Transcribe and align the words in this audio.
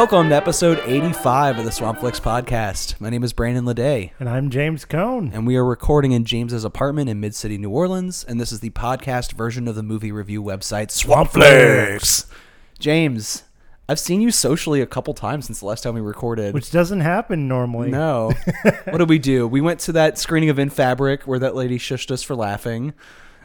Welcome 0.00 0.30
to 0.30 0.34
episode 0.34 0.80
85 0.86 1.58
of 1.58 1.64
the 1.66 1.70
Swampflix 1.70 2.22
podcast. 2.22 2.98
My 3.02 3.10
name 3.10 3.22
is 3.22 3.34
Brandon 3.34 3.66
Ledet, 3.66 4.12
And 4.18 4.30
I'm 4.30 4.48
James 4.48 4.86
Cohn. 4.86 5.30
and 5.34 5.46
we 5.46 5.56
are 5.56 5.64
recording 5.64 6.12
in 6.12 6.24
James's 6.24 6.64
apartment 6.64 7.10
in 7.10 7.20
Mid 7.20 7.34
City, 7.34 7.58
New 7.58 7.68
Orleans, 7.68 8.24
and 8.24 8.40
this 8.40 8.50
is 8.50 8.60
the 8.60 8.70
podcast 8.70 9.32
version 9.32 9.68
of 9.68 9.74
the 9.74 9.82
movie 9.82 10.10
review 10.10 10.42
website 10.42 10.86
Swampflix. 10.86 12.24
James, 12.78 13.42
I've 13.90 13.98
seen 13.98 14.22
you 14.22 14.30
socially 14.30 14.80
a 14.80 14.86
couple 14.86 15.12
times 15.12 15.44
since 15.44 15.60
the 15.60 15.66
last 15.66 15.82
time 15.82 15.92
we 15.92 16.00
recorded. 16.00 16.54
Which 16.54 16.70
doesn't 16.70 17.00
happen 17.00 17.46
normally. 17.46 17.90
no. 17.90 18.32
what 18.84 18.96
did 18.96 19.08
we 19.10 19.18
do? 19.18 19.46
We 19.46 19.60
went 19.60 19.80
to 19.80 19.92
that 19.92 20.16
screening 20.16 20.48
of 20.48 20.58
In 20.58 20.70
Fabric 20.70 21.24
where 21.24 21.40
that 21.40 21.54
lady 21.54 21.78
shushed 21.78 22.10
us 22.10 22.22
for 22.22 22.34
laughing. 22.34 22.94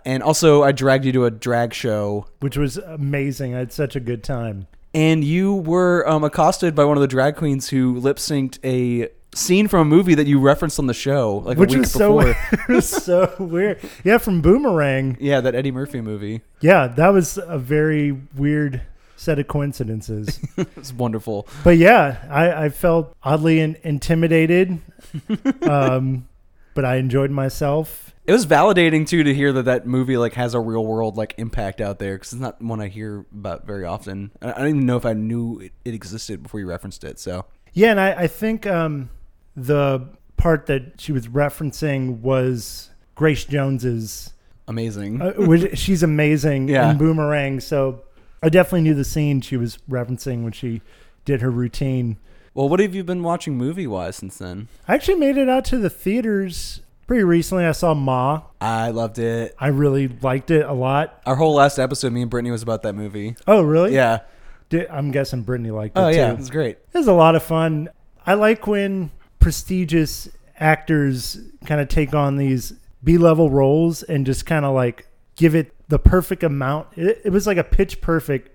And 0.06 0.24
also, 0.24 0.64
I 0.64 0.72
dragged 0.72 1.04
you 1.04 1.12
to 1.12 1.26
a 1.26 1.32
drag 1.32 1.74
show 1.74 2.28
Which 2.40 2.56
was 2.58 2.78
amazing. 2.78 3.54
I 3.54 3.58
had 3.60 3.74
such 3.74 3.98
a 3.98 4.00
good 4.00 4.24
time. 4.24 4.68
And 4.96 5.24
you 5.26 5.56
were 5.56 6.08
um, 6.10 6.24
accosted 6.24 6.74
by 6.74 6.86
one 6.86 6.96
of 6.96 7.02
the 7.02 7.08
drag 7.08 7.36
queens 7.36 7.70
who 7.70 8.00
lip 8.00 8.16
synced 8.18 8.58
a 8.64 9.10
scene 9.38 9.68
from 9.68 9.82
a 9.82 9.86
movie 9.86 10.16
that 10.16 10.26
you 10.26 10.40
referenced 10.40 10.80
on 10.80 10.88
the 10.88 10.94
show, 10.94 11.44
like 11.46 11.58
Which 11.58 11.74
a 11.74 11.80
week 11.80 11.82
was 11.82 11.92
so 11.92 12.22
before. 12.22 12.66
was 12.76 12.90
so 12.90 13.36
weird. 13.38 13.82
Yeah, 14.06 14.18
from 14.18 14.42
Boomerang. 14.42 15.18
yeah, 15.20 15.42
that 15.42 15.54
Eddie 15.54 15.72
Murphy 15.72 16.00
movie. 16.00 16.42
Yeah, 16.62 16.88
that 16.88 17.10
was 17.10 17.38
a 17.38 17.58
very 17.60 18.14
weird 18.36 18.82
set 19.18 19.38
of 19.38 19.48
coincidences. 19.48 20.40
It's 20.78 20.94
wonderful. 20.94 21.48
but 21.64 21.78
yeah, 21.78 22.26
I, 22.30 22.66
I 22.66 22.70
felt 22.70 23.14
oddly 23.22 23.60
in, 23.60 23.76
intimidated. 23.84 24.80
um, 25.64 26.28
but 26.74 26.86
I 26.86 26.96
enjoyed 26.96 27.32
myself. 27.32 28.05
It 28.28 28.32
was 28.32 28.46
validating 28.48 29.08
too 29.08 29.24
to 29.24 29.34
hear 29.34 29.54
that 29.54 29.66
that 29.66 29.86
movie 29.86 30.18
like 30.18 30.34
has 30.34 30.54
a 30.56 30.60
real 30.60 30.86
world 30.86 31.16
like 31.16 31.36
impact 31.38 31.80
out 31.80 32.00
there 32.00 32.16
because 32.16 32.34
it's 32.34 32.42
not 32.42 32.62
one 32.62 32.82
I 32.82 32.88
hear 32.88 33.26
about 33.32 33.66
very 33.68 33.86
often. 33.86 34.32
I 34.42 34.52
I 34.52 34.58
don't 34.60 34.68
even 34.70 34.86
know 34.86 34.98
if 34.98 35.06
I 35.06 35.14
knew 35.14 35.60
it, 35.60 35.74
it 35.84 35.94
existed 35.94 36.42
before 36.44 36.60
you 36.60 36.68
referenced 36.68 37.04
it. 37.04 37.20
So 37.20 37.46
Yeah, 37.74 37.92
and 37.92 38.00
I, 38.00 38.12
I 38.24 38.28
think 38.28 38.66
um, 38.66 39.10
the 39.56 40.08
part 40.38 40.66
that 40.66 41.00
she 41.00 41.12
was 41.12 41.28
referencing 41.28 42.20
was 42.22 42.90
Grace 43.14 43.46
Jones's 43.46 44.34
amazing. 44.68 45.22
uh, 45.22 45.34
which 45.34 45.78
she's 45.78 46.02
amazing 46.02 46.68
Yeah. 46.70 46.92
in 46.92 46.98
Boomerang. 46.98 47.60
So 47.60 48.02
I 48.42 48.50
definitely 48.50 48.82
knew 48.82 48.96
the 48.96 49.06
scene 49.06 49.42
she 49.42 49.56
was 49.56 49.78
referencing 49.90 50.44
when 50.44 50.52
she 50.52 50.82
did 51.26 51.42
her 51.42 51.52
routine. 51.52 52.18
well, 52.56 52.70
what 52.70 52.80
have 52.80 52.96
you 52.96 53.04
been 53.04 53.22
watching 53.24 53.56
movie 53.56 53.86
wise 53.88 54.16
since 54.16 54.38
then? 54.40 54.68
I 54.88 54.96
actually 54.96 55.16
made 55.20 55.38
it 55.38 55.48
out 55.48 55.66
to 55.66 55.78
the 55.78 55.90
theaters 55.92 56.82
pretty 57.08 57.24
recently. 57.24 57.66
I 57.66 57.72
saw 57.72 57.94
Ma. 57.94 58.42
I 58.62 58.90
loved 58.90 59.20
it. 59.20 59.56
I 59.60 59.68
really 59.68 60.08
liked 60.08 60.52
it 60.52 60.66
a 60.66 60.74
lot. 60.74 61.22
Our 61.26 61.36
whole 61.36 61.54
last 61.56 61.78
episode, 61.80 62.12
me 62.14 62.22
and 62.22 62.32
Britnee 62.32 62.52
was 62.52 62.64
about 62.64 62.82
that 62.84 62.94
movie. 62.94 63.36
Oh, 63.48 63.62
really? 63.62 63.94
Yeah. 63.94 64.22
Di- 64.70 64.88
I'm 64.88 65.12
guessing 65.12 65.44
Britnee 65.44 65.74
liked 65.74 65.98
it 65.98 66.02
Oh 66.02 66.10
too. 66.12 66.18
yeah, 66.18 66.32
it 66.32 66.38
was 66.38 66.50
great. 66.50 66.78
It 66.94 66.98
was 66.98 67.08
a 67.08 67.14
lot 67.14 67.36
of 67.36 67.44
fun. 67.44 67.90
I 68.26 68.34
like 68.34 68.66
when 68.68 69.12
prestigious 69.40 70.28
actors 70.60 71.38
kind 71.66 71.80
of 71.80 71.88
take 71.88 72.14
on 72.16 72.38
these 72.38 72.74
B 73.04 73.18
level 73.18 73.50
roles 73.50 74.02
and 74.04 74.26
just 74.26 74.46
kind 74.46 74.66
of 74.66 74.74
like 74.74 75.08
give 75.36 75.54
it 75.56 75.72
the 75.88 76.00
perfect 76.00 76.42
amount. 76.44 76.88
It, 76.96 77.22
it 77.26 77.30
was 77.30 77.46
like 77.46 77.58
a 77.58 77.64
pitch 77.64 78.02
perfect 78.02 78.50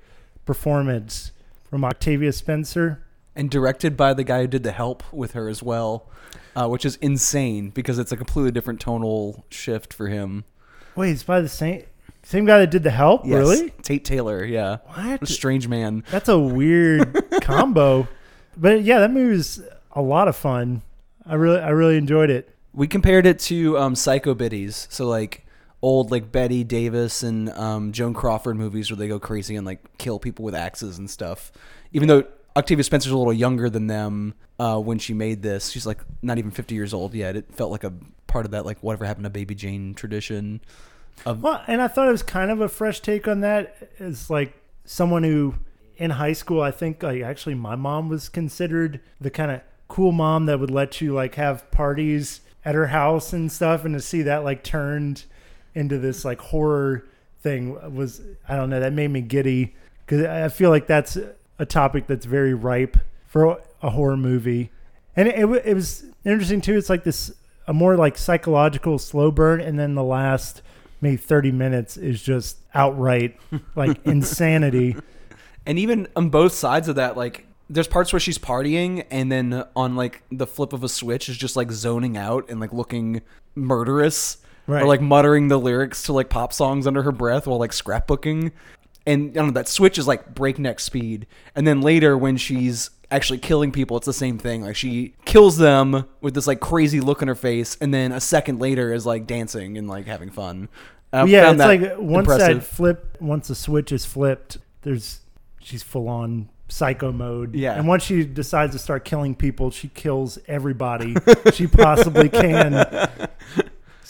performance 0.45 1.31
from 1.69 1.85
Octavia 1.85 2.33
Spencer. 2.33 3.05
and 3.37 3.49
directed 3.49 3.97
by 3.97 4.13
the 4.13 4.25
guy 4.25 4.41
who 4.41 4.47
did 4.49 4.65
the 4.65 4.73
help 4.73 5.05
with 5.13 5.33
her 5.33 5.49
as 5.49 5.63
well 5.63 6.09
uh, 6.57 6.69
which 6.69 6.85
is 6.85 6.97
insane 6.97 7.71
because 7.71 7.99
it's 7.99 8.13
a 8.13 8.17
completely 8.17 8.51
different 8.51 8.81
tonal 8.81 9.45
shift 9.51 9.93
for 9.95 10.09
him 10.09 10.45
Wait, 10.97 11.11
it's 11.11 11.23
by 11.23 11.41
the 11.41 11.49
same 11.49 11.85
same 12.23 12.45
guy 12.45 12.59
that 12.59 12.71
did 12.71 12.83
the 12.83 12.91
help? 12.91 13.25
Yes, 13.25 13.39
Really? 13.39 13.71
tate 13.83 14.05
taylor 14.05 14.45
yeah 14.45 14.79
What? 14.87 15.23
a 15.23 15.27
strange 15.27 15.69
man 15.69 16.05
That's 16.11 16.29
a 16.29 16.39
weird 16.39 17.17
combo. 17.43 18.09
But 18.57 18.83
yeah, 18.83 18.99
that 18.99 19.11
movie 19.11 19.37
was 19.37 19.63
a 19.93 20.03
lot 20.03 20.29
of 20.29 20.37
fun. 20.37 20.83
I 21.25 21.35
really 21.35 21.61
I 21.61 21.71
really 21.71 21.97
enjoyed 21.97 22.29
it. 22.31 22.55
we 22.75 22.87
compared 22.89 23.25
it 23.27 23.39
to 23.41 23.79
um, 23.79 23.95
psycho 23.95 24.35
biddies 24.35 24.87
so 24.91 25.07
like 25.09 25.47
old 25.83 26.11
like 26.11 26.31
Bette 26.31 26.63
Davis 26.65 27.23
and 27.23 27.49
um, 27.51 27.93
joan 27.93 28.13
crawford 28.13 28.57
movies 28.57 28.91
where 28.91 28.99
they 28.99 29.09
go 29.09 29.19
crazy 29.19 29.57
and 29.57 29.65
like 29.65 29.97
kill 29.99 30.19
people 30.19 30.45
with 30.45 30.55
axes 30.55 30.99
and 30.99 31.09
stuff 31.09 31.51
even 31.93 32.07
though 32.09 32.25
octavia 32.61 32.85
spencer's 32.85 33.13
a 33.13 33.19
little 33.19 33.33
younger 33.33 33.69
than 33.69 33.87
them 33.87 34.35
uh, 34.59 34.79
when 34.79 34.99
she 34.99 35.15
made 35.15 35.43
this. 35.43 35.71
She's 35.71 35.87
like 35.87 35.99
not 36.23 36.39
even 36.39 36.51
50 36.51 36.75
years 36.75 36.95
old 36.95 37.15
yet. 37.15 37.37
It 37.37 37.53
felt 37.55 37.71
like 37.71 37.85
a 37.85 37.93
part 38.27 38.45
of 38.45 38.53
that 38.53 38.65
like 38.65 38.79
whatever 38.83 39.05
happened 39.05 39.25
to 39.25 39.31
baby 39.31 39.57
jane 39.57 39.93
tradition 39.93 40.61
of 41.27 41.43
Well, 41.43 41.63
and 41.67 41.83
I 41.83 41.89
thought 41.89 42.09
it 42.09 42.13
was 42.13 42.23
kind 42.23 42.51
of 42.51 42.61
a 42.61 42.69
fresh 42.69 43.01
take 43.01 43.27
on 43.27 43.41
that. 43.41 43.91
It's 43.99 44.31
like 44.31 44.55
someone 44.85 45.25
who 45.25 45.55
in 45.97 46.11
high 46.11 46.33
school, 46.33 46.63
I 46.63 46.71
think 46.71 47.03
like 47.03 47.23
actually 47.23 47.55
my 47.55 47.75
mom 47.75 48.09
was 48.09 48.29
considered 48.29 49.01
the 49.21 49.31
kind 49.31 49.51
of 49.51 49.61
cool 49.89 50.13
mom 50.13 50.47
that 50.47 50.61
would 50.61 50.71
let 50.71 51.01
you 51.01 51.13
like 51.13 51.35
have 51.35 51.69
parties 51.71 52.41
at 52.65 52.75
her 52.75 52.89
house 52.89 53.33
and 53.33 53.51
stuff 53.51 53.85
and 53.85 53.95
to 53.95 54.01
see 54.01 54.23
that 54.23 54.45
like 54.45 54.63
turned 54.63 55.25
into 55.75 55.99
this 55.99 56.25
like 56.25 56.41
horror 56.41 57.07
thing 57.41 57.95
was 57.95 58.21
I 58.49 58.57
don't 58.57 58.71
know, 58.71 58.81
that 58.81 58.93
made 58.93 59.09
me 59.09 59.21
giddy. 59.21 59.75
Cuz 60.07 60.25
I 60.25 60.49
feel 60.49 60.71
like 60.71 60.87
that's 60.87 61.19
a 61.61 61.67
topic 61.67 62.07
that's 62.09 62.27
very 62.27 62.55
ripe 62.55 62.97
for 63.27 63.61
a 63.83 63.91
horror 63.91 64.17
movie. 64.17 64.71
And 65.15 65.29
it, 65.29 65.39
it, 65.39 65.63
it 65.67 65.75
was 65.75 66.05
interesting 66.25 66.61
too. 66.61 66.77
It's 66.77 66.91
like 66.91 67.05
this 67.05 67.33
a 67.69 67.73
more 67.73 67.95
like 67.97 68.19
psychological 68.19 68.99
slow 68.99 69.31
burn 69.31 69.61
and 69.61 69.79
then 69.79 69.95
the 69.95 70.03
last 70.03 70.63
maybe 71.01 71.17
30 71.17 71.53
minutes 71.53 71.97
is 71.97 72.21
just 72.21 72.57
outright 72.75 73.37
like 73.77 74.01
insanity. 74.07 74.97
and 75.67 75.79
even 75.79 76.09
on 76.17 76.31
both 76.31 76.53
sides 76.53 76.89
of 76.89 76.97
that 76.97 77.17
like 77.17 77.47
there's 77.69 77.87
parts 77.87 78.13
where 78.13 78.19
she's 78.21 78.39
partying 78.39 79.05
and 79.11 79.31
then 79.31 79.63
on 79.77 79.95
like 79.95 80.23
the 80.33 80.47
flip 80.47 80.73
of 80.73 80.83
a 80.83 80.89
switch 80.89 81.29
is 81.29 81.37
just 81.37 81.55
like 81.55 81.71
zoning 81.71 82.17
out 82.17 82.49
and 82.51 82.59
like 82.61 82.73
looking 82.73 83.23
murderous 83.55 84.39
Right. 84.67 84.83
or 84.83 84.87
like 84.87 85.01
muttering 85.01 85.49
the 85.49 85.59
lyrics 85.59 86.03
to 86.05 86.13
like 86.13 86.29
pop 86.29 86.53
songs 86.53 86.87
under 86.87 87.03
her 87.03 87.11
breath 87.13 87.47
while 87.47 87.59
like 87.59 87.73
scrapbooking 87.73 88.53
and 89.07 89.31
I 89.31 89.35
don't 89.35 89.47
know, 89.47 89.53
that 89.53 89.69
switch 89.69 89.99
is 89.99 90.07
like 90.07 90.35
breakneck 90.35 90.81
speed 90.81 91.27
and 91.55 91.67
then 91.67 91.81
later 91.81 92.17
when 92.17 92.37
she's 92.37 92.91
actually 93.11 93.39
killing 93.39 93.73
people 93.73 93.97
it's 93.97 94.07
the 94.07 94.13
same 94.13 94.39
thing 94.39 94.63
like 94.63 94.77
she 94.77 95.15
kills 95.25 95.57
them 95.57 96.05
with 96.21 96.35
this 96.35 96.47
like 96.47 96.61
crazy 96.61 97.01
look 97.01 97.23
on 97.23 97.29
her 97.29 97.35
face 97.35 97.77
and 97.81 97.93
then 97.93 98.13
a 98.13 98.21
second 98.21 98.61
later 98.61 98.93
is 98.93 99.05
like 99.05 99.27
dancing 99.27 99.77
and 99.77 99.89
like 99.89 100.07
having 100.07 100.31
fun 100.31 100.69
I 101.13 101.25
yeah, 101.25 101.51
it's 101.51 101.59
like 101.59 101.99
once 101.99 102.29
that 102.29 102.63
flip 102.63 103.17
once 103.21 103.49
the 103.49 103.55
switch 103.55 103.93
is 103.93 104.05
flipped, 104.05 104.59
there's 104.83 105.21
she's 105.61 105.83
full 105.83 106.09
on 106.09 106.49
psycho 106.69 107.11
mode. 107.11 107.57
Yeah. 107.57 107.75
And 107.75 107.89
once 107.89 108.05
she 108.05 108.25
decides 108.25 108.73
to 108.73 108.79
start 108.79 109.05
killing 109.05 109.35
people, 109.35 109.71
she 109.71 109.89
kills 109.89 110.39
everybody 110.47 111.17
she 111.53 111.67
possibly 111.67 112.29
can. 112.29 112.73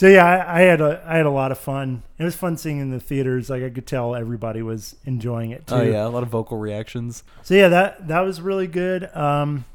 So 0.01 0.09
yeah, 0.09 0.25
I, 0.25 0.61
I 0.61 0.63
had 0.63 0.81
a 0.81 1.05
I 1.07 1.19
had 1.19 1.27
a 1.27 1.31
lot 1.31 1.53
of 1.53 1.59
fun. 1.59 2.03
It 2.17 2.25
was 2.25 2.35
fun 2.35 2.57
seeing 2.57 2.79
in 2.79 2.89
the 2.91 2.99
theaters. 2.99 3.51
Like 3.51 3.63
I 3.63 3.69
could 3.69 3.87
tell 3.87 4.15
everybody 4.15 4.63
was 4.63 4.97
enjoying 5.05 5.51
it 5.51 5.67
too. 5.67 5.75
oh 5.75 5.83
yeah 5.83 6.07
a 6.07 6.09
lot 6.09 6.23
of 6.23 6.31
vocal 6.31 6.57
reactions 6.57 7.23
So 7.43 7.53
yeah, 7.53 7.69
that 7.69 8.09
that 8.09 8.21
was 8.21 8.41
really 8.41 8.67
good. 8.67 9.15
Um, 9.15 9.67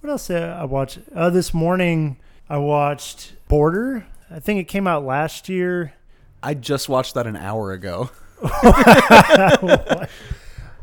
what 0.00 0.10
else 0.10 0.26
did 0.26 0.42
I 0.42 0.64
watch? 0.64 0.98
Uh, 1.14 1.30
this 1.30 1.54
morning 1.54 2.16
I 2.48 2.58
watched 2.58 3.34
Border. 3.46 4.04
I 4.28 4.40
think 4.40 4.58
it 4.58 4.64
came 4.64 4.88
out 4.88 5.04
last 5.04 5.48
year. 5.48 5.94
I 6.42 6.54
just 6.54 6.88
watched 6.88 7.14
that 7.14 7.28
an 7.28 7.36
hour 7.36 7.70
ago. 7.70 8.10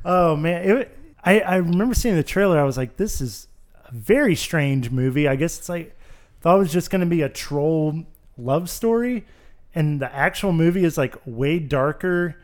Oh 0.05 0.37
man, 0.37 0.69
it, 0.69 0.97
I 1.21 1.41
I 1.41 1.55
remember 1.57 1.95
seeing 1.95 2.15
the 2.15 2.23
trailer. 2.23 2.57
I 2.57 2.63
was 2.63 2.77
like, 2.77 2.95
this 2.95 3.19
is 3.19 3.49
a 3.89 3.93
very 3.93 4.35
strange 4.35 4.89
movie. 4.89 5.27
I 5.27 5.35
guess 5.35 5.59
it's 5.59 5.67
like 5.67 5.97
thought 6.39 6.55
it 6.55 6.59
was 6.59 6.71
just 6.71 6.91
going 6.91 7.01
to 7.01 7.07
be 7.07 7.23
a 7.23 7.29
troll 7.29 8.05
love 8.37 8.69
story, 8.69 9.25
and 9.73 9.99
the 10.01 10.13
actual 10.13 10.53
movie 10.53 10.83
is 10.83 10.97
like 10.97 11.15
way 11.25 11.59
darker 11.59 12.35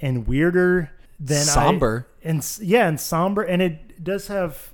and 0.00 0.26
weirder 0.26 0.90
than 1.20 1.38
I- 1.38 1.42
Somber. 1.42 2.06
and 2.24 2.44
yeah, 2.60 2.88
and 2.88 3.00
somber, 3.00 3.42
and 3.42 3.62
it 3.62 4.02
does 4.02 4.28
have. 4.28 4.70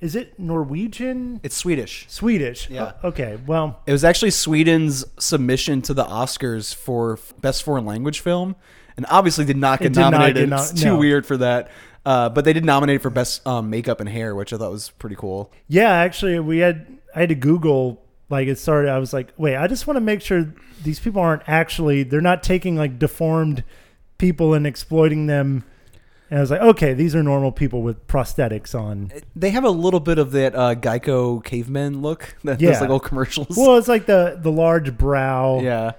Is 0.00 0.14
it 0.14 0.38
Norwegian? 0.38 1.40
It's 1.42 1.56
Swedish. 1.56 2.06
Swedish. 2.08 2.70
Yeah. 2.70 2.92
O- 3.02 3.08
okay. 3.08 3.36
Well, 3.46 3.80
It 3.84 3.90
was 3.90 4.04
actually 4.04 4.30
Sweden's 4.30 5.04
submission 5.18 5.82
to 5.82 5.94
the 5.94 6.04
Oscars 6.04 6.72
for 6.72 7.18
best 7.40 7.64
foreign 7.64 7.84
language 7.84 8.20
film, 8.20 8.54
and 8.96 9.04
obviously 9.10 9.44
did 9.44 9.56
not 9.56 9.80
get 9.80 9.92
did 9.94 10.00
not 10.00 10.10
nominated. 10.12 10.42
get 10.44 10.48
no- 10.50 10.56
it's 10.62 10.72
too 10.72 10.86
no. 10.90 10.98
weird 10.98 11.26
for 11.26 11.36
that. 11.38 11.70
Uh, 12.06 12.28
but 12.28 12.44
they 12.44 12.52
did 12.52 12.64
nominate 12.64 13.02
for 13.02 13.10
best 13.10 13.44
um, 13.44 13.70
makeup 13.70 13.98
and 14.00 14.08
hair, 14.08 14.36
which 14.36 14.52
I 14.52 14.56
thought 14.56 14.70
was 14.70 14.90
pretty 14.90 15.16
cool. 15.16 15.50
yeah. 15.66 15.90
Actually, 15.90 16.38
we 16.38 16.58
had 16.58 16.86
I 17.14 17.20
had 17.20 17.28
to 17.30 17.34
Google 17.34 18.00
like 18.30 18.48
it 18.48 18.58
started. 18.58 18.90
I 18.90 18.98
was 18.98 19.12
like, 19.12 19.32
wait, 19.36 19.56
I 19.56 19.66
just 19.66 19.86
want 19.86 19.96
to 19.96 20.00
make 20.02 20.20
sure 20.20 20.52
these 20.82 21.00
people 21.00 21.20
aren't 21.20 21.42
actually 21.46 22.02
they're 22.02 22.20
not 22.20 22.42
taking 22.42 22.76
like 22.76 22.98
deformed 22.98 23.64
people 24.18 24.54
and 24.54 24.66
exploiting 24.66 25.26
them. 25.26 25.64
And 26.30 26.38
I 26.38 26.40
was 26.42 26.50
like, 26.50 26.60
okay, 26.60 26.92
these 26.92 27.14
are 27.14 27.22
normal 27.22 27.52
people 27.52 27.80
with 27.80 28.06
prosthetics 28.06 28.78
on. 28.78 29.10
They 29.34 29.48
have 29.50 29.64
a 29.64 29.70
little 29.70 30.00
bit 30.00 30.18
of 30.18 30.32
that 30.32 30.54
uh, 30.54 30.74
Geico 30.74 31.42
caveman 31.42 32.02
look. 32.02 32.36
That 32.44 32.60
Yeah. 32.60 32.72
those 32.72 32.82
like 32.82 32.90
old 32.90 33.02
commercials. 33.04 33.56
Well, 33.56 33.78
it's 33.78 33.88
like 33.88 34.04
the 34.06 34.38
the 34.40 34.52
large 34.52 34.96
brow. 34.98 35.60
yeah. 35.60 35.92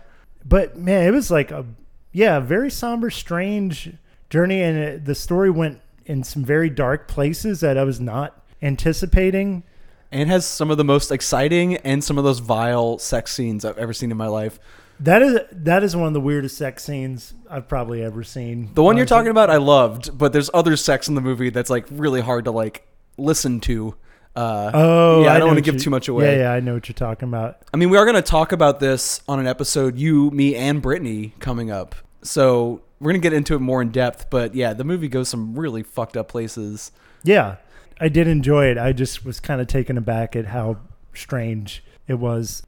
But 0.46 0.78
man, 0.78 1.08
it 1.08 1.12
was 1.12 1.30
like 1.32 1.50
a 1.52 1.66
yeah, 2.12 2.38
a 2.38 2.42
very 2.42 2.70
somber, 2.72 3.10
strange 3.10 3.92
journey, 4.30 4.62
and 4.62 4.78
it, 4.78 5.06
the 5.06 5.14
story 5.16 5.50
went 5.50 5.80
in 6.06 6.24
some 6.24 6.44
very 6.44 6.70
dark 6.70 7.08
places 7.08 7.60
that 7.62 7.78
I 7.78 7.84
was 7.84 8.00
not 8.00 8.42
anticipating. 8.62 9.64
And 10.12 10.30
has 10.30 10.46
some 10.46 10.72
of 10.72 10.78
the 10.78 10.84
most 10.84 11.12
exciting 11.12 11.78
and 11.78 12.04
some 12.04 12.18
of 12.18 12.24
those 12.24 12.40
vile 12.40 12.98
sex 12.98 13.32
scenes 13.32 13.64
I've 13.64 13.78
ever 13.78 13.94
seen 13.94 14.10
in 14.10 14.18
my 14.18 14.28
life. 14.28 14.60
That 15.02 15.22
is 15.22 15.40
that 15.52 15.84
is 15.84 15.96
one 15.96 16.08
of 16.08 16.14
the 16.14 16.20
weirdest 16.20 16.58
sex 16.58 16.84
scenes 16.84 17.34
I've 17.50 17.68
probably 17.68 18.04
ever 18.04 18.24
seen. 18.24 18.72
The 18.74 18.84
one 18.84 18.98
you're 18.98 19.06
talking 19.06 19.30
about, 19.32 19.50
I 19.50 19.58
loved, 19.58 20.18
but 20.18 20.34
there's 20.34 20.50
other 20.54 20.76
sex 20.76 21.08
in 21.08 21.16
the 21.16 21.22
movie 21.22 21.52
that's 21.52 21.70
like 21.70 21.86
really 21.92 22.22
hard 22.22 22.46
to 22.46 22.52
like 22.52 22.86
listen 23.18 23.60
to. 23.62 23.96
Uh, 24.36 24.72
Oh, 24.74 25.24
yeah, 25.24 25.34
I, 25.34 25.38
don't 25.40 25.48
want 25.48 25.58
to 25.58 25.64
give 25.64 25.76
you- 25.76 25.80
too 25.80 25.90
much 25.90 26.08
away. 26.08 26.36
Yeah, 26.38 26.44
yeah, 26.44 26.54
I 26.54 26.60
know 26.60 26.74
what 26.74 26.88
you're 26.90 26.94
talking 26.96 27.28
about. 27.30 27.60
I 27.74 27.78
mean, 27.78 27.90
we 27.90 27.98
are 27.98 28.04
going 28.06 28.16
to 28.16 28.22
talk 28.22 28.52
about 28.52 28.80
this 28.80 29.22
on 29.28 29.40
an 29.40 29.48
episode, 29.48 29.98
you, 29.98 30.32
me, 30.32 30.56
and 30.56 30.82
Britnee 30.84 31.38
coming 31.40 31.72
up. 31.72 31.96
So 32.22 32.82
we're 33.00 33.12
going 33.12 33.22
to 33.22 33.26
get 33.26 33.34
into 33.34 33.56
it 33.56 33.60
more 33.60 33.82
in 33.82 33.90
depth. 33.92 34.30
But 34.30 34.54
yeah, 34.56 34.74
the 34.74 34.84
movie 34.84 35.08
goes 35.08 35.30
some 35.30 35.58
really 35.58 35.84
fucked 35.84 36.16
up 36.18 36.28
places. 36.30 36.92
Yeah, 37.24 37.56
I 38.00 38.10
did 38.10 38.28
enjoy 38.28 38.66
it. 38.68 38.78
I 38.78 38.94
just 38.94 39.26
was 39.26 39.40
kind 39.40 39.60
of 39.62 39.68
taken 39.68 39.98
aback 39.98 40.36
at 40.36 40.48
how 40.48 40.78
strange 41.14 41.84
it 42.08 42.16
was. 42.16 42.64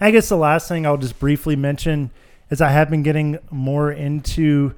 I 0.00 0.10
guess 0.10 0.28
the 0.28 0.36
last 0.36 0.68
thing 0.68 0.86
I'll 0.86 0.96
just 0.96 1.18
briefly 1.18 1.56
mention 1.56 2.10
is 2.50 2.60
I 2.60 2.70
have 2.70 2.90
been 2.90 3.02
getting 3.02 3.38
more 3.50 3.90
into 3.90 4.74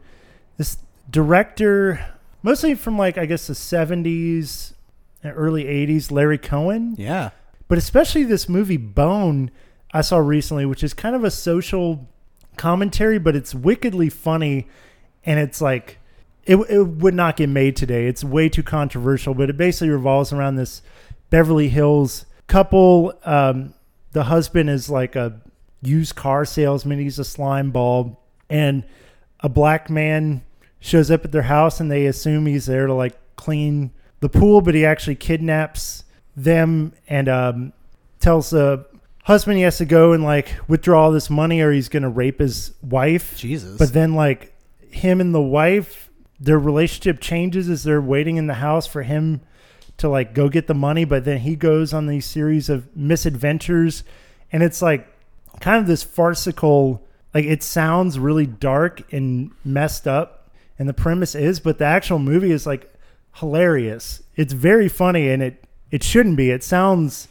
this 0.56 0.78
director, 1.10 2.14
mostly 2.42 2.74
from 2.74 2.96
like 2.98 3.18
I 3.18 3.26
guess 3.26 3.46
the 3.46 3.54
70s 3.54 4.72
and 5.22 5.32
early 5.36 5.64
80s, 5.64 6.10
Larry 6.10 6.38
Cohen. 6.38 6.94
Yeah. 6.96 7.30
but 7.66 7.76
especially 7.78 8.24
this 8.24 8.48
movie 8.48 8.76
Bone 8.76 9.50
I 9.92 10.02
saw 10.02 10.18
recently, 10.18 10.66
which 10.66 10.84
is 10.84 10.94
kind 10.94 11.16
of 11.16 11.24
a 11.24 11.30
social 11.30 12.06
commentary, 12.56 13.18
but 13.18 13.34
it's 13.34 13.54
wickedly 13.54 14.10
funny, 14.10 14.66
and 15.24 15.38
it's 15.40 15.60
like 15.60 15.97
it, 16.48 16.56
it 16.70 16.82
would 16.82 17.14
not 17.14 17.36
get 17.36 17.50
made 17.50 17.76
today. 17.76 18.06
It's 18.06 18.24
way 18.24 18.48
too 18.48 18.62
controversial, 18.62 19.34
but 19.34 19.50
it 19.50 19.56
basically 19.58 19.90
revolves 19.90 20.32
around 20.32 20.56
this 20.56 20.80
Beverly 21.28 21.68
Hills 21.68 22.24
couple. 22.46 23.12
Um, 23.24 23.74
the 24.12 24.24
husband 24.24 24.70
is 24.70 24.88
like 24.88 25.14
a 25.14 25.40
used 25.82 26.16
car 26.16 26.46
salesman. 26.46 26.98
He's 26.98 27.18
a 27.18 27.24
slime 27.24 27.70
ball, 27.70 28.24
and 28.48 28.82
a 29.40 29.50
black 29.50 29.90
man 29.90 30.42
shows 30.80 31.10
up 31.10 31.26
at 31.26 31.32
their 31.32 31.42
house, 31.42 31.80
and 31.80 31.90
they 31.90 32.06
assume 32.06 32.46
he's 32.46 32.64
there 32.64 32.86
to 32.86 32.94
like 32.94 33.18
clean 33.36 33.90
the 34.20 34.30
pool, 34.30 34.62
but 34.62 34.74
he 34.74 34.86
actually 34.86 35.16
kidnaps 35.16 36.04
them 36.34 36.94
and 37.08 37.28
um, 37.28 37.72
tells 38.20 38.50
the 38.50 38.86
husband 39.24 39.58
he 39.58 39.64
has 39.64 39.76
to 39.76 39.84
go 39.84 40.12
and 40.14 40.24
like 40.24 40.54
withdraw 40.66 41.04
all 41.04 41.12
this 41.12 41.28
money 41.28 41.60
or 41.60 41.72
he's 41.72 41.90
gonna 41.90 42.08
rape 42.08 42.40
his 42.40 42.72
wife. 42.82 43.36
Jesus. 43.36 43.76
But 43.76 43.92
then 43.92 44.14
like 44.14 44.54
him 44.90 45.20
and 45.20 45.34
the 45.34 45.42
wife, 45.42 46.07
their 46.40 46.58
relationship 46.58 47.20
changes 47.20 47.68
as 47.68 47.82
they're 47.82 48.00
waiting 48.00 48.36
in 48.36 48.46
the 48.46 48.54
house 48.54 48.86
for 48.86 49.02
him 49.02 49.40
to 49.98 50.08
like 50.08 50.34
go 50.34 50.48
get 50.48 50.66
the 50.66 50.74
money, 50.74 51.04
but 51.04 51.24
then 51.24 51.38
he 51.38 51.56
goes 51.56 51.92
on 51.92 52.06
these 52.06 52.26
series 52.26 52.68
of 52.68 52.94
misadventures 52.96 54.04
and 54.52 54.62
it's 54.62 54.80
like 54.80 55.08
kind 55.60 55.80
of 55.80 55.86
this 55.86 56.02
farcical 56.02 57.02
like 57.34 57.44
it 57.44 57.62
sounds 57.62 58.18
really 58.18 58.46
dark 58.46 59.12
and 59.12 59.50
messed 59.64 60.06
up 60.06 60.50
and 60.78 60.88
the 60.88 60.94
premise 60.94 61.34
is 61.34 61.58
but 61.58 61.78
the 61.78 61.84
actual 61.84 62.18
movie 62.18 62.52
is 62.52 62.66
like 62.66 62.92
hilarious. 63.34 64.22
It's 64.36 64.52
very 64.52 64.88
funny 64.88 65.28
and 65.28 65.42
it 65.42 65.64
it 65.90 66.02
shouldn't 66.02 66.36
be. 66.36 66.50
It 66.50 66.62
sounds 66.62 67.28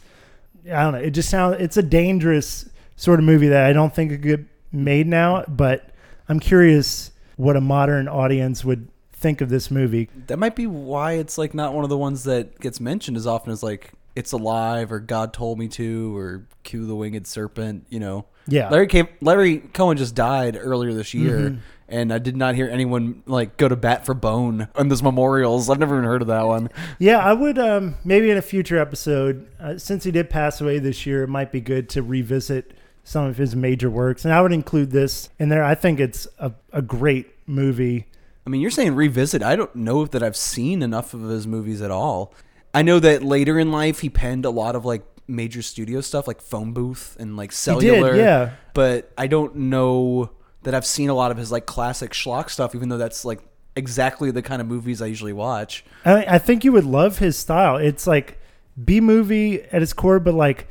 I 0.66 0.82
don't 0.82 0.92
know. 0.92 0.98
It 0.98 1.10
just 1.10 1.30
sounds. 1.30 1.56
It's 1.60 1.76
a 1.76 1.82
dangerous 1.82 2.68
sort 2.96 3.18
of 3.18 3.24
movie 3.24 3.48
that 3.48 3.64
I 3.64 3.72
don't 3.72 3.94
think 3.94 4.10
could 4.10 4.22
get 4.22 4.44
made 4.72 5.06
now. 5.06 5.44
But 5.48 5.90
I'm 6.28 6.40
curious 6.40 7.10
what 7.36 7.56
a 7.56 7.60
modern 7.60 8.08
audience 8.08 8.64
would 8.64 8.88
think 9.18 9.40
of 9.40 9.48
this 9.48 9.70
movie. 9.70 10.08
that 10.28 10.38
might 10.38 10.54
be 10.56 10.66
why 10.66 11.12
it's 11.12 11.36
like 11.38 11.54
not 11.54 11.74
one 11.74 11.84
of 11.84 11.90
the 11.90 11.98
ones 11.98 12.24
that 12.24 12.58
gets 12.60 12.80
mentioned 12.80 13.16
as 13.16 13.26
often 13.26 13.52
as 13.52 13.62
like 13.62 13.92
It's 14.14 14.32
Alive 14.32 14.90
or 14.92 15.00
God 15.00 15.32
Told 15.32 15.58
Me 15.58 15.68
to 15.68 16.16
or 16.16 16.44
Q 16.64 16.86
the 16.86 16.94
Winged 16.94 17.26
Serpent, 17.26 17.84
you 17.88 18.00
know. 18.00 18.26
Yeah, 18.46 18.68
Larry 18.70 18.86
came, 18.86 19.08
Larry 19.20 19.58
Cohen 19.58 19.96
just 19.98 20.14
died 20.14 20.56
earlier 20.60 20.94
this 20.94 21.12
year, 21.12 21.38
Mhm. 21.50 21.58
and 21.88 22.12
I 22.12 22.18
did 22.18 22.34
not 22.36 22.54
hear 22.54 22.66
anyone 22.68 23.22
like 23.26 23.56
go 23.58 23.68
to 23.68 23.76
bat 23.76 24.06
for 24.06 24.14
Bone 24.14 24.68
on 24.74 24.88
those 24.88 25.02
memorials. 25.02 25.68
I've 25.68 25.78
never 25.78 25.96
even 25.96 26.04
heard 26.08 26.22
of 26.22 26.28
that 26.28 26.46
one. 26.46 26.70
yeah. 26.98 27.18
I 27.18 27.32
would 27.34 27.58
um, 27.58 27.96
maybe 28.04 28.30
in 28.30 28.38
a 28.38 28.42
future 28.42 28.78
episode, 28.78 29.46
uh, 29.60 29.76
since 29.78 30.04
he 30.04 30.10
did 30.10 30.30
pass 30.30 30.60
away 30.60 30.78
this 30.78 31.04
year, 31.06 31.24
it 31.24 31.28
might 31.28 31.52
be 31.52 31.60
good 31.60 31.88
to 31.90 32.02
revisit 32.02 32.72
some 33.04 33.24
of 33.26 33.36
his 33.36 33.54
major 33.56 33.90
works, 33.90 34.24
and 34.24 34.32
I 34.32 34.40
would 34.42 34.52
include 34.52 34.92
this 34.92 35.28
in 35.38 35.48
there. 35.50 35.62
I 35.64 35.74
think 35.74 35.98
it's 36.00 36.26
a, 36.38 36.52
a 36.72 36.80
great 36.82 37.26
movie. 37.46 38.06
I 38.48 38.50
mean, 38.50 38.62
you're 38.62 38.70
saying 38.70 38.94
revisit. 38.94 39.42
I 39.42 39.56
don't 39.56 39.76
know 39.76 40.06
that 40.06 40.22
I've 40.22 40.34
seen 40.34 40.82
enough 40.82 41.12
of 41.12 41.20
his 41.20 41.46
movies 41.46 41.82
at 41.82 41.90
all. 41.90 42.32
I 42.72 42.80
know 42.80 42.98
that 42.98 43.22
later 43.22 43.58
in 43.58 43.70
life 43.70 44.00
he 44.00 44.08
penned 44.08 44.46
a 44.46 44.50
lot 44.50 44.74
of 44.74 44.86
like 44.86 45.02
major 45.26 45.60
studio 45.60 46.00
stuff, 46.00 46.26
like 46.26 46.40
Phone 46.40 46.72
Booth 46.72 47.14
and 47.20 47.36
like 47.36 47.52
Cellular. 47.52 48.14
did, 48.14 48.24
yeah. 48.24 48.52
But 48.72 49.12
I 49.18 49.26
don't 49.26 49.54
know 49.54 50.30
that 50.62 50.74
I've 50.74 50.86
seen 50.86 51.10
a 51.10 51.14
lot 51.14 51.30
of 51.30 51.36
his 51.36 51.52
like 51.52 51.66
classic 51.66 52.12
schlock 52.12 52.48
stuff, 52.48 52.74
even 52.74 52.88
though 52.88 52.96
that's 52.96 53.22
like 53.22 53.40
exactly 53.76 54.30
the 54.30 54.40
kind 54.40 54.62
of 54.62 54.66
movies 54.66 55.02
I 55.02 55.06
usually 55.08 55.34
watch. 55.34 55.84
I, 56.06 56.24
I 56.24 56.38
think 56.38 56.64
you 56.64 56.72
would 56.72 56.86
love 56.86 57.18
his 57.18 57.36
style. 57.36 57.76
It's 57.76 58.06
like 58.06 58.40
B 58.82 59.02
movie 59.02 59.60
at 59.64 59.82
its 59.82 59.92
core, 59.92 60.20
but 60.20 60.32
like 60.32 60.68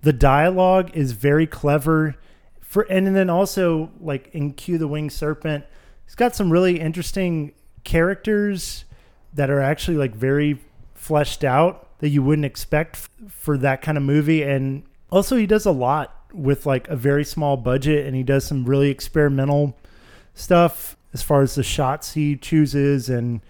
the 0.00 0.12
dialogue 0.12 0.90
is 0.94 1.12
very 1.12 1.46
clever. 1.46 2.16
For 2.62 2.82
and 2.90 3.14
then 3.14 3.30
also 3.30 3.92
like 4.00 4.28
in 4.32 4.54
Cue 4.54 4.76
the 4.76 4.88
Winged 4.88 5.12
Serpent, 5.12 5.66
he's 6.04 6.14
got 6.14 6.34
some 6.34 6.50
really 6.50 6.80
interesting 6.80 7.52
characters 7.84 8.84
that 9.34 9.50
are 9.50 9.60
actually 9.60 9.96
like 9.96 10.14
very 10.14 10.60
fleshed 10.94 11.44
out 11.44 11.98
that 11.98 12.10
you 12.10 12.22
wouldn't 12.22 12.44
expect 12.44 12.96
f- 12.96 13.10
for 13.28 13.56
that 13.58 13.82
kind 13.82 13.96
of 13.96 14.04
movie. 14.04 14.42
And 14.42 14.82
also 15.10 15.36
he 15.36 15.46
does 15.46 15.66
a 15.66 15.70
lot 15.70 16.14
with 16.32 16.66
like 16.66 16.88
a 16.88 16.96
very 16.96 17.24
small 17.24 17.56
budget, 17.56 18.06
and 18.06 18.16
he 18.16 18.22
does 18.22 18.44
some 18.44 18.64
really 18.64 18.90
experimental 18.90 19.76
stuff 20.34 20.96
as 21.12 21.22
far 21.22 21.42
as 21.42 21.54
the 21.54 21.62
shots 21.62 22.14
he 22.14 22.36
chooses 22.36 23.08
and 23.08 23.40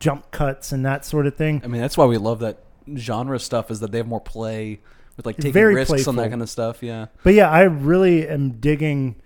jump 0.00 0.30
cuts 0.32 0.72
and 0.72 0.84
that 0.84 1.04
sort 1.04 1.26
of 1.26 1.36
thing. 1.36 1.60
I 1.64 1.68
mean, 1.68 1.80
that's 1.80 1.96
why 1.96 2.06
we 2.06 2.18
love 2.18 2.40
that 2.40 2.58
genre 2.96 3.38
stuff 3.38 3.70
is 3.70 3.80
that 3.80 3.92
they 3.92 3.98
have 3.98 4.08
more 4.08 4.20
play 4.20 4.80
with 5.16 5.26
like 5.26 5.36
taking 5.36 5.52
Very 5.52 5.74
risks 5.74 6.08
on 6.08 6.16
that 6.16 6.30
kind 6.30 6.42
of 6.42 6.50
stuff. 6.50 6.82
Yeah. 6.82 7.06
But 7.22 7.34
yeah, 7.34 7.48
I 7.48 7.62
really 7.62 8.26
am 8.28 8.52
digging 8.60 9.16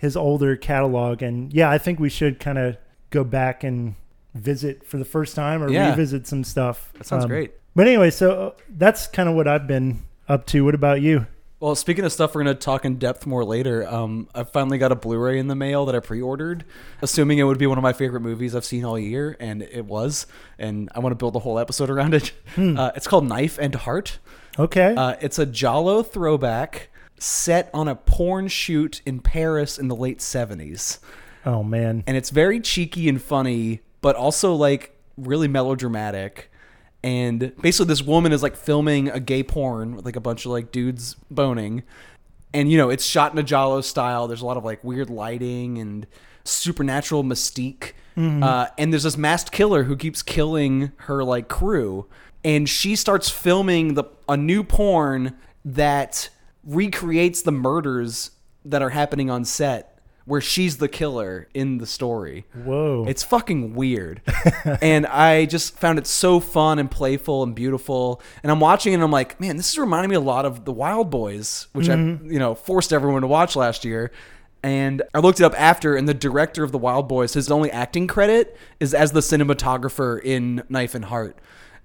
his 0.00 0.16
older 0.16 0.56
catalog, 0.56 1.20
and 1.22 1.52
yeah, 1.52 1.70
I 1.70 1.76
think 1.78 2.00
we 2.00 2.08
should 2.08 2.40
kind 2.40 2.58
of 2.58 2.76
go 3.10 3.22
back 3.22 3.62
and 3.62 3.94
visit 4.34 4.86
for 4.86 4.96
the 4.96 5.04
first 5.04 5.36
time 5.36 5.62
or 5.62 5.68
Yeah. 5.68 5.90
revisit 5.90 6.26
some 6.26 6.42
stuff. 6.44 6.90
That 6.94 7.06
sounds 7.06 7.24
Um, 7.24 7.28
great. 7.30 7.52
But 7.76 7.86
anyway, 7.86 8.10
so 8.10 8.30
uh, 8.48 8.50
that's 8.78 9.06
kind 9.08 9.28
of 9.28 9.34
what 9.34 9.46
I've 9.46 9.66
been 9.66 10.02
up 10.28 10.46
to. 10.46 10.64
What 10.64 10.74
about 10.74 11.00
you? 11.02 11.26
Well, 11.58 11.74
speaking 11.74 12.06
of 12.06 12.12
stuff 12.12 12.34
we're 12.34 12.42
going 12.44 12.56
to 12.56 12.60
talk 12.60 12.86
in 12.86 12.96
depth 12.96 13.26
more 13.26 13.44
later, 13.44 13.86
um, 13.86 14.28
I 14.34 14.44
finally 14.44 14.78
got 14.78 14.92
a 14.92 14.94
Blu-ray 14.94 15.38
in 15.38 15.48
the 15.48 15.54
mail 15.54 15.84
that 15.84 15.94
I 15.94 16.00
pre-ordered, 16.00 16.64
assuming 17.02 17.36
it 17.38 17.42
would 17.42 17.58
be 17.58 17.66
one 17.66 17.76
of 17.76 17.82
my 17.82 17.92
favorite 17.92 18.20
movies 18.22 18.56
I've 18.56 18.64
seen 18.64 18.82
all 18.84 18.98
year, 18.98 19.36
and 19.38 19.60
it 19.62 19.84
was. 19.84 20.26
And 20.58 20.88
I 20.94 21.00
want 21.00 21.10
to 21.12 21.16
build 21.16 21.36
a 21.36 21.40
whole 21.40 21.58
episode 21.58 21.90
around 21.90 22.14
it. 22.14 22.32
Uh, 22.56 22.92
it's 22.96 23.06
called 23.06 23.28
Knife 23.28 23.58
and 23.60 23.74
Heart. 23.74 24.18
Okay. 24.58 24.94
Uh, 24.94 25.16
it's 25.20 25.38
a 25.38 25.44
giallo 25.44 26.02
throwback 26.02 26.88
set 27.20 27.70
on 27.72 27.86
a 27.86 27.94
porn 27.94 28.48
shoot 28.48 29.00
in 29.06 29.20
Paris 29.20 29.78
in 29.78 29.88
the 29.88 29.96
late 29.96 30.18
70s. 30.18 30.98
oh 31.46 31.62
man. 31.62 32.02
and 32.06 32.16
it's 32.16 32.30
very 32.30 32.60
cheeky 32.60 33.08
and 33.08 33.22
funny, 33.22 33.80
but 34.00 34.16
also 34.16 34.54
like 34.54 34.96
really 35.16 35.48
melodramatic. 35.48 36.50
And 37.02 37.52
basically, 37.62 37.86
this 37.86 38.02
woman 38.02 38.32
is 38.32 38.42
like 38.42 38.56
filming 38.56 39.08
a 39.08 39.20
gay 39.20 39.42
porn 39.42 39.96
with 39.96 40.04
like 40.04 40.16
a 40.16 40.20
bunch 40.20 40.44
of 40.44 40.52
like 40.52 40.70
dudes 40.70 41.16
boning, 41.30 41.82
and 42.52 42.70
you 42.70 42.76
know 42.76 42.90
it's 42.90 43.04
shot 43.06 43.32
in 43.32 43.38
a 43.38 43.42
giallo 43.42 43.80
style. 43.80 44.28
There's 44.28 44.42
a 44.42 44.46
lot 44.46 44.58
of 44.58 44.64
like 44.66 44.84
weird 44.84 45.08
lighting 45.08 45.78
and 45.78 46.06
supernatural 46.44 47.24
mystique. 47.24 47.92
Uh, 48.18 48.66
and 48.76 48.92
there's 48.92 49.04
this 49.04 49.16
masked 49.16 49.50
killer 49.50 49.84
who 49.84 49.96
keeps 49.96 50.20
killing 50.20 50.92
her 51.06 51.24
like 51.24 51.48
crew, 51.48 52.06
and 52.44 52.68
she 52.68 52.94
starts 52.94 53.30
filming 53.30 53.94
the 53.94 54.04
a 54.28 54.36
new 54.36 54.62
porn 54.62 55.38
that 55.64 56.28
recreates 56.64 57.42
the 57.42 57.52
murders 57.52 58.32
that 58.64 58.82
are 58.82 58.90
happening 58.90 59.30
on 59.30 59.44
set 59.44 59.90
where 60.30 60.40
she's 60.40 60.76
the 60.76 60.86
killer 60.86 61.48
in 61.54 61.78
the 61.78 61.86
story. 61.86 62.44
Whoa. 62.54 63.04
It's 63.08 63.24
fucking 63.24 63.74
weird. 63.74 64.22
and 64.80 65.04
I 65.06 65.46
just 65.46 65.76
found 65.76 65.98
it 65.98 66.06
so 66.06 66.38
fun 66.38 66.78
and 66.78 66.88
playful 66.88 67.42
and 67.42 67.52
beautiful. 67.52 68.22
And 68.44 68.52
I'm 68.52 68.60
watching 68.60 68.92
it 68.92 68.94
and 68.94 69.02
I'm 69.02 69.10
like, 69.10 69.40
man, 69.40 69.56
this 69.56 69.72
is 69.72 69.78
reminding 69.78 70.10
me 70.10 70.14
a 70.14 70.20
lot 70.20 70.44
of 70.44 70.64
The 70.64 70.72
Wild 70.72 71.10
Boys, 71.10 71.66
which 71.72 71.88
I, 71.88 71.96
mm-hmm. 71.96 72.30
you 72.30 72.38
know, 72.38 72.54
forced 72.54 72.92
everyone 72.92 73.22
to 73.22 73.26
watch 73.26 73.56
last 73.56 73.84
year. 73.84 74.12
And 74.62 75.02
I 75.14 75.18
looked 75.18 75.40
it 75.40 75.44
up 75.44 75.58
after, 75.58 75.96
and 75.96 76.06
the 76.06 76.14
director 76.14 76.62
of 76.62 76.70
The 76.70 76.78
Wild 76.78 77.08
Boys, 77.08 77.32
his 77.32 77.50
only 77.50 77.70
acting 77.72 78.06
credit 78.06 78.56
is 78.78 78.92
as 78.92 79.10
the 79.10 79.20
cinematographer 79.20 80.22
in 80.22 80.62
Knife 80.68 80.94
and 80.94 81.06
Heart. 81.06 81.38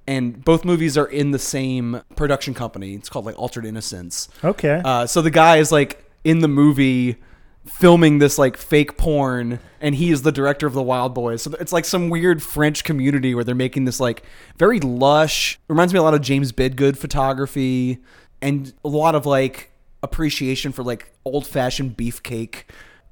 And 0.07 0.43
both 0.45 0.63
movies 0.63 0.97
are 0.97 1.07
in 1.07 1.31
the 1.31 1.39
same 1.39 2.01
production 2.15 2.53
company. 2.53 2.93
It's 2.93 3.09
called 3.09 3.25
like 3.25 3.37
Altered 3.39 3.65
Innocence. 3.65 4.29
okay. 4.43 4.81
Uh, 4.85 5.07
so 5.07 5.21
the 5.21 5.31
guy 5.31 5.57
is 5.57 5.71
like 5.71 6.05
in 6.23 6.39
the 6.39 6.47
movie 6.47 7.17
filming 7.65 8.19
this 8.19 8.37
like 8.37 8.57
fake 8.57 8.95
porn 8.97 9.59
and 9.81 9.95
he 9.95 10.11
is 10.11 10.21
the 10.21 10.31
director 10.31 10.67
of 10.67 10.73
the 10.73 10.83
wild 10.83 11.15
boys 11.15 11.41
so 11.41 11.51
it's 11.59 11.73
like 11.73 11.83
some 11.83 12.09
weird 12.09 12.43
french 12.43 12.83
community 12.83 13.33
where 13.33 13.43
they're 13.43 13.55
making 13.55 13.85
this 13.85 13.99
like 13.99 14.21
very 14.57 14.79
lush 14.79 15.59
reminds 15.67 15.91
me 15.91 15.97
a 15.97 16.03
lot 16.03 16.13
of 16.13 16.21
james 16.21 16.51
bidgood 16.51 16.95
photography 16.95 17.97
and 18.39 18.71
a 18.83 18.87
lot 18.87 19.15
of 19.15 19.25
like 19.25 19.71
appreciation 20.03 20.71
for 20.71 20.83
like 20.83 21.11
old-fashioned 21.25 21.97
beefcake 21.97 22.65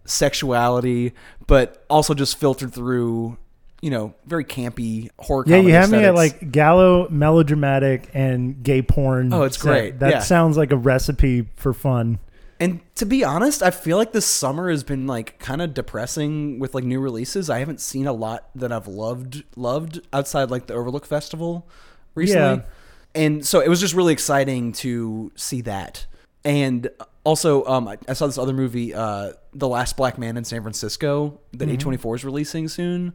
sexuality 0.05 1.13
but 1.47 1.83
also 1.89 2.13
just 2.13 2.38
filtered 2.38 2.71
through 2.71 3.35
you 3.83 3.89
know 3.89 4.13
very 4.25 4.45
campy 4.45 5.09
horror 5.19 5.43
Yeah, 5.45 5.57
you 5.57 5.73
have 5.73 5.91
me 5.91 6.05
at 6.05 6.15
like 6.15 6.51
giallo, 6.53 7.09
melodramatic, 7.09 8.09
and 8.13 8.63
gay 8.63 8.81
porn. 8.81 9.33
Oh, 9.33 9.43
it's 9.43 9.57
set. 9.57 9.63
great. 9.69 9.99
That 9.99 10.09
Yeah. 10.09 10.19
sounds 10.19 10.55
like 10.55 10.71
a 10.71 10.77
recipe 10.77 11.49
for 11.57 11.73
fun. 11.73 12.19
And 12.61 12.79
to 12.95 13.05
be 13.05 13.25
honest, 13.25 13.61
I 13.61 13.71
feel 13.71 13.97
like 13.97 14.13
this 14.13 14.25
summer 14.25 14.69
has 14.69 14.85
been 14.85 15.05
like 15.05 15.37
kind 15.37 15.61
of 15.61 15.73
depressing 15.73 16.59
with 16.59 16.73
like 16.73 16.85
new 16.85 17.01
releases. 17.01 17.49
I 17.49 17.59
haven't 17.59 17.81
seen 17.81 18.07
a 18.07 18.13
lot 18.13 18.47
that 18.55 18.71
I've 18.71 18.87
loved 18.87 19.43
loved 19.57 19.99
outside 20.13 20.49
like 20.49 20.67
the 20.67 20.75
Overlook 20.75 21.05
Festival 21.05 21.67
recently. 22.15 22.59
Yeah. 22.63 22.69
And 23.15 23.45
so 23.45 23.59
it 23.59 23.67
was 23.67 23.81
just 23.81 23.93
really 23.93 24.13
exciting 24.13 24.71
to 24.73 25.33
see 25.35 25.59
that. 25.61 26.05
And 26.45 26.87
also 27.25 27.65
um 27.65 27.89
I, 27.89 27.97
I 28.07 28.13
saw 28.13 28.27
this 28.27 28.37
other 28.37 28.53
movie 28.53 28.93
uh 28.93 29.33
The 29.53 29.67
Last 29.67 29.97
Black 29.97 30.17
Man 30.17 30.37
in 30.37 30.45
San 30.45 30.61
Francisco 30.61 31.41
that 31.51 31.67
A24 31.67 32.15
is 32.15 32.23
releasing 32.23 32.69
soon. 32.69 33.11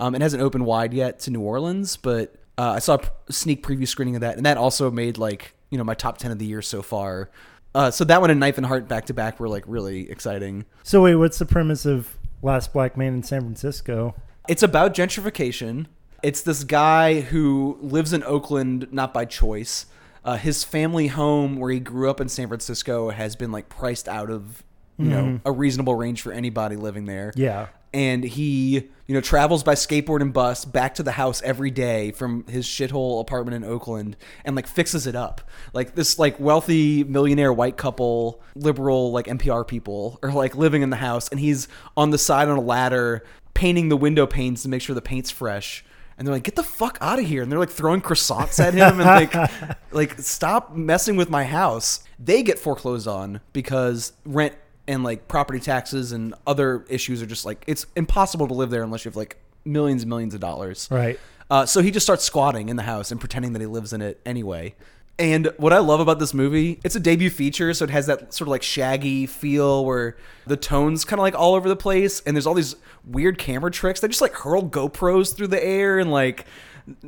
Um 0.00 0.14
it 0.14 0.22
hasn't 0.22 0.42
opened 0.42 0.66
wide 0.66 0.92
yet 0.92 1.20
to 1.20 1.30
New 1.30 1.40
Orleans, 1.40 1.96
but 1.96 2.34
uh, 2.58 2.72
I 2.72 2.78
saw 2.80 2.98
a 3.28 3.32
sneak 3.32 3.64
preview 3.64 3.86
screening 3.86 4.16
of 4.16 4.22
that 4.22 4.36
and 4.36 4.44
that 4.44 4.56
also 4.56 4.90
made 4.90 5.16
like, 5.16 5.54
you 5.70 5.78
know, 5.78 5.84
my 5.84 5.94
top 5.94 6.18
10 6.18 6.32
of 6.32 6.38
the 6.38 6.44
year 6.44 6.60
so 6.60 6.82
far. 6.82 7.30
Uh, 7.74 7.90
so 7.90 8.04
that 8.04 8.20
one 8.20 8.30
and 8.30 8.40
Knife 8.40 8.58
and 8.58 8.66
Heart 8.66 8.88
back 8.88 9.06
to 9.06 9.14
back 9.14 9.38
were 9.38 9.48
like 9.48 9.64
really 9.66 10.10
exciting. 10.10 10.64
So 10.82 11.02
wait, 11.02 11.14
what's 11.14 11.38
the 11.38 11.46
premise 11.46 11.86
of 11.86 12.16
Last 12.42 12.72
Black 12.72 12.96
Man 12.96 13.14
in 13.14 13.22
San 13.22 13.42
Francisco? 13.42 14.14
It's 14.48 14.62
about 14.62 14.94
gentrification. 14.94 15.86
It's 16.22 16.42
this 16.42 16.64
guy 16.64 17.20
who 17.20 17.78
lives 17.80 18.12
in 18.12 18.22
Oakland 18.24 18.88
not 18.90 19.14
by 19.14 19.24
choice. 19.24 19.86
Uh, 20.24 20.36
his 20.36 20.64
family 20.64 21.06
home, 21.06 21.56
where 21.56 21.70
he 21.70 21.80
grew 21.80 22.10
up 22.10 22.20
in 22.20 22.28
San 22.28 22.48
Francisco, 22.48 23.10
has 23.10 23.36
been 23.36 23.52
like 23.52 23.68
priced 23.68 24.08
out 24.08 24.30
of 24.30 24.62
you 24.98 25.06
know 25.06 25.40
a 25.46 25.52
reasonable 25.52 25.94
range 25.94 26.20
for 26.20 26.30
anybody 26.32 26.76
living 26.76 27.06
there. 27.06 27.32
Yeah. 27.36 27.68
And 27.92 28.22
he 28.22 28.88
you 29.06 29.14
know 29.14 29.20
travels 29.20 29.64
by 29.64 29.74
skateboard 29.74 30.20
and 30.20 30.32
bus 30.32 30.64
back 30.64 30.94
to 30.94 31.02
the 31.02 31.12
house 31.12 31.42
every 31.42 31.70
day 31.70 32.12
from 32.12 32.46
his 32.46 32.66
shithole 32.66 33.20
apartment 33.20 33.56
in 33.56 33.68
Oakland 33.68 34.16
and 34.44 34.54
like 34.54 34.66
fixes 34.66 35.06
it 35.06 35.16
up. 35.16 35.40
Like 35.72 35.94
this 35.94 36.18
like 36.18 36.38
wealthy 36.38 37.04
millionaire 37.04 37.52
white 37.52 37.76
couple, 37.76 38.40
liberal 38.54 39.10
like 39.10 39.26
NPR 39.26 39.66
people 39.66 40.18
are 40.22 40.32
like 40.32 40.54
living 40.54 40.82
in 40.82 40.90
the 40.90 40.96
house 40.96 41.28
and 41.28 41.40
he's 41.40 41.66
on 41.96 42.10
the 42.10 42.18
side 42.18 42.48
on 42.48 42.56
a 42.56 42.60
ladder 42.60 43.24
painting 43.54 43.88
the 43.88 43.96
window 43.96 44.26
panes 44.26 44.62
to 44.62 44.68
make 44.68 44.82
sure 44.82 44.94
the 44.94 45.02
paint's 45.02 45.30
fresh. 45.30 45.84
And 46.16 46.26
they're 46.26 46.34
like, 46.34 46.44
"Get 46.44 46.54
the 46.54 46.62
fuck 46.62 46.98
out 47.00 47.18
of 47.18 47.24
here!" 47.24 47.42
And 47.42 47.50
they're 47.50 47.58
like 47.58 47.70
throwing 47.70 48.02
croissants 48.02 48.62
at 48.62 48.74
him 48.74 49.00
and 49.00 49.32
like, 49.32 49.34
like 49.92 50.18
stop 50.18 50.76
messing 50.76 51.16
with 51.16 51.30
my 51.30 51.44
house. 51.44 52.04
They 52.18 52.42
get 52.42 52.58
foreclosed 52.58 53.08
on 53.08 53.40
because 53.54 54.12
rent 54.26 54.54
and 54.90 55.04
like 55.04 55.28
property 55.28 55.60
taxes 55.60 56.10
and 56.10 56.34
other 56.46 56.84
issues 56.88 57.22
are 57.22 57.26
just 57.26 57.46
like 57.46 57.64
it's 57.68 57.86
impossible 57.94 58.48
to 58.48 58.54
live 58.54 58.70
there 58.70 58.82
unless 58.82 59.04
you 59.04 59.08
have 59.08 59.16
like 59.16 59.36
millions 59.64 60.02
and 60.02 60.08
millions 60.08 60.34
of 60.34 60.40
dollars. 60.40 60.88
Right. 60.90 61.18
Uh, 61.48 61.64
so 61.64 61.80
he 61.80 61.90
just 61.90 62.04
starts 62.04 62.24
squatting 62.24 62.68
in 62.68 62.76
the 62.76 62.82
house 62.82 63.10
and 63.10 63.20
pretending 63.20 63.52
that 63.52 63.60
he 63.60 63.66
lives 63.66 63.92
in 63.92 64.02
it 64.02 64.20
anyway. 64.26 64.74
And 65.18 65.52
what 65.58 65.72
I 65.72 65.78
love 65.78 66.00
about 66.00 66.18
this 66.18 66.32
movie, 66.32 66.80
it's 66.82 66.96
a 66.96 67.00
debut 67.00 67.28
feature, 67.28 67.74
so 67.74 67.84
it 67.84 67.90
has 67.90 68.06
that 68.06 68.32
sort 68.32 68.48
of 68.48 68.48
like 68.48 68.62
shaggy 68.62 69.26
feel 69.26 69.84
where 69.84 70.16
the 70.46 70.56
tone's 70.56 71.04
kind 71.04 71.20
of 71.20 71.22
like 71.22 71.34
all 71.34 71.54
over 71.54 71.68
the 71.68 71.76
place, 71.76 72.20
and 72.24 72.34
there's 72.34 72.46
all 72.46 72.54
these 72.54 72.74
weird 73.04 73.36
camera 73.36 73.70
tricks. 73.70 74.00
They 74.00 74.08
just 74.08 74.22
like 74.22 74.32
hurl 74.32 74.62
GoPros 74.62 75.36
through 75.36 75.48
the 75.48 75.62
air 75.62 75.98
and 75.98 76.10
like 76.10 76.46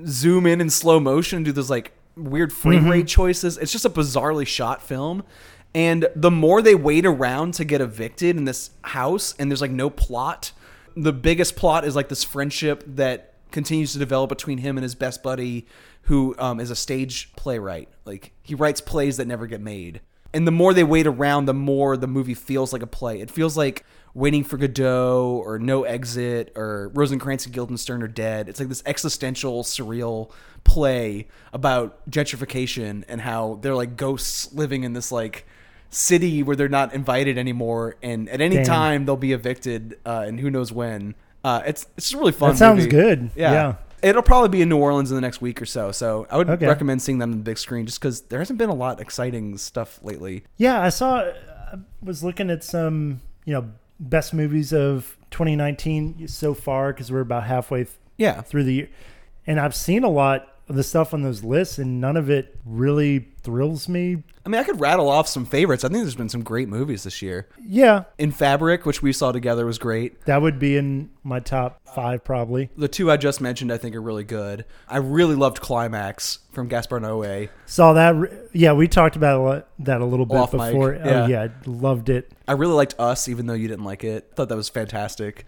zoom 0.06 0.46
in 0.46 0.60
in 0.60 0.68
slow 0.70 1.00
motion 1.00 1.38
and 1.38 1.44
do 1.46 1.52
those 1.52 1.70
like 1.70 1.92
weird 2.14 2.52
frame 2.52 2.88
rate 2.88 3.08
choices. 3.08 3.56
It's 3.56 3.72
just 3.72 3.86
a 3.86 3.90
bizarrely 3.90 4.46
shot 4.46 4.82
film. 4.82 5.24
And 5.74 6.08
the 6.14 6.30
more 6.30 6.60
they 6.60 6.74
wait 6.74 7.06
around 7.06 7.54
to 7.54 7.64
get 7.64 7.80
evicted 7.80 8.36
in 8.36 8.44
this 8.44 8.70
house, 8.82 9.34
and 9.38 9.50
there's 9.50 9.60
like 9.60 9.70
no 9.70 9.88
plot, 9.88 10.52
the 10.94 11.12
biggest 11.12 11.56
plot 11.56 11.84
is 11.84 11.96
like 11.96 12.08
this 12.08 12.24
friendship 12.24 12.84
that 12.86 13.34
continues 13.50 13.92
to 13.92 13.98
develop 13.98 14.28
between 14.28 14.58
him 14.58 14.76
and 14.76 14.82
his 14.82 14.94
best 14.94 15.22
buddy, 15.22 15.66
who 16.02 16.34
um, 16.38 16.60
is 16.60 16.70
a 16.70 16.76
stage 16.76 17.32
playwright. 17.36 17.88
Like 18.04 18.32
he 18.42 18.54
writes 18.54 18.80
plays 18.80 19.16
that 19.16 19.26
never 19.26 19.46
get 19.46 19.60
made. 19.60 20.00
And 20.34 20.46
the 20.46 20.52
more 20.52 20.72
they 20.72 20.84
wait 20.84 21.06
around, 21.06 21.44
the 21.44 21.54
more 21.54 21.96
the 21.96 22.06
movie 22.06 22.34
feels 22.34 22.72
like 22.72 22.82
a 22.82 22.86
play. 22.86 23.20
It 23.20 23.30
feels 23.30 23.56
like 23.56 23.84
Waiting 24.14 24.44
for 24.44 24.58
Godot 24.58 25.42
or 25.42 25.58
No 25.58 25.84
Exit 25.84 26.52
or 26.54 26.90
Rosencrantz 26.92 27.46
and 27.46 27.54
Guildenstern 27.54 28.02
are 28.02 28.08
dead. 28.08 28.46
It's 28.46 28.60
like 28.60 28.68
this 28.68 28.82
existential, 28.84 29.62
surreal 29.62 30.30
play 30.64 31.28
about 31.54 32.10
gentrification 32.10 33.04
and 33.08 33.22
how 33.22 33.58
they're 33.62 33.74
like 33.74 33.96
ghosts 33.96 34.52
living 34.52 34.84
in 34.84 34.92
this 34.92 35.10
like 35.10 35.46
city 35.94 36.42
where 36.42 36.56
they're 36.56 36.68
not 36.68 36.92
invited 36.94 37.38
anymore, 37.38 37.96
and 38.02 38.28
at 38.28 38.40
any 38.40 38.56
Damn. 38.56 38.64
time 38.64 39.04
they'll 39.04 39.16
be 39.16 39.32
evicted, 39.32 39.98
uh, 40.04 40.24
and 40.26 40.40
who 40.40 40.50
knows 40.50 40.72
when. 40.72 41.14
Uh, 41.44 41.62
it's 41.66 41.86
it's 41.96 42.12
really 42.14 42.32
fun. 42.32 42.50
That 42.50 42.56
sounds 42.58 42.78
movie. 42.84 42.90
good. 42.90 43.30
Yeah. 43.36 43.74
It'll 44.02 44.22
probably 44.22 44.48
be 44.48 44.62
in 44.62 44.68
New 44.68 44.78
Orleans 44.78 45.12
in 45.12 45.14
the 45.14 45.20
next 45.20 45.40
week 45.40 45.62
or 45.62 45.66
so. 45.66 45.92
So 45.92 46.26
I 46.28 46.36
would 46.36 46.50
Okay. 46.50 46.66
recommend 46.66 47.00
seeing 47.02 47.18
them 47.18 47.30
on 47.30 47.38
the 47.38 47.44
big 47.44 47.56
screen 47.56 47.86
just 47.86 48.00
because 48.00 48.22
there 48.22 48.40
hasn't 48.40 48.58
been 48.58 48.68
a 48.70 48.74
lot 48.74 49.00
exciting 49.00 49.56
stuff 49.58 50.00
lately. 50.02 50.42
Yeah, 50.56 50.80
I 50.82 50.88
saw. 50.88 51.20
I 51.20 51.76
was 52.02 52.24
looking 52.24 52.50
at 52.50 52.64
some, 52.64 53.20
you 53.44 53.52
know, 53.54 53.68
best 54.00 54.34
movies 54.34 54.72
of 54.72 55.16
2019 55.30 56.26
so 56.26 56.52
far 56.54 56.92
because 56.92 57.12
we're 57.12 57.20
about 57.20 57.44
halfway 57.44 57.84
th- 57.84 57.96
Yeah. 58.16 58.40
through 58.40 58.64
the 58.64 58.74
year, 58.74 58.88
and 59.46 59.60
I've 59.60 59.74
seen 59.74 60.02
a 60.04 60.08
lot 60.10 60.48
the 60.68 60.82
stuff 60.82 61.12
on 61.12 61.22
those 61.22 61.42
lists, 61.44 61.78
and 61.78 62.00
none 62.00 62.16
of 62.16 62.30
it 62.30 62.56
really 62.64 63.28
thrills 63.42 63.88
me. 63.88 64.22
I 64.44 64.48
mean, 64.48 64.60
I 64.60 64.64
could 64.64 64.80
rattle 64.80 65.08
off 65.08 65.28
some 65.28 65.44
favorites. 65.44 65.84
I 65.84 65.88
think 65.88 66.02
there's 66.02 66.14
been 66.14 66.28
some 66.28 66.42
great 66.42 66.68
movies 66.68 67.02
this 67.04 67.20
year. 67.22 67.48
Yeah, 67.64 68.04
In 68.18 68.32
Fabric, 68.32 68.84
which 68.86 69.02
we 69.02 69.12
saw 69.12 69.32
together, 69.32 69.66
was 69.66 69.78
great. 69.78 70.24
that 70.24 70.40
would 70.42 70.58
be 70.58 70.76
in 70.76 71.10
my 71.22 71.40
top 71.40 71.80
five 71.94 72.24
probably. 72.24 72.70
The 72.76 72.88
two 72.88 73.10
I 73.10 73.16
just 73.18 73.40
mentioned, 73.40 73.72
I 73.72 73.76
think, 73.76 73.94
are 73.94 74.00
really 74.02 74.24
good. 74.24 74.64
I 74.88 74.96
really 74.96 75.34
loved 75.34 75.60
Climax 75.60 76.38
from 76.52 76.68
Gaspar 76.68 77.00
Noé. 77.00 77.50
Saw 77.66 77.92
that. 77.92 78.48
Yeah, 78.52 78.72
we 78.72 78.88
talked 78.88 79.14
about 79.16 79.68
that 79.80 80.00
a 80.00 80.04
little 80.04 80.26
bit 80.26 80.36
Off 80.38 80.52
mic, 80.54 80.72
before. 80.72 80.94
yeah. 80.94 81.24
Oh 81.24 81.26
yeah, 81.26 81.48
loved 81.66 82.08
it. 82.08 82.32
I 82.48 82.52
really 82.52 82.74
liked 82.74 82.94
Us, 82.98 83.28
even 83.28 83.46
though 83.46 83.54
you 83.54 83.68
didn't 83.68 83.84
like 83.84 84.04
it. 84.04 84.32
Thought 84.34 84.48
that 84.48 84.56
was 84.56 84.68
fantastic. 84.68 85.44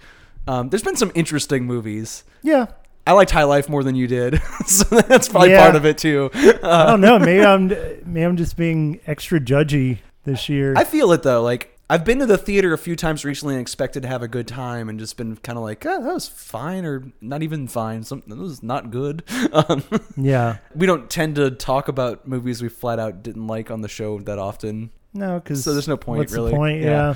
Um, 0.47 0.69
there's 0.69 0.83
been 0.83 0.97
some 0.97 1.11
interesting 1.15 1.65
movies. 1.65 2.23
Yeah, 2.43 2.67
I 3.07 3.13
liked 3.13 3.31
High 3.31 3.45
Life 3.45 3.69
more 3.69 3.85
than 3.85 3.95
you 3.95 4.07
did, 4.07 4.41
so 4.67 4.85
that's 5.01 5.29
probably 5.29 5.51
Yeah. 5.51 5.63
part 5.65 5.77
of 5.77 5.85
it 5.85 5.99
too. 5.99 6.31
I 6.35 6.87
don't 6.87 7.01
know. 7.01 7.19
Maybe 7.19 7.45
I'm 7.45 7.69
maybe 7.69 8.23
I'm 8.23 8.37
just 8.37 8.57
being 8.57 9.01
extra 9.07 9.41
judgy 9.41 9.99
this 10.25 10.49
year. 10.49 10.75
I 10.77 10.85
feel 10.85 11.13
it 11.13 11.23
though. 11.23 11.43
Like 11.43 11.71
I've 11.91 12.03
been 12.07 12.19
to 12.21 12.27
the 12.27 12.39
theater 12.39 12.73
a 12.73 12.79
few 12.79 12.97
times 12.97 13.27
recently 13.27 13.55
and 13.57 13.61
expected 13.61 14.05
to 14.05 14.09
have 14.09 14.23
a 14.23 14.29
good 14.29 14.49
time, 14.49 14.89
and 14.89 14.99
just 14.99 15.19
been 15.19 15.37
kind 15.37 15.59
of 15.59 15.65
like, 15.65 15.85
oh, 15.85 16.03
that 16.03 16.15
was 16.15 16.27
fine, 16.27 16.87
or 16.87 17.05
not 17.21 17.43
even 17.43 17.69
fine. 17.69 18.05
Something 18.05 18.31
that 18.35 18.41
was 18.43 18.63
not 18.63 18.91
good. 18.91 19.23
Um, 19.53 19.85
yeah. 20.17 20.57
we 20.75 20.87
don't 20.87 21.09
tend 21.11 21.37
to 21.37 21.51
talk 21.51 21.87
about 21.89 22.27
movies 22.27 22.61
we 22.63 22.69
flat 22.71 22.99
out 22.99 23.23
didn't 23.23 23.47
like 23.47 23.71
on 23.71 23.83
the 23.83 23.89
show 23.89 24.19
that 24.21 24.39
often. 24.39 24.91
No, 25.13 25.39
because 25.39 25.63
So 25.63 25.73
there's 25.75 25.87
no 25.87 25.97
point, 25.99 26.19
What's 26.21 26.33
really. 26.33 26.51
the 26.51 26.57
point? 26.57 26.81
Yeah. 26.83 26.89
Yeah. 26.91 27.15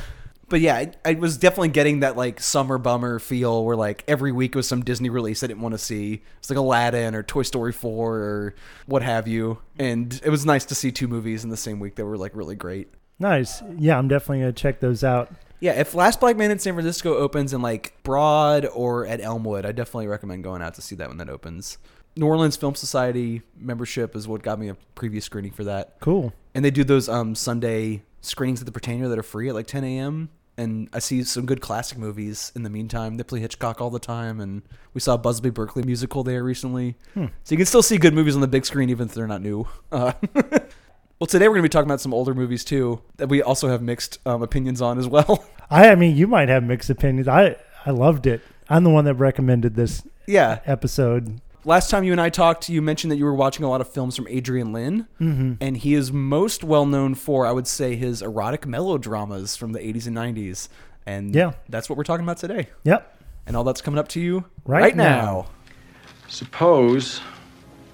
But 0.49 0.61
yeah, 0.61 0.77
I, 0.77 0.93
I 1.05 1.15
was 1.15 1.37
definitely 1.37 1.69
getting 1.69 2.01
that 2.01 2.17
like 2.17 2.41
summer 2.41 2.79
bummer 2.79 3.19
feel 3.19 3.65
where 3.65 3.77
like 3.77 4.05
every 4.09 4.33
week 4.33 4.55
was 4.55 4.67
some 4.67 4.83
Disney 4.83 5.11
release 5.11 5.43
I 5.43 5.47
didn't 5.47 5.63
want 5.63 5.75
to 5.75 5.79
see. 5.79 6.23
It's 6.39 6.49
like 6.49 6.59
Aladdin 6.59 7.15
or 7.15 7.23
Toy 7.23 7.43
Story 7.43 7.73
4 7.73 8.17
or 8.17 8.55
what 8.87 9.03
have 9.03 9.29
you. 9.29 9.59
And 9.79 10.21
it 10.25 10.31
was 10.31 10.47
nice 10.47 10.65
to 10.67 10.75
see 10.75 10.91
two 10.91 11.09
movies 11.09 11.45
in 11.45 11.51
the 11.51 11.57
same 11.57 11.81
week 11.81 11.97
that 11.97 12.05
were 12.05 12.17
like 12.17 12.35
really 12.35 12.57
great. 12.57 12.89
Nice. 13.19 13.63
Yeah, 13.79 13.99
I'm 13.99 14.09
definitely 14.09 14.41
gonna 14.41 14.53
check 14.53 14.81
those 14.81 15.05
out. 15.05 15.31
Yeah, 15.61 15.73
if 15.73 15.95
Last 15.95 16.21
Black 16.21 16.37
Man 16.37 16.51
in 16.51 16.59
San 16.59 16.75
Francisco 16.75 17.17
opens 17.17 17.53
in 17.53 17.61
like 17.61 17.93
Broad 18.05 18.65
or 18.67 19.07
at 19.07 19.21
Elmwood, 19.21 19.67
I 19.67 19.73
definitely 19.73 20.07
recommend 20.07 20.45
going 20.45 20.63
out 20.63 20.75
to 20.75 20.83
see 20.83 20.95
that 20.97 21.09
when 21.09 21.19
that 21.19 21.29
opens. 21.29 21.79
New 22.17 22.27
Orleans 22.27 22.57
Film 22.57 22.75
Society 22.75 23.43
membership 23.57 24.17
is 24.17 24.27
what 24.27 24.43
got 24.43 24.59
me 24.59 24.69
a 24.69 24.75
previous 24.95 25.25
screening 25.25 25.53
for 25.53 25.65
that. 25.65 25.97
Cool. 26.01 26.33
And 26.55 26.65
they 26.65 26.71
do 26.71 26.85
those 26.85 27.09
um, 27.09 27.35
Sunday 27.35 28.03
screenings 28.21 28.61
at 28.61 28.73
the 28.73 28.73
Prytania 28.73 29.09
that 29.09 29.19
are 29.19 29.25
free 29.25 29.49
at 29.49 29.55
like 29.55 29.67
10 29.67 29.85
a.m. 29.85 30.31
And 30.59 30.89
I 30.93 30.99
see 30.99 31.23
some 31.23 31.47
good 31.47 31.61
classic 31.61 31.99
movies 31.99 32.51
in 32.57 32.65
the 32.65 32.71
meantime. 32.71 33.17
They 33.17 33.23
play 33.23 33.39
Hitchcock 33.39 33.81
all 33.81 33.91
the 33.91 34.01
time. 34.01 34.41
And 34.41 34.63
we 34.93 35.01
saw 35.01 35.15
a 35.15 35.19
Busby 35.19 35.51
Berkeley 35.51 35.85
musical 35.85 36.25
there 36.25 36.43
recently. 36.43 36.97
Hmm. 37.15 37.27
So 37.45 37.55
you 37.55 37.57
can 37.57 37.67
still 37.67 37.83
see 37.83 37.97
good 37.97 38.13
movies 38.13 38.35
on 38.35 38.41
the 38.41 38.49
big 38.49 38.67
screen 38.67 38.91
even 38.91 39.07
if 39.07 39.15
they're 39.15 39.27
not 39.27 39.41
new. 39.41 39.67
Uh, 39.91 40.13
well, 40.35 41.27
today 41.27 41.49
we're 41.49 41.55
going 41.55 41.63
to 41.63 41.69
be 41.69 41.69
talking 41.71 41.89
about 41.89 42.01
some 42.01 42.13
older 42.13 42.35
movies 42.35 42.63
too 42.63 43.01
that 43.17 43.29
we 43.29 43.41
also 43.41 43.69
have 43.69 43.81
mixed 43.81 44.19
um, 44.27 44.43
opinions 44.43 44.83
on 44.83 44.99
as 44.99 45.09
well. 45.09 45.47
I, 45.71 45.91
I 45.91 45.95
mean, 45.95 46.15
you 46.15 46.27
might 46.27 46.49
have 46.49 46.63
mixed 46.63 46.91
opinions. 46.91 47.27
I 47.27 47.57
I 47.87 47.91
loved 47.91 48.27
it. 48.27 48.43
I'm 48.69 48.85
the 48.85 48.91
one 48.91 49.07
that 49.07 49.15
recommended 49.15 49.77
this 49.77 50.03
yeah. 50.27 50.61
episode. 50.67 51.41
Last 51.69 51.91
time 51.91 52.03
you 52.03 52.13
and 52.13 52.21
I 52.21 52.31
talked, 52.31 52.71
you 52.71 52.81
mentioned 52.81 53.11
that 53.13 53.17
you 53.17 53.27
were 53.27 53.35
watching 53.35 53.63
a 53.63 53.69
lot 53.69 53.83
of 53.83 53.89
films 53.93 54.17
from 54.17 54.27
Adrian 54.29 54.73
Lyne. 54.73 55.07
hmm 55.19 55.53
and 55.61 55.77
he 55.77 55.93
is 55.93 56.11
most 56.11 56.65
well 56.65 56.87
known 56.87 57.15
for, 57.15 57.45
I 57.47 57.53
would 57.53 57.67
say, 57.67 57.95
his 57.95 58.23
erotic 58.23 58.67
melodramas 58.67 59.55
from 59.55 59.73
the 59.73 59.79
80s 59.79 60.07
and 60.07 60.17
90s. 60.17 60.71
And 61.05 61.35
Yeah. 61.35 61.53
that's 61.69 61.91
what 61.91 61.99
we're 61.99 62.05
talking 62.05 62.25
about 62.25 62.39
today. 62.39 62.69
Yep. 62.85 63.23
And 63.47 63.55
all 63.55 63.65
that's 63.65 63.83
coming 63.83 63.99
up 63.99 64.09
to 64.09 64.21
you 64.21 64.47
Right 64.65 64.81
right, 64.81 64.97
now. 64.97 65.05
now. 65.05 65.47
Suppose 66.27 67.21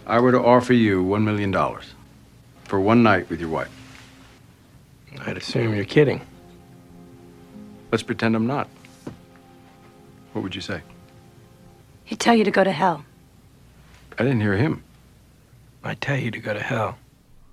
I 0.07 0.21
were 0.21 0.31
to 0.31 0.40
offer 0.40 0.73
you 0.73 1.02
$1 1.02 1.25
million 1.25 1.52
for 2.66 2.78
one 2.78 3.02
night 3.02 3.28
with 3.28 3.40
your 3.40 3.49
wife. 3.49 3.73
I'd 5.26 5.37
assume 5.37 5.75
you're 5.75 5.85
kidding. 5.85 6.21
Let's 7.90 8.04
pretend 8.04 8.37
I'm 8.37 8.47
not. 8.47 8.69
What 10.33 10.43
would 10.43 10.54
you 10.54 10.61
say? 10.61 10.81
He'd 12.04 12.21
tell 12.21 12.37
you 12.37 12.45
to 12.45 12.52
go 12.52 12.62
to 12.62 12.71
hell. 12.71 13.04
I 14.18 14.23
didn't 14.23 14.40
hear 14.40 14.56
him. 14.56 14.83
I'd 15.83 16.00
tell 16.00 16.16
you 16.16 16.30
to 16.30 16.38
go 16.38 16.54
to 16.54 16.61
hell. 16.61 16.99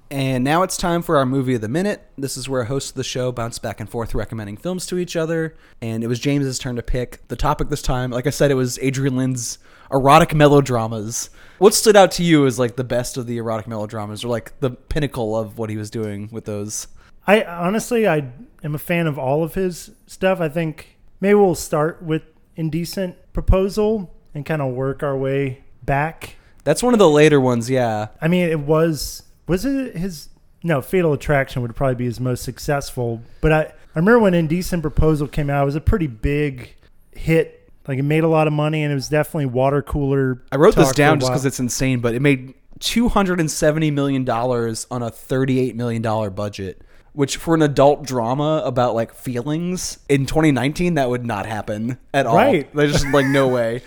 And 0.09 0.43
now 0.43 0.61
it's 0.63 0.75
time 0.75 1.01
for 1.01 1.15
our 1.15 1.25
movie 1.25 1.55
of 1.55 1.61
the 1.61 1.69
minute. 1.69 2.05
This 2.17 2.35
is 2.35 2.49
where 2.49 2.65
hosts 2.65 2.89
of 2.89 2.97
the 2.97 3.03
show 3.03 3.31
bounce 3.31 3.59
back 3.59 3.79
and 3.79 3.89
forth 3.89 4.13
recommending 4.13 4.57
films 4.57 4.85
to 4.87 4.97
each 4.97 5.15
other. 5.15 5.55
And 5.81 6.03
it 6.03 6.07
was 6.07 6.19
James's 6.19 6.59
turn 6.59 6.75
to 6.75 6.83
pick 6.83 7.25
the 7.29 7.37
topic 7.37 7.69
this 7.69 7.81
time. 7.81 8.11
Like 8.11 8.27
I 8.27 8.29
said, 8.29 8.51
it 8.51 8.55
was 8.55 8.77
Adrian 8.79 9.15
Lyne's 9.15 9.57
erotic 9.89 10.33
melodramas. 10.33 11.29
What 11.59 11.73
stood 11.73 11.95
out 11.95 12.11
to 12.11 12.23
you 12.23 12.45
as 12.45 12.59
like 12.59 12.75
the 12.75 12.83
best 12.83 13.15
of 13.15 13.25
the 13.25 13.37
erotic 13.37 13.67
melodramas, 13.67 14.25
or 14.25 14.27
like 14.27 14.59
the 14.59 14.71
pinnacle 14.71 15.37
of 15.37 15.57
what 15.57 15.69
he 15.69 15.77
was 15.77 15.89
doing 15.89 16.27
with 16.29 16.43
those? 16.43 16.87
I 17.25 17.43
honestly, 17.43 18.05
I 18.05 18.31
am 18.63 18.75
a 18.75 18.79
fan 18.79 19.07
of 19.07 19.17
all 19.17 19.43
of 19.43 19.53
his 19.53 19.91
stuff. 20.07 20.41
I 20.41 20.49
think 20.49 20.97
maybe 21.21 21.35
we'll 21.35 21.55
start 21.55 22.03
with 22.03 22.23
Indecent 22.57 23.15
Proposal 23.31 24.13
and 24.33 24.45
kind 24.45 24.61
of 24.61 24.73
work 24.73 25.03
our 25.03 25.17
way 25.17 25.63
back. 25.83 26.35
That's 26.63 26.83
one 26.83 26.93
of 26.93 26.99
the 26.99 27.09
later 27.09 27.39
ones, 27.39 27.69
yeah. 27.69 28.07
I 28.21 28.27
mean, 28.27 28.49
it 28.49 28.59
was 28.59 29.23
was 29.47 29.65
it 29.65 29.95
his 29.95 30.29
no 30.63 30.81
Fatal 30.81 31.13
Attraction 31.13 31.61
would 31.61 31.75
probably 31.75 31.95
be 31.95 32.05
his 32.05 32.19
most 32.19 32.43
successful. 32.43 33.21
But 33.41 33.51
I 33.51 33.61
I 33.61 33.99
remember 33.99 34.19
when 34.19 34.33
Indecent 34.33 34.81
Proposal 34.81 35.27
came 35.27 35.49
out, 35.49 35.63
it 35.63 35.65
was 35.65 35.75
a 35.75 35.81
pretty 35.81 36.07
big 36.07 36.75
hit. 37.11 37.69
Like 37.87 37.97
it 37.97 38.03
made 38.03 38.23
a 38.23 38.27
lot 38.27 38.47
of 38.47 38.53
money, 38.53 38.83
and 38.83 38.91
it 38.91 38.95
was 38.95 39.09
definitely 39.09 39.47
water 39.47 39.81
cooler. 39.81 40.43
I 40.51 40.57
wrote 40.57 40.75
this 40.75 40.91
down 40.93 41.19
just 41.19 41.31
because 41.31 41.45
it's 41.45 41.59
insane, 41.59 41.99
but 41.99 42.13
it 42.13 42.21
made 42.21 42.53
two 42.79 43.09
hundred 43.09 43.39
and 43.39 43.49
seventy 43.49 43.91
million 43.91 44.23
dollars 44.23 44.85
on 44.91 45.01
a 45.01 45.09
thirty-eight 45.09 45.75
million 45.75 46.01
dollar 46.01 46.29
budget. 46.29 46.81
Which, 47.13 47.35
for 47.35 47.55
an 47.55 47.61
adult 47.61 48.03
drama 48.03 48.61
about 48.63 48.95
like 48.95 49.13
feelings 49.13 49.99
in 50.07 50.25
2019, 50.25 50.93
that 50.93 51.09
would 51.09 51.25
not 51.25 51.45
happen 51.45 51.97
at 52.13 52.25
all. 52.25 52.37
Right. 52.37 52.73
There's 52.73 52.93
just 52.93 53.07
like 53.07 53.25
no 53.25 53.47
way. 53.49 53.81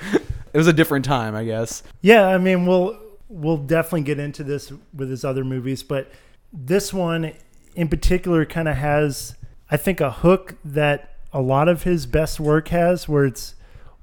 It 0.54 0.58
was 0.58 0.68
a 0.68 0.73
different 0.73 1.04
time, 1.04 1.34
I 1.34 1.44
guess. 1.44 1.82
Yeah, 2.00 2.28
I 2.28 2.38
mean, 2.38 2.64
we'll 2.64 2.96
we'll 3.28 3.56
definitely 3.58 4.02
get 4.02 4.20
into 4.20 4.44
this 4.44 4.73
with 4.94 5.11
his 5.11 5.25
other 5.25 5.44
movies, 5.44 5.82
but 5.82 6.11
this 6.52 6.92
one 6.92 7.32
in 7.75 7.88
particular 7.88 8.44
kind 8.44 8.68
of 8.68 8.76
has, 8.76 9.34
I 9.68 9.76
think, 9.76 10.00
a 10.00 10.12
hook 10.12 10.54
that 10.64 11.16
a 11.32 11.40
lot 11.40 11.68
of 11.68 11.82
his 11.82 12.06
best 12.06 12.38
work 12.38 12.68
has, 12.68 13.08
where 13.08 13.25
it's, 13.25 13.56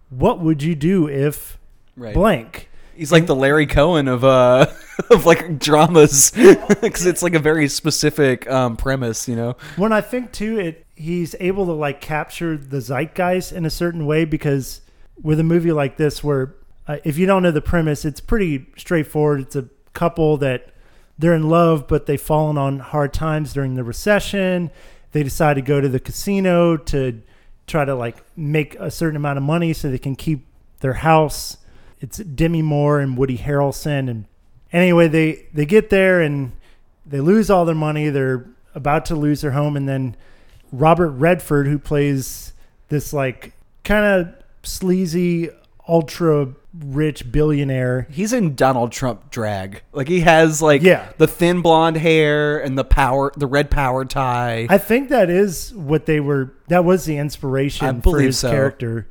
what 0.10 0.42
would 0.42 0.62
you 0.62 0.76
do 0.76 1.08
if 1.08 1.58
Right. 1.96 2.14
blank? 2.14 2.70
He's 2.94 3.14
like 3.14 3.26
the 3.26 3.36
Larry 3.36 3.66
Cohen 3.66 4.10
of 4.10 4.26
uh 4.26 4.66
of 5.10 5.26
like 5.26 5.58
dramas 5.58 6.32
because 6.82 7.06
it's 7.06 7.24
like 7.24 7.34
a 7.34 7.40
very 7.40 7.70
specific 7.70 8.50
um, 8.52 8.76
premise, 8.76 9.30
you 9.30 9.38
know. 9.38 9.56
When 9.78 9.94
I 9.94 10.02
think 10.02 10.34
too, 10.34 10.60
it 10.60 10.86
he's 10.96 11.34
able 11.40 11.66
to 11.68 11.72
like 11.72 12.02
capture 12.02 12.58
the 12.58 12.82
zeitgeist 12.82 13.54
in 13.54 13.66
a 13.66 13.70
certain 13.70 14.06
way 14.06 14.26
because 14.26 14.82
with 15.22 15.40
a 15.40 15.44
movie 15.44 15.72
like 15.72 15.98
this, 15.98 16.24
where 16.24 16.56
uh, 16.88 16.98
if 17.04 17.18
you 17.18 17.26
don't 17.26 17.44
know 17.44 17.52
the 17.52 17.62
premise, 17.62 18.06
it's 18.06 18.20
pretty 18.20 18.68
straightforward. 18.78 19.42
It's 19.42 19.56
a 19.56 19.68
couple 19.94 20.38
that 20.38 20.74
they're 21.18 21.34
in 21.34 21.50
love, 21.50 21.88
but 21.88 22.06
they've 22.06 22.22
fallen 22.22 22.58
on 22.58 22.80
hard 22.80 23.14
times 23.14 23.54
during 23.54 23.76
the 23.76 23.84
recession. 23.84 24.72
They 25.12 25.24
decide 25.24 25.56
to 25.56 25.62
go 25.62 25.80
to 25.80 25.90
the 25.90 26.00
casino 26.00 26.78
to 26.78 27.22
try 27.68 27.86
to 27.86 27.96
like 27.96 28.24
make 28.36 28.76
a 28.76 28.90
certain 28.90 29.16
amount 29.16 29.38
of 29.38 29.44
money 29.44 29.74
so 29.74 29.90
they 29.90 29.98
can 29.98 30.16
keep 30.16 30.46
their 30.80 30.94
house. 30.94 31.58
It's 32.00 32.18
Demi 32.18 32.62
Moore 32.62 33.00
and 33.00 33.16
Woody 33.16 33.38
Harrelson, 33.38 34.10
and 34.10 34.26
anyway, 34.74 35.08
they 35.08 35.46
they 35.54 35.66
get 35.66 35.92
there 35.92 36.22
and 36.22 36.54
they 37.06 37.20
lose 37.20 37.50
all 37.50 37.66
their 37.66 37.76
money. 37.76 38.10
They're 38.10 38.48
about 38.74 39.06
to 39.06 39.16
lose 39.16 39.42
their 39.42 39.52
home, 39.52 39.78
and 39.78 39.88
then 39.88 40.16
Robert 40.72 41.12
Redford, 41.12 41.68
who 41.68 41.78
plays 41.78 42.54
this 42.90 43.14
like 43.14 43.54
kind 43.84 44.06
of 44.06 44.41
sleazy, 44.64 45.50
ultra 45.88 46.50
rich 46.74 47.32
billionaire. 47.32 48.08
He's 48.10 48.32
in 48.34 48.56
Donald 48.56 48.92
Trump 48.92 49.30
drag. 49.30 49.84
Like 49.92 50.08
he 50.08 50.22
has 50.22 50.62
like 50.62 50.82
Yeah. 50.82 51.10
the 51.18 51.28
thin 51.28 51.62
blonde 51.62 51.98
hair 51.98 52.60
and 52.60 52.78
the 52.78 52.84
power, 52.84 53.32
the 53.36 53.48
red 53.48 53.70
power 53.70 54.06
tie. 54.06 54.68
I 54.70 54.78
think 54.78 55.10
that 55.10 55.30
is 55.30 55.74
what 55.74 56.06
they 56.06 56.20
were. 56.20 56.54
That 56.70 56.86
was 56.86 57.06
the 57.06 57.18
inspiration 57.18 58.02
for 58.02 58.20
his 58.20 58.38
so. 58.38 58.50
character. 58.50 59.10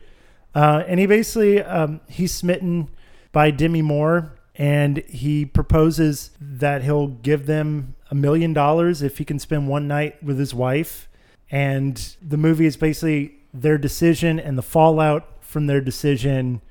Uh, 0.54 0.82
and 0.86 0.98
he 0.98 1.06
basically 1.06 1.62
um, 1.62 2.00
he's 2.08 2.34
smitten 2.34 2.88
by 3.32 3.50
Demi 3.50 3.82
Moore, 3.82 4.32
and 4.56 4.98
he 5.08 5.44
proposes 5.44 6.30
that 6.40 6.82
he'll 6.82 7.06
give 7.08 7.46
them 7.46 7.94
a 8.10 8.14
million 8.14 8.52
dollars 8.52 9.02
if 9.02 9.18
he 9.18 9.24
can 9.24 9.38
spend 9.38 9.68
one 9.68 9.86
night 9.86 10.22
with 10.22 10.38
his 10.38 10.52
wife. 10.54 11.08
And 11.50 12.16
the 12.22 12.36
movie 12.36 12.66
is 12.66 12.76
basically 12.76 13.34
their 13.52 13.78
decision 13.78 14.38
and 14.40 14.56
the 14.56 14.62
fallout 14.62 15.39
from 15.50 15.66
their 15.66 15.80
decision, 15.80 16.62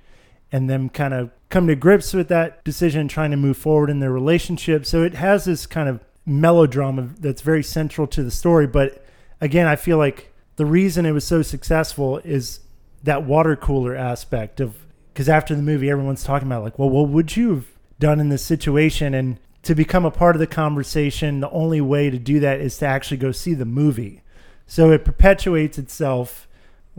and 0.51 0.69
them 0.69 0.89
kind 0.89 1.13
of 1.13 1.31
come 1.49 1.67
to 1.67 1.75
grips 1.75 2.13
with 2.13 2.27
that 2.29 2.63
decision, 2.63 3.07
trying 3.07 3.31
to 3.31 3.37
move 3.37 3.57
forward 3.57 3.89
in 3.89 3.99
their 3.99 4.11
relationship. 4.11 4.85
So 4.85 5.03
it 5.03 5.13
has 5.15 5.45
this 5.45 5.65
kind 5.65 5.87
of 5.87 6.03
melodrama 6.25 7.09
that's 7.19 7.41
very 7.41 7.63
central 7.63 8.07
to 8.07 8.23
the 8.23 8.31
story. 8.31 8.67
But 8.67 9.05
again, 9.41 9.67
I 9.67 9.75
feel 9.75 9.97
like 9.97 10.33
the 10.55 10.65
reason 10.65 11.05
it 11.05 11.11
was 11.11 11.25
so 11.25 11.41
successful 11.41 12.17
is 12.19 12.61
that 13.03 13.23
water 13.23 13.55
cooler 13.55 13.95
aspect 13.95 14.59
of 14.59 14.75
because 15.13 15.29
after 15.29 15.55
the 15.55 15.61
movie, 15.61 15.89
everyone's 15.89 16.23
talking 16.23 16.47
about 16.47 16.63
like, 16.63 16.79
well, 16.79 16.89
what 16.89 17.09
would 17.09 17.35
you 17.35 17.49
have 17.49 17.65
done 17.99 18.19
in 18.19 18.29
this 18.29 18.43
situation? 18.43 19.13
And 19.13 19.39
to 19.63 19.75
become 19.75 20.05
a 20.05 20.11
part 20.11 20.35
of 20.35 20.39
the 20.39 20.47
conversation, 20.47 21.41
the 21.41 21.49
only 21.49 21.81
way 21.81 22.09
to 22.09 22.17
do 22.17 22.39
that 22.39 22.61
is 22.61 22.77
to 22.77 22.85
actually 22.85 23.17
go 23.17 23.31
see 23.31 23.53
the 23.53 23.65
movie. 23.65 24.21
So 24.65 24.91
it 24.91 25.03
perpetuates 25.03 25.77
itself. 25.77 26.47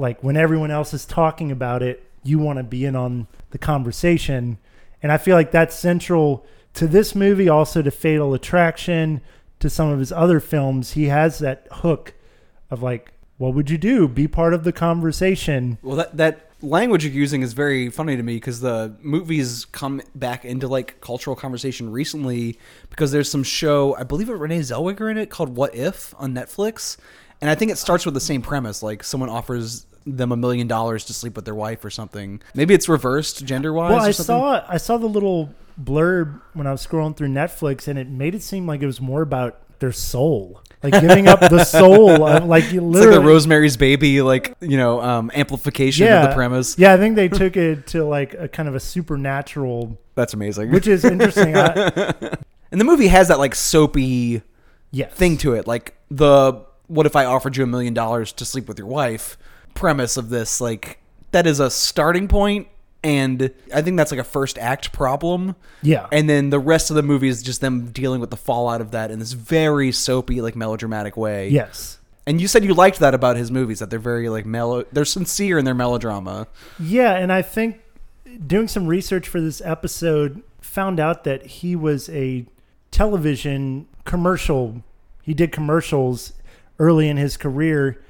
Like 0.00 0.24
when 0.24 0.36
everyone 0.36 0.70
else 0.70 0.94
is 0.94 1.04
talking 1.04 1.52
about 1.52 1.82
it, 1.82 2.02
you 2.22 2.38
want 2.38 2.58
to 2.58 2.62
be 2.62 2.86
in 2.86 2.96
on 2.96 3.26
the 3.50 3.58
conversation. 3.58 4.56
And 5.02 5.12
I 5.12 5.18
feel 5.18 5.36
like 5.36 5.50
that's 5.50 5.76
central 5.76 6.46
to 6.74 6.86
this 6.86 7.14
movie, 7.14 7.50
also 7.50 7.82
to 7.82 7.90
Fatal 7.90 8.32
Attraction, 8.32 9.20
to 9.58 9.68
some 9.68 9.90
of 9.90 9.98
his 9.98 10.10
other 10.10 10.40
films. 10.40 10.92
He 10.92 11.06
has 11.06 11.38
that 11.40 11.68
hook 11.70 12.14
of 12.70 12.82
like, 12.82 13.12
what 13.36 13.52
would 13.54 13.68
you 13.68 13.76
do? 13.76 14.08
Be 14.08 14.26
part 14.26 14.54
of 14.54 14.64
the 14.64 14.72
conversation. 14.72 15.76
Well, 15.82 15.96
that 15.96 16.16
that 16.16 16.50
language 16.62 17.04
you're 17.04 17.12
using 17.12 17.42
is 17.42 17.52
very 17.52 17.90
funny 17.90 18.16
to 18.16 18.22
me 18.22 18.36
because 18.36 18.60
the 18.60 18.96
movies 19.00 19.66
come 19.66 20.00
back 20.14 20.46
into 20.46 20.66
like 20.66 21.00
cultural 21.02 21.36
conversation 21.36 21.90
recently 21.90 22.58
because 22.90 23.12
there's 23.12 23.30
some 23.30 23.42
show 23.42 23.96
I 23.96 24.02
believe 24.02 24.28
it 24.28 24.34
Renee 24.34 24.60
Zellweger 24.60 25.10
in 25.10 25.16
it 25.16 25.30
called 25.30 25.56
What 25.56 25.74
If 25.74 26.14
on 26.18 26.34
Netflix, 26.34 26.98
and 27.40 27.48
I 27.48 27.54
think 27.54 27.70
it 27.70 27.78
starts 27.78 28.04
with 28.04 28.12
the 28.12 28.20
same 28.20 28.42
premise 28.42 28.82
like 28.82 29.02
someone 29.02 29.30
offers 29.30 29.86
them 30.16 30.33
a 30.33 30.37
million 30.37 30.66
dollars 30.66 31.05
to 31.07 31.14
sleep 31.14 31.37
with 31.37 31.44
their 31.44 31.55
wife 31.55 31.85
or 31.85 31.90
something. 31.90 32.40
Maybe 32.55 32.75
it's 32.75 32.88
reversed 32.88 33.44
gender 33.44 33.73
wise. 33.73 33.92
Well, 33.92 34.05
I 34.05 34.11
saw 34.11 34.64
I 34.68 34.77
saw 34.77 34.96
the 34.96 35.09
little 35.09 35.55
blurb 35.83 36.40
when 36.53 36.66
I 36.66 36.73
was 36.73 36.87
scrolling 36.87 37.16
through 37.16 37.29
Netflix, 37.29 37.88
and 37.88 37.99
it 37.99 38.09
made 38.09 38.35
it 38.35 38.42
seem 38.42 38.66
like 38.66 38.83
it 38.83 38.87
was 38.87 39.01
more 39.01 39.23
about 39.23 39.61
their 39.81 39.92
soul, 39.92 40.62
like 40.83 41.01
giving 41.01 41.27
up 41.27 41.40
the 41.40 41.64
soul, 41.81 42.25
of, 42.25 42.44
like 42.44 42.64
you 42.64 42.81
It's 42.81 42.85
like 42.85 42.94
literally. 42.94 43.18
the 43.18 43.25
Rosemary's 43.25 43.77
Baby, 43.77 44.23
like 44.23 44.55
you 44.61 44.77
know, 44.77 45.01
um, 45.01 45.31
amplification 45.35 46.07
yeah, 46.07 46.23
of 46.23 46.29
the 46.31 46.35
premise. 46.35 46.79
Yeah, 46.79 46.92
I 46.92 46.99
think 46.99 47.16
they 47.16 47.29
took 47.42 47.57
it 47.57 47.87
to 47.88 48.05
like 48.05 48.35
a 48.35 48.49
kind 48.49 48.68
of 48.68 48.75
a 48.75 48.81
supernatural, 48.81 49.99
That's 50.14 50.35
amazing. 50.35 50.70
which 50.70 50.87
is 50.87 51.05
interesting. 51.05 51.57
I, 51.57 51.73
and 52.70 52.81
the 52.81 52.85
movie 52.85 53.09
has 53.09 53.29
that 53.29 53.38
like 53.38 53.55
soapy 53.55 54.42
yes. 54.90 55.12
thing 55.12 55.37
to 55.38 55.55
it, 55.55 55.66
like 55.66 55.96
the 56.11 56.64
"What 56.87 57.07
if 57.07 57.16
I 57.16 57.25
offered 57.25 57.57
you 57.57 57.64
a 57.64 57.66
million 57.66 57.94
dollars 57.94 58.33
to 58.35 58.44
sleep 58.44 58.68
with 58.68 58.79
your 58.79 58.88
wife?" 58.88 59.38
Premise 59.74 60.16
of 60.16 60.30
this. 60.30 60.61
Like 60.61 60.98
that 61.33 61.46
is 61.46 61.61
a 61.61 61.70
starting 61.70 62.28
point, 62.28 62.68
and 63.02 63.50
I 63.74 63.83
think 63.83 63.96
that's 63.96 64.11
like 64.11 64.20
a 64.20 64.24
first 64.24 64.59
act 64.59 64.92
problem. 64.92 65.56
Yeah. 65.83 66.06
And 66.12 66.28
then 66.28 66.50
the 66.50 66.59
rest 66.59 66.90
of 66.90 66.96
the 66.96 67.02
movie 67.02 67.28
is 67.28 67.42
just 67.42 67.61
them 67.61 67.90
dealing 67.92 68.20
with 68.20 68.30
the 68.30 68.37
fallout 68.37 68.80
of 68.80 68.90
that 68.90 69.11
in 69.11 69.18
this 69.18 69.33
very 69.33 69.92
soapy, 69.92 70.40
like 70.40 70.56
melodramatic 70.56 71.16
way. 71.16 71.48
yes. 71.48 71.98
And 72.26 72.40
you 72.40 72.46
said 72.46 72.64
you 72.64 72.74
liked 72.74 73.00
that 73.00 73.14
about 73.14 73.37
his 73.37 73.50
movies, 73.50 73.80
that 73.80 73.90
they're 73.90 73.98
very 73.98 74.28
like 74.28 74.46
mellow, 74.46 74.85
they're 74.92 75.06
sincere 75.06 75.59
in 75.59 75.64
their 75.64 75.74
melodrama. 75.74 76.46
Yeah, 76.78 77.16
and 77.16 77.33
I 77.33 77.42
think 77.42 77.80
doing 78.46 78.68
some 78.68 78.87
research 78.87 79.26
for 79.26 79.40
this 79.40 79.61
episode 79.64 80.42
found 80.61 81.00
out 81.00 81.24
that 81.24 81.46
he 81.46 81.74
was 81.74 82.09
a 82.11 82.46
television 82.90 83.88
commercial. 84.04 84.85
He 85.22 85.35
did 85.35 85.50
commercials 85.50 86.35
early 86.78 87.09
in 87.09 87.16
his 87.16 87.37
career, 87.37 88.00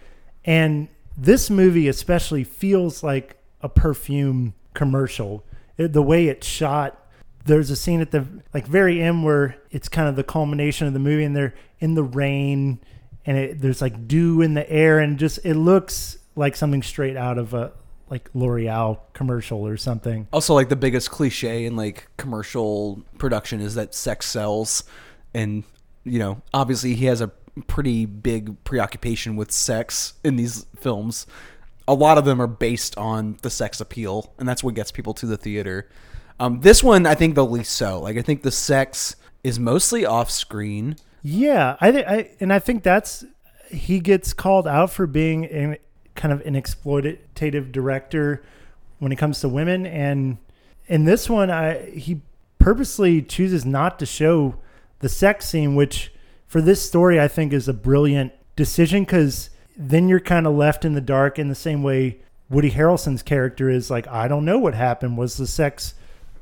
and 0.45 0.89
this 1.21 1.51
movie 1.51 1.87
especially 1.89 2.45
feels 2.45 3.03
like 3.03 3.37
a 3.61 3.69
perfume 3.69 4.55
commercial. 4.75 5.45
It- 5.77 5.93
the 5.93 6.03
way 6.03 6.29
it's 6.29 6.47
shot, 6.47 7.07
there's 7.45 7.71
a 7.71 7.77
scene 7.77 8.01
at 8.01 8.11
the 8.11 8.27
like 8.55 8.67
very 8.67 9.03
end 9.03 9.25
where 9.25 9.57
it's 9.71 9.89
kind 9.89 10.09
of 10.09 10.17
the 10.17 10.25
culmination 10.25 10.87
of 10.87 10.93
the 10.93 10.99
movie, 10.99 11.25
and 11.25 11.37
they're 11.37 11.55
in 11.79 11.95
the 11.95 12.03
rain, 12.03 12.81
and 13.27 13.37
it, 13.37 13.61
there's 13.61 13.81
like 13.83 14.09
dew 14.09 14.41
in 14.41 14.55
the 14.55 14.71
air, 14.71 14.99
and 14.99 15.19
just 15.19 15.39
it 15.45 15.55
looks 15.55 16.19
like 16.37 16.57
something 16.57 16.83
straight 16.83 17.17
out 17.17 17.39
of 17.39 17.53
a 17.55 17.73
like 18.09 18.29
L'Oreal 18.35 18.99
commercial 19.13 19.65
or 19.67 19.77
something. 19.77 20.27
Also, 20.33 20.55
like 20.55 20.69
the 20.69 20.77
biggest 20.77 21.11
cliche 21.11 21.65
in 21.65 21.77
like 21.77 22.09
commercial 22.17 23.03
production 23.19 23.61
is 23.61 23.75
that 23.75 23.95
sex 23.95 24.27
sells, 24.27 24.85
and 25.35 25.65
you 26.05 26.19
know, 26.19 26.41
obviously 26.55 26.95
he 26.95 27.07
has 27.07 27.21
a 27.21 27.31
pretty 27.63 28.07
big 28.07 28.63
preoccupation 28.65 29.37
with 29.37 29.51
sex 29.53 30.15
in 30.25 30.37
these 30.37 30.67
films. 30.77 31.27
A 31.89 31.95
lot 31.95 32.19
of 32.19 32.25
them 32.25 32.41
are 32.41 32.47
based 32.47 32.97
on 32.97 33.39
the 33.43 33.51
sex 33.51 33.81
appeal, 33.81 34.33
and 34.39 34.49
that's 34.49 34.63
what 34.63 34.75
gets 34.75 34.93
people 34.93 35.15
to 35.15 35.27
the 35.27 35.37
theater. 35.37 35.89
Um, 36.39 36.61
this 36.61 36.83
one, 36.83 37.07
I 37.07 37.15
think 37.15 37.35
the 37.35 37.45
least 37.45 37.73
so. 37.73 38.01
Like, 38.01 38.17
I 38.17 38.23
think 38.23 38.43
the 38.43 38.53
sex 38.53 39.17
is 39.43 39.59
mostly 39.59 40.07
off 40.07 40.31
screen. 40.31 40.97
Yeah, 41.23 41.77
I 41.81 41.93
think 41.93 42.07
I 42.07 42.31
and 42.41 42.53
I 42.53 42.59
think 42.59 42.83
that's 42.83 43.25
he 43.71 44.01
gets 44.01 44.33
called 44.33 44.67
out 44.67 44.91
for 44.91 45.07
being 45.07 45.45
an 45.47 45.77
kind 46.15 46.33
of 46.33 46.41
an 46.47 46.55
exploitative 46.55 47.73
director 47.73 48.43
when 48.99 49.13
it 49.13 49.17
comes 49.17 49.41
to 49.41 49.49
women 49.49 49.87
and 49.87 50.39
in 50.87 51.05
this 51.05 51.31
one 51.31 51.51
I 51.51 51.91
he 51.91 52.21
purposely 52.59 53.23
chooses 53.23 53.65
not 53.65 53.99
to 54.01 54.07
show 54.07 54.57
the 54.99 55.09
sex 55.09 55.49
scene 55.49 55.77
which 55.77 56.13
for 56.51 56.61
this 56.61 56.83
story 56.83 57.21
I 57.21 57.29
think 57.29 57.53
is 57.53 57.69
a 57.69 57.73
brilliant 57.73 58.33
decision 58.57 59.07
cuz 59.07 59.51
then 59.77 60.09
you're 60.09 60.21
kind 60.21 60.47
of 60.47 60.55
left 60.55 60.85
in 60.85 60.95
the 60.95 61.01
dark 61.01 61.39
in 61.39 61.49
the 61.49 61.55
same 61.55 61.83
way 61.83 62.19
Woody 62.51 62.73
Harrelson's 62.73 63.23
character 63.23 63.71
is 63.71 63.91
like 63.91 64.09
I 64.09 64.27
don't 64.27 64.45
know 64.45 64.59
what 64.59 64.75
happened. 64.75 65.17
Was 65.17 65.37
the 65.37 65.47
sex 65.47 65.95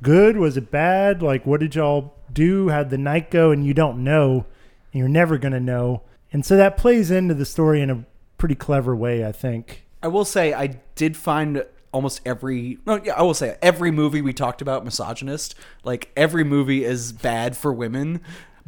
good? 0.03 0.39
Was 0.39 0.57
it 0.57 0.71
bad? 0.71 1.23
Like 1.23 1.45
what 1.45 1.61
did 1.61 1.75
y'all 1.75 2.15
do? 2.33 2.71
How'd 2.71 2.89
the 2.89 2.99
night 2.99 3.31
go? 3.31 3.51
And 3.51 3.67
you 3.67 3.75
don't 3.75 4.03
know 4.03 4.47
and 4.93 4.99
you're 4.99 5.09
never 5.09 5.37
going 5.37 5.53
to 5.53 5.61
know. 5.61 6.03
And 6.33 6.45
so 6.45 6.57
that 6.57 6.79
plays 6.79 7.11
into 7.11 7.35
the 7.35 7.45
story 7.45 7.83
in 7.83 7.91
a 7.91 8.05
pretty 8.39 8.55
clever 8.55 8.97
way, 8.97 9.25
I 9.25 9.33
think. 9.33 9.85
I 10.03 10.09
will 10.09 10.25
say 10.25 10.55
I 10.55 10.79
did 10.95 11.17
find 11.17 11.65
almost 11.91 12.21
every 12.27 12.79
no 12.85 13.01
yeah 13.03 13.15
I 13.15 13.23
will 13.23 13.33
say 13.33 13.57
every 13.63 13.91
movie 13.91 14.23
we 14.23 14.33
talked 14.33 14.63
about 14.63 14.85
misogynist. 14.85 15.55
Like 15.85 16.11
every 16.17 16.45
movie 16.45 16.85
is 16.85 17.13
bad 17.13 17.57
for 17.57 17.73
women 17.73 18.21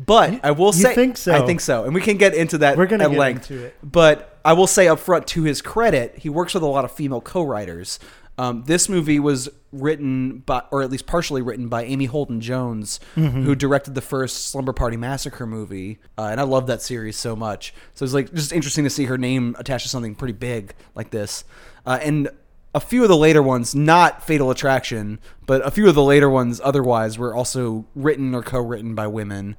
but 0.06 0.40
I 0.44 0.50
will 0.52 0.68
You 0.68 0.82
say 0.82 0.94
think 0.94 1.16
so? 1.16 1.32
I 1.32 1.44
think 1.46 1.60
so 1.60 1.84
and 1.84 1.94
we 1.94 2.00
can 2.00 2.16
get 2.16 2.34
into 2.34 2.58
that 2.58 2.76
We're 2.76 2.86
gonna 2.86 3.04
at 3.04 3.10
get 3.10 3.18
length 3.18 3.50
into 3.50 3.64
it. 3.66 3.76
but 3.82 4.38
I 4.44 4.52
will 4.54 4.66
say 4.66 4.88
up 4.88 4.98
front 4.98 5.26
to 5.28 5.42
his 5.42 5.60
credit 5.62 6.18
he 6.18 6.28
works 6.28 6.54
with 6.54 6.62
a 6.62 6.66
lot 6.66 6.84
of 6.84 6.90
female 6.92 7.20
co-writers 7.20 7.98
um, 8.38 8.64
this 8.64 8.88
movie 8.88 9.20
was 9.20 9.50
written 9.70 10.38
by 10.38 10.62
or 10.70 10.82
at 10.82 10.90
least 10.90 11.06
partially 11.06 11.42
written 11.42 11.68
by 11.68 11.84
Amy 11.84 12.06
Holden 12.06 12.40
Jones 12.40 12.98
Mm-hmm. 13.16 13.42
who 13.42 13.54
directed 13.54 13.94
the 13.94 14.00
first 14.00 14.46
Slumber 14.50 14.72
Party 14.72 14.96
Massacre 14.96 15.46
movie 15.46 15.98
uh, 16.16 16.28
and 16.30 16.40
I 16.40 16.44
love 16.44 16.66
that 16.68 16.80
series 16.82 17.16
so 17.16 17.36
much 17.36 17.74
so 17.94 18.04
it's 18.04 18.14
like 18.14 18.32
just 18.32 18.52
interesting 18.52 18.84
to 18.84 18.90
see 18.90 19.04
her 19.06 19.18
name 19.18 19.54
attached 19.58 19.84
to 19.84 19.90
something 19.90 20.14
pretty 20.14 20.32
big 20.34 20.74
like 20.94 21.10
this 21.10 21.44
uh, 21.84 21.98
and 22.02 22.30
a 22.72 22.78
few 22.78 23.02
of 23.02 23.08
the 23.08 23.16
later 23.16 23.42
ones, 23.42 23.74
not 23.74 24.22
Fatal 24.24 24.48
Attraction, 24.48 25.18
but 25.44 25.60
a 25.66 25.72
few 25.72 25.88
of 25.88 25.96
the 25.96 26.04
later 26.04 26.30
ones 26.30 26.60
otherwise 26.62 27.18
were 27.18 27.34
also 27.34 27.84
written 27.96 28.32
or 28.32 28.44
co-written 28.44 28.94
by 28.94 29.08
women. 29.08 29.56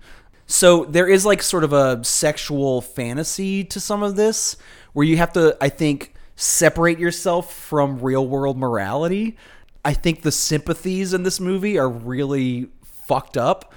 So 0.51 0.83
there 0.83 1.07
is 1.07 1.25
like 1.25 1.41
sort 1.41 1.63
of 1.63 1.71
a 1.71 2.03
sexual 2.03 2.81
fantasy 2.81 3.63
to 3.63 3.79
some 3.79 4.03
of 4.03 4.17
this 4.17 4.57
where 4.91 5.05
you 5.05 5.15
have 5.15 5.31
to 5.33 5.55
I 5.61 5.69
think 5.69 6.13
separate 6.35 6.99
yourself 6.99 7.53
from 7.53 7.99
real 7.99 8.27
world 8.27 8.57
morality. 8.57 9.37
I 9.85 9.93
think 9.93 10.23
the 10.23 10.31
sympathies 10.31 11.13
in 11.13 11.23
this 11.23 11.39
movie 11.39 11.79
are 11.79 11.89
really 11.89 12.67
fucked 12.83 13.37
up 13.37 13.73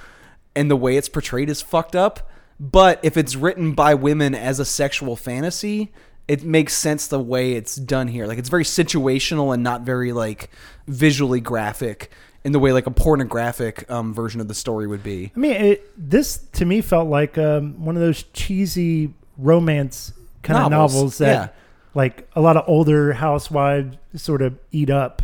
and 0.57 0.69
the 0.69 0.75
way 0.75 0.97
it's 0.97 1.09
portrayed 1.09 1.49
is 1.49 1.63
fucked 1.63 1.95
up. 1.95 2.29
But 2.59 2.99
if 3.05 3.17
it's 3.17 3.37
written 3.37 3.75
by 3.75 3.95
women 3.95 4.35
as 4.35 4.59
a 4.59 4.65
sexual 4.65 5.15
fantasy, 5.15 5.93
it 6.27 6.43
makes 6.43 6.75
sense 6.75 7.07
the 7.07 7.21
way 7.21 7.53
it's 7.53 7.77
done 7.77 8.09
here. 8.09 8.27
Like 8.27 8.39
it's 8.39 8.49
very 8.49 8.65
situational 8.65 9.55
and 9.55 9.63
not 9.63 9.83
very 9.83 10.13
like 10.13 10.51
visually 10.89 11.41
graphic 11.41 12.11
in 12.45 12.53
the 12.53 12.59
way 12.59 12.73
like 12.73 12.87
a 12.87 12.91
pornographic 12.91 13.91
um, 13.91 14.15
version 14.15 14.41
of 14.41 14.49
the 14.49 14.55
story 14.55 14.87
would 14.87 15.03
be. 15.03 15.33
I 15.35 15.39
mean, 15.39 15.53
it, 15.53 15.91
this 15.97 16.39
to 16.53 16.65
me 16.65 16.81
felt 16.83 17.09
like 17.09 17.39
um, 17.39 17.85
one 17.85 17.97
of 17.97 18.03
those 18.03 18.23
cheesy 18.35 19.15
romance 19.39 20.13
kind 20.43 20.59
of 20.63 20.71
Novels, 20.71 20.95
novels 20.95 21.19
that, 21.19 21.27
yeah. 21.27 21.49
like, 21.95 22.29
a 22.37 22.41
lot 22.41 22.57
of 22.57 22.65
older 22.69 23.15
housewives 23.15 23.97
sort 24.17 24.43
of 24.43 24.59
eat 24.71 24.91
up. 24.91 25.23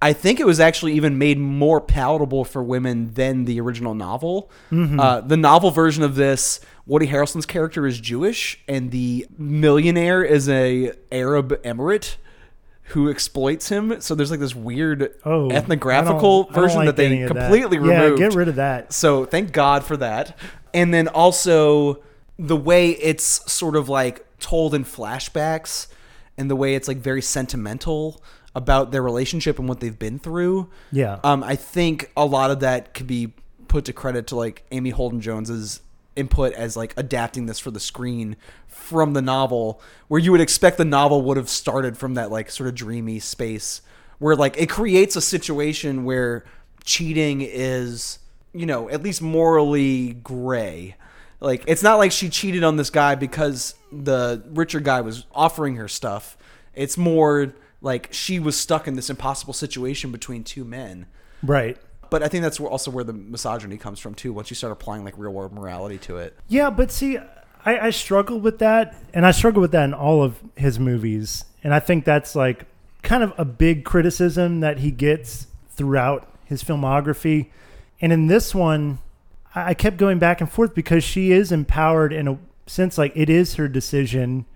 I 0.00 0.12
think 0.12 0.38
it 0.38 0.46
was 0.46 0.60
actually 0.60 0.92
even 0.92 1.18
made 1.18 1.38
more 1.38 1.80
palatable 1.80 2.44
for 2.44 2.62
women 2.62 3.14
than 3.14 3.46
the 3.46 3.60
original 3.60 3.94
novel. 3.94 4.48
Uh, 5.00 5.20
the 5.22 5.36
novel 5.36 5.72
version 5.72 6.04
of 6.04 6.14
this, 6.14 6.60
Woody 6.86 7.08
Harrelson's 7.08 7.46
character 7.46 7.84
is 7.84 7.98
Jewish, 7.98 8.60
and 8.68 8.92
the 8.92 9.26
millionaire 9.36 10.22
is 10.22 10.48
a 10.48 10.92
Arab 11.10 11.60
emirate 11.64 12.14
who 12.88 13.10
exploits 13.10 13.68
him. 13.68 14.00
So 14.00 14.14
there's 14.14 14.30
like 14.30 14.40
this 14.40 14.54
weird 14.54 15.14
Oh, 15.24 15.50
ethnographical 15.50 16.14
I 16.14 16.20
don't- 16.20 16.50
I 16.50 16.54
don't 16.54 16.62
version 16.62 16.76
like 16.78 16.86
that 16.86 16.96
they 16.96 17.22
of 17.22 17.34
that. 17.34 17.38
completely 17.50 17.78
Yeah, 17.88 18.14
get 18.16 18.34
rid 18.34 18.48
of 18.48 18.56
that. 18.56 18.92
So 18.92 19.24
thank 19.24 19.52
God 19.52 19.84
for 19.84 19.96
that. 19.98 20.36
And 20.72 20.92
then 20.94 21.08
also 21.08 22.00
the 22.38 22.56
way 22.56 22.90
it's 22.90 23.50
sort 23.50 23.76
of 23.76 23.88
like 23.88 24.24
told 24.40 24.74
in 24.74 24.84
flashbacks 24.84 25.88
and 26.36 26.50
the 26.50 26.56
way 26.56 26.74
it's 26.74 26.86
like 26.88 26.98
very 26.98 27.20
sentimental 27.22 28.22
about 28.54 28.90
their 28.92 29.02
relationship 29.02 29.58
and 29.58 29.68
what 29.68 29.80
they've 29.80 29.98
been 29.98 30.18
through. 30.18 30.68
Yeah. 30.92 31.18
Um, 31.24 31.42
I 31.44 31.56
think 31.56 32.10
a 32.16 32.24
lot 32.24 32.50
of 32.50 32.60
that 32.60 32.94
could 32.94 33.06
be 33.06 33.32
put 33.68 33.84
to 33.84 33.92
credit 33.92 34.26
to 34.28 34.36
like 34.36 34.64
Amy 34.72 34.90
Holden 34.90 35.20
Jones's 35.20 35.80
input 36.18 36.52
as 36.54 36.76
like 36.76 36.92
adapting 36.96 37.46
this 37.46 37.58
for 37.58 37.70
the 37.70 37.80
screen 37.80 38.36
from 38.66 39.12
the 39.12 39.22
novel 39.22 39.80
where 40.08 40.20
you 40.20 40.32
would 40.32 40.40
expect 40.40 40.76
the 40.76 40.84
novel 40.84 41.22
would 41.22 41.36
have 41.36 41.48
started 41.48 41.96
from 41.96 42.14
that 42.14 42.30
like 42.30 42.50
sort 42.50 42.68
of 42.68 42.74
dreamy 42.74 43.18
space 43.18 43.80
where 44.18 44.36
like 44.36 44.56
it 44.58 44.68
creates 44.68 45.16
a 45.16 45.20
situation 45.20 46.04
where 46.04 46.44
cheating 46.84 47.40
is 47.42 48.18
you 48.52 48.66
know 48.66 48.88
at 48.90 49.02
least 49.02 49.22
morally 49.22 50.14
gray. 50.14 50.96
Like 51.40 51.62
it's 51.66 51.82
not 51.82 51.96
like 51.96 52.10
she 52.10 52.28
cheated 52.28 52.64
on 52.64 52.76
this 52.76 52.90
guy 52.90 53.14
because 53.14 53.74
the 53.92 54.42
richer 54.50 54.80
guy 54.80 55.00
was 55.00 55.24
offering 55.32 55.76
her 55.76 55.88
stuff. 55.88 56.36
It's 56.74 56.98
more 56.98 57.54
like 57.80 58.08
she 58.12 58.40
was 58.40 58.58
stuck 58.58 58.88
in 58.88 58.94
this 58.94 59.08
impossible 59.08 59.54
situation 59.54 60.10
between 60.10 60.42
two 60.42 60.64
men. 60.64 61.06
Right. 61.42 61.78
But 62.10 62.22
I 62.22 62.28
think 62.28 62.42
that's 62.42 62.58
also 62.60 62.90
where 62.90 63.04
the 63.04 63.12
misogyny 63.12 63.76
comes 63.76 63.98
from 63.98 64.14
too. 64.14 64.32
Once 64.32 64.50
you 64.50 64.56
start 64.56 64.72
applying 64.72 65.04
like 65.04 65.14
real 65.16 65.32
world 65.32 65.52
morality 65.52 65.98
to 65.98 66.16
it, 66.18 66.36
Yeah, 66.48 66.70
but 66.70 66.90
see, 66.90 67.18
I, 67.64 67.78
I 67.86 67.90
struggle 67.90 68.40
with 68.40 68.58
that, 68.60 68.94
and 69.12 69.26
I 69.26 69.30
struggle 69.32 69.60
with 69.60 69.72
that 69.72 69.84
in 69.84 69.94
all 69.94 70.22
of 70.22 70.40
his 70.56 70.78
movies, 70.78 71.44
and 71.62 71.74
I 71.74 71.80
think 71.80 72.04
that's 72.04 72.34
like 72.34 72.66
kind 73.02 73.22
of 73.22 73.32
a 73.38 73.44
big 73.44 73.84
criticism 73.84 74.60
that 74.60 74.78
he 74.78 74.90
gets 74.90 75.46
throughout 75.70 76.28
his 76.44 76.62
filmography, 76.62 77.50
and 78.00 78.12
in 78.12 78.26
this 78.26 78.54
one, 78.54 78.98
I 79.54 79.70
I 79.70 79.74
kept 79.74 79.96
going 79.96 80.18
back 80.18 80.40
and 80.40 80.50
forth 80.50 80.74
because 80.74 81.02
she 81.04 81.32
is 81.32 81.50
empowered 81.52 82.12
in 82.12 82.28
a 82.28 82.38
sense, 82.66 82.96
like 82.98 83.12
it 83.16 83.28
is 83.28 83.54
her 83.54 83.66
decision, 83.68 84.46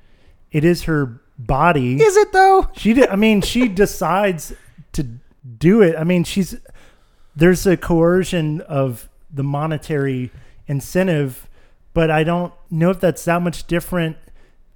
it 0.53 0.65
is 0.65 0.85
her 0.85 1.21
body. 1.38 2.01
is 2.01 2.17
it 2.17 2.33
though? 2.33 2.69
She 2.77 2.93
did. 2.93 3.09
I 3.09 3.17
mean, 3.17 3.41
she 3.41 3.69
decides 3.83 4.53
to 4.93 5.07
do 5.59 5.83
it. 5.83 5.97
I 5.97 6.05
mean, 6.05 6.23
she's 6.25 6.55
there's 7.35 7.66
a 7.66 7.77
coercion 7.77 8.61
of 8.62 9.09
the 9.33 9.42
monetary 9.42 10.31
incentive, 10.66 11.49
but 11.95 12.11
I 12.11 12.25
don't 12.25 12.53
know 12.71 12.90
if 12.90 13.01
that's 13.01 13.25
that 13.25 13.42
much 13.42 13.66
different 13.66 14.16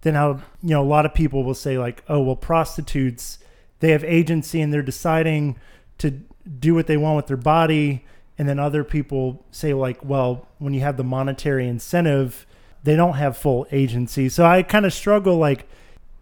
than 0.02 0.14
how 0.14 0.40
you 0.62 0.70
know 0.70 0.82
a 0.82 0.84
lot 0.84 1.06
of 1.06 1.14
people 1.14 1.44
will 1.44 1.54
say 1.54 1.78
like, 1.78 2.02
oh 2.08 2.20
well, 2.20 2.36
prostitutes 2.36 3.38
they 3.80 3.90
have 3.90 4.04
agency 4.04 4.60
and 4.60 4.72
they're 4.72 4.82
deciding 4.82 5.56
to 5.98 6.20
do 6.58 6.74
what 6.74 6.86
they 6.86 6.96
want 6.96 7.16
with 7.16 7.26
their 7.26 7.36
body, 7.36 8.04
and 8.38 8.48
then 8.48 8.58
other 8.58 8.84
people 8.84 9.44
say 9.50 9.74
like, 9.74 10.02
well, 10.04 10.48
when 10.58 10.72
you 10.72 10.80
have 10.80 10.96
the 10.96 11.04
monetary 11.04 11.68
incentive, 11.68 12.46
they 12.84 12.96
don't 12.96 13.14
have 13.14 13.36
full 13.36 13.66
agency. 13.70 14.28
So 14.28 14.44
I 14.46 14.62
kind 14.62 14.86
of 14.86 14.92
struggle 14.92 15.36
like. 15.36 15.68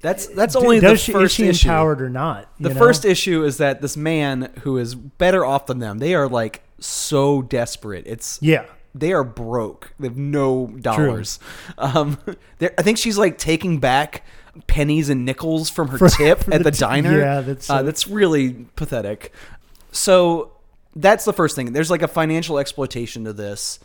That's 0.04 0.26
that's 0.26 0.54
only 0.54 0.80
does 0.80 0.92
the 0.92 0.96
she, 0.98 1.12
first 1.12 1.24
is 1.24 1.32
she 1.34 1.48
issue. 1.48 1.68
empowered 1.68 2.02
or 2.02 2.10
not? 2.10 2.46
The 2.60 2.68
know? 2.68 2.74
first 2.74 3.06
issue 3.06 3.42
is 3.42 3.56
that 3.56 3.80
this 3.80 3.96
man 3.96 4.52
who 4.60 4.76
is 4.76 4.94
better 4.94 5.46
off 5.46 5.64
than 5.64 5.78
them, 5.78 5.96
they 5.98 6.14
are 6.14 6.28
like 6.28 6.62
so 6.78 7.40
desperate. 7.40 8.06
It's 8.06 8.38
Yeah. 8.42 8.66
they 8.94 9.14
are 9.14 9.24
broke. 9.24 9.94
They 9.98 10.08
have 10.08 10.16
no 10.18 10.66
dollars. 10.66 11.40
Um, 11.78 12.18
I 12.60 12.82
think 12.82 12.98
she's 12.98 13.16
like 13.16 13.38
taking 13.38 13.78
back 13.80 14.24
pennies 14.66 15.08
and 15.08 15.24
nickels 15.24 15.70
from 15.70 15.88
her 15.88 15.96
For- 16.02 16.10
tip 16.10 16.40
for 16.44 16.52
at 16.52 16.58
the 16.62 16.70
the, 16.70 16.76
diner. 16.76 17.18
yeah, 17.18 17.40
that's 17.40 17.70
uh, 17.70 17.82
that's 17.82 18.06
really 18.06 18.66
pathetic. 18.76 19.32
So 19.90 20.52
that's 20.94 21.24
the 21.24 21.32
first 21.32 21.56
thing. 21.56 21.72
There's 21.72 21.90
like 21.90 22.02
a 22.02 22.08
financial 22.08 22.58
exploitation 22.58 23.24
to 23.24 23.32
this. 23.32 23.80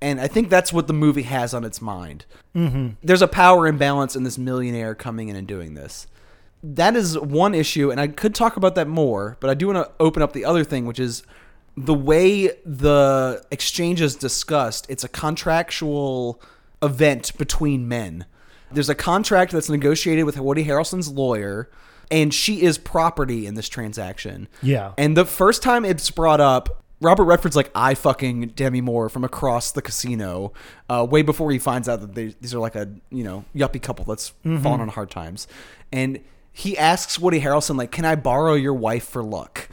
And 0.00 0.20
I 0.20 0.28
think 0.28 0.50
that's 0.50 0.72
what 0.72 0.86
the 0.86 0.92
movie 0.92 1.22
has 1.22 1.54
on 1.54 1.64
its 1.64 1.80
mind. 1.80 2.26
Mm-hmm. 2.54 2.90
There's 3.02 3.22
a 3.22 3.28
power 3.28 3.66
imbalance 3.66 4.16
in 4.16 4.24
this 4.24 4.36
millionaire 4.36 4.94
coming 4.94 5.28
in 5.28 5.36
and 5.36 5.46
doing 5.46 5.74
this. 5.74 6.06
That 6.62 6.96
is 6.96 7.18
one 7.18 7.54
issue, 7.54 7.90
and 7.90 8.00
I 8.00 8.08
could 8.08 8.34
talk 8.34 8.56
about 8.56 8.74
that 8.74 8.88
more, 8.88 9.36
but 9.40 9.50
I 9.50 9.54
do 9.54 9.66
want 9.66 9.86
to 9.86 9.92
open 10.00 10.22
up 10.22 10.32
the 10.32 10.44
other 10.44 10.64
thing, 10.64 10.86
which 10.86 10.98
is 10.98 11.22
the 11.76 11.94
way 11.94 12.48
the 12.64 13.44
exchange 13.50 14.00
is 14.00 14.16
discussed. 14.16 14.86
It's 14.88 15.04
a 15.04 15.08
contractual 15.08 16.40
event 16.82 17.36
between 17.36 17.88
men. 17.88 18.24
There's 18.72 18.88
a 18.88 18.94
contract 18.94 19.52
that's 19.52 19.68
negotiated 19.68 20.24
with 20.24 20.38
Woody 20.38 20.64
Harrelson's 20.64 21.08
lawyer 21.08 21.70
and 22.10 22.32
she 22.32 22.62
is 22.62 22.78
property 22.78 23.46
in 23.46 23.54
this 23.54 23.68
transaction. 23.68 24.48
Yeah. 24.62 24.92
And 24.98 25.16
the 25.16 25.24
first 25.24 25.62
time 25.62 25.84
it's 25.84 26.10
brought 26.10 26.40
up, 26.40 26.83
Robert 27.04 27.24
Redford's 27.24 27.54
like, 27.56 27.70
I 27.74 27.94
fucking 27.94 28.48
Demi 28.56 28.80
Moore 28.80 29.08
from 29.08 29.22
across 29.24 29.70
the 29.72 29.82
casino, 29.82 30.52
uh, 30.88 31.06
way 31.08 31.22
before 31.22 31.50
he 31.52 31.58
finds 31.58 31.88
out 31.88 32.00
that 32.00 32.14
they, 32.14 32.34
these 32.40 32.54
are 32.54 32.58
like 32.58 32.74
a, 32.74 32.88
you 33.10 33.22
know, 33.22 33.44
yuppie 33.54 33.80
couple 33.82 34.04
that's 34.04 34.30
fallen 34.42 34.80
on 34.80 34.88
hard 34.88 35.10
times. 35.10 35.46
And 35.92 36.20
he 36.52 36.76
asks 36.78 37.18
Woody 37.18 37.40
Harrelson, 37.40 37.76
like, 37.76 37.90
can 37.90 38.04
I 38.04 38.14
borrow 38.14 38.54
your 38.54 38.74
wife 38.74 39.06
for 39.06 39.22
luck? 39.22 39.68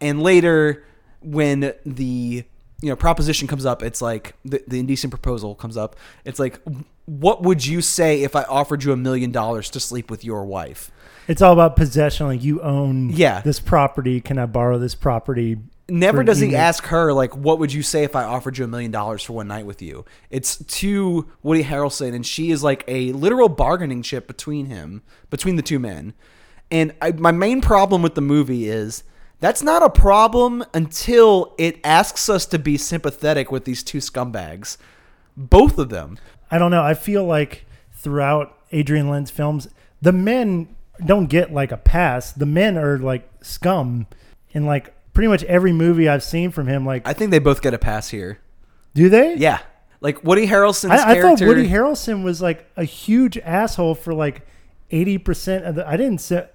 And 0.00 0.22
later, 0.22 0.84
when 1.22 1.72
the 1.86 2.44
you 2.82 2.90
know 2.90 2.96
proposition 2.96 3.48
comes 3.48 3.64
up, 3.64 3.82
it's 3.82 4.02
like 4.02 4.34
the, 4.44 4.62
the 4.68 4.78
indecent 4.80 5.10
proposal 5.10 5.54
comes 5.54 5.76
up. 5.76 5.96
It's 6.24 6.38
like, 6.38 6.60
what 7.06 7.42
would 7.42 7.64
you 7.64 7.80
say 7.80 8.22
if 8.22 8.36
I 8.36 8.42
offered 8.42 8.84
you 8.84 8.92
a 8.92 8.96
million 8.96 9.30
dollars 9.32 9.70
to 9.70 9.80
sleep 9.80 10.10
with 10.10 10.24
your 10.24 10.44
wife? 10.44 10.90
It's 11.26 11.40
all 11.40 11.54
about 11.54 11.76
possession. 11.76 12.26
Like 12.26 12.42
you 12.42 12.60
own 12.60 13.08
Yeah. 13.10 13.40
this 13.40 13.60
property. 13.60 14.20
Can 14.20 14.38
I 14.38 14.44
borrow 14.46 14.78
this 14.78 14.94
property? 14.94 15.56
Never 15.88 16.24
does 16.24 16.40
he 16.40 16.56
ask 16.56 16.84
her 16.86 17.12
like, 17.12 17.36
"What 17.36 17.58
would 17.58 17.72
you 17.72 17.82
say 17.82 18.04
if 18.04 18.16
I 18.16 18.24
offered 18.24 18.56
you 18.56 18.64
a 18.64 18.68
million 18.68 18.90
dollars 18.90 19.22
for 19.22 19.34
one 19.34 19.48
night 19.48 19.66
with 19.66 19.82
you?" 19.82 20.06
It's 20.30 20.56
to 20.56 21.28
Woody 21.42 21.64
Harrelson, 21.64 22.14
and 22.14 22.24
she 22.24 22.50
is 22.50 22.62
like 22.62 22.84
a 22.88 23.12
literal 23.12 23.50
bargaining 23.50 24.02
chip 24.02 24.26
between 24.26 24.66
him, 24.66 25.02
between 25.28 25.56
the 25.56 25.62
two 25.62 25.78
men. 25.78 26.14
And 26.70 26.94
I, 27.02 27.12
my 27.12 27.32
main 27.32 27.60
problem 27.60 28.00
with 28.00 28.14
the 28.14 28.22
movie 28.22 28.68
is 28.68 29.04
that's 29.40 29.62
not 29.62 29.82
a 29.82 29.90
problem 29.90 30.64
until 30.72 31.54
it 31.58 31.78
asks 31.84 32.30
us 32.30 32.46
to 32.46 32.58
be 32.58 32.78
sympathetic 32.78 33.52
with 33.52 33.66
these 33.66 33.82
two 33.82 33.98
scumbags, 33.98 34.78
both 35.36 35.78
of 35.78 35.90
them. 35.90 36.18
I 36.50 36.56
don't 36.56 36.70
know. 36.70 36.82
I 36.82 36.94
feel 36.94 37.24
like 37.24 37.66
throughout 37.92 38.56
Adrian 38.72 39.08
Lyne's 39.08 39.30
films, 39.30 39.68
the 40.00 40.12
men 40.12 40.74
don't 41.04 41.26
get 41.26 41.52
like 41.52 41.72
a 41.72 41.76
pass. 41.76 42.32
The 42.32 42.46
men 42.46 42.78
are 42.78 42.96
like 42.98 43.28
scum 43.42 44.06
and 44.54 44.64
like 44.64 44.94
pretty 45.14 45.28
much 45.28 45.42
every 45.44 45.72
movie 45.72 46.08
I've 46.08 46.22
seen 46.22 46.50
from 46.50 46.66
him. 46.66 46.84
Like, 46.84 47.06
I 47.08 47.12
think 47.14 47.30
they 47.30 47.38
both 47.38 47.62
get 47.62 47.72
a 47.72 47.78
pass 47.78 48.08
here. 48.10 48.40
do 48.92 49.08
they? 49.08 49.36
Yeah, 49.36 49.60
like 50.00 50.22
Woody 50.22 50.46
Harrelson's 50.46 51.00
I, 51.00 51.12
I 51.12 51.22
thought. 51.22 51.40
Woody 51.40 51.68
Harrelson 51.68 52.24
was 52.24 52.42
like 52.42 52.70
a 52.76 52.84
huge 52.84 53.38
asshole 53.38 53.94
for 53.94 54.12
like 54.12 54.46
eighty 54.90 55.16
percent 55.16 55.64
of 55.64 55.76
the. 55.76 55.88
I 55.88 55.96
didn't 55.96 56.18
say. 56.18 56.46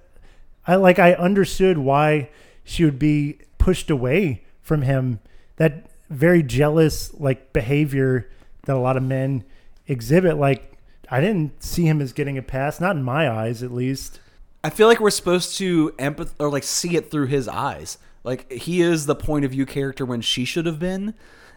I 0.66 0.76
like. 0.76 1.00
I 1.00 1.14
understood 1.14 1.78
why 1.78 2.30
she 2.62 2.84
would 2.84 2.98
be 2.98 3.38
pushed 3.58 3.90
away 3.90 4.44
from 4.62 4.82
him. 4.82 5.18
That 5.56 5.90
very 6.08 6.42
jealous 6.42 7.12
like 7.14 7.52
behavior 7.52 8.30
that 8.66 8.76
a 8.76 8.78
lot 8.78 8.96
of 8.96 9.02
men 9.02 9.44
exhibit. 9.88 10.36
Like 10.36 10.78
I 11.10 11.20
didn't 11.20 11.62
see 11.62 11.86
him 11.86 12.00
as 12.00 12.12
getting 12.12 12.38
a 12.38 12.42
pass, 12.42 12.80
not 12.80 12.94
in 12.94 13.02
my 13.02 13.28
eyes 13.28 13.62
at 13.62 13.72
least. 13.72 14.20
I 14.62 14.70
feel 14.70 14.86
like 14.86 15.00
we're 15.00 15.10
supposed 15.10 15.56
to 15.56 15.90
empath 15.98 16.34
or 16.38 16.50
like 16.50 16.62
see 16.62 16.94
it 16.96 17.10
through 17.10 17.26
his 17.26 17.48
eyes. 17.48 17.98
Like 18.24 18.50
he 18.52 18.80
is 18.80 19.06
the 19.06 19.14
point 19.14 19.44
of 19.44 19.52
view 19.52 19.66
character 19.66 20.04
when 20.04 20.20
she 20.20 20.44
should 20.44 20.66
have 20.66 20.78
been, 20.78 21.14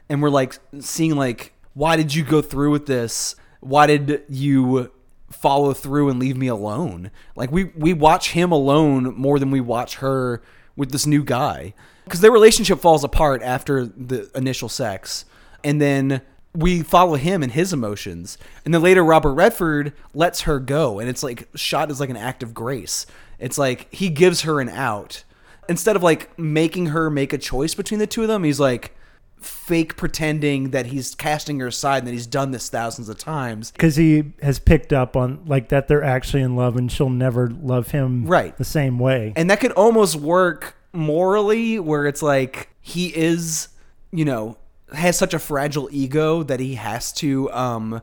and 0.09 0.21
we're 0.21 0.29
like 0.29 0.57
seeing 0.79 1.15
like 1.15 1.53
why 1.73 1.95
did 1.95 2.13
you 2.13 2.23
go 2.23 2.41
through 2.41 2.71
with 2.71 2.85
this? 2.85 3.35
Why 3.59 3.87
did 3.87 4.23
you 4.29 4.91
follow 5.31 5.73
through 5.73 6.09
and 6.09 6.19
leave 6.19 6.37
me 6.37 6.47
alone? 6.47 7.11
Like 7.35 7.51
we 7.51 7.65
we 7.75 7.93
watch 7.93 8.31
him 8.31 8.51
alone 8.51 9.15
more 9.15 9.39
than 9.39 9.51
we 9.51 9.61
watch 9.61 9.95
her 9.95 10.41
with 10.75 10.91
this 10.91 11.05
new 11.05 11.23
guy 11.23 11.73
because 12.05 12.21
their 12.21 12.31
relationship 12.31 12.79
falls 12.79 13.03
apart 13.03 13.41
after 13.41 13.85
the 13.85 14.29
initial 14.35 14.69
sex, 14.69 15.25
and 15.63 15.81
then 15.81 16.21
we 16.55 16.83
follow 16.83 17.15
him 17.15 17.41
and 17.41 17.51
his 17.51 17.73
emotions. 17.73 18.37
And 18.63 18.73
then 18.73 18.81
later 18.81 19.03
Robert 19.03 19.33
Redford 19.33 19.93
lets 20.13 20.41
her 20.41 20.59
go 20.59 20.99
and 20.99 21.09
it's 21.09 21.23
like 21.23 21.47
shot 21.55 21.89
as 21.89 21.99
like 21.99 22.09
an 22.11 22.17
act 22.17 22.43
of 22.43 22.53
grace. 22.53 23.05
It's 23.39 23.57
like 23.57 23.91
he 23.93 24.09
gives 24.09 24.41
her 24.41 24.61
an 24.61 24.69
out. 24.69 25.23
Instead 25.69 25.95
of 25.95 26.03
like 26.03 26.37
making 26.37 26.87
her 26.87 27.09
make 27.09 27.33
a 27.33 27.37
choice 27.37 27.73
between 27.75 27.99
the 27.99 28.07
two 28.07 28.21
of 28.23 28.27
them, 28.27 28.43
he's 28.43 28.59
like 28.59 28.95
fake 29.39 29.97
pretending 29.97 30.69
that 30.71 30.85
he's 30.85 31.15
casting 31.15 31.59
her 31.59 31.67
aside 31.67 31.97
and 31.99 32.07
that 32.07 32.13
he's 32.13 32.27
done 32.27 32.51
this 32.51 32.69
thousands 32.69 33.09
of 33.09 33.17
times. 33.17 33.71
Because 33.71 33.95
he 33.97 34.31
has 34.41 34.57
picked 34.59 34.93
up 34.93 35.15
on 35.17 35.43
like 35.45 35.69
that 35.69 35.87
they're 35.87 36.03
actually 36.03 36.41
in 36.43 36.55
love 36.55 36.77
and 36.77 36.89
she'll 36.91 37.09
never 37.09 37.49
love 37.49 37.89
him 37.89 38.25
Right. 38.25 38.57
the 38.57 38.63
same 38.63 38.99
way. 38.99 39.33
And 39.35 39.49
that 39.49 39.59
could 39.59 39.73
almost 39.73 40.15
work 40.15 40.75
morally 40.93 41.79
where 41.79 42.05
it's 42.05 42.21
like 42.21 42.69
he 42.79 43.07
is, 43.15 43.67
you 44.11 44.23
know, 44.23 44.57
has 44.93 45.17
such 45.17 45.33
a 45.33 45.39
fragile 45.39 45.89
ego 45.91 46.43
that 46.43 46.59
he 46.59 46.75
has 46.75 47.11
to 47.13 47.51
um 47.51 48.01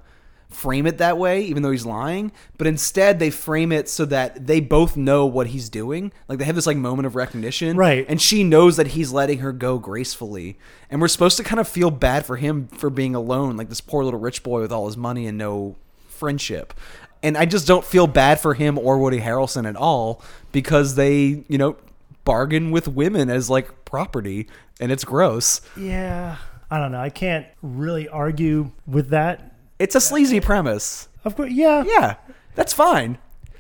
frame 0.50 0.86
it 0.86 0.98
that 0.98 1.16
way 1.16 1.42
even 1.42 1.62
though 1.62 1.70
he's 1.70 1.86
lying, 1.86 2.32
but 2.58 2.66
instead 2.66 3.18
they 3.18 3.30
frame 3.30 3.72
it 3.72 3.88
so 3.88 4.04
that 4.04 4.46
they 4.46 4.60
both 4.60 4.96
know 4.96 5.24
what 5.24 5.48
he's 5.48 5.68
doing. 5.68 6.12
Like 6.28 6.38
they 6.38 6.44
have 6.44 6.54
this 6.54 6.66
like 6.66 6.76
moment 6.76 7.06
of 7.06 7.14
recognition. 7.14 7.76
Right. 7.76 8.04
And 8.08 8.20
she 8.20 8.44
knows 8.44 8.76
that 8.76 8.88
he's 8.88 9.12
letting 9.12 9.38
her 9.38 9.52
go 9.52 9.78
gracefully. 9.78 10.58
And 10.90 11.00
we're 11.00 11.08
supposed 11.08 11.36
to 11.36 11.44
kind 11.44 11.60
of 11.60 11.68
feel 11.68 11.90
bad 11.90 12.26
for 12.26 12.36
him 12.36 12.66
for 12.68 12.90
being 12.90 13.14
alone, 13.14 13.56
like 13.56 13.68
this 13.68 13.80
poor 13.80 14.04
little 14.04 14.20
rich 14.20 14.42
boy 14.42 14.60
with 14.60 14.72
all 14.72 14.86
his 14.86 14.96
money 14.96 15.26
and 15.26 15.38
no 15.38 15.76
friendship. 16.08 16.74
And 17.22 17.36
I 17.36 17.44
just 17.44 17.66
don't 17.66 17.84
feel 17.84 18.06
bad 18.06 18.40
for 18.40 18.54
him 18.54 18.78
or 18.78 18.98
Woody 18.98 19.20
Harrelson 19.20 19.68
at 19.68 19.76
all 19.76 20.22
because 20.52 20.94
they, 20.94 21.44
you 21.48 21.58
know, 21.58 21.76
bargain 22.24 22.70
with 22.70 22.88
women 22.88 23.30
as 23.30 23.48
like 23.48 23.84
property 23.84 24.48
and 24.80 24.90
it's 24.90 25.04
gross. 25.04 25.60
yeah. 25.76 26.36
I 26.72 26.78
don't 26.78 26.92
know. 26.92 27.00
I 27.00 27.10
can't 27.10 27.46
really 27.62 28.08
argue 28.08 28.70
with 28.86 29.08
that. 29.08 29.49
It's 29.80 29.94
a 29.96 30.00
sleazy 30.00 30.38
premise. 30.40 31.08
Of 31.24 31.34
course, 31.36 31.50
yeah. 31.50 31.82
Yeah, 31.86 32.14
that's 32.54 32.72
fine. 32.72 33.18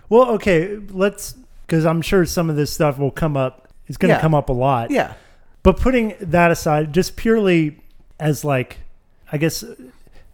Well, 0.08 0.30
okay, 0.32 0.76
let's 0.90 1.34
because 1.66 1.86
I'm 1.86 2.02
sure 2.02 2.24
some 2.26 2.50
of 2.50 2.56
this 2.56 2.72
stuff 2.72 2.98
will 2.98 3.10
come 3.10 3.36
up. 3.36 3.68
It's 3.86 3.96
going 3.96 4.10
to 4.10 4.16
Yeah. 4.16 4.20
come 4.20 4.34
up 4.34 4.48
a 4.48 4.52
lot. 4.52 4.90
Yeah. 4.90 5.14
But 5.62 5.76
putting 5.78 6.14
that 6.20 6.50
aside, 6.50 6.92
just 6.92 7.16
purely 7.16 7.78
as 8.18 8.44
like, 8.44 8.78
I 9.32 9.38
guess, 9.38 9.62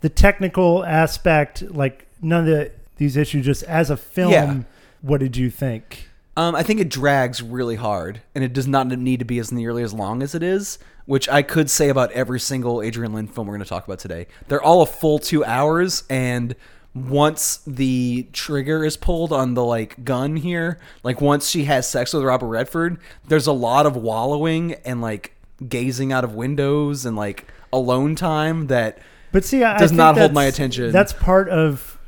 the 0.00 0.08
technical 0.08 0.84
aspect, 0.84 1.62
like 1.62 2.06
none 2.22 2.40
of 2.40 2.46
the, 2.46 2.70
these 2.96 3.16
issues, 3.16 3.44
just 3.44 3.62
as 3.64 3.90
a 3.90 3.96
film, 3.96 4.32
Yeah. 4.32 4.58
what 5.02 5.20
did 5.20 5.36
you 5.36 5.50
think? 5.50 6.08
Um, 6.36 6.54
I 6.54 6.62
think 6.62 6.80
it 6.80 6.90
drags 6.90 7.42
really 7.42 7.76
hard, 7.76 8.20
and 8.34 8.44
it 8.44 8.52
does 8.52 8.66
not 8.66 8.86
need 8.88 9.20
to 9.20 9.24
be 9.24 9.38
as 9.38 9.50
nearly 9.50 9.82
as 9.82 9.94
long 9.94 10.22
as 10.22 10.34
it 10.34 10.42
is, 10.42 10.78
which 11.06 11.28
I 11.28 11.40
could 11.42 11.70
say 11.70 11.88
about 11.88 12.12
every 12.12 12.38
single 12.40 12.82
Adrian 12.82 13.12
Lyne 13.14 13.26
film 13.26 13.46
we're 13.46 13.54
going 13.54 13.64
to 13.64 13.68
talk 13.68 13.86
about 13.86 13.98
today. 14.00 14.26
They're 14.48 14.62
all 14.62 14.82
a 14.82 14.86
full 14.86 15.18
two 15.18 15.44
hours, 15.44 16.04
and 16.10 16.54
once 16.94 17.58
the 17.66 18.26
trigger 18.32 18.84
is 18.84 18.96
pulled 18.96 19.32
on 19.32 19.54
the 19.54 19.64
like 19.64 20.04
gun 20.04 20.36
here, 20.36 20.78
like 21.02 21.20
once 21.20 21.48
she 21.48 21.64
has 21.64 21.88
sex 21.88 22.12
with 22.12 22.22
Robert 22.22 22.48
Redford, 22.48 22.98
there's 23.28 23.46
a 23.46 23.52
lot 23.52 23.86
of 23.86 23.96
wallowing 23.96 24.74
and 24.84 25.00
like 25.00 25.34
gazing 25.68 26.12
out 26.12 26.24
of 26.24 26.34
windows 26.34 27.04
and 27.06 27.16
like 27.16 27.46
alone 27.72 28.14
time 28.14 28.66
that 28.68 28.98
But 29.32 29.44
see, 29.44 29.62
I, 29.62 29.76
I 29.76 29.78
Does 29.78 29.90
think 29.90 29.98
not 29.98 30.16
hold 30.18 30.32
my 30.32 30.44
attention. 30.44 30.90
That's 30.92 31.12
part 31.12 31.48
of 31.50 31.98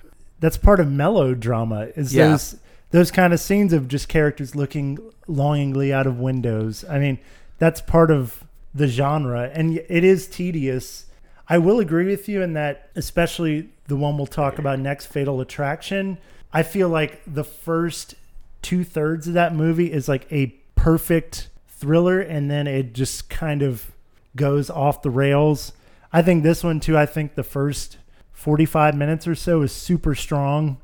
that's 0.40 0.56
part 0.56 0.80
of 0.80 0.90
melodrama. 0.90 1.88
Is 1.96 2.14
Yeah. 2.14 2.28
those 2.30 2.56
those 2.90 3.11
kind 3.11 3.33
of 3.33 3.40
scenes 3.40 3.72
of 3.72 3.88
just 3.88 4.09
characters 4.09 4.55
looking 4.55 4.98
longingly 5.27 5.92
out 5.92 6.07
of 6.07 6.18
windows. 6.18 6.85
I 6.88 6.98
mean, 6.98 7.18
that's 7.59 7.81
part 7.81 8.11
of 8.11 8.44
the 8.74 8.87
genre, 8.87 9.51
and 9.53 9.79
it 9.88 10.05
is 10.05 10.27
tedious. 10.27 11.07
I 11.48 11.59
will 11.59 11.81
agree 11.81 12.07
with 12.07 12.29
you 12.29 12.42
in 12.42 12.53
that, 12.55 12.90
especially 12.94 13.70
the 13.87 13.96
one 13.96 14.16
we'll 14.16 14.27
talk 14.27 14.59
about 14.59 14.79
next, 14.79 15.07
Fatal 15.07 15.40
Attraction. 15.40 16.18
I 16.53 16.62
feel 16.62 16.88
like 16.88 17.20
the 17.27 17.44
first 17.44 18.14
two 18.62 18.85
thirds 18.85 19.29
of 19.29 19.35
that 19.35 19.55
movie 19.55 19.92
is 19.92 20.09
like 20.09 20.31
a 20.33 20.48
perfect 20.77 21.48
thriller, 21.68 22.20
and 22.20 22.51
then 22.51 22.66
it 22.66 22.92
just 22.92 23.29
kind 23.29 23.62
of 23.62 23.90
goes 24.37 24.70
off 24.70 25.03
the 25.03 25.11
rails. 25.11 25.72
I 26.12 26.22
think 26.22 26.42
this 26.42 26.64
one 26.64 26.81
too. 26.81 26.96
I 26.96 27.07
think 27.07 27.35
the 27.35 27.42
first 27.42 27.98
45 28.33 28.94
minutes 28.94 29.27
or 29.27 29.35
so 29.35 29.62
is 29.62 29.72
super 29.72 30.14
strong. 30.14 30.79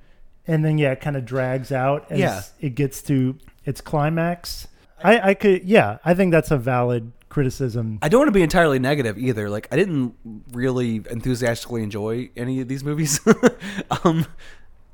And 0.47 0.65
then, 0.65 0.77
yeah, 0.79 0.93
it 0.93 1.01
kind 1.01 1.17
of 1.17 1.25
drags 1.25 1.73
out 1.73 2.07
as 2.11 2.19
Yeah. 2.19 2.43
it 2.61 2.75
gets 2.75 3.01
to 3.03 3.37
its 3.65 3.81
climax. 3.81 4.69
I, 5.03 5.31
I 5.31 5.35
could, 5.35 5.65
yeah, 5.65 5.99
I 6.05 6.15
think 6.15 6.33
that's 6.33 6.51
a 6.51 6.59
valid 6.59 7.13
criticism. 7.29 7.99
I 8.03 8.09
don't 8.09 8.21
want 8.21 8.29
to 8.29 8.33
be 8.33 8.43
entirely 8.43 8.79
negative 8.79 9.19
either. 9.19 9.51
Like 9.51 9.69
I 9.73 9.77
didn't 9.77 10.15
really 10.53 10.97
enthusiastically 11.11 11.83
enjoy 11.83 12.31
any 12.37 12.61
of 12.61 12.69
these 12.69 12.85
movies. 12.85 13.21
um 14.05 14.25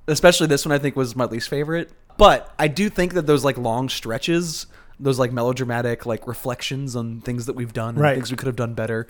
especially 0.09 0.47
this 0.47 0.65
one 0.65 0.73
I 0.73 0.79
think 0.79 0.97
was 0.97 1.15
my 1.15 1.27
least 1.27 1.49
favorite. 1.49 1.91
But 2.17 2.53
I 2.59 2.67
do 2.69 2.89
think 2.89 3.15
that 3.15 3.27
those 3.27 3.45
like 3.45 3.59
long 3.59 3.89
stretches, 3.89 4.67
those 4.99 5.19
like 5.19 5.33
melodramatic 5.33 6.07
like 6.07 6.27
reflections 6.27 6.97
on 6.97 7.21
things 7.21 7.47
that 7.47 7.55
we've 7.55 7.73
done 7.73 7.91
and 7.91 7.99
Right. 8.01 8.15
things 8.15 8.31
we 8.31 8.37
could 8.37 8.47
have 8.47 8.57
done 8.57 8.75
better, 8.75 9.07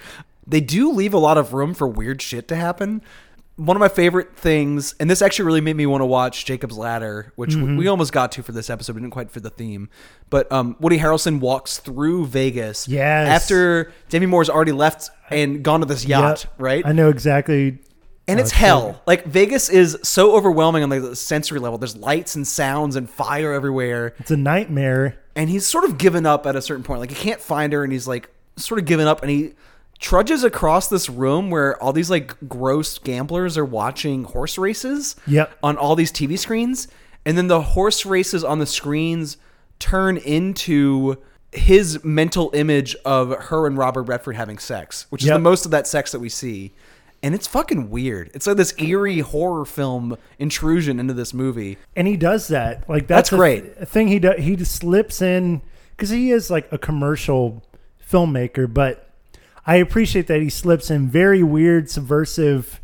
they 0.47 0.61
do 0.61 0.91
leave 0.93 1.15
a 1.15 1.19
lot 1.19 1.39
of 1.39 1.53
room 1.55 1.73
for 1.75 1.87
weird 1.87 2.21
shit 2.21 2.49
to 2.49 2.57
happen. 2.57 3.01
One 3.65 3.77
of 3.77 3.81
my 3.81 3.89
favorite 3.89 4.37
things, 4.37 4.95
and 4.99 5.11
this 5.11 5.21
actually 5.21 5.45
really 5.45 5.61
made 5.61 5.77
me 5.77 5.85
want 5.85 6.01
to 6.01 6.07
watch 6.07 6.45
Jacob's 6.47 6.79
Ladder, 6.79 7.33
which 7.37 7.51
Mm-hmm. 7.51 7.77
we 7.77 7.89
almost 7.89 8.13
got 8.13 8.33
to 8.33 8.43
for 8.43 8.53
this 8.53 8.71
episode. 8.71 8.95
We 8.97 9.03
didn't 9.03 9.13
quite 9.13 9.31
fit 9.31 9.43
the 9.43 9.51
theme, 9.51 9.91
but 10.31 10.51
um, 10.51 10.77
Woody 10.81 10.99
Harrelson 10.99 11.41
walks 11.41 11.77
through 11.79 12.27
Vegas 12.27 12.89
Yes. 12.89 13.29
after 13.43 13.93
Demi 14.09 14.27
Moore's 14.27 14.49
already 14.49 14.73
left 14.73 15.11
and 15.31 15.63
gone 15.63 15.81
to 15.81 15.87
this 15.87 16.07
yacht, 16.07 16.45
Yep. 16.45 16.55
right? 16.59 16.87
I 16.87 16.93
know 16.93 17.11
exactly. 17.11 17.79
and 18.27 18.41
it's 18.41 18.53
Oh, 18.53 18.57
hell. 18.57 19.03
Like 19.07 19.27
Vegas 19.27 19.69
is 19.69 19.99
so 20.03 20.35
overwhelming 20.37 20.83
on 20.83 20.89
like 20.91 21.03
the 21.03 21.15
sensory 21.17 21.59
level. 21.61 21.77
There's 21.79 21.97
lights 21.97 22.37
and 22.37 22.47
sounds 22.47 22.97
and 22.97 23.11
fire 23.11 23.53
everywhere, 23.53 24.15
It's 24.21 24.31
a 24.31 24.37
nightmare. 24.37 25.19
and 25.37 25.51
he's 25.51 25.67
sort 25.67 25.85
of 25.85 25.99
given 25.99 26.25
up 26.27 26.47
at 26.47 26.57
a 26.57 26.63
certain 26.63 26.83
point. 26.85 27.01
Like 27.01 27.11
he 27.11 27.17
can't 27.17 27.41
find 27.41 27.73
her, 27.75 27.83
and 27.85 27.93
he's 27.93 28.07
like 28.09 28.31
sort 28.57 28.79
of 28.81 28.87
given 28.87 29.07
up, 29.07 29.21
and 29.23 29.31
he 29.31 29.53
trudges 30.01 30.43
across 30.45 30.89
this 30.89 31.09
room 31.09 31.51
where 31.51 31.81
all 31.83 31.93
these 31.93 32.11
like 32.11 32.35
gross 32.49 32.99
gamblers 32.99 33.57
are 33.59 33.65
watching 33.65 34.25
horse 34.25 34.59
races. 34.59 35.15
Yep. 35.27 35.57
On 35.63 35.77
all 35.77 35.95
these 35.95 36.11
TV 36.11 36.39
screens, 36.39 36.89
and 37.27 37.37
then 37.39 37.47
the 37.49 37.61
horse 37.63 38.05
races 38.07 38.43
on 38.43 38.59
the 38.59 38.67
screens 38.67 39.37
turn 39.79 40.17
into 40.17 41.17
his 41.53 42.03
mental 42.05 42.51
image 42.55 42.95
of 43.05 43.31
her 43.45 43.67
and 43.67 43.77
Robert 43.77 44.03
Redford 44.05 44.37
having 44.37 44.59
sex, 44.59 45.07
which 45.11 45.23
is 45.23 45.29
the 45.29 45.39
most 45.39 45.65
of 45.65 45.71
that 45.73 45.87
sex 45.87 46.13
that 46.13 46.21
we 46.21 46.29
see. 46.29 46.73
And 47.23 47.35
it's 47.35 47.47
fucking 47.47 47.91
weird. 47.91 48.31
It's 48.33 48.47
like 48.47 48.57
this 48.57 48.73
eerie 48.79 49.19
horror 49.19 49.67
film 49.67 50.17
intrusion 50.39 50.99
into 50.99 51.13
this 51.13 51.35
movie. 51.35 51.77
and 51.95 52.09
he 52.09 52.17
does 52.17 52.49
that. 52.49 52.89
Like 52.89 53.07
That's 53.07 53.29
that's, 53.29 53.33
a 53.33 53.37
great. 53.37 53.77
th- 53.77 53.89
thing 53.89 54.09
he 54.09 54.19
does. 54.19 54.41
He 54.41 54.57
just 54.57 54.77
slips 54.77 55.21
in 55.21 55.61
because 55.91 56.09
he 56.09 56.31
is 56.31 56.51
like 56.51 56.73
a 56.73 56.79
commercial 56.79 57.63
filmmaker, 58.11 58.73
but 58.73 59.10
I 59.67 59.77
appreciate 59.77 60.27
that 60.29 60.41
he 60.41 60.51
slips 60.51 60.91
in 60.91 61.09
very 61.09 61.43
weird, 61.43 61.91
subversive, 61.91 62.81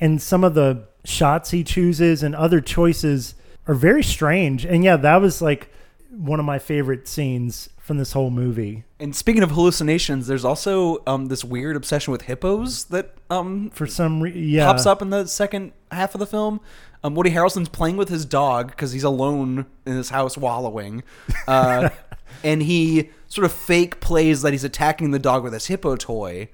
and 0.00 0.20
some 0.20 0.44
of 0.44 0.54
the 0.54 0.88
shots 1.04 1.50
he 1.50 1.64
chooses 1.64 2.22
and 2.22 2.34
other 2.34 2.60
choices 2.60 3.34
are 3.66 3.74
very 3.74 4.02
strange. 4.02 4.64
And 4.64 4.84
yeah, 4.84 4.96
that 4.96 5.20
was 5.20 5.40
like 5.40 5.70
one 6.10 6.40
of 6.40 6.46
my 6.46 6.58
favorite 6.58 7.06
scenes 7.06 7.68
from 7.78 7.98
this 7.98 8.12
whole 8.12 8.30
movie. 8.30 8.84
And 9.00 9.14
speaking 9.14 9.42
of 9.42 9.52
hallucinations, 9.52 10.26
there's 10.26 10.44
also 10.44 11.02
um, 11.06 11.26
this 11.26 11.44
weird 11.44 11.76
obsession 11.76 12.12
with 12.12 12.22
hippos 12.22 12.84
that 12.86 13.14
um, 13.30 13.70
For 13.70 13.86
some 13.86 14.20
reason, 14.20 14.42
yeah, 14.42 14.66
pops 14.66 14.86
up 14.86 15.00
in 15.00 15.10
the 15.10 15.26
second 15.26 15.72
half 15.90 16.14
of 16.14 16.18
the 16.18 16.26
film. 16.26 16.60
Um, 17.04 17.14
Woody 17.14 17.30
Harrelson's 17.30 17.68
playing 17.68 17.96
with 17.96 18.08
his 18.08 18.24
dog 18.24 18.68
because 18.68 18.92
he's 18.92 19.04
alone 19.04 19.66
in 19.86 19.96
his 19.96 20.10
house 20.10 20.36
wallowing, 20.36 21.04
uh, 21.46 21.90
and 22.44 22.62
he 22.62 23.10
sort 23.28 23.44
of 23.44 23.52
fake 23.52 24.00
plays 24.00 24.42
that 24.42 24.52
he's 24.52 24.64
attacking 24.64 25.10
the 25.10 25.18
dog 25.18 25.42
with 25.42 25.52
his 25.52 25.66
hippo 25.66 25.96
toy, 25.96 26.48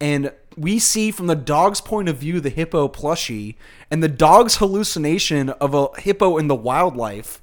and 0.00 0.32
we 0.56 0.78
see 0.78 1.10
from 1.10 1.26
the 1.26 1.34
dog's 1.36 1.80
point 1.80 2.08
of 2.08 2.16
view 2.16 2.40
the 2.40 2.50
hippo 2.50 2.88
plushie 2.88 3.54
and 3.90 4.02
the 4.02 4.08
dog's 4.08 4.56
hallucination 4.56 5.50
of 5.50 5.74
a 5.74 5.88
hippo 6.00 6.36
in 6.38 6.48
the 6.48 6.54
wildlife 6.54 7.40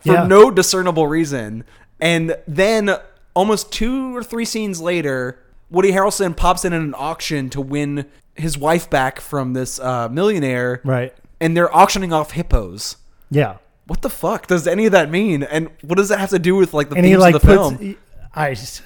for 0.00 0.12
Yeah. 0.14 0.26
no 0.26 0.50
discernible 0.50 1.06
reason, 1.06 1.64
and 2.00 2.36
then 2.46 2.96
almost 3.34 3.72
two 3.72 4.16
or 4.16 4.22
three 4.22 4.44
scenes 4.44 4.80
later, 4.80 5.38
Woody 5.70 5.92
Harrelson 5.92 6.36
pops 6.36 6.64
in 6.64 6.72
at 6.72 6.80
an 6.80 6.94
auction 6.96 7.48
to 7.50 7.60
win 7.60 8.06
his 8.34 8.58
wife 8.58 8.90
back 8.90 9.20
from 9.20 9.52
this 9.52 9.78
uh, 9.78 10.08
millionaire, 10.10 10.80
right, 10.84 11.14
and 11.40 11.56
they're 11.56 11.74
auctioning 11.74 12.12
off 12.12 12.32
hippos. 12.32 12.96
yeah. 13.30 13.56
What 13.86 14.02
the 14.02 14.10
fuck 14.10 14.46
does 14.46 14.66
any 14.66 14.86
of 14.86 14.92
that 14.92 15.10
mean? 15.10 15.42
And 15.42 15.68
what 15.82 15.96
does 15.96 16.08
that 16.10 16.18
have 16.20 16.30
to 16.30 16.38
do 16.38 16.54
with 16.56 16.72
like 16.72 16.88
the 16.88 16.96
And 16.96 17.04
themes 17.04 17.14
he 17.14 17.16
like 17.18 17.34
of 17.34 17.42
the 17.42 17.46
puts, 17.46 17.76
film? 17.78 17.96
I, 18.34 18.54
just- 18.54 18.82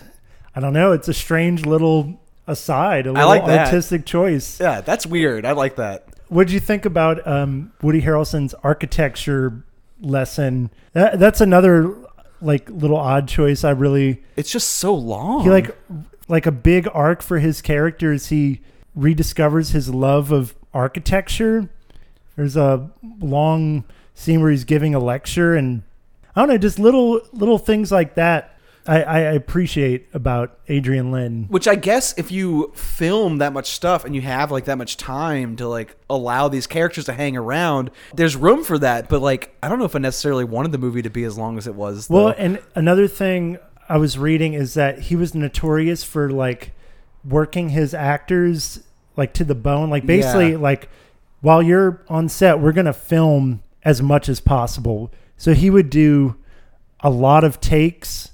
I 0.54 0.60
don't 0.60 0.72
know. 0.72 0.92
It's 0.92 1.08
a 1.08 1.14
strange 1.14 1.66
little 1.66 2.18
aside, 2.46 3.06
a 3.06 3.12
little 3.12 3.28
like 3.28 3.42
artistic 3.42 4.06
choice. 4.06 4.58
yeah, 4.60 4.80
that's 4.80 5.06
weird. 5.06 5.44
I 5.44 5.52
like 5.52 5.76
that. 5.76 6.06
What 6.28 6.46
did 6.46 6.54
you 6.54 6.60
think 6.60 6.84
about 6.86 7.24
um, 7.26 7.72
Woody 7.82 8.00
Harrelson's 8.02 8.54
architecture 8.62 9.62
lesson? 10.00 10.70
That, 10.92 11.18
that's 11.18 11.40
another 11.40 11.94
like 12.40 12.68
little 12.70 12.96
odd 12.96 13.28
choice. 13.28 13.64
I 13.64 13.70
really 13.70 14.22
It's 14.36 14.50
just 14.50 14.70
so 14.70 14.94
long. 14.94 15.42
he 15.44 15.50
like 15.50 15.76
like 16.28 16.46
a 16.46 16.52
big 16.52 16.88
arc 16.92 17.22
for 17.22 17.38
his 17.38 17.60
character 17.62 18.12
as 18.12 18.28
he 18.28 18.60
rediscovers 18.98 19.72
his 19.72 19.88
love 19.90 20.32
of 20.32 20.54
architecture. 20.74 21.68
There's 22.34 22.56
a 22.56 22.90
long 23.20 23.84
scene 24.16 24.40
where 24.40 24.50
he's 24.50 24.64
giving 24.64 24.94
a 24.96 24.98
lecture, 24.98 25.54
and 25.54 25.82
I 26.34 26.40
don't 26.40 26.48
know, 26.48 26.58
just 26.58 26.80
little 26.80 27.20
little 27.32 27.58
things 27.58 27.92
like 27.92 28.16
that. 28.16 28.52
I, 28.88 29.02
I 29.02 29.18
appreciate 29.18 30.06
about 30.14 30.60
Adrian 30.68 31.10
Lyne. 31.10 31.46
Which 31.48 31.66
I 31.66 31.74
guess 31.74 32.16
if 32.16 32.30
you 32.30 32.70
film 32.76 33.38
that 33.38 33.52
much 33.52 33.70
stuff 33.70 34.04
and 34.04 34.14
you 34.14 34.20
have 34.20 34.52
like 34.52 34.66
that 34.66 34.78
much 34.78 34.96
time 34.96 35.56
to 35.56 35.66
like 35.66 35.96
allow 36.08 36.46
these 36.46 36.68
characters 36.68 37.04
to 37.06 37.12
hang 37.12 37.36
around, 37.36 37.90
there's 38.14 38.36
room 38.36 38.62
for 38.62 38.78
that. 38.78 39.08
But 39.08 39.22
like, 39.22 39.56
I 39.60 39.68
don't 39.68 39.80
know 39.80 39.86
if 39.86 39.96
I 39.96 39.98
necessarily 39.98 40.44
wanted 40.44 40.70
the 40.70 40.78
movie 40.78 41.02
to 41.02 41.10
be 41.10 41.24
as 41.24 41.36
long 41.36 41.58
as 41.58 41.66
it 41.66 41.74
was. 41.74 42.08
Well, 42.08 42.32
and 42.38 42.60
another 42.76 43.08
thing 43.08 43.58
I 43.88 43.96
was 43.96 44.18
reading 44.18 44.54
is 44.54 44.74
that 44.74 45.00
he 45.00 45.16
was 45.16 45.34
notorious 45.34 46.04
for 46.04 46.30
like 46.30 46.70
working 47.24 47.70
his 47.70 47.92
actors 47.92 48.84
like 49.16 49.32
to 49.34 49.42
the 49.42 49.56
bone. 49.56 49.90
Like 49.90 50.06
basically, 50.06 50.52
Yeah. 50.52 50.58
like 50.58 50.88
while 51.40 51.60
you're 51.60 52.02
on 52.08 52.28
set, 52.28 52.60
we're 52.60 52.70
gonna 52.70 52.92
film 52.92 53.62
as 53.86 54.02
much 54.02 54.28
as 54.28 54.40
possible. 54.40 55.12
So 55.36 55.54
he 55.54 55.70
would 55.70 55.88
do 55.88 56.34
a 57.00 57.08
lot 57.08 57.44
of 57.44 57.60
takes 57.60 58.32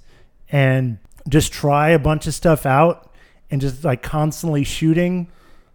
and 0.51 0.99
just 1.29 1.53
try 1.53 1.91
a 1.91 1.99
bunch 1.99 2.27
of 2.27 2.33
stuff 2.33 2.65
out 2.65 3.13
and 3.51 3.61
just 3.61 3.85
like 3.85 4.03
constantly 4.03 4.65
shooting. 4.65 5.29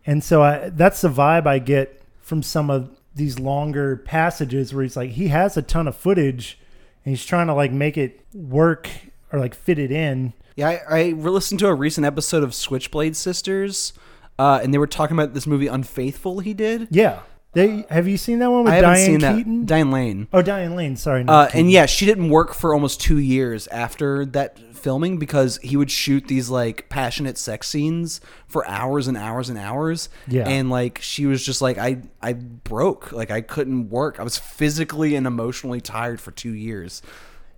And 0.03 0.23
so 0.23 0.41
I, 0.41 0.69
that's 0.69 1.01
the 1.01 1.09
vibe 1.09 1.45
I 1.45 1.59
get 1.59 2.01
from 2.21 2.41
some 2.41 2.71
of 2.71 2.89
these 3.13 3.39
longer 3.39 3.97
passages 3.97 4.73
where 4.73 4.81
he's 4.81 4.97
like, 4.97 5.11
he 5.11 5.27
has 5.27 5.55
a 5.57 5.61
ton 5.61 5.87
of 5.87 5.95
footage 5.95 6.57
and 7.05 7.15
he's 7.15 7.23
trying 7.23 7.45
to 7.45 7.53
like 7.53 7.71
make 7.71 7.97
it 7.97 8.25
work 8.33 8.89
or 9.31 9.39
like 9.39 9.53
fit 9.53 9.77
it 9.77 9.91
in. 9.91 10.33
Yeah, 10.55 10.79
I, 10.89 10.99
I 10.99 11.03
listened 11.11 11.59
to 11.59 11.67
a 11.67 11.75
recent 11.75 12.03
episode 12.03 12.41
of 12.41 12.55
Switchblade 12.55 13.15
Sisters, 13.15 13.93
uh, 14.39 14.59
and 14.63 14.73
they 14.73 14.79
were 14.79 14.87
talking 14.87 15.15
about 15.15 15.35
this 15.35 15.45
movie 15.45 15.67
Unfaithful 15.67 16.39
he 16.39 16.55
did. 16.55 16.87
Yeah. 16.89 17.19
They 17.57 17.85
have 17.89 18.07
you 18.07 18.17
seen 18.17 18.39
that 18.39 18.51
one 18.51 18.63
with 18.65 18.73
I 18.73 18.75
haven't 18.77 18.89
Diane 18.91 19.05
seen 19.05 19.19
that. 19.21 19.35
Keaton? 19.37 19.65
Diane 19.65 19.91
Lane. 19.91 20.27
oh, 20.31 20.41
Diane 20.41 20.75
Lane. 20.75 20.95
Sorry. 20.95 21.23
not 21.23 21.53
Uh, 21.55 21.57
and 21.57 21.71
yeah, 21.71 21.85
she 21.87 22.05
didn't 22.05 22.29
work 22.29 22.53
for 22.53 22.73
almost 22.73 23.01
two 23.01 23.17
years 23.17 23.65
after 23.67 24.25
that 24.27 24.59
filming 24.75 25.17
because 25.17 25.57
he 25.63 25.75
would 25.75 25.89
shoot 25.89 26.27
these 26.27 26.49
like 26.51 26.87
passionate 26.87 27.35
sex 27.37 27.67
scenes 27.67 28.21
for 28.47 28.67
hours 28.67 29.07
and 29.07 29.17
hours 29.17 29.49
and 29.49 29.57
hours. 29.57 30.07
Yeah. 30.27 30.47
and 30.47 30.69
like 30.69 30.99
she 31.01 31.25
was 31.25 31.43
just 31.43 31.61
like 31.61 31.77
I 31.79 32.03
I 32.21 32.33
broke 32.33 33.11
like 33.11 33.31
I 33.31 33.41
couldn't 33.41 33.89
work. 33.89 34.19
I 34.19 34.23
was 34.23 34.37
physically 34.37 35.15
and 35.15 35.25
emotionally 35.25 35.81
tired 35.81 36.21
for 36.21 36.29
two 36.31 36.53
years. 36.53 37.01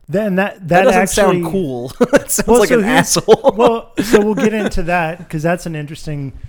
then 0.08 0.36
that 0.36 0.56
That, 0.62 0.68
that, 0.70 0.84
doesn't 0.86 1.02
actually, 1.02 1.42
sound 1.42 1.52
cool. 1.52 1.88
that 2.12 2.32
sounds 2.32 2.48
like 2.60 2.70
so 2.70 2.78
an 2.80 2.86
here's- 2.86 3.18
asshole. 3.18 3.54
well, 3.58 3.92
so 4.02 4.22
we'll 4.24 4.34
get 4.36 4.54
into 4.54 4.84
that 4.84 5.18
because 5.18 5.44
that's 5.44 5.66
an 5.66 5.76
interesting 5.76 6.40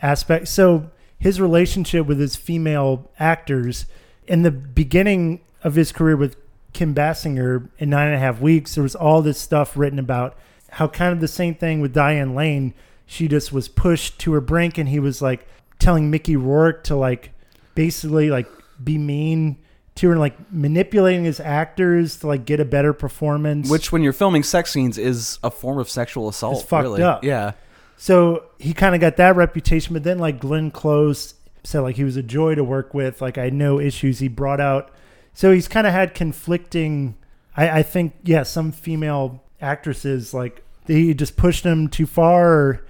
aspect. 0.00 0.46
So 0.46 0.90
his 1.20 1.40
relationship 1.40 2.06
with 2.06 2.18
his 2.18 2.34
female 2.34 3.10
actors 3.20 3.86
in 4.26 4.42
the 4.42 4.50
beginning 4.50 5.40
of 5.62 5.74
his 5.74 5.92
career 5.92 6.16
with 6.16 6.36
Kim 6.72 6.94
Basinger 6.94 7.68
in 7.78 7.90
nine 7.90 8.06
and 8.06 8.16
a 8.16 8.18
half 8.18 8.40
weeks, 8.40 8.74
there 8.74 8.82
was 8.82 8.94
all 8.94 9.22
this 9.22 9.38
stuff 9.38 9.76
written 9.76 9.98
about 9.98 10.36
how 10.70 10.88
kind 10.88 11.12
of 11.12 11.20
the 11.20 11.28
same 11.28 11.54
thing 11.54 11.80
with 11.80 11.92
Diane 11.92 12.34
Lane. 12.34 12.72
She 13.06 13.28
just 13.28 13.52
was 13.52 13.68
pushed 13.68 14.18
to 14.20 14.32
her 14.32 14.40
brink, 14.40 14.78
and 14.78 14.88
he 14.88 14.98
was 14.98 15.20
like 15.20 15.46
telling 15.78 16.10
Mickey 16.10 16.36
Rourke 16.36 16.84
to 16.84 16.96
like 16.96 17.32
basically 17.74 18.30
like 18.30 18.46
be 18.82 18.96
mean 18.96 19.58
to 19.96 20.06
her, 20.06 20.12
and 20.12 20.20
like 20.20 20.52
manipulating 20.52 21.24
his 21.24 21.40
actors 21.40 22.16
to 22.18 22.28
like 22.28 22.44
get 22.44 22.60
a 22.60 22.64
better 22.64 22.92
performance. 22.92 23.68
Which, 23.68 23.90
when 23.90 24.02
you're 24.02 24.12
filming 24.12 24.44
sex 24.44 24.70
scenes, 24.70 24.96
is 24.96 25.38
a 25.42 25.50
form 25.50 25.78
of 25.78 25.90
sexual 25.90 26.28
assault. 26.28 26.60
It's 26.60 26.68
fucked 26.68 26.84
really. 26.84 27.02
up. 27.02 27.24
Yeah. 27.24 27.52
So 28.00 28.44
he 28.58 28.72
kind 28.72 28.94
of 28.94 29.00
got 29.02 29.18
that 29.18 29.36
reputation, 29.36 29.92
but 29.92 30.04
then 30.04 30.18
like 30.18 30.40
Glenn 30.40 30.70
Close 30.70 31.34
said 31.64 31.80
like 31.80 31.96
he 31.96 32.04
was 32.04 32.16
a 32.16 32.22
joy 32.22 32.54
to 32.54 32.64
work 32.64 32.94
with. 32.94 33.20
Like 33.20 33.36
I 33.36 33.50
no 33.50 33.78
issues. 33.78 34.20
He 34.20 34.26
brought 34.26 34.58
out. 34.58 34.90
So 35.34 35.52
he's 35.52 35.68
kind 35.68 35.86
of 35.86 35.92
had 35.92 36.14
conflicting. 36.14 37.14
I, 37.54 37.80
I 37.80 37.82
think 37.82 38.14
yeah, 38.24 38.42
some 38.44 38.72
female 38.72 39.44
actresses 39.60 40.32
like 40.32 40.64
he 40.86 41.12
just 41.12 41.36
pushed 41.36 41.62
him 41.62 41.88
too 41.88 42.06
far 42.06 42.50
or 42.50 42.86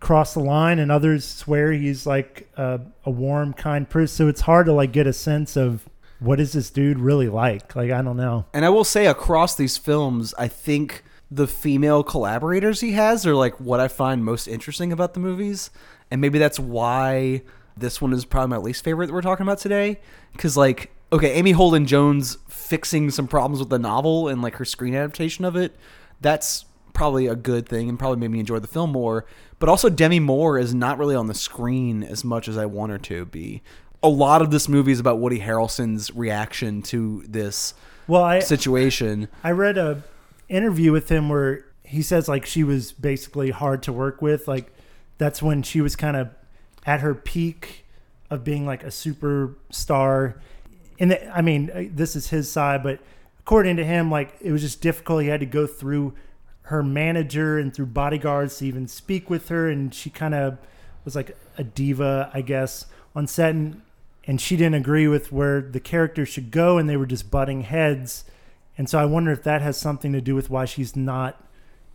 crossed 0.00 0.32
the 0.32 0.40
line, 0.40 0.78
and 0.78 0.90
others 0.90 1.26
swear 1.26 1.70
he's 1.72 2.06
like 2.06 2.48
a, 2.56 2.80
a 3.04 3.10
warm, 3.10 3.52
kind 3.52 3.86
person. 3.86 4.16
So 4.16 4.28
it's 4.28 4.40
hard 4.40 4.64
to 4.64 4.72
like 4.72 4.92
get 4.92 5.06
a 5.06 5.12
sense 5.12 5.58
of 5.58 5.86
what 6.20 6.40
is 6.40 6.54
this 6.54 6.70
dude 6.70 6.98
really 6.98 7.28
like. 7.28 7.76
Like 7.76 7.90
I 7.90 8.00
don't 8.00 8.16
know. 8.16 8.46
And 8.54 8.64
I 8.64 8.70
will 8.70 8.84
say, 8.84 9.08
across 9.08 9.56
these 9.56 9.76
films, 9.76 10.32
I 10.38 10.48
think 10.48 11.04
the 11.34 11.46
female 11.48 12.04
collaborators 12.04 12.80
he 12.80 12.92
has 12.92 13.26
are 13.26 13.34
like 13.34 13.58
what 13.58 13.80
I 13.80 13.88
find 13.88 14.24
most 14.24 14.46
interesting 14.46 14.92
about 14.92 15.14
the 15.14 15.20
movies, 15.20 15.70
and 16.10 16.20
maybe 16.20 16.38
that's 16.38 16.60
why 16.60 17.42
this 17.76 18.00
one 18.00 18.12
is 18.12 18.24
probably 18.24 18.50
my 18.50 18.56
least 18.58 18.84
favorite 18.84 19.08
that 19.08 19.12
we're 19.12 19.22
talking 19.22 19.44
about 19.44 19.58
today. 19.58 20.00
Because 20.32 20.56
like, 20.56 20.92
okay, 21.12 21.32
Amy 21.32 21.52
Holden 21.52 21.86
Jones 21.86 22.38
fixing 22.48 23.10
some 23.10 23.26
problems 23.26 23.58
with 23.58 23.68
the 23.68 23.78
novel 23.78 24.28
and 24.28 24.42
like 24.42 24.56
her 24.56 24.64
screen 24.64 24.94
adaptation 24.94 25.44
of 25.44 25.56
it, 25.56 25.76
that's 26.20 26.66
probably 26.92 27.26
a 27.26 27.34
good 27.34 27.68
thing 27.68 27.88
and 27.88 27.98
probably 27.98 28.18
made 28.20 28.30
me 28.30 28.38
enjoy 28.38 28.60
the 28.60 28.68
film 28.68 28.92
more. 28.92 29.26
But 29.58 29.68
also, 29.68 29.90
Demi 29.90 30.20
Moore 30.20 30.56
is 30.56 30.72
not 30.72 30.98
really 30.98 31.16
on 31.16 31.26
the 31.26 31.34
screen 31.34 32.04
as 32.04 32.22
much 32.22 32.46
as 32.46 32.56
I 32.56 32.66
want 32.66 32.92
her 32.92 32.98
to 32.98 33.24
be. 33.24 33.62
A 34.02 34.08
lot 34.08 34.40
of 34.40 34.50
this 34.50 34.68
movie 34.68 34.92
is 34.92 35.00
about 35.00 35.18
Woody 35.18 35.40
Harrelson's 35.40 36.14
reaction 36.14 36.82
to 36.82 37.24
this 37.26 37.74
Well, 38.06 38.22
I 38.22 38.38
situation. 38.40 39.28
I 39.42 39.50
read 39.50 39.78
a 39.78 40.02
interview 40.54 40.92
with 40.92 41.10
him 41.10 41.28
where 41.28 41.64
he 41.82 42.02
says 42.02 42.28
like 42.28 42.46
she 42.46 42.64
was 42.64 42.92
basically 42.92 43.50
hard 43.50 43.82
to 43.84 43.92
work 43.92 44.22
with. 44.22 44.48
Like 44.48 44.72
that's 45.18 45.42
when 45.42 45.62
she 45.62 45.80
was 45.80 45.96
kind 45.96 46.16
of 46.16 46.30
at 46.86 47.00
her 47.00 47.14
peak 47.14 47.84
of 48.30 48.44
being 48.44 48.66
like 48.66 48.82
a 48.82 48.88
superstar. 48.88 50.34
And 50.98 51.10
the, 51.10 51.36
I 51.36 51.42
mean, 51.42 51.70
uh, 51.70 51.84
this 51.90 52.16
is 52.16 52.28
his 52.28 52.50
side, 52.50 52.82
but 52.82 53.00
according 53.40 53.76
to 53.76 53.84
him, 53.84 54.10
like 54.10 54.34
it 54.40 54.52
was 54.52 54.62
just 54.62 54.80
difficult. 54.80 55.22
He 55.22 55.28
had 55.28 55.40
to 55.40 55.46
go 55.46 55.66
through 55.66 56.14
her 56.62 56.82
manager 56.82 57.58
and 57.58 57.74
through 57.74 57.86
bodyguards 57.86 58.58
to 58.58 58.66
even 58.66 58.88
speak 58.88 59.28
with 59.28 59.48
her, 59.48 59.68
and 59.68 59.94
she 59.94 60.08
kind 60.08 60.34
of 60.34 60.56
was 61.04 61.14
like 61.14 61.36
a 61.58 61.64
diva, 61.64 62.30
I 62.32 62.40
guess, 62.40 62.86
on 63.14 63.26
set, 63.26 63.50
and, 63.50 63.82
and 64.26 64.40
she 64.40 64.56
didn't 64.56 64.76
agree 64.76 65.06
with 65.06 65.30
where 65.30 65.60
the 65.60 65.80
character 65.80 66.24
should 66.24 66.50
go, 66.50 66.78
and 66.78 66.88
they 66.88 66.96
were 66.96 67.06
just 67.06 67.30
butting 67.30 67.62
heads. 67.62 68.24
And 68.76 68.88
so 68.88 68.98
I 68.98 69.04
wonder 69.04 69.30
if 69.30 69.42
that 69.44 69.62
has 69.62 69.76
something 69.76 70.12
to 70.12 70.20
do 70.20 70.34
with 70.34 70.50
why 70.50 70.64
she's 70.64 70.96
not 70.96 71.40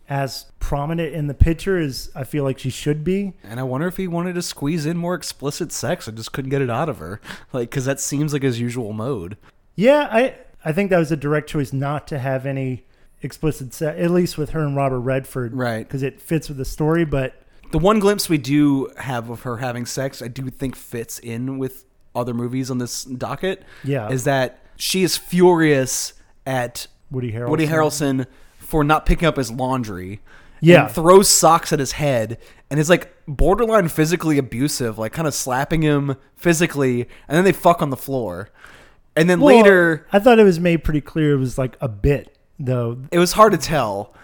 as 0.08 0.46
prominent 0.58 1.14
in 1.14 1.28
the 1.28 1.34
picture 1.34 1.78
as 1.78 2.10
I 2.16 2.24
feel 2.24 2.42
like 2.42 2.58
she 2.58 2.70
should 2.70 3.04
be. 3.04 3.34
And 3.44 3.60
I 3.60 3.62
wonder 3.62 3.86
if 3.86 3.96
he 3.96 4.08
wanted 4.08 4.34
to 4.34 4.42
squeeze 4.42 4.84
in 4.84 4.96
more 4.96 5.14
explicit 5.14 5.70
sex 5.70 6.08
and 6.08 6.16
just 6.16 6.32
couldn't 6.32 6.50
get 6.50 6.62
it 6.62 6.70
out 6.70 6.88
of 6.88 6.98
her. 6.98 7.20
Like, 7.52 7.70
because 7.70 7.84
that 7.84 8.00
seems 8.00 8.32
like 8.32 8.42
his 8.42 8.60
usual 8.60 8.92
mode. 8.92 9.36
Yeah, 9.76 10.08
I 10.10 10.34
I 10.64 10.72
think 10.72 10.90
that 10.90 10.98
was 10.98 11.10
a 11.12 11.16
direct 11.16 11.48
choice 11.48 11.72
not 11.72 12.06
to 12.08 12.18
have 12.18 12.44
any 12.46 12.84
explicit 13.22 13.72
sex, 13.74 13.98
at 14.00 14.10
least 14.10 14.36
with 14.38 14.50
her 14.50 14.60
and 14.60 14.76
Robert 14.76 15.00
Redford, 15.00 15.54
Right. 15.54 15.86
Because 15.86 16.02
it 16.02 16.20
fits 16.20 16.48
with 16.48 16.58
the 16.58 16.64
story. 16.64 17.04
But 17.04 17.42
The 17.70 17.78
one 17.78 17.98
glimpse 17.98 18.28
we 18.28 18.38
do 18.38 18.90
have 18.98 19.30
of 19.30 19.42
her 19.42 19.58
having 19.58 19.86
sex, 19.86 20.22
I 20.22 20.28
do 20.28 20.48
think 20.50 20.76
fits 20.76 21.18
in 21.18 21.58
with 21.58 21.84
other 22.14 22.34
movies 22.34 22.70
on 22.70 22.78
this 22.78 23.04
docket. 23.04 23.62
Yeah. 23.84 24.08
Is 24.10 24.24
that 24.24 24.58
she 24.76 25.02
is 25.02 25.16
furious 25.16 26.14
at 26.46 26.86
Woody 27.10 27.32
Harrelson, 27.32 27.48
Woody 27.48 27.66
Harrelson 27.66 28.26
for 28.58 28.84
not 28.84 29.06
picking 29.06 29.26
up 29.26 29.36
his 29.36 29.50
laundry. 29.50 30.20
Yeah. 30.62 30.84
And 30.84 30.94
throws 30.94 31.28
socks 31.28 31.72
at 31.72 31.78
his 31.78 31.92
head 31.92 32.38
and 32.70 32.78
is 32.78 32.90
like 32.90 33.14
borderline 33.26 33.88
physically 33.88 34.36
abusive, 34.36 34.98
like 34.98 35.12
kind 35.12 35.26
of 35.26 35.34
slapping 35.34 35.80
him 35.80 36.16
physically, 36.36 37.08
and 37.28 37.36
then 37.36 37.44
they 37.44 37.52
fuck 37.52 37.80
on 37.80 37.88
the 37.88 37.96
floor. 37.96 38.50
And 39.16 39.28
then 39.28 39.40
Well, 39.40 39.56
later, 39.56 40.06
I 40.12 40.18
thought 40.18 40.38
it 40.38 40.44
was 40.44 40.60
made 40.60 40.84
pretty 40.84 41.00
clear 41.00 41.32
it 41.32 41.38
was 41.38 41.56
like 41.56 41.76
a 41.80 41.88
bit 41.88 42.36
though. 42.58 42.98
it 43.10 43.18
was 43.18 43.32
hard 43.32 43.52
to 43.52 43.58
tell. 43.58 44.14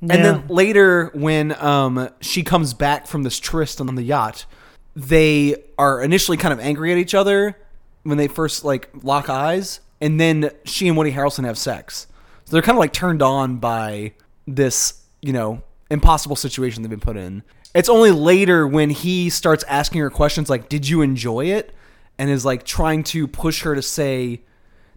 And 0.00 0.24
then 0.24 0.46
later, 0.48 1.10
when 1.14 1.52
um, 1.60 2.08
she 2.20 2.44
comes 2.44 2.72
back 2.72 3.06
from 3.08 3.24
this 3.24 3.40
tryst 3.40 3.80
on 3.80 3.92
the 3.94 4.02
yacht, 4.02 4.46
they 4.94 5.56
are 5.76 6.00
initially 6.02 6.36
kind 6.36 6.52
of 6.52 6.60
angry 6.60 6.92
at 6.92 6.98
each 6.98 7.14
other 7.14 7.56
when 8.04 8.16
they 8.16 8.28
first 8.28 8.64
like 8.64 8.90
lock 9.02 9.28
eyes, 9.28 9.80
and 10.00 10.20
then 10.20 10.50
she 10.64 10.88
and 10.88 10.96
Woody 10.96 11.12
Harrelson 11.12 11.44
have 11.44 11.58
sex. 11.58 12.06
So 12.44 12.52
they're 12.52 12.62
kind 12.62 12.76
of 12.76 12.80
like 12.80 12.92
turned 12.92 13.22
on 13.22 13.56
by 13.56 14.14
this, 14.46 15.02
you 15.20 15.32
know, 15.32 15.62
impossible 15.90 16.36
situation 16.36 16.82
they've 16.82 16.90
been 16.90 17.00
put 17.00 17.16
in. 17.16 17.42
It's 17.74 17.88
only 17.88 18.10
later 18.10 18.66
when 18.66 18.90
he 18.90 19.28
starts 19.30 19.64
asking 19.64 20.00
her 20.00 20.10
questions 20.10 20.48
like, 20.48 20.68
"Did 20.68 20.88
you 20.88 21.02
enjoy 21.02 21.46
it?" 21.46 21.74
and 22.18 22.30
is 22.30 22.44
like 22.44 22.64
trying 22.64 23.04
to 23.04 23.28
push 23.28 23.62
her 23.62 23.74
to 23.74 23.82
say 23.82 24.42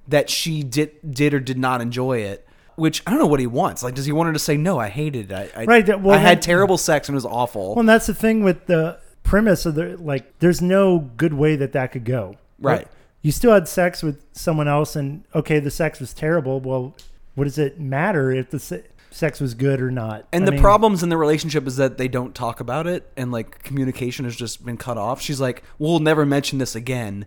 that 0.07 0.29
she 0.29 0.63
did 0.63 1.13
did 1.13 1.33
or 1.33 1.39
did 1.39 1.57
not 1.57 1.81
enjoy 1.81 2.19
it. 2.19 2.47
Which 2.75 3.03
I 3.05 3.11
don't 3.11 3.19
know 3.19 3.27
what 3.27 3.39
he 3.39 3.47
wants. 3.47 3.83
Like, 3.83 3.93
does 3.93 4.05
he 4.05 4.11
want 4.11 4.27
her 4.27 4.33
to 4.33 4.39
say 4.39 4.57
no? 4.57 4.79
I 4.79 4.87
hated 4.87 5.31
it. 5.31 5.53
I, 5.55 5.61
I, 5.61 5.65
Right, 5.65 6.01
well, 6.01 6.15
I 6.15 6.19
had 6.19 6.41
terrible 6.41 6.77
sex 6.77 7.09
and 7.09 7.13
it 7.13 7.17
was 7.17 7.25
awful. 7.25 7.69
Well, 7.71 7.81
and 7.81 7.89
that's 7.89 8.07
the 8.07 8.13
thing 8.13 8.43
with 8.43 8.65
the 8.65 8.99
premise 9.23 9.65
of 9.65 9.75
the 9.75 9.97
like. 9.97 10.39
There's 10.39 10.61
no 10.61 10.99
good 10.99 11.33
way 11.33 11.55
that 11.57 11.73
that 11.73 11.91
could 11.91 12.05
go. 12.05 12.37
Right. 12.59 12.87
You 13.21 13.31
still 13.31 13.53
had 13.53 13.67
sex 13.67 14.01
with 14.01 14.23
someone 14.33 14.67
else, 14.67 14.95
and 14.95 15.23
okay, 15.35 15.59
the 15.59 15.71
sex 15.71 15.99
was 15.99 16.13
terrible. 16.13 16.59
Well, 16.59 16.95
what 17.35 17.43
does 17.43 17.57
it 17.57 17.79
matter 17.79 18.31
if 18.31 18.49
the 18.49 18.59
se- 18.59 18.83
sex 19.11 19.39
was 19.39 19.53
good 19.53 19.79
or 19.81 19.91
not? 19.91 20.27
and 20.33 20.43
I 20.43 20.45
the 20.45 20.51
mean, 20.53 20.61
problems 20.61 21.03
in 21.03 21.09
the 21.09 21.17
relationship 21.17 21.67
is 21.67 21.75
that 21.77 21.97
they 21.97 22.07
don't 22.07 22.33
talk 22.33 22.59
about 22.59 22.87
it, 22.87 23.11
and 23.15 23.31
like 23.31 23.63
communication 23.63 24.25
has 24.25 24.35
just 24.35 24.65
been 24.65 24.77
cut 24.77 24.97
off. 24.97 25.21
She's 25.21 25.39
like, 25.39 25.63
"We'll 25.77 25.99
never 25.99 26.25
mention 26.25 26.57
this 26.59 26.75
again," 26.75 27.25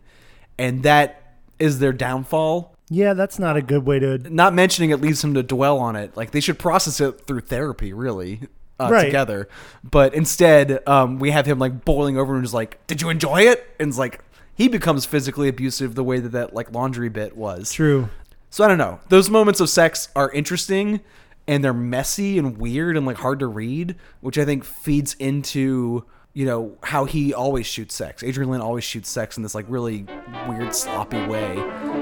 and 0.59 0.83
that 0.83 1.37
is 1.59 1.79
their 1.79 1.93
downfall. 1.93 2.75
Yeah, 2.91 3.15
that's 3.15 3.39
not 3.39 3.57
a 3.57 3.63
good 3.63 3.87
way 3.87 3.99
to. 4.01 4.19
Not 4.19 4.53
mentioning 4.53 4.91
it 4.91 5.01
leads 5.01 5.23
him 5.23 5.35
to 5.35 5.43
dwell 5.43 5.79
on 5.79 5.95
it. 5.97 6.17
Like 6.17 6.33
they 6.33 6.41
should 6.41 6.59
process 6.59 7.01
it 7.01 7.27
through 7.27 7.41
therapy, 7.41 7.93
really. 7.93 8.41
Uh, 8.81 8.89
Right. 8.91 9.05
Together, 9.05 9.49
but 9.89 10.15
instead, 10.15 10.83
um, 10.89 11.21
we 11.21 11.31
have 11.31 11.47
him 11.47 11.61
like 11.61 11.85
boiling 11.85 12.19
over 12.19 12.35
and 12.35 12.43
just 12.43 12.53
like, 12.53 12.85
"Did 12.89 13.01
you 13.01 13.09
enjoy 13.09 13.43
it?" 13.43 13.65
And 13.79 13.89
it's 13.89 13.99
like 13.99 14.19
he 14.55 14.69
becomes 14.69 15.05
physically 15.05 15.49
abusive 15.49 15.95
the 15.95 16.05
way 16.05 16.21
that 16.21 16.31
that 16.31 16.55
like 16.55 16.73
laundry 16.73 17.09
bit 17.09 17.37
was. 17.37 17.73
True. 17.73 18.09
So 18.51 18.65
I 18.65 18.69
don't 18.69 18.79
know. 18.79 19.01
Those 19.09 19.29
moments 19.29 19.61
of 19.61 19.69
sex 19.69 20.09
are 20.15 20.31
interesting 20.31 21.01
and 21.47 21.63
they're 21.63 21.75
messy 21.75 22.39
and 22.39 22.57
weird 22.57 22.97
and 22.97 23.05
like 23.05 23.17
hard 23.17 23.41
to 23.41 23.47
read, 23.47 23.97
which 24.21 24.39
I 24.39 24.45
think 24.45 24.65
feeds 24.65 25.15
into, 25.19 26.05
you 26.33 26.47
know, 26.47 26.79
how 26.85 27.05
he 27.05 27.35
always 27.35 27.67
shoots 27.67 27.95
sex. 27.95 28.23
Adrian 28.23 28.51
Lyne 28.51 28.61
always 28.61 28.85
shoots 28.85 29.11
sex 29.11 29.37
in 29.37 29.43
this 29.43 29.55
like 29.55 29.67
really 29.69 30.07
weird 30.49 30.75
sloppy 30.75 31.25
way. 31.27 31.94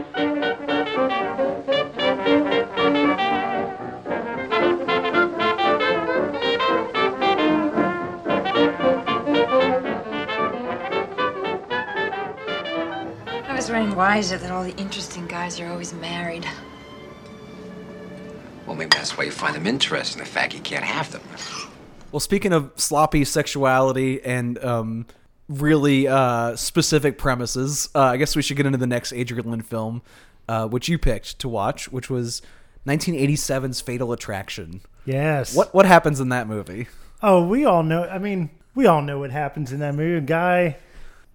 I 13.73 13.77
was 13.77 13.85
running 13.85 13.97
wiser 13.97 14.37
that 14.37 14.51
all 14.51 14.65
the 14.65 14.77
interesting 14.77 15.27
guys 15.27 15.59
are 15.59 15.67
always 15.67 15.95
married. 15.95 16.47
Well, 18.67 18.77
maybe 18.77 18.91
that's 18.95 19.17
why 19.17 19.25
you 19.25 19.31
find 19.31 19.55
them 19.55 19.67
interesting, 19.67 20.21
the 20.21 20.29
fact 20.29 20.53
you 20.53 20.61
can't 20.61 20.85
have 20.85 21.11
them. 21.11 21.23
Well, 22.11 22.21
speaking 22.21 22.53
of 22.53 22.71
sloppy 22.77 23.25
sexuality 23.25 24.23
and 24.23 24.63
um, 24.63 25.07
really 25.49 26.07
uh, 26.07 26.55
specific 26.55 27.17
premises, 27.17 27.89
uh, 27.95 28.03
I 28.03 28.19
guess 28.19 28.37
we 28.37 28.43
should 28.43 28.59
get 28.59 28.67
into 28.67 28.77
the 28.77 28.87
next 28.87 29.15
Adrian 29.15 29.51
Lyne 29.51 29.63
film, 29.63 30.03
uh, 30.49 30.69
which 30.69 30.91
you 30.91 30.99
picked 30.99 31.39
to 31.39 31.49
watch, 31.49 31.91
which 31.91 32.11
was 32.11 32.43
1987's 32.87 33.81
Fatal 33.81 34.13
Attraction. 34.13 34.83
Yes. 35.07 35.57
What 35.57 35.73
what 35.73 35.87
happens 35.87 36.21
in 36.21 36.29
that 36.29 36.47
movie? 36.47 36.89
Oh, 37.23 37.47
we 37.47 37.65
all 37.65 37.83
know. 37.83 38.05
I 38.05 38.19
mean, 38.19 38.51
we 38.75 38.85
all 38.85 39.01
know 39.01 39.21
what 39.21 39.31
happens 39.31 39.73
in 39.73 39.81
that 39.81 39.95
movie. 39.95 40.19
A 40.19 40.21
guy 40.21 40.77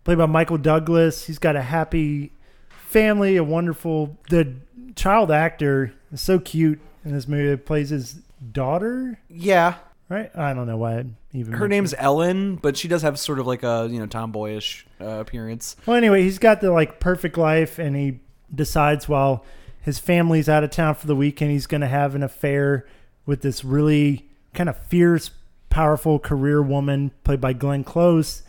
played 0.07 0.17
by 0.17 0.25
Michael 0.25 0.57
Douglas. 0.57 1.25
He's 1.25 1.37
got 1.37 1.57
a 1.57 1.61
happy 1.61 2.31
family, 2.69 3.35
a 3.35 3.43
wonderful. 3.43 4.17
The 4.29 4.53
child 4.95 5.31
actor 5.31 5.91
is 6.13 6.21
so 6.21 6.39
cute 6.39 6.79
in 7.03 7.11
this 7.11 7.27
movie. 7.27 7.49
It 7.49 7.65
plays 7.65 7.89
his 7.89 8.13
daughter, 8.53 9.19
Yeah, 9.29 9.75
right? 10.07 10.31
I 10.33 10.53
don't 10.53 10.65
know 10.65 10.77
why 10.77 10.99
I 10.99 11.05
even. 11.33 11.51
her 11.53 11.67
name's 11.67 11.93
Ellen, 11.97 12.55
but 12.55 12.77
she 12.77 12.87
does 12.87 13.01
have 13.01 13.19
sort 13.19 13.37
of 13.39 13.47
like 13.47 13.63
a 13.63 13.89
you 13.91 13.99
know 13.99 14.05
tomboyish 14.07 14.85
uh, 15.01 15.05
appearance. 15.19 15.75
Well, 15.85 15.97
anyway, 15.97 16.21
he's 16.23 16.39
got 16.39 16.61
the 16.61 16.71
like 16.71 17.01
perfect 17.01 17.37
life, 17.37 17.77
and 17.77 17.93
he 17.93 18.21
decides 18.55 19.09
while 19.09 19.43
his 19.81 19.99
family's 19.99 20.47
out 20.47 20.63
of 20.63 20.69
town 20.69 20.95
for 20.95 21.05
the 21.07 21.17
weekend, 21.17 21.51
he's 21.51 21.67
going 21.67 21.81
to 21.81 21.87
have 21.87 22.15
an 22.15 22.23
affair 22.23 22.85
with 23.25 23.41
this 23.41 23.65
really 23.65 24.25
kind 24.53 24.69
of 24.69 24.77
fierce, 24.85 25.31
powerful 25.69 26.17
career 26.17 26.61
woman 26.61 27.11
played 27.25 27.41
by 27.41 27.51
Glenn 27.51 27.83
Close. 27.83 28.43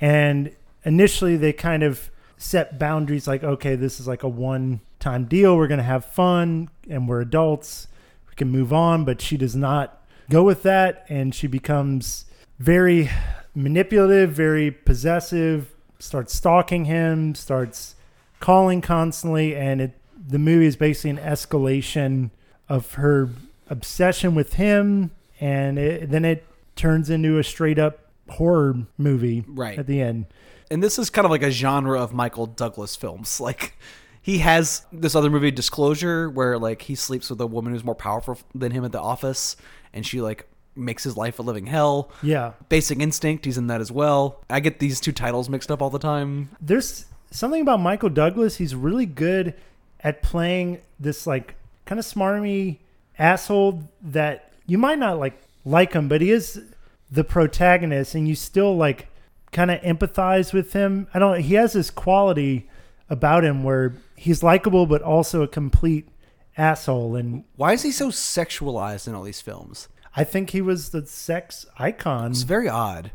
And 0.00 0.52
initially, 0.84 1.36
they 1.36 1.52
kind 1.52 1.82
of 1.82 2.10
set 2.36 2.78
boundaries 2.78 3.26
like, 3.28 3.44
okay, 3.44 3.76
this 3.76 4.00
is 4.00 4.06
like 4.08 4.22
a 4.22 4.28
one 4.28 4.80
time 4.98 5.24
deal. 5.26 5.56
We're 5.56 5.68
going 5.68 5.78
to 5.78 5.84
have 5.84 6.04
fun, 6.04 6.68
and 6.88 7.08
we're 7.08 7.20
adults. 7.20 7.88
We 8.28 8.34
can 8.34 8.50
move 8.50 8.72
on. 8.72 9.04
But 9.04 9.20
she 9.20 9.36
does 9.36 9.54
not 9.56 10.02
go 10.30 10.42
with 10.42 10.62
that, 10.62 11.04
and 11.08 11.34
she 11.34 11.46
becomes 11.46 12.24
very 12.58 13.10
manipulative, 13.54 14.30
very 14.32 14.70
possessive, 14.70 15.72
starts 15.98 16.34
stalking 16.34 16.86
him, 16.86 17.34
starts 17.34 17.96
calling 18.40 18.80
constantly, 18.80 19.54
and 19.54 19.80
it 19.80 19.92
the 20.24 20.38
movie 20.38 20.66
is 20.66 20.76
basically 20.76 21.10
an 21.10 21.16
escalation 21.18 22.30
of 22.68 22.94
her 22.94 23.28
obsession 23.68 24.34
with 24.36 24.54
him, 24.54 25.10
and 25.40 25.78
it, 25.78 26.10
then 26.10 26.24
it 26.24 26.44
turns 26.76 27.10
into 27.10 27.38
a 27.38 27.44
straight 27.44 27.78
up 27.78 27.98
horror 28.28 28.76
movie 28.96 29.44
Right. 29.48 29.76
at 29.78 29.86
the 29.88 30.00
end. 30.00 30.26
And 30.72 30.82
this 30.82 30.98
is 30.98 31.10
kind 31.10 31.24
of 31.24 31.30
like 31.30 31.42
a 31.42 31.50
genre 31.50 32.00
of 32.00 32.12
Michael 32.12 32.46
Douglas 32.46 32.96
films. 32.96 33.40
Like 33.40 33.76
he 34.22 34.38
has 34.38 34.86
this 34.92 35.14
other 35.16 35.28
movie, 35.28 35.50
Disclosure, 35.50 36.30
where 36.30 36.58
like 36.58 36.82
he 36.82 36.94
sleeps 36.94 37.28
with 37.28 37.40
a 37.40 37.46
woman 37.46 37.72
who's 37.72 37.82
more 37.84 37.94
powerful 37.94 38.38
than 38.54 38.70
him 38.72 38.84
at 38.84 38.92
the 38.92 39.00
office, 39.00 39.56
and 39.92 40.06
she 40.06 40.20
like 40.20 40.48
makes 40.76 41.02
his 41.04 41.16
life 41.16 41.38
a 41.38 41.42
living 41.42 41.66
hell. 41.66 42.10
Yeah, 42.22 42.52
Basic 42.68 43.00
Instinct, 43.00 43.44
he's 43.44 43.58
in 43.58 43.66
that 43.66 43.80
as 43.80 43.90
well. 43.90 44.40
I 44.48 44.60
get 44.60 44.78
these 44.78 45.00
two 45.00 45.12
titles 45.12 45.48
mixed 45.48 45.70
up 45.70 45.82
all 45.82 45.90
the 45.90 45.98
time. 45.98 46.50
there's 46.60 47.06
something 47.32 47.62
about 47.62 47.80
Michael 47.80 48.10
Douglas. 48.10 48.56
He's 48.56 48.74
really 48.74 49.06
good 49.06 49.54
at 50.00 50.22
playing 50.22 50.80
this 51.00 51.26
like 51.26 51.56
kind 51.84 51.98
of 51.98 52.04
smarmy 52.04 52.78
asshole 53.18 53.88
that 54.02 54.52
you 54.66 54.78
might 54.78 54.98
not 54.98 55.18
like 55.18 55.40
like 55.64 55.92
him, 55.94 56.08
but 56.08 56.20
he 56.20 56.30
is 56.30 56.62
the 57.10 57.24
protagonist, 57.24 58.14
and 58.14 58.28
you 58.28 58.34
still 58.36 58.76
like 58.76 59.08
kind 59.52 59.70
of 59.70 59.80
empathize 59.82 60.52
with 60.52 60.72
him. 60.72 61.06
I 61.14 61.18
don't. 61.18 61.40
He 61.40 61.54
has 61.54 61.74
this 61.74 61.90
quality 61.90 62.68
about 63.08 63.44
him 63.44 63.62
where 63.62 63.94
he's 64.16 64.42
likable, 64.42 64.86
but 64.86 65.02
also 65.02 65.42
a 65.42 65.48
complete 65.48 66.08
asshole. 66.56 67.14
And 67.16 67.44
Why 67.56 67.72
is 67.72 67.82
he 67.82 67.92
so 67.92 68.08
sexualized 68.08 69.06
in 69.06 69.14
all 69.14 69.22
these 69.22 69.40
films? 69.40 69.88
I 70.16 70.24
think 70.24 70.50
he 70.50 70.60
was 70.60 70.90
the 70.90 71.06
sex 71.06 71.66
icon. 71.78 72.32
It's 72.32 72.42
very 72.42 72.68
odd. 72.68 73.12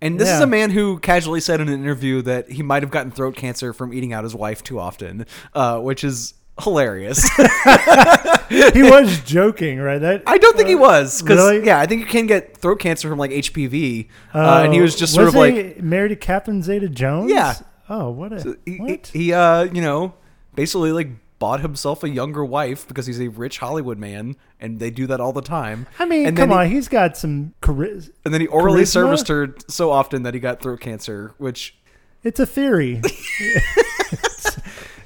And 0.00 0.18
this 0.18 0.30
is 0.30 0.40
a 0.40 0.48
man 0.48 0.70
who 0.70 0.98
casually 0.98 1.38
said 1.38 1.60
in 1.60 1.68
an 1.68 1.80
interview 1.80 2.22
that 2.22 2.50
he 2.50 2.64
might 2.64 2.82
have 2.82 2.90
gotten 2.90 3.12
throat 3.12 3.36
cancer 3.36 3.72
from 3.72 3.94
eating 3.94 4.12
out 4.12 4.24
his 4.24 4.34
wife 4.34 4.64
too 4.64 4.80
often, 4.80 5.26
uh, 5.54 5.78
which 5.78 6.02
is 6.02 6.34
hilarious. 6.62 7.28
he 8.48 8.82
was 8.82 9.20
joking, 9.22 9.78
right? 9.78 9.98
That 9.98 10.22
I 10.26 10.38
don't 10.38 10.56
think 10.56 10.68
he 10.68 10.74
was 10.74 11.22
because 11.22 11.38
Really? 11.38 11.66
yeah, 11.66 11.80
I 11.80 11.86
think 11.86 12.00
you 12.00 12.06
can 12.06 12.26
get 12.26 12.56
throat 12.56 12.80
cancer 12.80 13.08
from 13.08 13.18
like 13.18 13.30
HPV, 13.30 14.08
uh, 14.34 14.62
and 14.64 14.72
he 14.72 14.80
was 14.80 14.96
just 14.96 15.14
sort 15.14 15.28
of 15.28 15.34
wasn't 15.34 15.56
like 15.76 15.82
married 15.82 16.08
to 16.08 16.16
Catherine 16.16 16.62
Zeta-Jones. 16.62 17.30
Yeah. 17.30 17.54
Oh, 17.88 18.10
what 18.10 18.32
a 18.32 18.58
he, 18.64 18.76
what? 18.76 19.10
he 19.12 19.32
uh 19.32 19.64
you 19.64 19.82
know 19.82 20.14
basically 20.54 20.92
like 20.92 21.08
bought 21.38 21.60
himself 21.60 22.04
a 22.04 22.08
younger 22.08 22.44
wife 22.44 22.86
because 22.86 23.04
he's 23.06 23.20
a 23.20 23.26
rich 23.26 23.58
Hollywood 23.58 23.98
man, 23.98 24.36
and 24.60 24.78
they 24.78 24.90
do 24.90 25.06
that 25.08 25.20
all 25.20 25.32
the 25.32 25.42
time. 25.42 25.86
I 25.98 26.04
mean, 26.04 26.26
and 26.28 26.36
come 26.36 26.50
then 26.50 26.58
on, 26.58 26.66
he, 26.68 26.74
he's 26.74 26.88
got 26.88 27.16
some 27.16 27.54
charisma. 27.60 28.10
and 28.24 28.32
then 28.32 28.40
he 28.40 28.46
orally 28.46 28.82
charisma? 28.82 28.86
serviced 28.86 29.28
her 29.28 29.54
so 29.68 29.90
often 29.90 30.22
that 30.22 30.34
he 30.34 30.40
got 30.40 30.62
throat 30.62 30.80
cancer, 30.80 31.34
which 31.38 31.76
It's 32.22 32.38
a 32.38 32.46
theory. 32.46 33.02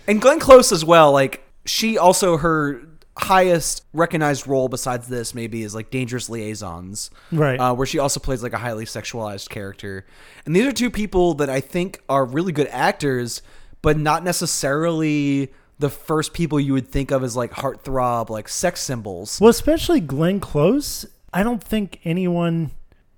and 0.06 0.20
Glenn 0.20 0.38
Close 0.38 0.72
as 0.72 0.84
well. 0.84 1.12
Like 1.12 1.42
she 1.66 1.98
also 1.98 2.36
her 2.38 2.82
highest 3.18 3.82
recognized 3.94 4.46
role 4.46 4.68
besides 4.68 5.08
this 5.08 5.34
maybe 5.34 5.62
is 5.62 5.74
like 5.74 5.90
Dangerous 5.90 6.28
Liaisons, 6.28 7.10
Right. 7.32 7.58
Uh, 7.58 7.74
where 7.74 7.86
she 7.86 7.98
also 7.98 8.20
plays 8.20 8.42
like 8.42 8.52
a 8.52 8.58
highly 8.58 8.84
sexualized 8.84 9.48
character. 9.48 10.04
And 10.44 10.54
these 10.54 10.66
are 10.66 10.72
two 10.72 10.90
people 10.90 11.34
that 11.34 11.48
I 11.48 11.60
think 11.60 12.02
are 12.08 12.24
really 12.26 12.52
good 12.52 12.68
actors, 12.68 13.40
but 13.80 13.96
not 13.98 14.22
necessarily 14.22 15.50
the 15.78 15.88
first 15.90 16.32
people 16.34 16.60
you 16.60 16.72
would 16.72 16.88
think 16.88 17.10
of 17.10 17.22
as 17.22 17.36
like 17.36 17.52
heartthrob, 17.52 18.28
like 18.30 18.48
sex 18.48 18.80
symbols. 18.80 19.40
well, 19.40 19.50
especially 19.50 20.00
Glenn 20.00 20.40
Close. 20.40 21.06
I 21.32 21.42
don't 21.42 21.62
think 21.62 22.00
anyone 22.04 22.70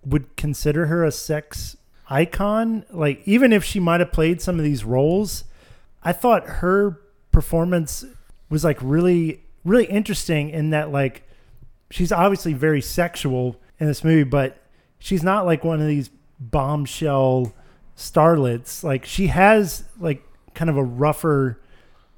would 0.05 0.37
consider 0.37 0.87
her 0.87 1.05
a 1.05 1.13
sex 1.13 1.77
icon. 2.09 2.85
Like, 2.91 3.23
even 3.27 3.53
if 3.53 3.63
she 3.65 3.79
might 3.81 4.01
have 4.01 4.13
played 4.13 4.41
some 4.41 4.59
of 4.59 4.65
these 4.65 4.85
roles, 4.85 5.45
I 6.03 6.13
thought 6.13 6.47
her 6.47 7.01
performance 7.31 8.05
was 8.51 8.65
like 8.65 8.79
really, 8.81 9.43
really 9.65 9.87
interesting 9.87 10.51
in 10.51 10.71
that, 10.71 10.91
like, 10.91 11.23
she's 11.91 12.13
obviously 12.13 12.53
very 12.53 12.81
sexual 12.81 13.61
in 13.79 13.87
this 13.87 14.05
movie, 14.05 14.25
but 14.25 14.63
she's 14.99 15.23
not 15.23 15.47
like 15.47 15.65
one 15.65 15.81
of 15.81 15.87
these 15.87 16.11
bombshell 16.41 17.53
starlets. 17.97 18.83
Like, 18.83 19.05
she 19.05 19.29
has 19.29 19.85
like 19.99 20.23
kind 20.55 20.71
of 20.71 20.77
a 20.77 20.85
rougher 20.85 21.61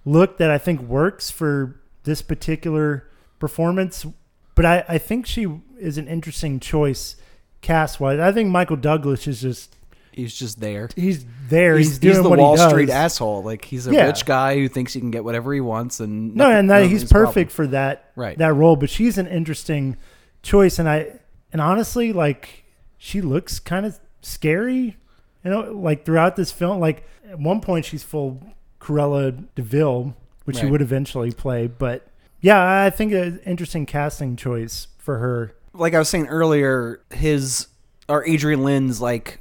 look 0.04 0.38
that 0.38 0.50
I 0.50 0.58
think 0.58 0.80
works 0.80 1.30
for 1.30 1.80
this 2.04 2.22
particular 2.22 3.08
performance. 3.38 4.06
But 4.54 4.64
I, 4.64 4.84
I 4.88 4.98
think 4.98 5.26
she 5.26 5.46
is 5.78 5.98
an 5.98 6.08
interesting 6.08 6.60
choice 6.60 7.16
cast 7.60 8.00
wise. 8.00 8.18
I 8.18 8.32
think 8.32 8.50
Michael 8.50 8.76
Douglas 8.76 9.26
is 9.26 9.42
just 9.42 9.76
He's 10.20 10.34
just 10.34 10.60
there. 10.60 10.88
he's 10.96 11.24
there. 11.48 11.76
He's, 11.76 11.88
He's, 11.88 11.98
doing 11.98 12.14
he's 12.14 12.22
the 12.22 12.28
what 12.28 12.38
Wall 12.38 12.52
he 12.52 12.56
does. 12.58 12.70
Street 12.70 12.90
asshole. 12.90 13.42
Like 13.42 13.64
he's 13.64 13.86
a 13.86 13.92
Yeah. 13.92 14.06
rich 14.06 14.24
guy 14.24 14.56
who 14.56 14.68
thinks 14.68 14.92
he 14.92 15.00
can 15.00 15.10
get 15.10 15.24
whatever 15.24 15.52
he 15.52 15.60
wants, 15.60 16.00
and 16.00 16.34
No, 16.34 16.44
nothing- 16.44 16.58
and 16.58 16.70
that 16.70 16.86
he's 16.86 17.04
problem. 17.04 17.26
perfect 17.32 17.52
for 17.52 17.66
that 17.68 18.10
Right. 18.16 18.36
that 18.38 18.54
role. 18.54 18.76
But 18.76 18.90
she's 18.90 19.18
an 19.18 19.26
interesting 19.26 19.96
choice, 20.42 20.78
and 20.78 20.88
I 20.88 21.18
and 21.52 21.60
honestly, 21.60 22.12
like 22.12 22.64
she 22.98 23.20
looks 23.20 23.58
kind 23.58 23.84
of 23.86 23.98
scary. 24.22 24.96
You 25.44 25.50
know, 25.50 25.72
like 25.72 26.04
throughout 26.04 26.36
this 26.36 26.52
film, 26.52 26.80
like 26.80 27.04
at 27.30 27.38
one 27.38 27.60
point 27.60 27.84
she's 27.86 28.02
full 28.02 28.42
Cruella 28.80 29.44
de 29.54 29.62
Vil, 29.62 30.14
which 30.44 30.56
she 30.56 30.64
Right. 30.64 30.72
would 30.72 30.82
eventually 30.82 31.32
play. 31.32 31.66
But 31.66 32.06
yeah, 32.40 32.82
I 32.84 32.90
think 32.90 33.12
an 33.12 33.40
interesting 33.46 33.86
casting 33.86 34.36
choice 34.36 34.88
for 34.98 35.18
her. 35.18 35.54
like 35.72 35.94
I 35.94 35.98
was 35.98 36.08
saying 36.08 36.26
earlier, 36.26 37.00
his 37.10 37.68
or 38.08 38.26
Adrian 38.26 38.64
Lyne's 38.64 39.00
like 39.00 39.40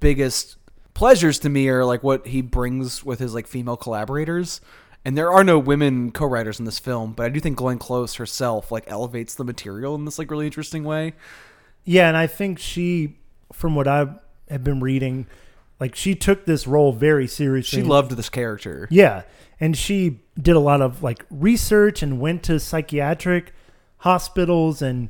biggest 0.00 0.56
pleasures 0.94 1.38
to 1.40 1.48
me 1.48 1.68
are 1.68 1.84
like 1.84 2.02
what 2.02 2.26
he 2.26 2.40
brings 2.40 3.04
with 3.04 3.18
his 3.18 3.34
like 3.34 3.46
female 3.46 3.76
collaborators. 3.76 4.60
And 5.04 5.16
there 5.16 5.30
are 5.30 5.44
no 5.44 5.58
women 5.58 6.10
co-writers 6.10 6.58
in 6.58 6.64
this 6.64 6.80
film, 6.80 7.12
but 7.12 7.26
I 7.26 7.28
do 7.28 7.38
think 7.38 7.58
Glenn 7.58 7.78
Close 7.78 8.14
herself 8.14 8.72
like 8.72 8.84
elevates 8.88 9.34
the 9.34 9.44
material 9.44 9.94
in 9.94 10.04
this 10.04 10.18
like 10.18 10.30
really 10.30 10.46
interesting 10.46 10.82
way. 10.82 11.14
Yeah, 11.84 12.08
and 12.08 12.16
I 12.16 12.26
think 12.26 12.58
she, 12.58 13.18
from 13.52 13.76
what 13.76 13.86
I 13.86 14.08
have 14.50 14.64
been 14.64 14.80
reading, 14.80 15.26
like 15.78 15.94
she 15.94 16.16
took 16.16 16.44
this 16.44 16.66
role 16.66 16.92
very 16.92 17.28
seriously. 17.28 17.82
She 17.82 17.86
loved 17.86 18.12
this 18.12 18.28
character. 18.28 18.88
Yeah, 18.90 19.22
and 19.60 19.76
she 19.76 20.20
did 20.40 20.56
a 20.56 20.60
lot 20.60 20.82
of 20.82 21.02
like 21.04 21.24
research 21.30 22.02
and 22.02 22.20
went 22.20 22.42
to 22.44 22.58
psychiatric 22.58 23.52
hospitals 23.98 24.82
and 24.82 25.08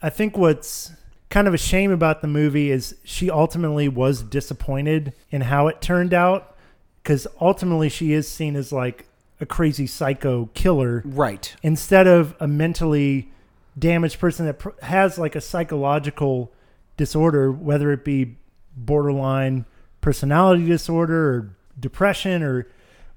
I 0.00 0.10
think 0.10 0.36
what's 0.36 0.92
kind 1.30 1.46
of 1.46 1.54
a 1.54 1.58
shame 1.58 1.90
about 1.90 2.22
the 2.22 2.28
movie 2.28 2.70
is 2.70 2.96
she 3.04 3.30
ultimately 3.30 3.88
was 3.88 4.22
disappointed 4.22 5.12
in 5.30 5.42
how 5.42 5.66
it 5.68 5.80
turned 5.82 6.14
out 6.14 6.56
cuz 7.04 7.26
ultimately 7.40 7.88
she 7.88 8.12
is 8.12 8.26
seen 8.28 8.56
as 8.56 8.72
like 8.72 9.06
a 9.40 9.46
crazy 9.46 9.86
psycho 9.86 10.48
killer 10.54 11.02
Right. 11.04 11.54
instead 11.62 12.06
of 12.06 12.34
a 12.40 12.48
mentally 12.48 13.30
damaged 13.78 14.18
person 14.18 14.46
that 14.46 14.58
pr- 14.58 14.70
has 14.82 15.18
like 15.18 15.36
a 15.36 15.40
psychological 15.40 16.52
disorder, 16.96 17.52
whether 17.52 17.92
it 17.92 18.04
be 18.04 18.36
borderline 18.76 19.64
personality 20.00 20.66
disorder 20.66 21.28
or 21.30 21.56
depression 21.78 22.42
or 22.42 22.66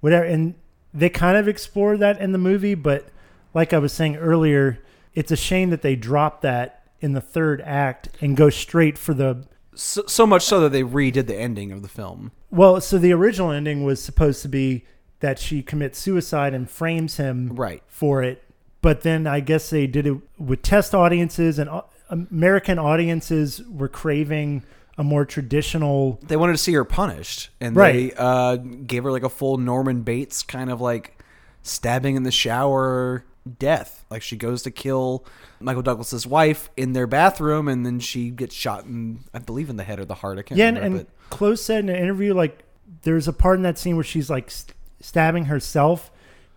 whatever. 0.01 0.24
And 0.26 0.53
they 0.93 1.09
kind 1.09 1.38
of 1.38 1.47
explore 1.47 1.97
that 1.97 2.20
in 2.20 2.32
the 2.32 2.38
movie, 2.38 2.76
but 2.76 3.07
like 3.53 3.74
I 3.74 3.80
was 3.80 3.91
saying 3.93 4.18
earlier, 4.18 4.80
it's 5.16 5.32
a 5.32 5.36
shame 5.36 5.70
that 5.72 5.82
they 5.82 5.95
dropped 5.95 6.41
that 6.43 6.81
in 7.02 7.14
the 7.14 7.22
third 7.22 7.62
act 7.66 8.10
and 8.22 8.38
go 8.38 8.49
straight 8.49 8.97
for 8.97 9.14
the 9.14 9.45
So, 9.76 10.04
so 10.08 10.26
much 10.28 10.43
so 10.43 10.60
that 10.62 10.72
they 10.72 10.84
redid 10.84 11.28
the 11.28 11.36
ending 11.38 11.72
of 11.72 11.82
the 11.82 11.88
film. 11.89 12.32
well, 12.49 12.80
so 12.82 12.97
the 12.97 13.12
original 13.14 13.52
ending 13.52 13.84
was 13.84 14.02
supposed 14.02 14.41
to 14.43 14.47
be 14.49 14.86
that 15.20 15.38
she 15.39 15.62
commits 15.62 15.99
suicide 15.99 16.54
and 16.54 16.70
frames 16.70 17.18
him 17.18 17.49
Right. 17.56 17.84
for 17.88 18.24
it. 18.24 18.43
But 18.82 19.02
then 19.02 19.28
I 19.28 19.39
guess 19.39 19.70
they 19.70 19.86
did 19.88 20.08
it 20.08 20.18
with 20.39 20.62
test 20.64 20.95
audiences, 20.95 21.60
and 21.60 21.70
American 22.10 22.80
audiences 22.80 23.62
were 23.70 23.88
craving 23.88 24.64
a 24.97 25.04
more 25.04 25.24
traditional. 25.24 26.20
They 26.28 26.36
wanted 26.36 26.54
to 26.54 26.58
see 26.58 26.74
her 26.74 26.84
punished, 26.84 27.49
and 27.62 27.76
Right. 27.76 27.93
they 27.93 28.14
uh, 28.18 28.56
gave 28.58 29.04
her 29.04 29.12
like 29.12 29.24
a 29.24 29.30
full 29.30 29.58
Norman 29.58 30.02
Bates 30.02 30.41
kind 30.43 30.70
of 30.72 30.82
like 30.82 31.18
stabbing 31.64 32.16
in 32.16 32.24
the 32.24 32.32
shower 32.32 33.24
death. 33.60 34.06
Like 34.10 34.22
she 34.22 34.38
goes 34.38 34.62
to 34.64 34.72
kill 34.72 35.26
Michael 35.60 35.82
Douglas's 35.82 36.28
wife 36.28 36.70
in 36.78 36.94
their 36.94 37.08
bathroom, 37.08 37.68
and 37.68 37.86
then 37.86 38.00
she 38.00 38.30
gets 38.30 38.54
shot 38.56 38.86
in, 38.86 39.22
I 39.34 39.39
believe, 39.39 39.70
in 39.70 39.78
the 39.78 39.84
head 39.84 40.00
or 40.00 40.06
the 40.06 40.16
heart. 40.16 40.38
I 40.39 40.42
can't 40.44 40.58
Yeah, 40.58 40.68
and, 40.68 40.78
remember. 40.78 40.98
and 41.00 41.08
Close 41.30 41.64
said 41.64 41.84
in 41.84 41.89
an 41.89 41.96
interview, 41.96 42.34
like 42.34 42.64
there's 43.04 43.28
a 43.28 43.34
part 43.34 43.58
in 43.58 43.64
that 43.64 43.78
scene 43.78 43.96
where 43.96 44.04
she's 44.04 44.30
like 44.30 44.52
st- 44.52 44.76
stabbing 45.00 45.46
herself, 45.46 46.12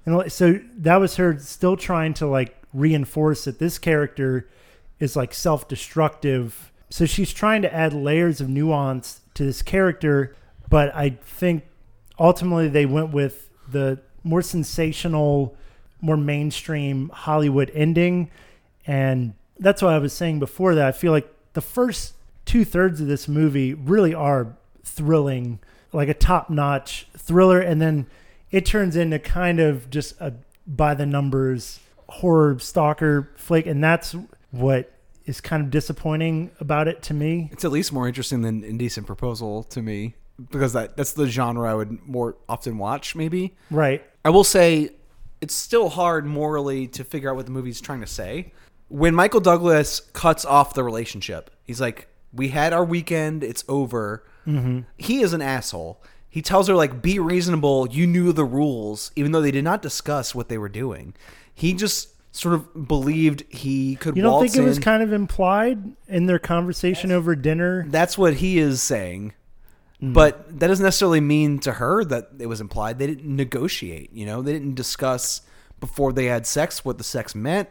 and 0.04 0.30
so 0.30 0.58
that 0.78 0.96
was 0.96 1.16
her 1.16 1.38
still 1.38 1.76
trying 1.76 2.12
to 2.14 2.26
like 2.26 2.56
reinforce 2.72 3.44
that 3.44 3.58
this 3.58 3.78
character 3.78 4.48
is 5.00 5.16
like 5.16 5.32
self-destructive. 5.32 6.72
So 6.90 7.06
she's 7.06 7.32
trying 7.32 7.62
to 7.62 7.72
add 7.74 7.92
layers 7.92 8.40
of 8.40 8.48
nuance 8.48 9.20
to 9.34 9.44
this 9.44 9.62
character, 9.62 10.36
but 10.68 10.94
I 10.94 11.10
think 11.22 11.64
ultimately 12.18 12.68
they 12.68 12.86
went 12.86 13.10
with 13.12 13.48
the 13.68 14.00
more 14.22 14.42
sensational, 14.42 15.56
more 16.04 16.16
mainstream 16.16 17.08
Hollywood 17.08 17.70
ending. 17.74 18.30
And 18.86 19.34
that's 19.58 19.80
why 19.82 19.94
I 19.94 19.98
was 19.98 20.12
saying 20.12 20.38
before 20.38 20.74
that 20.74 20.86
I 20.86 20.92
feel 20.92 21.12
like 21.12 21.28
the 21.54 21.60
first 21.60 22.14
two 22.44 22.64
thirds 22.64 23.00
of 23.00 23.06
this 23.06 23.26
movie 23.26 23.72
really 23.74 24.12
are 24.14 24.54
thrilling, 24.84 25.58
like 25.92 26.08
a 26.08 26.14
top 26.14 26.50
notch 26.50 27.06
thriller. 27.16 27.60
And 27.60 27.80
then 27.80 28.06
it 28.50 28.66
turns 28.66 28.96
into 28.96 29.18
kind 29.18 29.60
of 29.60 29.88
just 29.90 30.20
a 30.20 30.34
by 30.66 30.94
the 30.94 31.06
numbers 31.06 31.80
horror 32.08 32.58
stalker 32.58 33.30
flick. 33.36 33.66
And 33.66 33.82
that's 33.82 34.14
what 34.50 34.92
is 35.26 35.40
kind 35.40 35.62
of 35.62 35.70
disappointing 35.70 36.50
about 36.60 36.86
it 36.86 37.02
to 37.02 37.14
me. 37.14 37.48
it's 37.50 37.64
at 37.64 37.72
least 37.72 37.92
more 37.92 38.06
interesting 38.06 38.42
than 38.42 38.62
Indecent 38.62 39.06
Proposal 39.06 39.62
to 39.64 39.80
me 39.80 40.14
because 40.50 40.72
that 40.74 40.96
that's 40.96 41.12
the 41.12 41.26
genre 41.26 41.70
I 41.70 41.74
would 41.74 42.06
more 42.06 42.36
often 42.48 42.76
watch. 42.76 43.14
Maybe 43.14 43.54
Right. 43.70 44.04
I 44.24 44.30
will 44.30 44.44
say 44.44 44.90
it's 45.44 45.54
still 45.54 45.90
hard 45.90 46.24
morally 46.24 46.88
to 46.88 47.04
figure 47.04 47.28
out 47.28 47.36
what 47.36 47.44
the 47.44 47.52
movie's 47.52 47.78
trying 47.78 48.00
to 48.00 48.06
say. 48.06 48.50
When 48.88 49.14
Michael 49.14 49.40
Douglas 49.40 50.00
cuts 50.00 50.46
off 50.46 50.72
the 50.72 50.82
relationship, 50.82 51.50
he's 51.62 51.82
like, 51.82 52.08
"We 52.32 52.48
had 52.48 52.72
our 52.72 52.84
weekend. 52.84 53.44
It's 53.44 53.62
over." 53.68 54.24
Mm-hmm. 54.46 54.80
He 54.96 55.20
is 55.20 55.34
an 55.34 55.42
asshole. 55.42 56.02
He 56.30 56.40
tells 56.40 56.66
her 56.68 56.74
like, 56.74 57.02
"Be 57.02 57.18
reasonable. 57.18 57.88
You 57.90 58.06
knew 58.06 58.32
the 58.32 58.44
rules, 58.44 59.12
even 59.16 59.32
though 59.32 59.42
they 59.42 59.50
did 59.50 59.64
not 59.64 59.82
discuss 59.82 60.34
what 60.34 60.48
they 60.48 60.56
were 60.56 60.70
doing." 60.70 61.12
He 61.54 61.74
just 61.74 62.08
sort 62.34 62.54
of 62.54 62.88
believed 62.88 63.44
he 63.50 63.96
could. 63.96 64.16
You 64.16 64.22
don't 64.22 64.40
think 64.42 64.56
it 64.56 64.66
was 64.66 64.78
kind 64.78 65.02
of 65.02 65.12
implied 65.12 65.94
in 66.08 66.24
their 66.24 66.38
conversation 66.38 67.12
over 67.12 67.36
dinner? 67.36 67.84
That's 67.88 68.16
what 68.16 68.34
he 68.36 68.58
is 68.58 68.80
saying. 68.80 69.34
Mm. 70.04 70.12
But 70.12 70.60
that 70.60 70.68
doesn't 70.68 70.84
necessarily 70.84 71.20
mean 71.20 71.58
to 71.60 71.72
her 71.72 72.04
that 72.04 72.30
it 72.38 72.46
was 72.46 72.60
implied. 72.60 72.98
They 72.98 73.06
didn't 73.06 73.24
negotiate, 73.24 74.12
you 74.12 74.26
know? 74.26 74.42
They 74.42 74.52
didn't 74.52 74.74
discuss 74.74 75.42
before 75.80 76.12
they 76.12 76.26
had 76.26 76.46
sex 76.46 76.84
what 76.84 76.98
the 76.98 77.04
sex 77.04 77.34
meant, 77.34 77.68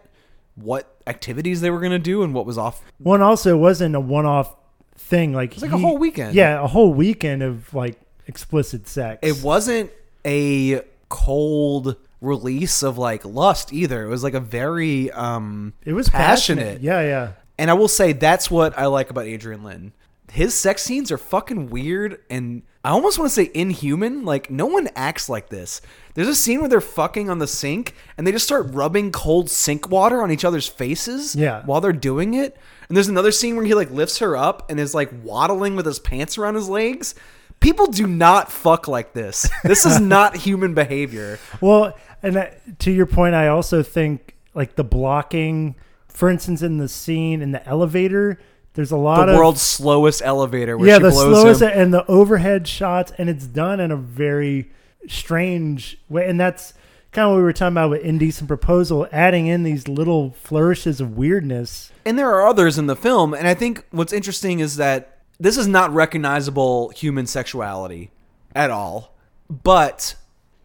what 0.55 0.97
activities 1.07 1.61
they 1.61 1.69
were 1.69 1.79
going 1.79 1.91
to 1.91 1.99
do, 1.99 2.23
and 2.23 2.33
what 2.33 2.45
was 2.45 2.57
off. 2.57 2.81
One 2.97 3.21
also 3.21 3.57
wasn't 3.57 3.95
a 3.95 3.99
one-off 3.99 4.55
thing. 4.95 5.33
Like 5.33 5.51
it 5.51 5.55
was 5.55 5.63
like 5.63 5.71
a 5.71 5.77
whole 5.77 5.97
weekend. 5.97 6.35
Yeah, 6.35 6.63
a 6.63 6.67
whole 6.67 6.93
weekend 6.93 7.43
of 7.43 7.73
like 7.73 7.99
explicit 8.27 8.87
sex. 8.87 9.19
It 9.21 9.43
wasn't 9.43 9.91
a 10.25 10.81
cold 11.09 11.97
release 12.21 12.83
of 12.83 12.97
like 12.97 13.25
lust 13.25 13.73
either. 13.73 14.03
It 14.03 14.09
was 14.09 14.23
like 14.23 14.33
a 14.33 14.39
very 14.39 15.11
um 15.11 15.73
It 15.83 15.93
was 15.93 16.09
passionate. 16.09 16.81
Yeah, 16.81 17.01
yeah. 17.01 17.31
And 17.57 17.69
I 17.69 17.73
will 17.73 17.87
say 17.87 18.13
that's 18.13 18.49
what 18.49 18.77
I 18.77 18.87
like 18.87 19.09
about 19.09 19.25
Adrian 19.25 19.63
Lyne. 19.63 19.93
His 20.33 20.55
sex 20.55 20.81
scenes 20.81 21.11
are 21.11 21.17
fucking 21.17 21.69
weird 21.69 22.19
and 22.29 22.63
I 22.83 22.89
almost 22.89 23.19
want 23.19 23.29
to 23.29 23.35
say 23.35 23.51
inhuman. 23.53 24.25
Like 24.25 24.49
no 24.49 24.65
one 24.65 24.89
acts 24.95 25.29
like 25.29 25.49
this. 25.49 25.79
There's 26.15 26.27
a 26.27 26.33
scene 26.35 26.59
where 26.59 26.67
they're 26.69 26.81
fucking 26.81 27.29
on 27.29 27.37
the 27.37 27.45
sink 27.47 27.93
and 28.17 28.25
they 28.25 28.31
just 28.31 28.45
start 28.45 28.67
rubbing 28.73 29.11
cold 29.11 29.49
sink 29.51 29.89
water 29.89 30.21
on 30.23 30.31
each 30.31 30.43
other's 30.43 30.67
faces 30.67 31.35
Yeah. 31.35 31.61
while 31.65 31.81
they're 31.81 31.93
doing 31.93 32.33
it. 32.33 32.57
And 32.89 32.97
there's 32.97 33.07
another 33.09 33.31
scene 33.31 33.55
where 33.55 33.65
he 33.65 33.75
like 33.75 33.91
lifts 33.91 34.17
her 34.19 34.35
up 34.35 34.69
and 34.71 34.79
is 34.79 34.95
like 34.95 35.11
waddling 35.23 35.75
with 35.75 35.85
his 35.85 35.99
pants 35.99 36.37
around 36.37 36.55
his 36.55 36.67
legs. 36.67 37.13
People 37.59 37.85
do 37.87 38.07
not 38.07 38.51
fuck 38.51 38.87
like 38.87 39.13
this. 39.13 39.47
This 39.63 39.85
is 39.85 39.99
not 40.01 40.35
human 40.35 40.73
behavior. 40.73 41.37
Well, 41.61 41.95
and 42.23 42.35
that, 42.35 42.79
to 42.79 42.91
your 42.91 43.05
point, 43.05 43.35
I 43.35 43.49
also 43.49 43.83
think 43.83 44.35
like 44.55 44.75
the 44.75 44.83
blocking, 44.83 45.75
for 46.07 46.27
instance, 46.29 46.61
in 46.63 46.77
the 46.79 46.89
scene 46.89 47.41
in 47.41 47.51
the 47.51 47.65
elevator, 47.67 48.39
there's 48.73 48.91
a 48.91 48.97
lot 48.97 49.21
of. 49.21 49.27
The 49.27 49.33
of 49.33 49.37
world's 49.37 49.61
slowest 49.61 50.21
elevator 50.23 50.77
where 50.77 50.87
yeah, 50.87 50.97
she 50.97 51.03
the 51.03 51.09
blows 51.09 51.41
slowest 51.41 51.61
him. 51.61 51.71
and 51.73 51.93
the 51.93 52.05
overhead 52.07 52.67
shots, 52.67 53.11
and 53.17 53.29
it's 53.29 53.45
done 53.45 53.79
in 53.79 53.91
a 53.91 53.97
very 53.97 54.71
strange 55.07 55.97
way, 56.09 56.27
and 56.27 56.39
that's 56.39 56.73
kind 57.11 57.25
of 57.25 57.31
what 57.31 57.37
we 57.37 57.43
were 57.43 57.53
talking 57.53 57.73
about 57.73 57.91
with 57.91 58.01
indecent 58.01 58.47
proposal, 58.47 59.07
adding 59.11 59.47
in 59.47 59.63
these 59.63 59.87
little 59.87 60.31
flourishes 60.31 60.99
of 60.99 61.15
weirdness. 61.15 61.91
And 62.05 62.17
there 62.17 62.29
are 62.29 62.47
others 62.47 62.77
in 62.77 62.87
the 62.87 62.95
film, 62.95 63.33
and 63.33 63.47
I 63.47 63.53
think 63.53 63.85
what's 63.91 64.13
interesting 64.13 64.59
is 64.59 64.77
that 64.77 65.19
this 65.39 65.57
is 65.57 65.67
not 65.67 65.91
recognizable 65.93 66.89
human 66.89 67.27
sexuality 67.27 68.11
at 68.55 68.71
all. 68.71 69.15
But 69.49 70.15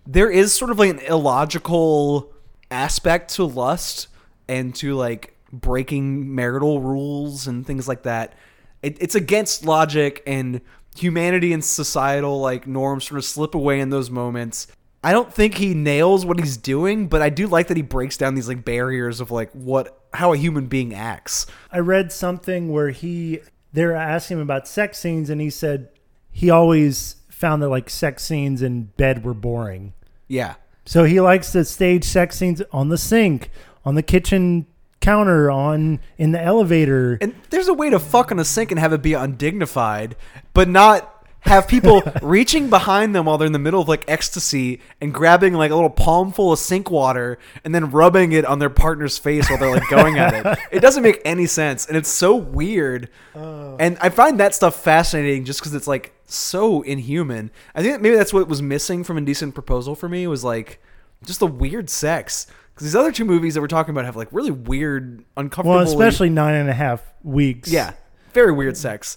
there 0.06 0.30
is 0.30 0.54
sort 0.54 0.70
of 0.70 0.78
like 0.78 0.90
an 0.90 1.00
illogical 1.00 2.32
aspect 2.70 3.34
to 3.34 3.44
lust 3.44 4.08
and 4.48 4.74
to 4.76 4.94
like 4.94 5.36
breaking 5.52 6.34
marital 6.34 6.80
rules 6.80 7.46
and 7.46 7.66
things 7.66 7.88
like 7.88 8.02
that. 8.02 8.34
It, 8.82 8.96
it's 9.00 9.14
against 9.14 9.64
logic 9.64 10.22
and 10.26 10.60
humanity 10.96 11.52
and 11.52 11.64
societal 11.64 12.40
like 12.40 12.66
norms 12.66 13.08
sort 13.08 13.18
of 13.18 13.24
slip 13.24 13.54
away 13.54 13.80
in 13.80 13.90
those 13.90 14.10
moments. 14.10 14.66
I 15.02 15.12
don't 15.12 15.32
think 15.32 15.54
he 15.54 15.74
nails 15.74 16.26
what 16.26 16.40
he's 16.40 16.56
doing, 16.56 17.06
but 17.06 17.22
I 17.22 17.30
do 17.30 17.46
like 17.46 17.68
that 17.68 17.76
he 17.76 17.82
breaks 17.82 18.16
down 18.16 18.34
these 18.34 18.48
like 18.48 18.64
barriers 18.64 19.20
of 19.20 19.30
like 19.30 19.50
what 19.52 20.02
how 20.12 20.32
a 20.32 20.36
human 20.36 20.66
being 20.66 20.92
acts. 20.92 21.46
I 21.70 21.78
read 21.78 22.10
something 22.10 22.72
where 22.72 22.90
he 22.90 23.40
they 23.72 23.84
were 23.84 23.94
asking 23.94 24.38
him 24.38 24.42
about 24.42 24.66
sex 24.66 24.98
scenes, 24.98 25.30
and 25.30 25.40
he 25.40 25.50
said 25.50 25.88
he 26.30 26.50
always 26.50 27.16
found 27.28 27.62
that 27.62 27.68
like 27.68 27.88
sex 27.88 28.24
scenes 28.24 28.60
in 28.62 28.84
bed 28.84 29.24
were 29.24 29.34
boring. 29.34 29.92
Yeah. 30.26 30.54
So 30.84 31.04
he 31.04 31.20
likes 31.20 31.52
to 31.52 31.64
stage 31.64 32.04
sex 32.04 32.36
scenes 32.36 32.62
on 32.72 32.88
the 32.88 32.98
sink, 32.98 33.50
on 33.84 33.94
the 33.94 34.02
kitchen 34.02 34.66
counter, 35.00 35.50
on 35.50 36.00
in 36.16 36.32
the 36.32 36.42
elevator. 36.42 37.18
And 37.20 37.34
there's 37.50 37.68
a 37.68 37.74
way 37.74 37.90
to 37.90 37.98
fuck 37.98 38.32
on 38.32 38.38
a 38.38 38.44
sink 38.44 38.70
and 38.70 38.78
have 38.78 38.92
it 38.92 39.02
be 39.02 39.14
undignified, 39.14 40.16
but 40.54 40.68
not 40.68 41.18
have 41.40 41.68
people 41.68 42.02
reaching 42.22 42.68
behind 42.68 43.14
them 43.14 43.24
while 43.26 43.38
they're 43.38 43.46
in 43.46 43.52
the 43.52 43.58
middle 43.58 43.80
of 43.80 43.88
like 43.88 44.04
ecstasy 44.08 44.80
and 45.00 45.14
grabbing 45.14 45.54
like 45.54 45.70
a 45.70 45.74
little 45.74 45.90
palm 45.90 46.32
full 46.32 46.52
of 46.52 46.58
sink 46.58 46.90
water 46.90 47.38
and 47.64 47.74
then 47.74 47.90
rubbing 47.90 48.32
it 48.32 48.44
on 48.44 48.58
their 48.58 48.70
partner's 48.70 49.18
face 49.18 49.48
while 49.48 49.58
they're 49.58 49.70
like 49.70 49.88
going 49.88 50.18
at 50.18 50.34
it. 50.34 50.58
It 50.70 50.80
doesn't 50.80 51.02
make 51.02 51.20
any 51.24 51.46
sense 51.46 51.86
and 51.86 51.96
it's 51.96 52.08
so 52.08 52.34
weird. 52.34 53.08
And 53.34 53.96
I 54.00 54.10
find 54.10 54.40
that 54.40 54.54
stuff 54.54 54.82
fascinating 54.82 55.44
just 55.44 55.60
because 55.60 55.74
it's 55.74 55.86
like 55.86 56.12
so 56.26 56.82
inhuman. 56.82 57.50
I 57.74 57.82
think 57.82 58.00
maybe 58.02 58.16
that's 58.16 58.32
what 58.32 58.48
was 58.48 58.60
missing 58.60 59.04
from 59.04 59.16
Indecent 59.16 59.54
Proposal 59.54 59.94
for 59.94 60.08
me 60.08 60.26
was 60.26 60.44
like 60.44 60.80
just 61.24 61.40
the 61.40 61.46
weird 61.46 61.88
sex. 61.88 62.46
Because 62.78 62.92
these 62.92 62.96
other 62.96 63.10
two 63.10 63.24
movies 63.24 63.54
that 63.54 63.60
we're 63.60 63.66
talking 63.66 63.90
about 63.90 64.04
have 64.04 64.14
like 64.14 64.28
really 64.30 64.52
weird, 64.52 65.24
uncomfortable. 65.36 65.78
Well, 65.78 65.88
especially 65.88 66.30
nine 66.30 66.54
and 66.54 66.70
a 66.70 66.72
half 66.72 67.02
weeks. 67.24 67.72
Yeah, 67.72 67.94
very 68.32 68.52
weird 68.52 68.76
sex. 68.76 69.16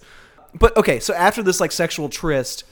But 0.56 0.76
okay, 0.76 1.00
so 1.00 1.14
after 1.14 1.44
this 1.44 1.60
like 1.60 1.72
sexual 1.72 2.10
tryst, 2.10 2.64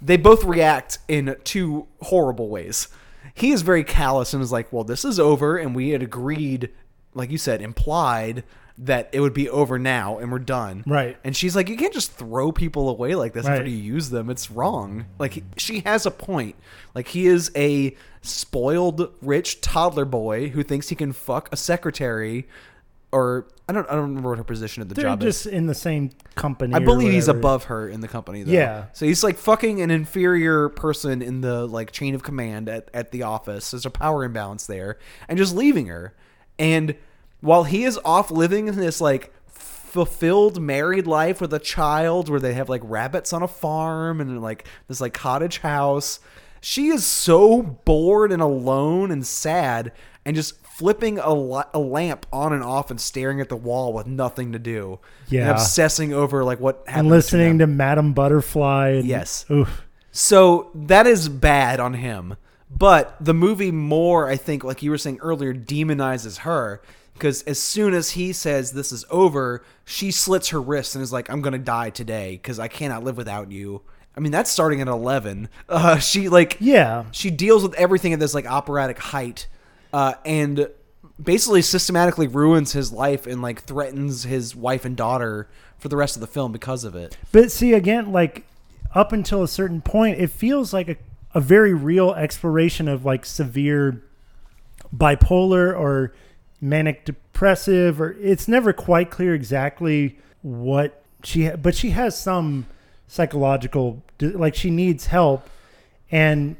they 0.00 0.16
both 0.16 0.44
react 0.44 0.98
in 1.08 1.34
two 1.42 1.88
horrible 2.02 2.48
ways. 2.48 2.86
He 3.34 3.50
is 3.50 3.62
very 3.62 3.82
callous 3.82 4.32
and 4.32 4.40
is 4.40 4.52
like, 4.52 4.72
"Well, 4.72 4.84
this 4.84 5.04
is 5.04 5.18
over, 5.18 5.56
and 5.56 5.74
we 5.74 5.88
had 5.88 6.00
agreed, 6.00 6.70
like 7.12 7.32
you 7.32 7.38
said, 7.38 7.60
implied 7.60 8.44
that 8.84 9.08
it 9.12 9.20
would 9.20 9.34
be 9.34 9.48
over 9.48 9.78
now, 9.78 10.18
and 10.18 10.30
we're 10.32 10.38
done." 10.38 10.84
Right. 10.86 11.16
And 11.24 11.36
she's 11.36 11.54
like, 11.54 11.68
"You 11.68 11.76
can't 11.76 11.92
just 11.94 12.12
throw 12.12 12.50
people 12.52 12.88
away 12.88 13.14
like 13.14 13.32
this 13.32 13.46
after 13.46 13.62
Right. 13.62 13.70
you 13.70 13.76
use 13.76 14.10
them. 14.10 14.30
It's 14.30 14.50
wrong." 14.50 15.06
Like 15.18 15.42
she 15.56 15.80
has 15.80 16.06
a 16.06 16.10
point. 16.10 16.56
Like 16.94 17.08
he 17.08 17.26
is 17.26 17.50
a 17.54 17.94
spoiled 18.22 19.12
rich 19.22 19.60
toddler 19.60 20.04
boy 20.04 20.48
who 20.48 20.62
thinks 20.62 20.88
he 20.88 20.94
can 20.96 21.12
fuck 21.12 21.48
a 21.52 21.56
secretary 21.56 22.46
or 23.12 23.46
I 23.68 23.72
don't 23.72 23.86
I 23.90 23.92
don't 23.94 24.02
remember 24.08 24.28
what 24.30 24.38
her 24.38 24.44
position 24.44 24.82
at 24.82 24.88
the 24.88 24.94
They're 24.94 25.04
job 25.04 25.20
just 25.20 25.46
is. 25.46 25.52
in 25.52 25.66
the 25.66 25.74
same 25.74 26.10
company. 26.36 26.74
I 26.74 26.78
believe 26.78 27.12
he's 27.12 27.28
above 27.28 27.64
her 27.64 27.88
in 27.88 28.00
the 28.00 28.08
company 28.08 28.42
though. 28.44 28.52
Yeah. 28.52 28.84
So 28.92 29.04
he's 29.06 29.22
like 29.24 29.36
fucking 29.36 29.80
an 29.80 29.90
inferior 29.90 30.68
person 30.68 31.20
in 31.22 31.40
the 31.40 31.66
like 31.66 31.90
chain 31.92 32.14
of 32.14 32.22
command 32.22 32.68
at, 32.68 32.88
at 32.94 33.10
the 33.10 33.24
office. 33.24 33.70
There's 33.72 33.86
a 33.86 33.90
power 33.90 34.22
imbalance 34.24 34.66
there. 34.66 34.98
And 35.28 35.38
just 35.38 35.54
leaving 35.54 35.86
her. 35.86 36.14
And 36.58 36.94
while 37.40 37.64
he 37.64 37.84
is 37.84 37.98
off 38.04 38.30
living 38.30 38.68
in 38.68 38.76
this 38.76 39.00
like 39.00 39.32
fulfilled 39.48 40.60
married 40.60 41.06
life 41.06 41.40
with 41.40 41.52
a 41.52 41.58
child 41.58 42.28
where 42.28 42.40
they 42.40 42.54
have 42.54 42.68
like 42.68 42.82
rabbits 42.84 43.32
on 43.32 43.42
a 43.42 43.48
farm 43.48 44.20
and 44.20 44.40
like 44.40 44.64
this 44.88 45.00
like 45.00 45.12
cottage 45.14 45.58
house, 45.58 46.20
she 46.60 46.88
is 46.88 47.04
so 47.04 47.62
bored 47.62 48.30
and 48.32 48.40
alone 48.42 49.10
and 49.10 49.26
sad 49.26 49.92
and 50.24 50.36
just 50.36 50.54
flipping 50.66 51.18
a, 51.18 51.34
li- 51.34 51.62
a 51.74 51.78
lamp 51.78 52.24
on 52.32 52.52
and 52.52 52.62
off 52.62 52.90
and 52.90 53.00
staring 53.00 53.40
at 53.40 53.48
the 53.48 53.56
wall 53.56 53.92
with 53.92 54.06
nothing 54.06 54.52
to 54.52 54.58
do. 54.58 54.98
And 55.24 55.32
Yeah. 55.32 55.50
obsessing 55.50 56.12
over 56.12 56.44
like 56.44 56.60
what 56.60 56.84
happened. 56.86 56.98
and 57.00 57.08
listening 57.08 57.58
to 57.58 57.66
Madame 57.66 58.12
Butterfly. 58.12 58.88
And, 58.90 59.04
Yes. 59.06 59.44
Oof. 59.50 59.82
So 60.12 60.70
that 60.74 61.06
is 61.06 61.28
bad 61.28 61.80
on 61.80 61.94
him. 61.94 62.36
But 62.70 63.16
the 63.20 63.34
movie 63.34 63.72
more, 63.72 64.28
I 64.28 64.36
think, 64.36 64.62
like 64.62 64.82
you 64.82 64.90
were 64.90 64.98
saying 64.98 65.18
earlier, 65.20 65.52
demonizes 65.52 66.38
her 66.38 66.80
because 67.20 67.42
as 67.42 67.60
soon 67.60 67.92
as 67.94 68.12
he 68.12 68.32
says 68.32 68.72
this 68.72 68.90
is 68.90 69.04
over, 69.10 69.62
she 69.84 70.10
slits 70.10 70.48
her 70.48 70.60
wrist 70.60 70.94
and 70.94 71.02
is 71.02 71.12
like, 71.12 71.28
"I'm 71.30 71.42
gonna 71.42 71.58
die 71.58 71.90
today 71.90 72.32
because 72.32 72.58
I 72.58 72.66
cannot 72.68 73.04
live 73.04 73.16
without 73.18 73.52
you." 73.52 73.82
I 74.16 74.20
mean, 74.20 74.32
that's 74.32 74.50
starting 74.50 74.80
at 74.80 74.88
eleven. 74.88 75.48
Uh, 75.68 75.98
she 75.98 76.28
like 76.28 76.56
Yeah. 76.60 77.04
she 77.12 77.30
deals 77.30 77.62
with 77.62 77.74
everything 77.74 78.12
at 78.12 78.18
this 78.18 78.34
like 78.34 78.46
operatic 78.50 78.98
height, 78.98 79.46
uh, 79.92 80.14
and 80.24 80.68
basically 81.22 81.60
systematically 81.62 82.26
ruins 82.26 82.72
his 82.72 82.90
life 82.92 83.26
and 83.26 83.42
like 83.42 83.62
threatens 83.62 84.22
his 84.24 84.56
wife 84.56 84.84
and 84.86 84.96
daughter 84.96 85.48
for 85.78 85.88
the 85.88 85.96
rest 85.96 86.16
of 86.16 86.20
the 86.20 86.26
film 86.26 86.50
because 86.52 86.82
of 86.84 86.94
it. 86.96 87.16
But 87.32 87.52
see, 87.52 87.74
again, 87.74 88.10
like 88.12 88.44
up 88.94 89.12
until 89.12 89.42
a 89.42 89.48
certain 89.48 89.82
point, 89.82 90.18
it 90.18 90.30
feels 90.30 90.72
like 90.72 90.88
a, 90.88 90.96
a 91.34 91.40
very 91.40 91.74
real 91.74 92.12
exploration 92.14 92.88
of 92.88 93.04
like 93.04 93.24
severe 93.26 94.02
bipolar 94.94 95.78
or 95.78 96.12
manic 96.60 97.04
depressive, 97.04 98.00
or 98.00 98.12
it's 98.20 98.48
never 98.48 98.72
quite 98.72 99.10
clear 99.10 99.34
exactly 99.34 100.18
what 100.42 101.02
she, 101.24 101.46
ha- 101.46 101.56
but 101.56 101.74
she 101.74 101.90
has 101.90 102.18
some 102.18 102.66
psychological, 103.06 104.02
like 104.20 104.54
she 104.54 104.70
needs 104.70 105.06
help. 105.06 105.48
And 106.10 106.56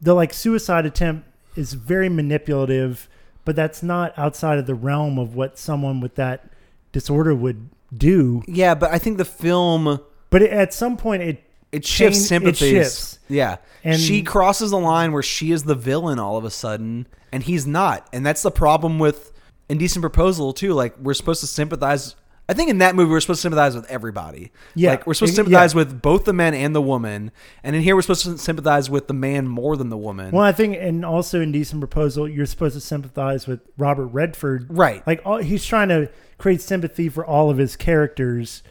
the 0.00 0.14
like 0.14 0.32
suicide 0.32 0.86
attempt 0.86 1.26
is 1.56 1.74
very 1.74 2.08
manipulative, 2.08 3.08
but 3.44 3.56
that's 3.56 3.82
not 3.82 4.16
outside 4.18 4.58
of 4.58 4.66
the 4.66 4.74
realm 4.74 5.18
of 5.18 5.34
what 5.34 5.58
someone 5.58 6.00
with 6.00 6.14
that 6.16 6.50
disorder 6.92 7.34
would 7.34 7.68
do. 7.96 8.42
Yeah, 8.46 8.74
but 8.74 8.90
I 8.90 8.98
think 8.98 9.18
the 9.18 9.24
film 9.24 10.00
But 10.30 10.42
it, 10.42 10.50
at 10.50 10.74
some 10.74 10.96
point, 10.96 11.22
it 11.22 11.42
it 11.72 11.84
shifts 11.84 12.18
change- 12.18 12.28
sympathies. 12.28 12.62
It 12.62 12.70
shifts. 12.70 13.18
Yeah, 13.28 13.56
And- 13.84 14.00
she 14.00 14.22
crosses 14.22 14.70
the 14.70 14.78
line 14.78 15.12
where 15.12 15.22
she 15.22 15.52
is 15.52 15.64
the 15.64 15.74
villain 15.74 16.18
all 16.18 16.36
of 16.36 16.44
a 16.44 16.50
sudden, 16.50 17.06
and 17.32 17.42
he's 17.42 17.66
not, 17.66 18.06
and 18.12 18.24
that's 18.24 18.42
the 18.42 18.50
problem 18.50 18.98
with 18.98 19.32
Indecent 19.68 20.00
Proposal 20.02 20.52
too. 20.54 20.72
Like 20.72 20.94
we're 20.98 21.12
supposed 21.14 21.40
to 21.40 21.46
sympathize. 21.46 22.16
I 22.50 22.54
think 22.54 22.70
in 22.70 22.78
that 22.78 22.94
movie 22.94 23.10
we're 23.10 23.20
supposed 23.20 23.40
to 23.40 23.42
sympathize 23.42 23.76
with 23.76 23.84
everybody. 23.90 24.50
Yeah. 24.74 24.92
like 24.92 25.06
we're 25.06 25.12
supposed 25.12 25.34
to 25.34 25.42
Yeah. 25.42 25.44
sympathize 25.44 25.74
with 25.74 26.00
both 26.00 26.24
the 26.24 26.32
men 26.32 26.54
and 26.54 26.74
the 26.74 26.80
woman, 26.80 27.30
and 27.62 27.76
in 27.76 27.82
here 27.82 27.94
we're 27.94 28.00
supposed 28.00 28.24
to 28.24 28.38
sympathize 28.38 28.88
with 28.88 29.06
the 29.06 29.12
man 29.12 29.46
more 29.46 29.76
than 29.76 29.90
the 29.90 29.98
woman. 29.98 30.30
Well, 30.30 30.42
I 30.44 30.52
think, 30.52 30.78
and 30.80 31.04
also 31.04 31.42
Indecent 31.42 31.82
Proposal, 31.82 32.26
you're 32.26 32.46
supposed 32.46 32.76
to 32.76 32.80
sympathize 32.80 33.46
with 33.46 33.60
Robert 33.76 34.06
Redford. 34.06 34.66
Right. 34.70 35.06
Like 35.06 35.20
all, 35.26 35.36
he's 35.36 35.66
trying 35.66 35.90
to 35.90 36.08
create 36.38 36.62
sympathy 36.62 37.10
for 37.10 37.26
all 37.26 37.50
of 37.50 37.58
his 37.58 37.76
characters. 37.76 38.62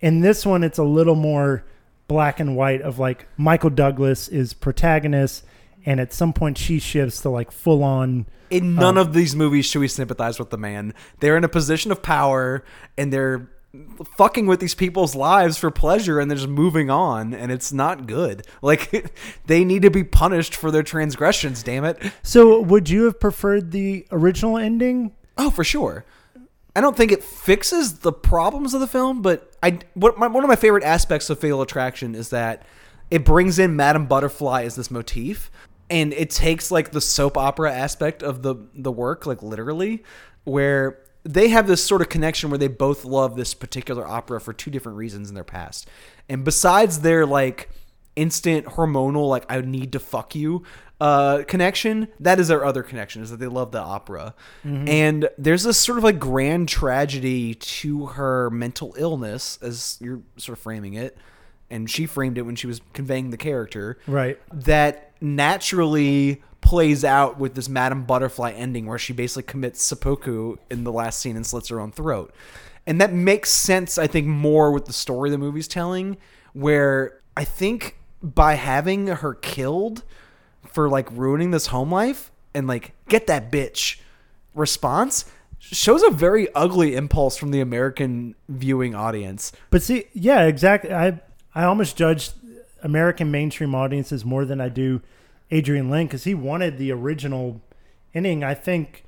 In 0.00 0.20
this 0.20 0.46
one, 0.46 0.62
it's 0.62 0.78
a 0.78 0.84
little 0.84 1.16
more 1.16 1.64
black 2.08 2.40
and 2.40 2.56
white 2.56 2.82
of 2.82 2.98
like 2.98 3.26
Michael 3.36 3.70
Douglas 3.70 4.28
is 4.28 4.52
protagonist, 4.52 5.44
and 5.86 6.00
at 6.00 6.12
some 6.12 6.32
point 6.32 6.58
she 6.58 6.78
shifts 6.78 7.20
to 7.22 7.28
like 7.28 7.50
full 7.50 7.82
on. 7.82 8.26
in 8.50 8.74
none 8.74 8.98
um, 8.98 9.06
of 9.06 9.14
these 9.14 9.34
movies 9.34 9.66
should 9.66 9.80
we 9.80 9.88
sympathize 9.88 10.38
with 10.38 10.50
the 10.50 10.58
man. 10.58 10.94
They're 11.20 11.36
in 11.36 11.44
a 11.44 11.48
position 11.48 11.90
of 11.92 12.02
power 12.02 12.64
and 12.96 13.12
they're 13.12 13.50
fucking 14.16 14.46
with 14.46 14.60
these 14.60 14.74
people's 14.74 15.14
lives 15.16 15.58
for 15.58 15.70
pleasure 15.70 16.20
and 16.20 16.30
they're 16.30 16.38
just 16.38 16.48
moving 16.48 16.90
on 16.90 17.34
and 17.34 17.50
it's 17.50 17.72
not 17.72 18.06
good. 18.06 18.46
Like 18.62 19.12
they 19.46 19.62
need 19.62 19.82
to 19.82 19.90
be 19.90 20.04
punished 20.04 20.56
for 20.56 20.70
their 20.70 20.82
transgressions, 20.82 21.62
damn 21.62 21.84
it. 21.84 22.00
So, 22.22 22.60
would 22.60 22.88
you 22.88 23.04
have 23.04 23.20
preferred 23.20 23.72
the 23.72 24.06
original 24.10 24.56
ending? 24.56 25.12
Oh, 25.36 25.50
for 25.50 25.64
sure. 25.64 26.06
I 26.74 26.80
don't 26.80 26.96
think 26.96 27.12
it 27.12 27.22
fixes 27.22 27.98
the 27.98 28.12
problems 28.12 28.72
of 28.72 28.80
the 28.80 28.86
film, 28.86 29.20
but 29.20 29.53
I 29.64 29.78
what 29.94 30.18
my, 30.18 30.26
one 30.26 30.44
of 30.44 30.48
my 30.48 30.56
favorite 30.56 30.84
aspects 30.84 31.30
of 31.30 31.38
Fatal 31.38 31.62
Attraction 31.62 32.14
is 32.14 32.28
that 32.28 32.64
it 33.10 33.24
brings 33.24 33.58
in 33.58 33.74
Madame 33.74 34.04
Butterfly 34.04 34.64
as 34.64 34.76
this 34.76 34.90
motif, 34.90 35.50
and 35.88 36.12
it 36.12 36.28
takes 36.28 36.70
like 36.70 36.90
the 36.90 37.00
soap 37.00 37.38
opera 37.38 37.72
aspect 37.72 38.22
of 38.22 38.42
the 38.42 38.56
the 38.74 38.92
work, 38.92 39.24
like 39.24 39.42
literally, 39.42 40.04
where 40.44 40.98
they 41.22 41.48
have 41.48 41.66
this 41.66 41.82
sort 41.82 42.02
of 42.02 42.10
connection 42.10 42.50
where 42.50 42.58
they 42.58 42.68
both 42.68 43.06
love 43.06 43.36
this 43.36 43.54
particular 43.54 44.06
opera 44.06 44.38
for 44.38 44.52
two 44.52 44.70
different 44.70 44.98
reasons 44.98 45.30
in 45.30 45.34
their 45.34 45.44
past, 45.44 45.88
and 46.28 46.44
besides 46.44 47.00
their 47.00 47.24
like 47.24 47.70
instant 48.16 48.66
hormonal 48.66 49.28
like 49.28 49.46
I 49.48 49.62
need 49.62 49.92
to 49.92 49.98
fuck 49.98 50.34
you 50.34 50.62
uh 51.00 51.42
connection 51.48 52.06
that 52.20 52.38
is 52.38 52.48
their 52.48 52.64
other 52.64 52.82
connection 52.82 53.20
is 53.22 53.30
that 53.30 53.38
they 53.40 53.46
love 53.48 53.72
the 53.72 53.80
opera 53.80 54.34
and 54.64 55.28
there's 55.36 55.64
this 55.64 55.76
sort 55.78 55.98
of 55.98 56.04
like 56.04 56.18
grand 56.20 56.68
tragedy 56.68 57.54
to 57.54 58.06
her 58.06 58.48
mental 58.50 58.94
illness 58.96 59.58
as 59.60 59.98
you're 60.00 60.20
sort 60.36 60.56
of 60.56 60.62
framing 60.62 60.94
it 60.94 61.16
and 61.68 61.90
she 61.90 62.06
framed 62.06 62.38
it 62.38 62.42
when 62.42 62.54
she 62.54 62.66
was 62.68 62.80
conveying 62.92 63.30
the 63.30 63.36
character 63.36 63.98
Right. 64.06 64.38
that 64.52 65.10
naturally 65.20 66.42
plays 66.60 67.04
out 67.04 67.38
with 67.38 67.54
this 67.54 67.68
Madame 67.68 68.04
Butterfly 68.04 68.52
ending 68.52 68.86
where 68.86 68.98
she 68.98 69.12
basically 69.12 69.42
commits 69.42 69.82
seppuku 69.82 70.56
in 70.70 70.84
the 70.84 70.92
last 70.92 71.20
scene 71.20 71.36
and 71.36 71.44
slits 71.46 71.68
her 71.68 71.80
own 71.80 71.92
throat. 71.92 72.32
And 72.86 73.00
that 73.00 73.12
makes 73.12 73.50
sense, 73.50 73.98
I 73.98 74.06
think, 74.06 74.26
more 74.26 74.70
with 74.72 74.86
the 74.86 74.92
story 74.92 75.28
the 75.30 75.38
movie's 75.38 75.68
telling, 75.68 76.16
where 76.52 77.20
I 77.36 77.44
think 77.44 77.96
by 78.22 78.54
having 78.54 79.08
her 79.08 79.34
killed 79.34 80.04
for 80.66 80.88
like 80.88 81.08
ruining 81.12 81.50
this 81.50 81.68
home 81.68 81.90
life 81.90 82.30
and 82.54 82.66
like 82.66 82.92
get 83.08 83.26
that 83.26 83.50
bitch 83.50 83.98
response 84.54 85.24
shows 85.58 86.02
a 86.02 86.10
very 86.10 86.52
ugly 86.54 86.94
impulse 86.94 87.36
from 87.36 87.50
the 87.50 87.60
American 87.60 88.34
viewing 88.48 88.94
audience. 88.94 89.52
But 89.70 89.82
see, 89.82 90.04
yeah, 90.12 90.44
exactly. 90.44 90.92
I 90.92 91.20
I 91.54 91.64
almost 91.64 91.96
judged 91.96 92.34
American 92.82 93.30
mainstream 93.30 93.74
audiences 93.74 94.24
more 94.24 94.44
than 94.44 94.60
I 94.60 94.68
do 94.68 95.00
Adrian 95.50 95.88
Lyne 95.88 96.06
because 96.06 96.24
he 96.24 96.34
wanted 96.34 96.78
the 96.78 96.92
original 96.92 97.60
ending. 98.14 98.44
I 98.44 98.54
think 98.54 99.04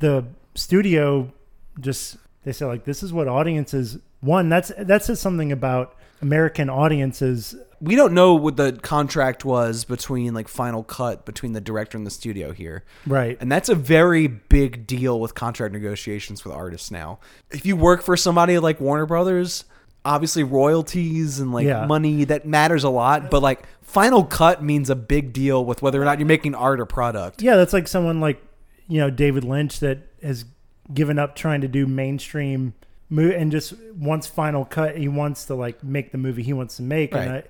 the 0.00 0.26
studio 0.54 1.32
just 1.78 2.16
they 2.44 2.52
said 2.52 2.66
like 2.66 2.84
this 2.84 3.02
is 3.02 3.12
what 3.12 3.28
audiences 3.28 3.98
one. 4.20 4.48
That's 4.48 4.72
that 4.76 5.04
says 5.04 5.20
something 5.20 5.52
about 5.52 5.96
American 6.20 6.68
audiences. 6.68 7.54
We 7.82 7.96
don't 7.96 8.12
know 8.12 8.34
what 8.34 8.56
the 8.56 8.72
contract 8.72 9.44
was 9.44 9.84
between 9.84 10.34
like 10.34 10.48
final 10.48 10.82
cut 10.84 11.24
between 11.24 11.52
the 11.54 11.60
director 11.60 11.96
and 11.96 12.06
the 12.06 12.10
studio 12.10 12.52
here 12.52 12.84
Right. 13.06 13.36
and 13.40 13.50
that's 13.50 13.68
a 13.68 13.74
very 13.74 14.26
big 14.26 14.86
deal 14.86 15.18
with 15.18 15.34
contract 15.34 15.72
negotiations 15.72 16.44
with 16.44 16.54
artists 16.54 16.90
now 16.90 17.18
if 17.50 17.64
you 17.64 17.76
work 17.76 18.02
for 18.02 18.16
somebody 18.16 18.58
like 18.58 18.80
warner 18.80 19.06
brothers 19.06 19.64
obviously 20.04 20.42
royalties 20.42 21.40
and 21.40 21.52
like 21.52 21.66
Yeah. 21.66 21.86
money 21.86 22.24
that 22.24 22.46
matters 22.46 22.84
a 22.84 22.90
lot 22.90 23.30
but 23.30 23.42
like 23.42 23.64
final 23.82 24.24
cut 24.24 24.62
means 24.62 24.88
a 24.90 24.96
big 24.96 25.32
deal 25.32 25.64
with 25.64 25.82
whether 25.82 26.00
or 26.00 26.04
not 26.04 26.18
you're 26.18 26.26
making 26.26 26.54
art 26.54 26.80
or 26.80 26.86
product 26.86 27.42
Yeah, 27.42 27.56
that's 27.56 27.72
like 27.72 27.88
someone 27.88 28.20
like 28.20 28.42
you 28.88 28.98
know 28.98 29.10
David 29.10 29.44
Lynch 29.44 29.80
that 29.80 29.98
has 30.22 30.44
given 30.92 31.18
up 31.18 31.36
trying 31.36 31.60
to 31.60 31.68
do 31.68 31.86
mainstream 31.86 32.74
mo- 33.10 33.28
and 33.30 33.50
just 33.52 33.74
wants 33.98 34.26
final 34.26 34.64
cut. 34.64 34.96
He 34.96 35.08
wants 35.08 35.44
to 35.46 35.54
like 35.54 35.82
make 35.84 36.12
the 36.12 36.18
movie 36.18 36.42
he 36.42 36.52
wants 36.54 36.76
to 36.76 36.82
make, 36.82 37.12
and 37.14 37.30
Right. 37.30 37.44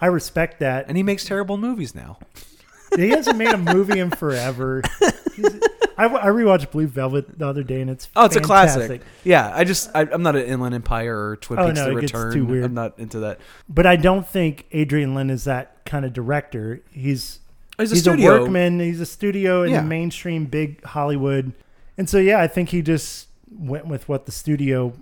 I 0.00 0.06
I 0.06 0.08
respect 0.08 0.60
that. 0.60 0.86
and 0.88 0.96
he 0.96 1.02
makes 1.02 1.24
terrible 1.24 1.56
movies 1.56 1.94
now 1.94 2.18
he 2.96 3.08
hasn't 3.08 3.36
made 3.38 3.48
a 3.52 3.58
movie 3.58 3.98
in 3.98 4.10
forever. 4.10 4.82
He's- 5.34 5.58
I, 5.98 6.04
I 6.04 6.26
rewatched 6.26 6.70
Blue 6.72 6.86
Velvet 6.86 7.38
the 7.38 7.46
other 7.46 7.62
day, 7.62 7.80
and 7.80 7.88
it's 7.88 8.10
oh 8.14 8.26
it's 8.26 8.36
a 8.36 8.40
fantastic. 8.40 9.00
classic 9.00 9.02
yeah 9.24 9.50
i 9.54 9.64
just 9.64 9.88
I, 9.94 10.02
i'm 10.02 10.22
not 10.22 10.36
an 10.36 10.44
inland 10.44 10.74
empire 10.74 11.30
or 11.30 11.36
twin 11.36 11.58
Oh, 11.58 11.68
peaks 11.68 11.78
no, 11.78 11.84
the 11.86 11.96
it 11.96 12.00
gets 12.02 12.12
return 12.12 12.32
too 12.34 12.44
weird. 12.44 12.64
i'm 12.64 12.74
not 12.74 12.98
into 12.98 13.20
that 13.20 13.40
But 13.66 13.86
I 13.86 13.96
don't 13.96 14.28
think 14.28 14.66
Adrian 14.72 15.14
Lyne 15.14 15.30
is 15.30 15.44
that 15.44 15.86
kind 15.86 16.04
of 16.04 16.12
director. 16.12 16.82
He's 16.90 17.38
oh, 17.78 17.82
He's 17.82 17.92
a 17.92 17.94
he's 17.94 18.02
studio. 18.02 18.36
a 18.36 18.40
workman. 18.42 18.78
He's 18.78 19.00
a 19.00 19.06
studio 19.06 19.62
in 19.62 19.70
Yeah. 19.70 19.80
the 19.80 19.86
mainstream 19.86 20.44
big 20.44 20.84
Hollywood, 20.84 21.54
and 21.96 22.10
so 22.10 22.18
yeah, 22.18 22.40
I 22.42 22.46
think 22.46 22.68
he 22.68 22.82
just 22.82 23.28
went 23.50 23.86
with 23.86 24.06
what 24.06 24.26
the 24.26 24.32
studio 24.32 24.92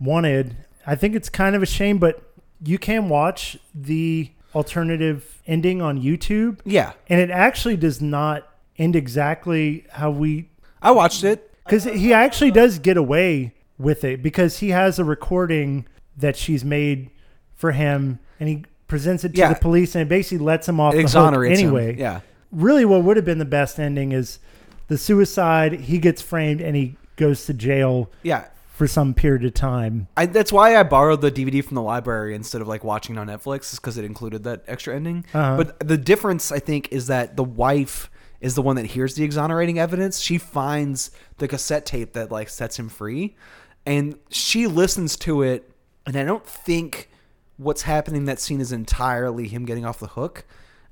wanted. 0.00 0.56
I 0.86 0.94
think 0.94 1.14
it's 1.14 1.28
kind 1.28 1.54
of 1.54 1.62
a 1.62 1.66
shame, 1.66 1.98
but 1.98 2.22
you 2.64 2.78
can 2.78 3.08
watch 3.08 3.58
the 3.74 4.30
alternative 4.54 5.40
ending 5.46 5.80
on 5.80 6.00
YouTube, 6.02 6.58
yeah 6.64 6.92
and 7.08 7.20
it 7.20 7.30
actually 7.30 7.76
does 7.76 8.00
not 8.02 8.48
end 8.76 8.96
exactly 8.96 9.84
how 9.90 10.10
we 10.10 10.48
i 10.82 10.90
watched 10.90 11.22
it 11.22 11.52
because 11.64 11.84
he 11.84 12.12
actually 12.12 12.50
does 12.50 12.78
get 12.80 12.96
away 12.96 13.54
with 13.78 14.02
it 14.04 14.22
because 14.22 14.58
he 14.58 14.70
has 14.70 14.98
a 14.98 15.04
recording 15.04 15.86
that 16.16 16.34
she's 16.36 16.64
made 16.64 17.10
for 17.54 17.70
him 17.72 18.18
and 18.40 18.48
he 18.48 18.64
presents 18.88 19.22
it 19.22 19.32
to 19.34 19.38
Yeah. 19.38 19.52
the 19.52 19.60
police 19.60 19.94
and 19.94 20.02
it 20.02 20.08
basically 20.08 20.44
lets 20.44 20.68
him 20.68 20.80
off 20.80 20.94
it 20.94 21.06
the 21.08 21.20
hook 21.20 21.46
anyway. 21.46 21.92
him 21.92 21.98
yeah 22.00 22.20
Really, 22.50 22.84
what 22.84 23.04
would 23.04 23.16
have 23.16 23.24
been 23.26 23.38
the 23.38 23.44
best 23.44 23.78
ending 23.78 24.10
is 24.10 24.40
the 24.88 24.98
suicide. 24.98 25.72
He 25.82 25.98
gets 25.98 26.20
framed 26.20 26.60
and 26.60 26.74
he 26.74 26.96
goes 27.14 27.44
to 27.46 27.54
jail 27.54 28.10
yeah 28.24 28.46
for 28.80 28.86
some 28.86 29.12
period 29.12 29.44
of 29.44 29.52
time. 29.52 30.08
I, 30.16 30.24
that's 30.24 30.50
why 30.50 30.74
I 30.74 30.82
borrowed 30.84 31.20
the 31.20 31.30
DVD 31.30 31.62
from 31.62 31.74
the 31.74 31.82
library 31.82 32.34
instead 32.34 32.62
of 32.62 32.66
like 32.66 32.82
watching 32.82 33.14
it 33.14 33.18
on 33.18 33.26
Netflix, 33.26 33.74
is 33.74 33.78
because 33.78 33.98
it 33.98 34.06
included 34.06 34.44
that 34.44 34.64
extra 34.66 34.96
ending. 34.96 35.26
Uh-huh. 35.34 35.58
But 35.58 35.86
the 35.86 35.98
difference, 35.98 36.50
I 36.50 36.60
think, 36.60 36.88
is 36.90 37.08
that 37.08 37.36
the 37.36 37.44
wife 37.44 38.10
is 38.40 38.54
the 38.54 38.62
one 38.62 38.76
that 38.76 38.86
hears 38.86 39.16
the 39.16 39.22
exonerating 39.22 39.78
evidence. 39.78 40.18
She 40.20 40.38
finds 40.38 41.10
the 41.36 41.46
cassette 41.46 41.84
tape 41.84 42.14
that 42.14 42.30
like 42.30 42.48
sets 42.48 42.78
him 42.78 42.88
free, 42.88 43.36
and 43.84 44.18
she 44.30 44.66
listens 44.66 45.14
to 45.18 45.42
it. 45.42 45.70
And 46.06 46.16
I 46.16 46.24
don't 46.24 46.46
think 46.46 47.10
what's 47.58 47.82
happening 47.82 48.22
in 48.22 48.24
that 48.24 48.40
scene 48.40 48.62
is 48.62 48.72
entirely 48.72 49.46
him 49.46 49.66
getting 49.66 49.84
off 49.84 49.98
the 49.98 50.06
hook. 50.06 50.46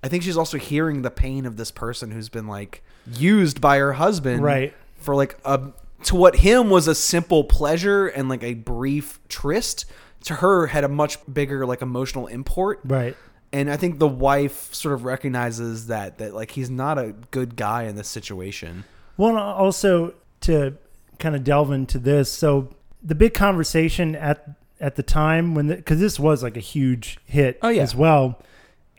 I 0.05 0.09
think 0.09 0.25
she's 0.25 0.37
also 0.37 0.59
hearing 0.59 1.01
the 1.01 1.11
pain 1.11 1.47
of 1.47 1.57
this 1.57 1.71
person 1.71 2.11
who's 2.11 2.29
been 2.29 2.47
like 2.49 2.85
used 3.11 3.63
by 3.63 3.79
her 3.79 3.95
husband, 3.95 4.43
Right. 4.43 4.75
for 4.99 5.15
like 5.15 5.39
a 5.47 5.73
to 6.05 6.15
what 6.17 6.37
him 6.37 6.71
was 6.71 6.87
a 6.89 6.95
simple 6.95 7.45
pleasure 7.45 8.07
and 8.07 8.29
like 8.29 8.43
a 8.43 8.55
brief 8.55 9.19
tryst 9.29 9.85
to 10.25 10.35
her 10.37 10.67
had 10.69 10.85
a 10.85 10.89
much 10.89 11.19
bigger 11.33 11.65
like 11.67 11.83
emotional 11.83 12.27
import. 12.27 12.81
Right. 12.85 13.17
and 13.53 13.71
i 13.71 13.77
think 13.77 13.99
the 13.99 14.09
wife 14.09 14.73
sort 14.75 14.95
of 14.95 15.05
recognizes 15.05 15.87
that 15.89 16.19
that 16.19 16.35
like 16.35 16.51
he's 16.53 16.71
not 16.71 16.99
a 16.99 17.15
good 17.31 17.57
guy 17.57 17.85
in 17.85 17.97
this 17.97 18.09
situation. 18.09 18.85
Well, 19.17 19.37
also 19.37 20.15
to 20.43 20.77
kind 21.19 21.35
of 21.35 21.43
delve 21.43 21.73
into 21.73 21.99
this, 21.99 22.31
so 22.33 22.69
the 23.03 23.15
big 23.17 23.35
conversation 23.35 24.15
at 24.15 24.49
at 24.81 24.95
the 24.95 25.03
time 25.03 25.55
when 25.57 25.67
because 25.69 25.99
this 25.99 26.21
was 26.21 26.43
like 26.43 26.57
a 26.57 26.61
huge 26.61 27.19
hit 27.27 27.59
Oh, 27.63 27.69
yeah. 27.69 27.83
as 27.83 27.95
well, 27.97 28.41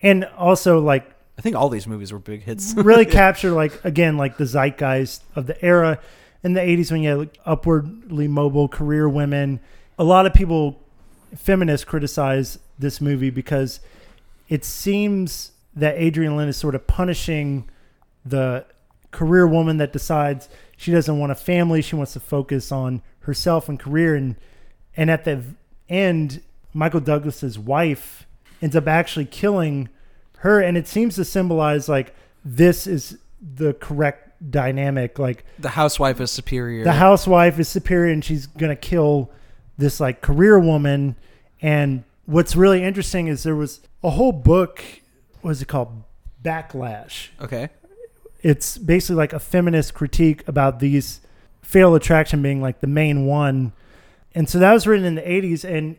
and 0.02 0.26
also 0.38 0.80
like 0.80 1.10
i 1.38 1.42
think 1.42 1.56
all 1.56 1.70
these 1.70 1.88
movies 1.88 2.12
were 2.12 2.20
big 2.20 2.42
hits. 2.44 2.74
really 2.76 3.06
capture 3.22 3.52
like 3.52 3.80
again 3.86 4.18
like 4.18 4.36
the 4.38 4.46
zeitgeist 4.46 5.24
of 5.38 5.46
the 5.48 5.64
era 5.64 6.00
in 6.44 6.54
the 6.54 6.62
80s 6.62 6.92
when 6.92 7.04
you 7.04 7.10
had 7.10 7.18
like, 7.20 7.38
upwardly 7.46 8.28
mobile 8.28 8.68
career 8.68 9.08
women. 9.08 9.60
A 9.98 10.04
lot 10.04 10.26
of 10.26 10.34
people 10.34 10.82
feminists 11.36 11.86
criticize 11.86 12.60
this 12.78 13.00
movie 13.00 13.30
because 13.30 13.82
it 14.48 14.66
seems 14.66 15.52
that 15.76 15.94
adrian 15.96 16.36
lyne 16.36 16.48
is 16.48 16.58
sort 16.58 16.74
of 16.74 16.88
punishing 16.88 17.70
the 18.26 18.66
career 19.12 19.46
woman 19.46 19.78
that 19.78 19.94
decides 19.94 20.50
she 20.76 20.92
doesn't 20.92 21.20
want 21.20 21.32
a 21.32 21.36
family 21.36 21.84
she 21.84 21.96
wants 21.96 22.14
to 22.14 22.20
focus 22.20 22.72
on 22.72 23.02
herself 23.22 23.70
and 23.70 23.80
career. 23.80 24.16
And 24.16 24.36
and 24.98 25.10
at 25.10 25.24
the 25.24 25.44
end 25.88 26.42
michael 26.74 27.00
douglas's 27.00 27.58
wife 27.58 28.26
ends 28.62 28.76
up 28.76 28.88
actually 28.88 29.26
killing 29.26 29.90
her. 30.40 30.60
And 30.60 30.78
it 30.78 30.88
seems 30.88 31.16
to 31.16 31.26
symbolize 31.26 31.88
like 31.88 32.16
this 32.44 32.88
is 32.88 33.18
the 33.42 33.74
correct 33.74 34.52
dynamic 34.52 35.20
like 35.20 35.44
the 35.60 35.70
housewife 35.70 36.22
is 36.22 36.32
superior. 36.32 36.84
the 36.84 36.94
housewife 36.94 37.60
is 37.60 37.68
superior 37.68 38.12
and 38.12 38.24
she's 38.24 38.48
gonna 38.48 38.76
kill 38.76 39.30
this 39.78 40.00
like 40.00 40.22
career 40.22 40.60
woman. 40.60 41.16
And 41.62 42.04
what's 42.26 42.56
really 42.56 42.84
interesting 42.84 43.28
is 43.28 43.44
there 43.44 43.56
was 43.56 43.82
a 44.04 44.12
whole 44.12 44.32
book 44.32 44.84
what 45.42 45.52
is 45.52 45.62
it 45.62 45.68
called? 45.68 46.04
Backlash. 46.44 47.30
Okay. 47.42 47.70
It's 48.42 48.78
basically 48.78 49.16
like 49.16 49.34
a 49.34 49.40
feminist 49.40 49.94
critique 49.94 50.46
about 50.48 50.80
these 50.80 51.22
fatal 51.62 51.96
attraction 51.96 52.42
being 52.42 52.62
like 52.62 52.80
the 52.80 52.88
main 52.88 53.26
one. 53.26 53.74
And 54.34 54.50
so 54.50 54.60
that 54.60 54.74
was 54.74 54.88
written 54.88 55.06
in 55.06 55.16
the 55.16 55.22
80s 55.22 55.64
and 55.64 55.96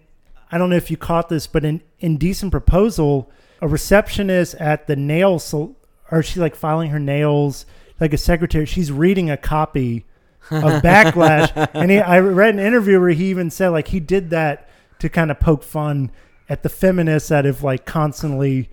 i 0.53 0.59
don't 0.59 0.71
know 0.71 0.77
if 0.77 0.91
you 0.91 0.97
caught 0.97 1.29
this 1.29 1.47
but 1.47 1.65
in 1.65 1.81
indecent 2.01 2.51
proposal 2.51 3.31
a 3.61 3.69
receptionist 3.69 4.55
at 4.57 4.87
the 4.87 4.97
nail 4.97 5.39
sal- 5.39 5.77
or 6.11 6.23
she's 6.23 6.39
like 6.39 6.55
filing 6.55 6.91
her 6.91 6.99
nails 6.99 7.67
like 8.01 8.13
a 8.13 8.19
secretary 8.19 8.67
she's 8.67 8.91
reading 8.91 9.31
a 9.31 9.37
copy 9.37 10.07
of 10.51 10.83
backlash 10.83 11.51
and 11.75 11.91
he, 11.91 11.99
i 11.99 12.19
read 12.19 12.55
an 12.55 12.61
interview 12.61 12.99
where 12.99 13.11
he 13.11 13.27
even 13.31 13.51
said 13.51 13.69
like 13.69 13.89
he 13.89 14.01
did 14.01 14.31
that 14.31 14.69
to 14.99 15.09
kind 15.09 15.31
of 15.31 15.41
poke 15.41 15.63
fun 15.63 16.11
at 16.49 16.63
the 16.63 16.69
feminists 16.69 17.29
that 17.29 17.45
have 17.45 17.63
like 17.63 17.85
constantly 17.87 18.71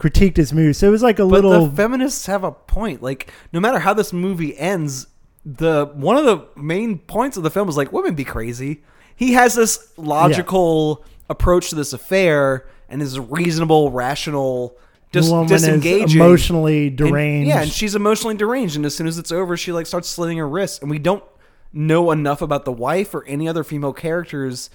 critiqued 0.00 0.36
his 0.36 0.52
movie. 0.52 0.72
So 0.72 0.88
it 0.88 0.90
was 0.90 1.02
like 1.02 1.18
a 1.18 1.24
But 1.24 1.44
little 1.44 1.66
the 1.66 1.76
feminists 1.76 2.26
have 2.26 2.42
a 2.42 2.50
point. 2.50 3.02
Like, 3.02 3.32
no 3.52 3.60
matter 3.60 3.78
how 3.78 3.94
this 3.94 4.12
movie 4.12 4.56
ends, 4.58 5.06
the 5.44 5.86
one 5.94 6.16
of 6.16 6.24
the 6.24 6.46
main 6.60 6.98
points 6.98 7.36
of 7.36 7.42
the 7.42 7.50
film 7.50 7.68
is 7.68 7.76
like 7.76 7.92
women 7.92 8.14
be 8.14 8.24
crazy. 8.24 8.82
He 9.14 9.34
has 9.34 9.54
this 9.54 9.92
logical 9.96 11.04
approach 11.28 11.68
to 11.70 11.76
this 11.76 11.92
affair 11.92 12.66
and 12.88 13.02
is 13.02 13.20
reasonable, 13.20 13.90
rational, 13.90 14.76
the 15.12 15.20
dis- 15.20 15.30
woman 15.30 15.46
disengaging, 15.48 16.04
is 16.08 16.14
emotionally 16.14 16.86
And- 16.88 16.96
deranged. 16.96 17.48
yeah, 17.48 17.62
and 17.62 17.70
she's 17.70 17.94
emotionally 17.94 18.36
deranged, 18.36 18.76
and 18.76 18.86
as 18.86 18.94
soon 18.94 19.06
as 19.06 19.18
it's 19.18 19.32
over, 19.32 19.56
she 19.56 19.72
like 19.72 19.86
starts 19.86 20.08
slitting 20.08 20.38
her 20.38 20.48
wrists, 20.48 20.78
and 20.80 20.90
we 20.90 20.98
don't 20.98 21.24
know 21.72 22.10
enough 22.10 22.42
about 22.42 22.64
the 22.64 22.72
wife 22.72 23.14
or 23.14 23.24
any 23.26 23.48
other 23.48 23.62
female 23.64 23.92
characters. 23.92 24.70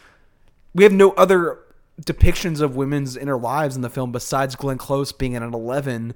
We 0.74 0.84
have 0.84 0.94
no 0.94 1.12
other 1.12 1.60
depictions 2.02 2.60
of 2.62 2.76
women's 2.76 3.16
inner 3.16 3.38
lives 3.38 3.76
in 3.76 3.82
the 3.82 3.90
film 3.90 4.12
besides 4.12 4.56
Glenn 4.56 4.78
Close 4.78 5.12
being 5.12 5.36
at 5.36 5.42
an 5.44 5.54
eleven, 5.54 6.14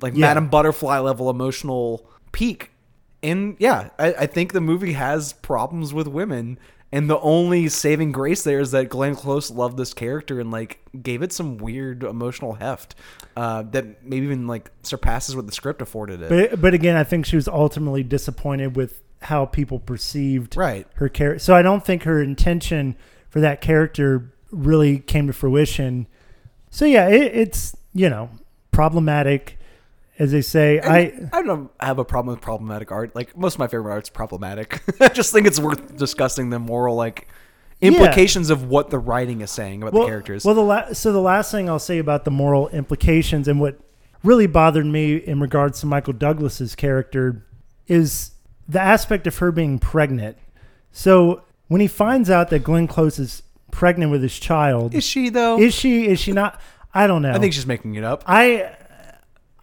like 0.00 0.14
Yeah. 0.14 0.26
Madame 0.26 0.48
Butterfly 0.48 0.98
level 0.98 1.30
emotional 1.30 2.06
peak. 2.32 2.70
And 3.22 3.56
yeah, 3.58 3.90
I, 3.98 4.14
I 4.14 4.26
think 4.26 4.52
the 4.52 4.60
movie 4.60 4.92
has 4.94 5.32
problems 5.32 5.94
with 5.94 6.06
women. 6.08 6.58
And 6.94 7.08
the 7.08 7.18
only 7.20 7.68
saving 7.70 8.12
grace 8.12 8.42
there 8.44 8.60
is 8.60 8.70
that 8.72 8.90
Glenn 8.90 9.14
Close 9.14 9.50
loved 9.50 9.78
this 9.78 9.94
character 9.94 10.38
and 10.40 10.50
like 10.50 10.80
gave 11.02 11.22
it 11.22 11.32
some 11.32 11.56
weird 11.56 12.02
emotional 12.04 12.52
heft 12.52 12.94
uh, 13.34 13.62
that 13.70 14.04
maybe 14.04 14.26
even 14.26 14.46
like 14.46 14.70
surpasses 14.82 15.34
what 15.34 15.46
the 15.46 15.52
script 15.52 15.80
afforded 15.80 16.20
it. 16.20 16.28
But 16.28 16.60
but 16.60 16.74
again, 16.74 16.96
I 16.96 17.04
think 17.04 17.24
she 17.24 17.36
was 17.36 17.48
ultimately 17.48 18.02
disappointed 18.02 18.76
with 18.76 19.00
how 19.22 19.46
people 19.46 19.78
perceived 19.78 20.56
Right. 20.56 20.86
her 20.96 21.08
character. 21.08 21.38
So 21.38 21.54
I 21.54 21.62
don't 21.62 21.82
think 21.84 22.02
her 22.02 22.20
intention 22.22 22.96
for 23.30 23.40
that 23.40 23.60
character 23.62 24.30
really 24.50 24.98
came 24.98 25.26
to 25.28 25.32
fruition. 25.32 26.06
So 26.70 26.84
yeah, 26.84 27.08
it, 27.08 27.34
it's 27.34 27.74
you 27.94 28.10
know 28.10 28.28
problematic, 28.70 29.58
as 30.22 30.30
they 30.30 30.40
say. 30.40 30.80
I 30.80 31.12
I 31.32 31.42
don't 31.42 31.70
have 31.80 31.98
a 31.98 32.04
problem 32.04 32.34
with 32.34 32.40
problematic 32.40 32.92
art. 32.92 33.14
Like 33.16 33.36
most 33.36 33.54
of 33.54 33.58
my 33.58 33.66
favorite 33.66 33.92
art's 33.92 34.08
problematic. 34.08 34.80
I 35.00 35.08
just 35.08 35.32
think 35.32 35.46
it's 35.48 35.58
worth 35.58 35.96
discussing 35.96 36.50
the 36.50 36.60
moral 36.60 36.94
like 36.94 37.26
implications 37.80 38.48
of 38.48 38.68
what 38.68 38.90
the 38.90 39.00
writing 39.00 39.40
is 39.40 39.50
saying 39.50 39.82
about 39.82 39.94
well, 39.94 40.04
the 40.04 40.08
characters. 40.08 40.44
Well, 40.44 40.54
the 40.54 40.62
la- 40.62 40.92
so 40.92 41.12
the 41.12 41.20
last 41.20 41.50
thing 41.50 41.68
I'll 41.68 41.80
say 41.80 41.98
about 41.98 42.24
the 42.24 42.30
moral 42.30 42.68
implications 42.68 43.48
and 43.48 43.60
what 43.60 43.80
really 44.22 44.46
bothered 44.46 44.86
me 44.86 45.16
in 45.16 45.40
regards 45.40 45.80
to 45.80 45.86
Michael 45.86 46.12
Douglas's 46.12 46.76
character 46.76 47.44
is 47.88 48.30
the 48.68 48.80
aspect 48.80 49.26
of 49.26 49.36
her 49.38 49.50
being 49.50 49.80
pregnant. 49.80 50.36
So 50.92 51.42
when 51.66 51.80
he 51.80 51.88
finds 51.88 52.30
out 52.30 52.50
that 52.50 52.60
Glenn 52.60 52.86
Close 52.86 53.18
is 53.18 53.42
pregnant 53.72 54.12
with 54.12 54.22
his 54.22 54.38
child, 54.38 54.94
is 54.94 55.02
she 55.02 55.30
though? 55.30 55.58
is 55.58 55.74
she? 55.74 56.06
Is 56.06 56.20
she 56.20 56.30
not? 56.30 56.60
I 56.94 57.08
don't 57.08 57.22
know. 57.22 57.32
I 57.32 57.40
think 57.40 57.54
she's 57.54 57.66
making 57.66 57.96
it 57.96 58.04
up. 58.04 58.22
I 58.24 58.76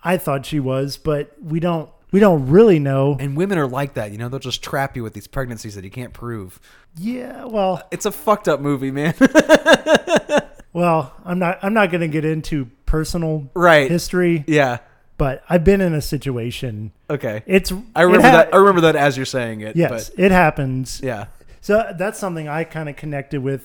I 0.03 0.17
thought 0.17 0.45
she 0.45 0.59
was, 0.59 0.97
but 0.97 1.35
we 1.43 1.59
don't 1.59 1.89
we 2.11 2.19
don't 2.19 2.47
really 2.49 2.79
know. 2.79 3.17
And 3.19 3.35
women 3.37 3.57
are 3.57 3.67
like 3.67 3.93
that, 3.95 4.11
you 4.11 4.17
know. 4.17 4.29
They'll 4.29 4.39
just 4.39 4.63
trap 4.63 4.95
you 4.95 5.03
with 5.03 5.13
these 5.13 5.27
pregnancies 5.27 5.75
that 5.75 5.83
you 5.83 5.91
can't 5.91 6.13
prove. 6.13 6.59
Yeah, 6.97 7.45
well, 7.45 7.83
It's 7.91 8.05
a 8.05 8.11
fucked 8.11 8.47
up 8.47 8.59
movie, 8.61 8.89
man. 8.91 9.13
well, 10.73 11.13
I'm 11.25 11.39
not 11.39 11.59
I'm 11.63 11.73
not 11.73 11.91
going 11.91 12.01
to 12.01 12.07
get 12.07 12.25
into 12.25 12.65
personal 12.85 13.49
right? 13.53 13.89
history, 13.89 14.43
Yeah. 14.47 14.79
but 15.17 15.43
I've 15.49 15.63
been 15.63 15.81
in 15.81 15.93
a 15.93 16.01
situation. 16.01 16.91
Okay. 17.09 17.43
It's 17.45 17.71
I 17.95 18.01
remember 18.03 18.27
it 18.27 18.31
ha- 18.31 18.37
that. 18.37 18.53
I 18.53 18.57
remember 18.57 18.81
that 18.81 18.95
as 18.95 19.17
you're 19.17 19.25
saying 19.25 19.61
it. 19.61 19.75
Yes, 19.75 20.09
But 20.09 20.19
it 20.19 20.31
happens. 20.31 21.01
yeah. 21.03 21.25
So 21.61 21.93
that's 21.97 22.17
something 22.17 22.47
I 22.47 22.63
kind 22.63 22.87
of 22.89 22.95
connected 22.95 23.43
with 23.43 23.63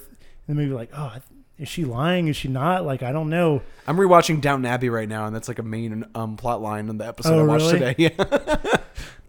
in 0.48 0.54
the 0.56 0.62
movie. 0.62 0.74
Like, 0.74 0.90
oh, 0.96 1.12
is 1.58 1.68
she 1.68 1.84
lying? 1.84 2.28
Is 2.28 2.36
she 2.36 2.48
not? 2.48 2.84
Like, 2.84 3.02
I 3.02 3.12
don't 3.12 3.30
know. 3.30 3.62
I'm 3.86 3.96
rewatching 3.96 4.40
Downton 4.40 4.66
Abbey 4.66 4.88
right 4.88 5.08
now, 5.08 5.26
and 5.26 5.34
that's 5.34 5.48
like 5.48 5.58
a 5.58 5.62
main 5.62 6.04
um, 6.14 6.36
plot 6.36 6.60
line 6.60 6.88
in 6.88 6.98
the 6.98 7.06
episode 7.06 7.34
Oh, 7.34 7.40
I 7.40 7.42
watched 7.46 7.72
really? 7.72 7.94
today. 7.94 8.14
Yeah. 8.18 8.76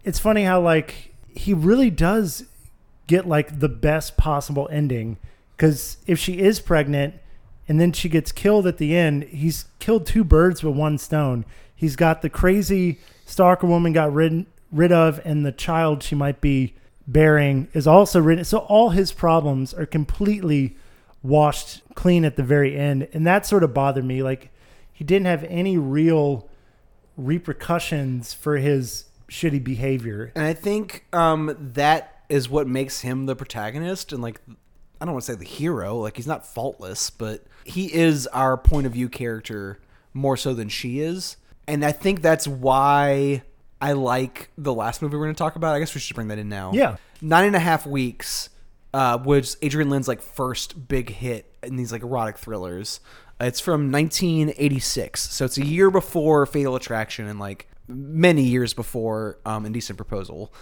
It's 0.03 0.19
funny 0.19 0.43
how 0.43 0.61
like 0.61 1.13
he 1.35 1.53
really 1.53 1.89
does 1.89 2.45
get 3.07 3.27
like 3.27 3.59
the 3.59 3.69
best 3.69 4.17
possible 4.17 4.67
ending 4.71 5.17
because 5.55 5.97
if 6.07 6.19
she 6.19 6.39
is 6.39 6.59
pregnant 6.59 7.15
and 7.67 7.79
then 7.81 7.91
she 7.91 8.07
gets 8.09 8.31
killed 8.31 8.67
at 8.67 8.77
the 8.77 8.95
end, 8.95 9.23
he's 9.23 9.65
killed 9.79 10.05
two 10.05 10.23
birds 10.23 10.63
with 10.63 10.75
one 10.75 10.97
stone. 10.99 11.43
He's 11.75 11.95
got 11.95 12.21
the 12.21 12.29
crazy 12.29 12.99
stalker 13.25 13.65
woman 13.67 13.93
got 13.93 14.13
rid 14.13 14.45
rid 14.71 14.91
of, 14.91 15.19
and 15.25 15.45
the 15.45 15.51
child 15.51 16.03
she 16.03 16.13
might 16.15 16.39
be 16.41 16.75
bearing 17.07 17.67
is 17.73 17.87
also 17.87 18.19
rid. 18.19 18.45
So 18.45 18.59
all 18.59 18.89
his 18.91 19.11
problems 19.11 19.73
are 19.73 19.85
completely 19.87 20.75
washed 21.25 21.81
clean 21.95 22.25
at 22.25 22.35
the 22.35 22.43
very 22.43 22.77
end, 22.77 23.07
and 23.13 23.25
that 23.27 23.45
sort 23.45 23.63
of 23.63 23.73
bothered 23.73 24.05
me. 24.05 24.23
Like 24.23 24.51
he 24.91 25.03
didn't 25.03 25.25
have 25.25 25.43
any 25.45 25.77
real 25.77 26.49
repercussions 27.17 28.33
for 28.33 28.57
his 28.57 29.05
shitty 29.29 29.63
behavior. 29.63 30.31
And 30.35 30.45
I 30.45 30.53
think 30.53 31.05
um, 31.13 31.55
that 31.73 32.23
is 32.29 32.49
what 32.49 32.67
makes 32.67 33.01
him 33.01 33.25
the 33.25 33.35
protagonist 33.35 34.11
and 34.11 34.21
like 34.21 34.41
I 34.99 35.05
don't 35.05 35.13
want 35.13 35.25
to 35.25 35.33
say 35.33 35.37
the 35.37 35.45
hero, 35.45 35.97
like 35.97 36.15
he's 36.15 36.27
not 36.27 36.45
faultless, 36.45 37.09
but 37.09 37.45
he 37.65 37.93
is 37.93 38.27
our 38.27 38.57
point 38.57 38.87
of 38.87 38.93
view 38.93 39.09
character 39.09 39.79
more 40.13 40.37
so 40.37 40.53
than 40.53 40.69
she 40.69 40.99
is. 41.01 41.37
And 41.67 41.83
I 41.83 41.91
think 41.91 42.21
that's 42.21 42.47
why 42.47 43.43
I 43.81 43.93
like 43.93 44.49
the 44.57 44.73
last 44.73 45.01
movie 45.01 45.17
we're 45.17 45.25
going 45.25 45.35
to 45.35 45.37
talk 45.37 45.55
about. 45.55 45.75
I 45.75 45.79
guess 45.79 45.93
we 45.93 45.99
should 45.99 46.15
bring 46.15 46.29
that 46.29 46.37
in 46.37 46.47
now. 46.47 46.71
Yeah. 46.73 46.95
Nine 47.21 47.45
and 47.45 47.55
a 47.55 47.59
half 47.59 47.85
weeks 47.85 48.49
uh, 48.95 49.17
was 49.21 49.57
Adrian 49.61 49.89
Lyne's 49.89 50.07
like 50.07 50.21
first 50.21 50.87
big 50.87 51.09
hit 51.09 51.53
in 51.61 51.75
these 51.75 51.91
like 51.91 52.01
erotic 52.01 52.37
thrillers. 52.37 53.01
Uh, 53.41 53.45
It's 53.45 53.59
from 53.59 53.91
1986, 53.91 55.19
so 55.19 55.43
it's 55.43 55.57
a 55.57 55.65
year 55.65 55.91
before 55.91 56.45
Fatal 56.45 56.77
Attraction 56.77 57.27
and 57.27 57.37
like 57.37 57.67
many 57.89 58.43
years 58.43 58.73
before 58.73 59.37
um, 59.45 59.65
Indecent 59.65 59.97
Proposal. 59.97 60.53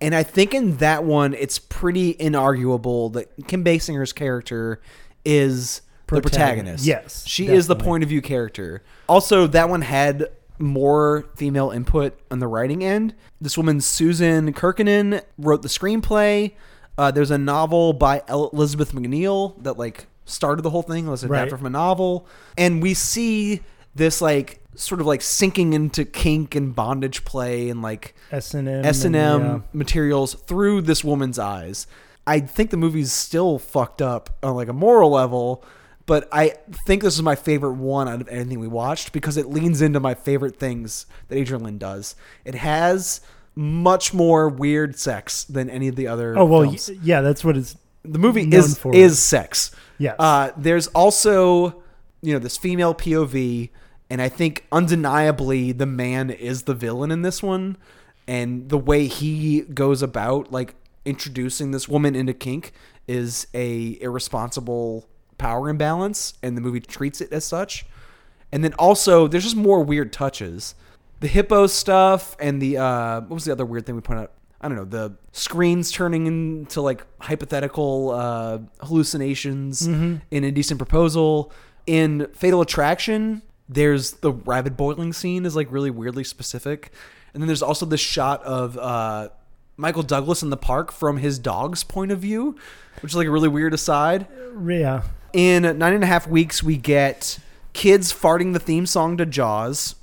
And 0.00 0.14
I 0.14 0.22
think 0.22 0.54
in 0.54 0.78
that 0.78 1.04
one, 1.04 1.34
it's 1.34 1.58
pretty 1.58 2.14
inarguable 2.14 3.12
that 3.12 3.46
Kim 3.46 3.62
Basinger's 3.62 4.14
character 4.14 4.80
is 5.26 5.82
the 6.06 6.22
Protagonist. 6.22 6.32
protagonist. 6.32 6.86
Yes, 6.86 7.28
she 7.28 7.48
is 7.48 7.66
the 7.66 7.76
point 7.76 8.02
of 8.02 8.08
view 8.08 8.22
character. 8.22 8.82
Also, 9.06 9.46
that 9.48 9.68
one 9.68 9.82
had 9.82 10.28
more 10.58 11.28
female 11.36 11.70
input 11.70 12.18
on 12.30 12.38
the 12.38 12.46
writing 12.46 12.82
end. 12.82 13.14
This 13.38 13.58
woman, 13.58 13.82
Susan 13.82 14.54
Kernochan, 14.54 15.22
wrote 15.36 15.60
the 15.60 15.68
screenplay. 15.68 16.52
Uh, 16.98 17.10
there's 17.10 17.30
a 17.30 17.38
novel 17.38 17.92
by 17.92 18.22
Elizabeth 18.28 18.92
McNeill 18.92 19.62
that 19.62 19.78
like 19.78 20.06
started 20.24 20.62
the 20.62 20.70
whole 20.70 20.82
thing. 20.82 21.06
It 21.06 21.10
was 21.10 21.24
adapted 21.24 21.52
Right. 21.52 21.58
from 21.58 21.66
a 21.66 21.70
novel, 21.70 22.26
and 22.58 22.82
we 22.82 22.94
see 22.94 23.60
this 23.94 24.20
like 24.20 24.60
sort 24.74 25.00
of 25.00 25.06
like 25.06 25.20
sinking 25.20 25.72
into 25.74 26.04
kink 26.04 26.54
and 26.54 26.74
bondage 26.74 27.24
play 27.24 27.68
and 27.68 27.82
like 27.82 28.14
S 28.30 28.54
and 28.54 28.68
M. 28.68 28.84
S 28.84 29.04
and 29.04 29.14
M 29.16 29.64
materials 29.72 30.34
through 30.34 30.82
this 30.82 31.02
woman's 31.04 31.38
eyes. 31.38 31.86
I 32.26 32.40
think 32.40 32.70
the 32.70 32.76
movie's 32.76 33.12
still 33.12 33.58
fucked 33.58 34.00
up 34.00 34.30
on 34.42 34.54
like 34.54 34.68
a 34.68 34.72
moral 34.72 35.10
level, 35.10 35.64
but 36.06 36.28
I 36.32 36.54
think 36.86 37.02
this 37.02 37.14
is 37.14 37.22
my 37.22 37.34
favorite 37.34 37.74
one 37.74 38.08
out 38.08 38.20
of 38.20 38.28
anything 38.28 38.60
we 38.60 38.68
watched 38.68 39.12
because 39.12 39.36
it 39.36 39.46
leans 39.48 39.82
into 39.82 39.98
my 40.00 40.14
favorite 40.14 40.56
things 40.56 41.06
that 41.28 41.36
Adrian 41.36 41.64
Lyne 41.64 41.78
does. 41.78 42.14
It 42.44 42.54
has 42.54 43.20
much 43.54 44.14
more 44.14 44.48
weird 44.48 44.98
sex 44.98 45.44
than 45.44 45.68
any 45.68 45.88
of 45.88 45.96
the 45.96 46.06
other. 46.06 46.36
Oh 46.38 46.44
well, 46.44 46.62
films. 46.62 46.90
yeah, 47.02 47.20
that's 47.20 47.44
what 47.44 47.56
it's. 47.56 47.76
the 48.02 48.18
movie 48.18 48.42
is 48.42 48.78
for. 48.78 48.94
is 48.94 49.22
sex. 49.22 49.70
Yes. 49.98 50.16
Uh, 50.18 50.50
there's 50.56 50.88
also 50.88 51.82
you 52.22 52.32
know 52.32 52.38
this 52.38 52.56
female 52.56 52.94
POV, 52.94 53.70
and 54.10 54.22
I 54.22 54.28
think 54.28 54.66
undeniably 54.72 55.72
the 55.72 55.86
man 55.86 56.30
is 56.30 56.62
the 56.62 56.74
villain 56.74 57.10
in 57.10 57.22
this 57.22 57.42
one, 57.42 57.76
and 58.26 58.68
the 58.68 58.78
way 58.78 59.06
he 59.06 59.62
goes 59.62 60.02
about 60.02 60.52
like 60.52 60.74
introducing 61.04 61.72
this 61.72 61.88
woman 61.88 62.14
into 62.14 62.32
kink 62.32 62.72
is 63.08 63.46
a 63.52 64.00
irresponsible 64.00 65.08
power 65.38 65.68
imbalance, 65.68 66.34
and 66.42 66.56
the 66.56 66.60
movie 66.60 66.80
treats 66.80 67.20
it 67.20 67.32
as 67.32 67.44
such. 67.44 67.84
And 68.52 68.62
then 68.62 68.74
also 68.74 69.26
there's 69.26 69.44
just 69.44 69.56
more 69.56 69.82
weird 69.82 70.12
touches. 70.12 70.74
The 71.22 71.28
hippo 71.28 71.66
stuff 71.68 72.36
and 72.40 72.60
the 72.60 72.76
uh 72.78 73.20
what 73.20 73.30
was 73.30 73.44
the 73.44 73.52
other 73.52 73.64
weird 73.64 73.86
thing 73.86 73.94
we 73.94 74.00
pointed 74.02 74.24
out? 74.24 74.32
I 74.60 74.68
don't 74.68 74.76
know, 74.76 74.84
the 74.84 75.16
screens 75.32 75.90
turning 75.90 76.26
into 76.26 76.80
like 76.82 77.04
hypothetical 77.20 78.10
uh 78.10 78.58
hallucinations 78.80 79.86
in 79.86 80.20
Indecent 80.44 80.78
Proposal. 80.78 81.52
In 81.86 82.26
Fatal 82.34 82.60
Attraction, 82.60 83.42
there's 83.68 84.12
the 84.12 84.32
rabid 84.32 84.76
boiling 84.76 85.12
scene 85.12 85.46
is 85.46 85.56
like 85.56 85.70
really 85.70 85.90
weirdly 85.90 86.24
specific. 86.24 86.92
And 87.34 87.42
then 87.42 87.46
there's 87.46 87.62
also 87.62 87.86
this 87.86 88.00
shot 88.00 88.42
of 88.44 88.76
uh 88.76 89.28
Michael 89.76 90.02
Douglas 90.02 90.42
in 90.42 90.50
the 90.50 90.56
park 90.56 90.92
from 90.92 91.16
his 91.16 91.38
dog's 91.38 91.82
point 91.82 92.12
of 92.12 92.18
view, 92.18 92.56
which 93.00 93.12
is 93.12 93.16
like 93.16 93.26
a 93.26 93.30
really 93.30 93.48
weird 93.48 93.72
aside 93.74 94.26
Yeah, 94.80 95.02
in 95.32 95.62
nine 95.78 95.94
and 95.94 96.04
a 96.04 96.06
half 96.06 96.26
weeks 96.28 96.62
we 96.62 96.76
get 96.76 97.38
kids 97.72 98.12
farting 98.12 98.52
the 98.52 98.58
theme 98.60 98.86
song 98.86 99.16
to 99.16 99.24
jaws 99.24 99.94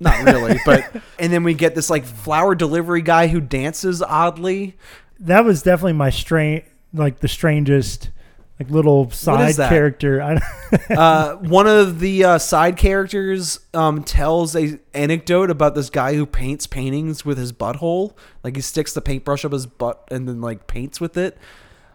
not 0.00 0.22
really 0.24 0.58
but 0.64 1.02
and 1.18 1.32
then 1.32 1.42
we 1.42 1.54
get 1.54 1.74
this 1.74 1.90
like 1.90 2.04
flower 2.04 2.54
delivery 2.54 3.02
guy 3.02 3.26
who 3.26 3.40
dances 3.40 4.00
oddly 4.02 4.76
that 5.20 5.44
was 5.44 5.62
definitely 5.62 5.94
my 5.94 6.10
strain. 6.10 6.62
Like 6.92 7.20
the 7.20 7.28
strangest 7.28 8.10
like 8.58 8.70
little 8.70 9.10
side 9.10 9.54
character. 9.56 10.40
Uh, 10.90 11.36
one 11.36 11.66
of 11.66 12.00
the 12.00 12.24
uh, 12.24 12.38
side 12.38 12.76
characters 12.76 13.60
um, 13.72 14.04
tells 14.04 14.54
a 14.54 14.78
anecdote 14.92 15.50
about 15.50 15.74
this 15.74 15.88
guy 15.88 16.14
who 16.14 16.26
paints 16.26 16.66
paintings 16.66 17.24
with 17.24 17.38
his 17.38 17.52
butthole. 17.52 18.14
Like 18.42 18.54
he 18.56 18.60
sticks 18.60 18.92
the 18.92 19.00
paintbrush 19.00 19.46
up 19.46 19.52
his 19.52 19.64
butt 19.64 20.06
and 20.10 20.28
then 20.28 20.42
like 20.42 20.66
paints 20.66 21.00
with 21.00 21.16
it. 21.16 21.38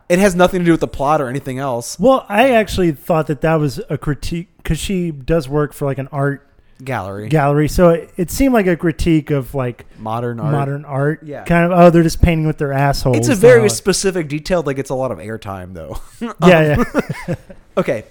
It 0.09 0.17
has 0.19 0.33
nothing 0.33 0.61
to 0.61 0.65
do 0.65 0.71
with 0.71 0.79
the 0.79 0.87
plot 0.87 1.21
or 1.21 1.27
anything 1.27 1.59
else. 1.59 1.99
well, 1.99 2.25
I 2.29 2.51
actually 2.51 2.91
thought 2.93 3.27
that 3.27 3.41
that 3.41 3.55
was 3.55 3.79
a 3.89 3.97
critique 3.97 4.49
because 4.57 4.79
she 4.79 5.11
does 5.11 5.47
work 5.47 5.73
for 5.73 5.85
like 5.85 5.99
an 5.99 6.09
art 6.11 6.47
Gallery, 6.83 7.29
gallery, 7.29 7.67
so 7.67 7.89
it, 7.89 8.11
it 8.17 8.31
seemed 8.31 8.53
like 8.53 8.67
a 8.67 8.75
critique 8.75 9.31
of 9.31 9.55
like 9.55 9.85
modern 9.97 10.39
art. 10.39 10.51
modern 10.51 10.85
art. 10.85 11.23
Yeah. 11.23 11.43
kind 11.43 11.71
of. 11.71 11.77
Oh, 11.77 11.89
they're 11.89 12.03
just 12.03 12.21
painting 12.21 12.47
with 12.47 12.57
their 12.57 12.73
assholes. 12.73 13.17
It's 13.17 13.29
a 13.29 13.35
very 13.35 13.63
now. 13.63 13.67
specific 13.69 14.27
detail 14.27 14.63
that 14.63 14.73
gets 14.73 14.89
a 14.89 14.95
lot 14.95 15.11
of 15.11 15.17
airtime, 15.19 15.73
though. 15.73 15.97
yeah, 16.45 16.77
yeah. 16.77 17.03
Um, 17.27 17.35
okay, 17.77 18.05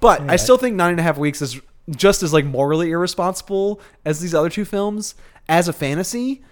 but 0.00 0.20
I 0.22 0.36
still 0.36 0.56
think 0.56 0.76
nine 0.76 0.90
and 0.90 1.00
a 1.00 1.02
half 1.02 1.18
weeks 1.18 1.42
is 1.42 1.60
just 1.90 2.22
as 2.22 2.32
like 2.32 2.44
morally 2.44 2.90
irresponsible 2.90 3.80
as 4.04 4.20
these 4.20 4.34
other 4.34 4.50
two 4.50 4.64
films 4.64 5.14
as 5.48 5.68
a 5.68 5.72
fantasy 5.72 6.42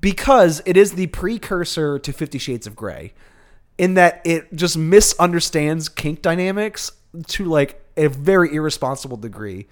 because 0.00 0.62
it 0.66 0.76
is 0.76 0.92
the 0.92 1.06
precursor 1.08 1.98
to 1.98 2.12
Fifty 2.12 2.38
Shades 2.38 2.66
of 2.66 2.76
Grey, 2.76 3.12
in 3.76 3.94
that 3.94 4.20
it 4.24 4.54
just 4.54 4.76
misunderstands 4.76 5.88
kink 5.88 6.22
dynamics 6.22 6.92
to 7.28 7.44
like 7.44 7.82
a 7.96 8.08
very 8.08 8.54
irresponsible 8.54 9.16
degree. 9.16 9.66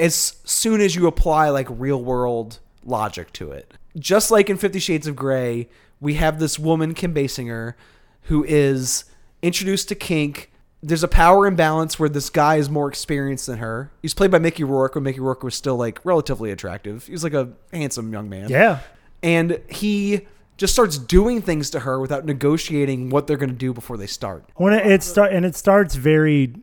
As 0.00 0.38
soon 0.44 0.80
as 0.80 0.96
you 0.96 1.06
apply 1.06 1.50
like 1.50 1.66
real 1.70 2.02
world 2.02 2.58
logic 2.84 3.32
to 3.34 3.52
it, 3.52 3.74
just 3.98 4.30
like 4.30 4.48
in 4.48 4.56
Fifty 4.56 4.78
Shades 4.78 5.06
of 5.06 5.14
Grey, 5.14 5.68
we 6.00 6.14
have 6.14 6.38
this 6.40 6.58
woman 6.58 6.94
Kim 6.94 7.12
Basinger 7.14 7.74
who 8.22 8.44
is 8.44 9.04
introduced 9.42 9.88
to 9.88 9.94
kink. 9.94 10.50
There's 10.82 11.02
a 11.02 11.08
power 11.08 11.46
imbalance 11.46 11.98
where 11.98 12.08
this 12.08 12.30
guy 12.30 12.56
is 12.56 12.70
more 12.70 12.88
experienced 12.88 13.46
than 13.46 13.58
her. 13.58 13.92
He's 14.00 14.14
played 14.14 14.30
by 14.30 14.38
Mickey 14.38 14.64
Rourke 14.64 14.94
when 14.94 15.04
Mickey 15.04 15.20
Rourke 15.20 15.42
was 15.42 15.54
still 15.54 15.76
like 15.76 16.00
relatively 16.04 16.50
attractive. 16.50 17.04
He 17.06 17.12
was 17.12 17.22
like 17.22 17.34
a 17.34 17.50
handsome 17.72 18.12
young 18.12 18.30
man. 18.30 18.48
yeah. 18.48 18.78
And 19.22 19.60
he 19.68 20.26
just 20.56 20.72
starts 20.72 20.96
doing 20.96 21.42
things 21.42 21.68
to 21.70 21.80
her 21.80 22.00
without 22.00 22.24
negotiating 22.24 23.10
what 23.10 23.26
they're 23.26 23.36
going 23.36 23.50
to 23.50 23.54
do 23.54 23.74
before 23.74 23.98
they 23.98 24.06
start. 24.06 24.44
when 24.54 24.72
it, 24.72 24.86
it 24.86 25.02
start 25.02 25.32
and 25.32 25.44
it 25.44 25.54
starts 25.54 25.94
very 25.94 26.54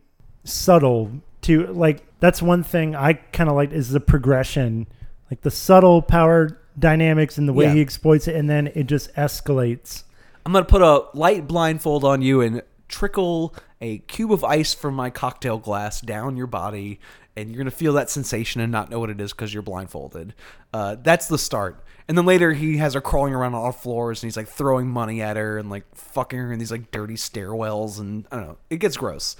subtle 0.42 1.12
to 1.42 1.66
like 1.68 2.04
that's 2.20 2.42
one 2.42 2.62
thing 2.62 2.94
I 2.96 3.14
kind 3.14 3.48
of 3.48 3.56
like 3.56 3.72
is 3.72 3.90
the 3.90 4.00
progression, 4.00 4.86
like 5.30 5.42
the 5.42 5.50
subtle 5.50 6.02
power 6.02 6.58
dynamics 6.78 7.38
and 7.38 7.48
the 7.48 7.52
way 7.52 7.66
Yeah. 7.66 7.74
he 7.74 7.80
exploits 7.80 8.28
it, 8.28 8.36
and 8.36 8.48
then 8.48 8.68
it 8.74 8.84
just 8.86 9.14
escalates. 9.14 10.04
I'm 10.46 10.52
to 10.64 10.64
put 10.64 10.82
a 10.82 11.04
light 11.16 11.46
blindfold 11.46 12.04
on 12.04 12.22
you 12.22 12.40
and 12.40 12.62
trickle 12.88 13.54
a 13.80 13.98
cube 13.98 14.32
of 14.32 14.42
ice 14.42 14.72
from 14.74 14.94
my 14.94 15.10
cocktail 15.10 15.58
glass 15.58 16.00
down 16.00 16.36
your 16.36 16.46
body, 16.46 16.98
and 17.36 17.54
you're 17.54 17.64
to 17.64 17.70
feel 17.70 17.92
that 17.92 18.10
sensation 18.10 18.60
and 18.60 18.72
not 18.72 18.90
know 18.90 18.98
what 18.98 19.10
it 19.10 19.20
is 19.20 19.32
because 19.32 19.52
you're 19.52 19.62
blindfolded. 19.62 20.34
Uh, 20.72 20.96
that's 21.02 21.28
the 21.28 21.38
start. 21.38 21.84
And 22.08 22.16
then 22.16 22.24
later 22.24 22.54
he 22.54 22.78
has 22.78 22.94
her 22.94 23.02
crawling 23.02 23.34
around 23.34 23.54
on 23.54 23.60
all 23.62 23.70
floors 23.72 24.22
and 24.22 24.28
he's 24.28 24.36
like 24.38 24.48
throwing 24.48 24.88
money 24.88 25.20
at 25.20 25.36
her 25.36 25.58
and 25.58 25.68
like 25.68 25.84
fucking 25.94 26.38
her 26.38 26.50
in 26.50 26.58
these 26.58 26.70
like 26.70 26.90
dirty 26.90 27.14
stairwells 27.16 28.00
and 28.00 28.26
I 28.32 28.36
don't 28.36 28.46
know. 28.46 28.56
It 28.70 28.78
gets 28.78 28.96
gross. 28.96 29.36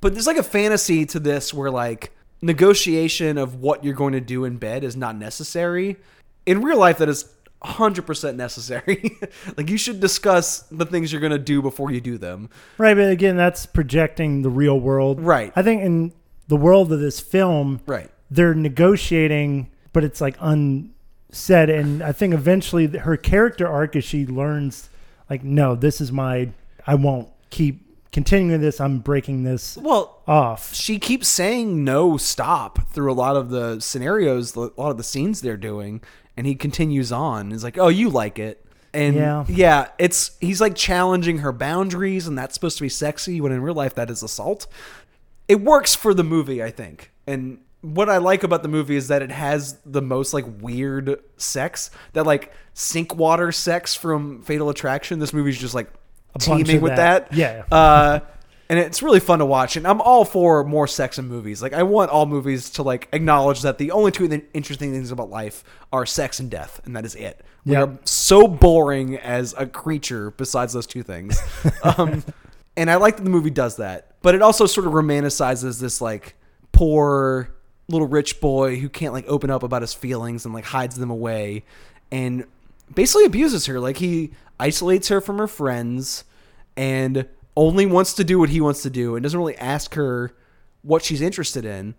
But 0.00 0.14
there's 0.14 0.26
like 0.26 0.36
a 0.36 0.42
fantasy 0.42 1.04
to 1.06 1.18
this 1.18 1.52
where 1.52 1.70
like 1.70 2.12
negotiation 2.40 3.36
of 3.38 3.56
what 3.56 3.84
you're 3.84 3.94
going 3.94 4.12
to 4.12 4.20
do 4.20 4.44
in 4.44 4.56
bed 4.56 4.84
is 4.84 4.96
not 4.96 5.16
necessary. 5.16 5.96
In 6.46 6.62
real 6.62 6.78
life, 6.78 6.98
that 6.98 7.08
is 7.08 7.32
100% 7.64 8.36
necessary. 8.36 9.18
like 9.56 9.68
you 9.68 9.76
should 9.76 10.00
discuss 10.00 10.60
the 10.70 10.86
things 10.86 11.12
you're 11.12 11.20
going 11.20 11.32
to 11.32 11.38
do 11.38 11.60
before 11.60 11.90
you 11.90 12.00
do 12.00 12.16
them. 12.18 12.48
Right, 12.78 12.94
but 12.94 13.10
again, 13.10 13.36
that's 13.36 13.66
projecting 13.66 14.42
the 14.42 14.50
real 14.50 14.78
world. 14.78 15.20
Right. 15.20 15.52
I 15.56 15.62
think 15.62 15.82
in 15.82 16.12
the 16.46 16.56
world 16.56 16.92
of 16.92 17.00
this 17.00 17.20
film, 17.20 17.80
Right. 17.86 18.10
they're 18.30 18.54
negotiating, 18.54 19.70
but 19.92 20.04
it's 20.04 20.20
like 20.20 20.36
unsaid. 20.40 21.70
And 21.70 22.02
I 22.02 22.12
think 22.12 22.34
eventually 22.34 22.86
her 22.86 23.16
character 23.16 23.66
arc 23.66 23.96
is 23.96 24.04
she 24.04 24.26
learns, 24.26 24.88
like, 25.28 25.42
no, 25.42 25.74
this 25.74 26.00
is 26.00 26.12
my, 26.12 26.50
I 26.86 26.94
won't 26.94 27.28
keep 27.50 27.84
continuing 28.18 28.60
this. 28.60 28.80
I'm 28.80 28.98
breaking 28.98 29.44
this 29.44 29.76
Well, 29.76 30.22
off. 30.26 30.74
she 30.74 30.98
keeps 30.98 31.28
saying 31.28 31.84
no 31.84 32.16
stop 32.16 32.88
through 32.92 33.12
a 33.12 33.14
lot 33.14 33.36
of 33.36 33.50
the 33.50 33.78
scenarios, 33.80 34.56
a 34.56 34.60
lot 34.60 34.90
of 34.90 34.96
the 34.96 35.04
scenes 35.04 35.40
they're 35.40 35.56
doing, 35.56 36.00
and 36.36 36.44
he 36.46 36.54
continues 36.56 37.12
on. 37.12 37.52
He's 37.52 37.62
like, 37.62 37.78
"Oh, 37.78 37.88
you 37.88 38.08
like 38.10 38.38
it." 38.40 38.64
And 38.92 39.14
Yeah. 39.14 39.44
yeah, 39.48 39.88
it's 39.98 40.32
he's 40.40 40.60
like 40.60 40.74
challenging 40.74 41.38
her 41.38 41.52
boundaries 41.52 42.26
and 42.26 42.36
that's 42.36 42.54
supposed 42.54 42.76
to 42.78 42.82
be 42.82 42.88
sexy 42.88 43.40
when 43.40 43.52
in 43.52 43.60
real 43.62 43.74
life 43.74 43.94
that 43.94 44.10
is 44.10 44.22
assault. 44.22 44.66
It 45.46 45.60
works 45.60 45.94
for 45.94 46.12
the 46.12 46.24
movie, 46.24 46.60
I 46.62 46.70
think. 46.70 47.12
And 47.26 47.58
what 47.82 48.08
I 48.08 48.16
like 48.16 48.42
about 48.42 48.62
the 48.64 48.68
movie 48.68 48.96
is 48.96 49.06
that 49.08 49.22
it 49.22 49.30
has 49.30 49.78
the 49.86 50.02
most 50.02 50.34
like 50.34 50.44
weird 50.60 51.20
sex, 51.36 51.90
that 52.14 52.26
like 52.26 52.52
sink 52.74 53.14
water 53.14 53.52
sex 53.52 53.94
from 53.94 54.42
Fatal 54.42 54.68
Attraction. 54.70 55.20
This 55.20 55.32
movie's 55.32 55.58
just 55.58 55.74
like 55.74 55.88
A 56.34 56.52
of 56.52 56.82
with 56.82 56.96
that. 56.96 57.30
that. 57.30 57.36
Yeah. 57.36 57.64
Uh, 57.70 58.20
and 58.70 58.78
it's 58.78 59.02
really 59.02 59.20
fun 59.20 59.38
to 59.38 59.46
watch. 59.46 59.76
And 59.76 59.86
I'm 59.86 60.00
all 60.00 60.24
for 60.24 60.62
more 60.62 60.86
sex 60.86 61.18
in 61.18 61.26
movies. 61.26 61.62
Like 61.62 61.72
I 61.72 61.82
want 61.84 62.10
all 62.10 62.26
movies 62.26 62.70
to 62.70 62.82
like 62.82 63.08
acknowledge 63.12 63.62
that 63.62 63.78
the 63.78 63.90
only 63.92 64.10
two 64.10 64.42
interesting 64.52 64.92
things 64.92 65.10
about 65.10 65.30
life 65.30 65.64
are 65.92 66.04
sex 66.04 66.38
and 66.38 66.50
death, 66.50 66.80
and 66.84 66.94
that 66.94 67.04
is 67.06 67.14
it. 67.14 67.42
We 67.64 67.72
Yeah. 67.72 67.84
are 67.84 67.98
so 68.04 68.46
boring 68.46 69.16
as 69.16 69.54
a 69.56 69.66
creature 69.66 70.32
besides 70.32 70.74
those 70.74 70.86
two 70.86 71.02
things. 71.02 71.40
um, 71.82 72.22
and 72.76 72.90
I 72.90 72.96
like 72.96 73.16
that 73.16 73.24
the 73.24 73.30
movie 73.30 73.50
does 73.50 73.76
that, 73.76 74.14
but 74.22 74.34
it 74.34 74.42
also 74.42 74.66
sort 74.66 74.86
of 74.86 74.92
romanticizes 74.92 75.80
this 75.80 76.00
like 76.00 76.34
poor 76.72 77.50
little 77.88 78.06
rich 78.06 78.38
boy 78.40 78.76
who 78.78 78.88
can't 78.90 79.14
like 79.14 79.24
open 79.28 79.50
up 79.50 79.62
about 79.62 79.80
his 79.80 79.94
feelings 79.94 80.44
and 80.44 80.52
like 80.52 80.64
hides 80.64 80.96
them 80.96 81.10
away, 81.10 81.64
and 82.12 82.44
basically 82.94 83.24
abuses 83.24 83.64
her. 83.66 83.80
Like 83.80 83.96
he 83.96 84.32
isolates 84.60 85.08
her 85.08 85.20
from 85.20 85.38
her 85.38 85.46
friends 85.46 86.24
and 86.76 87.28
only 87.56 87.86
wants 87.86 88.14
to 88.14 88.24
do 88.24 88.38
what 88.38 88.50
he 88.50 88.60
wants 88.60 88.82
to 88.82 88.90
do 88.90 89.16
and 89.16 89.22
doesn't 89.22 89.38
really 89.38 89.56
ask 89.56 89.94
her 89.94 90.34
what 90.82 91.04
she's 91.04 91.20
interested 91.20 91.64
in. 91.64 91.94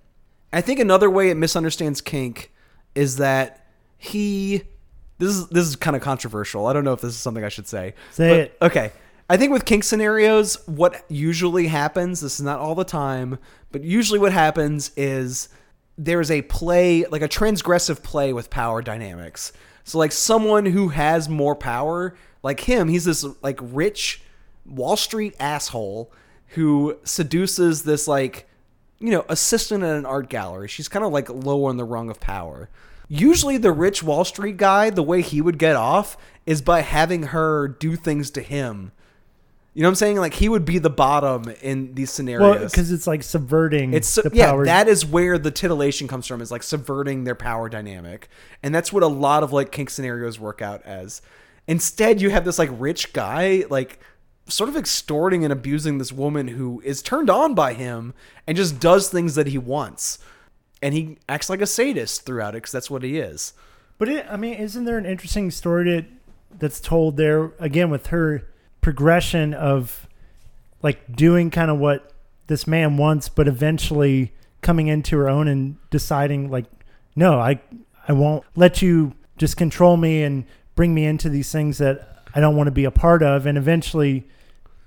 I 0.52 0.62
think 0.62 0.80
another 0.80 1.10
way 1.10 1.30
it 1.30 1.36
misunderstands 1.36 2.02
kink 2.02 2.52
is 2.96 3.18
that 3.18 3.66
he 3.98 4.64
this 5.20 5.36
is 5.36 5.48
this 5.50 5.68
is 5.68 5.76
kind 5.76 5.96
of 5.96 6.02
controversial. 6.02 6.66
I 6.66 6.74
don't 6.74 6.84
know 6.84 6.94
if 6.94 7.02
this 7.02 7.14
is 7.14 7.20
something 7.20 7.44
I 7.44 7.50
should 7.50 7.68
say. 7.68 7.94
Say 8.12 8.30
but- 8.30 8.40
it. 8.40 8.58
Okay. 8.62 8.92
I 9.32 9.38
think 9.38 9.52
with 9.52 9.66
kink 9.66 9.84
scenarios, 9.84 10.58
what 10.68 11.06
usually 11.08 11.68
happens, 11.68 12.20
this 12.20 12.40
is 12.40 12.42
not 12.46 12.60
all 12.60 12.74
the 12.74 12.84
time, 12.84 13.38
but 13.72 13.84
usually 13.84 14.18
what 14.18 14.34
happens 14.34 14.90
is 14.98 15.50
there's 16.00 16.32
a 16.32 16.42
play, 16.42 17.06
like 17.06 17.22
a 17.22 17.30
transgressive 17.30 18.02
play 18.02 18.34
with 18.34 18.50
power 18.50 18.82
dynamics. 18.82 19.54
So 19.84 20.00
like 20.00 20.14
someone 20.14 20.66
who 20.66 20.88
has 20.88 21.30
more 21.30 21.56
power, 21.56 22.16
like 22.44 22.62
him, 22.62 22.88
he's 22.88 23.06
this 23.06 23.26
like 23.42 23.60
rich 23.62 24.22
Wall 24.66 24.98
Street 24.98 25.36
asshole 25.40 26.12
who 26.50 26.98
seduces 27.04 27.84
this 27.84 28.08
like 28.08 28.48
you 29.00 29.12
know, 29.12 29.26
assistant 29.30 29.84
at 29.84 29.96
an 29.96 30.06
art 30.06 30.30
gallery. 30.30 30.68
She's 30.68 30.88
kind 30.88 31.06
of 31.06 31.12
like 31.12 31.30
low 31.30 31.66
on 31.66 31.78
the 31.78 31.86
rung 31.86 32.10
of 32.10 32.20
power. 32.20 32.70
Usually, 33.08 33.58
the 33.58 33.72
rich 33.72 34.04
Wall 34.04 34.24
Street 34.24 34.58
guy, 34.58 34.90
the 34.90 35.02
way 35.02 35.22
he 35.22 35.42
would 35.42 35.58
get 35.58 35.76
off 35.76 36.18
is 36.46 36.62
by 36.62 36.82
having 36.82 37.24
her 37.24 37.68
do 37.68 37.96
things 37.96 38.30
to 38.32 38.42
him. 38.42 38.92
You 39.74 39.84
know 39.84 39.88
what 39.88 39.92
I'm 39.92 39.96
saying? 39.96 40.18
Like 40.18 40.34
he 40.34 40.50
would 40.50 40.66
be 40.66 40.78
the 40.78 40.90
bottom 40.90 41.54
in 41.62 41.96
these 41.96 42.12
scenarios. 42.12 42.60
Well, 42.60 42.66
because 42.66 42.92
it's 42.92 43.08
like 43.08 43.24
subverting 43.24 43.94
It's 43.94 44.14
the 44.16 44.30
yeah, 44.34 44.48
power. 44.48 44.66
that 44.66 44.88
is 44.88 45.06
where 45.06 45.38
the 45.38 45.52
titillation 45.52 46.08
comes 46.08 46.28
from 46.28 46.42
is 46.42 46.52
like 46.52 46.64
subverting 46.64 47.24
their 47.24 47.36
power 47.36 47.70
dynamic. 47.70 48.28
And 48.62 48.76
that's 48.76 48.92
what 48.92 49.04
a 49.04 49.08
lot 49.08 49.42
of 49.42 49.54
like 49.54 49.72
kink 49.72 49.90
scenarios 49.90 50.40
work 50.40 50.62
out 50.62 50.82
as. 50.86 51.22
Instead, 51.70 52.20
you 52.20 52.32
have 52.32 52.46
this 52.46 52.58
like 52.58 52.72
rich 52.74 53.14
guy 53.14 53.64
like 53.70 54.00
sort 54.48 54.72
of 54.72 54.76
extorting 54.76 55.44
and 55.44 55.54
abusing 55.54 56.00
this 56.00 56.12
woman 56.12 56.48
who 56.48 56.82
is 56.84 57.04
turned 57.04 57.30
on 57.30 57.54
by 57.54 57.74
him 57.74 58.16
and 58.48 58.58
just 58.58 58.80
does 58.80 59.08
things 59.08 59.36
that 59.36 59.46
he 59.46 59.60
wants. 59.60 60.18
And 60.82 60.96
he 60.96 61.20
acts 61.30 61.48
like 61.48 61.62
a 61.62 61.68
sadist 61.68 62.26
throughout 62.26 62.56
it 62.56 62.62
cuz 62.62 62.72
that's 62.72 62.90
what 62.90 63.04
he 63.04 63.20
is. 63.20 63.54
But 64.00 64.10
it, 64.10 64.26
I 64.28 64.36
mean, 64.36 64.56
isn't 64.56 64.86
there 64.86 64.98
an 64.98 65.06
interesting 65.06 65.52
story 65.52 65.86
to, 65.86 66.06
that's 66.58 66.80
told 66.80 67.18
there 67.18 67.52
again 67.60 67.92
with 67.92 68.08
her 68.08 68.50
progression 68.82 69.54
of 69.54 70.08
like 70.82 71.16
doing 71.16 71.52
kind 71.52 71.70
of 71.70 71.78
what 71.78 72.14
this 72.48 72.66
man 72.66 72.98
wants, 72.98 73.30
but 73.30 73.48
eventually 73.48 74.34
coming 74.62 74.88
into 74.88 75.16
her 75.20 75.30
own 75.30 75.48
and 75.48 75.78
deciding 75.92 76.50
like, 76.50 76.66
no, 77.16 77.40
I 77.40 77.62
I 78.08 78.14
won't 78.14 78.44
let 78.56 78.82
you 78.82 79.14
just 79.38 79.56
control 79.56 79.98
me 79.98 80.24
and 80.24 80.46
bring 80.80 80.94
me 80.94 81.04
into 81.06 81.28
these 81.28 81.52
things 81.52 81.78
that 81.80 82.24
I 82.34 82.40
don't 82.40 82.56
want 82.56 82.68
to 82.68 82.72
be 82.72 82.86
a 82.86 82.92
part 82.92 83.22
of, 83.22 83.46
and 83.46 83.58
eventually 83.58 84.26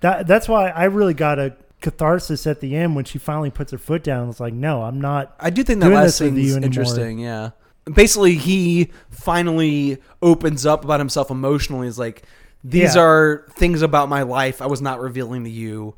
that 0.01 0.27
that's 0.27 0.49
why 0.49 0.71
I 0.71 0.85
really 0.85 1.13
got 1.13 1.39
a 1.39 1.55
catharsis 1.83 2.47
at 2.47 2.61
the 2.61 2.75
end 2.75 2.97
when 2.97 3.05
she 3.05 3.19
finally 3.19 3.51
puts 3.51 3.73
her 3.73 3.77
foot 3.79 4.03
down. 4.03 4.31
It's 4.31 4.41
like, 4.41 4.55
no, 4.55 4.85
I'm 4.85 5.03
not. 5.03 5.35
I 5.39 5.51
do 5.51 5.63
think 5.63 5.81
that 5.81 5.91
last 5.91 6.19
thing's 6.19 6.57
interesting. 6.57 7.19
Yeah. 7.19 7.51
Basically, 7.93 8.37
he 8.37 8.89
finally 9.11 9.99
opens 10.23 10.65
up 10.65 10.83
about 10.83 10.99
himself 10.99 11.31
emotionally. 11.31 11.89
Is 11.89 11.99
like, 11.99 12.23
these 12.65 12.95
Yeah. 12.95 13.03
are 13.03 13.47
things 13.51 13.83
about 13.83 14.09
my 14.09 14.23
life 14.23 14.63
I 14.63 14.67
was 14.69 14.81
not 14.81 14.99
revealing 14.99 15.45
to 15.45 15.51
you. 15.51 15.95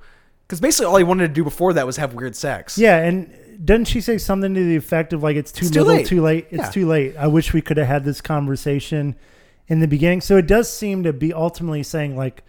Because 0.48 0.60
basically, 0.60 0.86
all 0.86 0.96
he 0.96 1.04
wanted 1.04 1.28
to 1.28 1.34
do 1.34 1.44
before 1.44 1.72
that 1.74 1.86
was 1.86 1.98
have 1.98 2.14
weird 2.14 2.34
sex. 2.34 2.76
Yeah, 2.78 2.96
and 2.96 3.30
doesn't 3.64 3.84
she 3.84 4.00
say 4.00 4.18
something 4.18 4.54
to 4.54 4.64
the 4.64 4.74
effect 4.74 5.12
of 5.12 5.22
like 5.22 5.36
it's 5.36 5.52
too 5.52 5.66
It's 5.66 5.70
too 5.74 5.80
little, 5.84 5.94
late. 5.98 6.06
too 6.06 6.20
late? 6.20 6.46
It's 6.50 6.64
Yeah. 6.64 6.70
too 6.70 6.86
late. 6.88 7.14
I 7.16 7.28
wish 7.28 7.52
we 7.52 7.60
could 7.62 7.76
have 7.76 7.86
had 7.86 8.04
this 8.04 8.20
conversation 8.20 9.14
in 9.68 9.80
the 9.80 9.88
beginning. 9.88 10.20
So 10.20 10.36
it 10.36 10.46
does 10.46 10.70
seem 10.72 11.02
to 11.04 11.12
be 11.12 11.32
ultimately 11.32 11.82
saying 11.82 12.16
like 12.16 12.42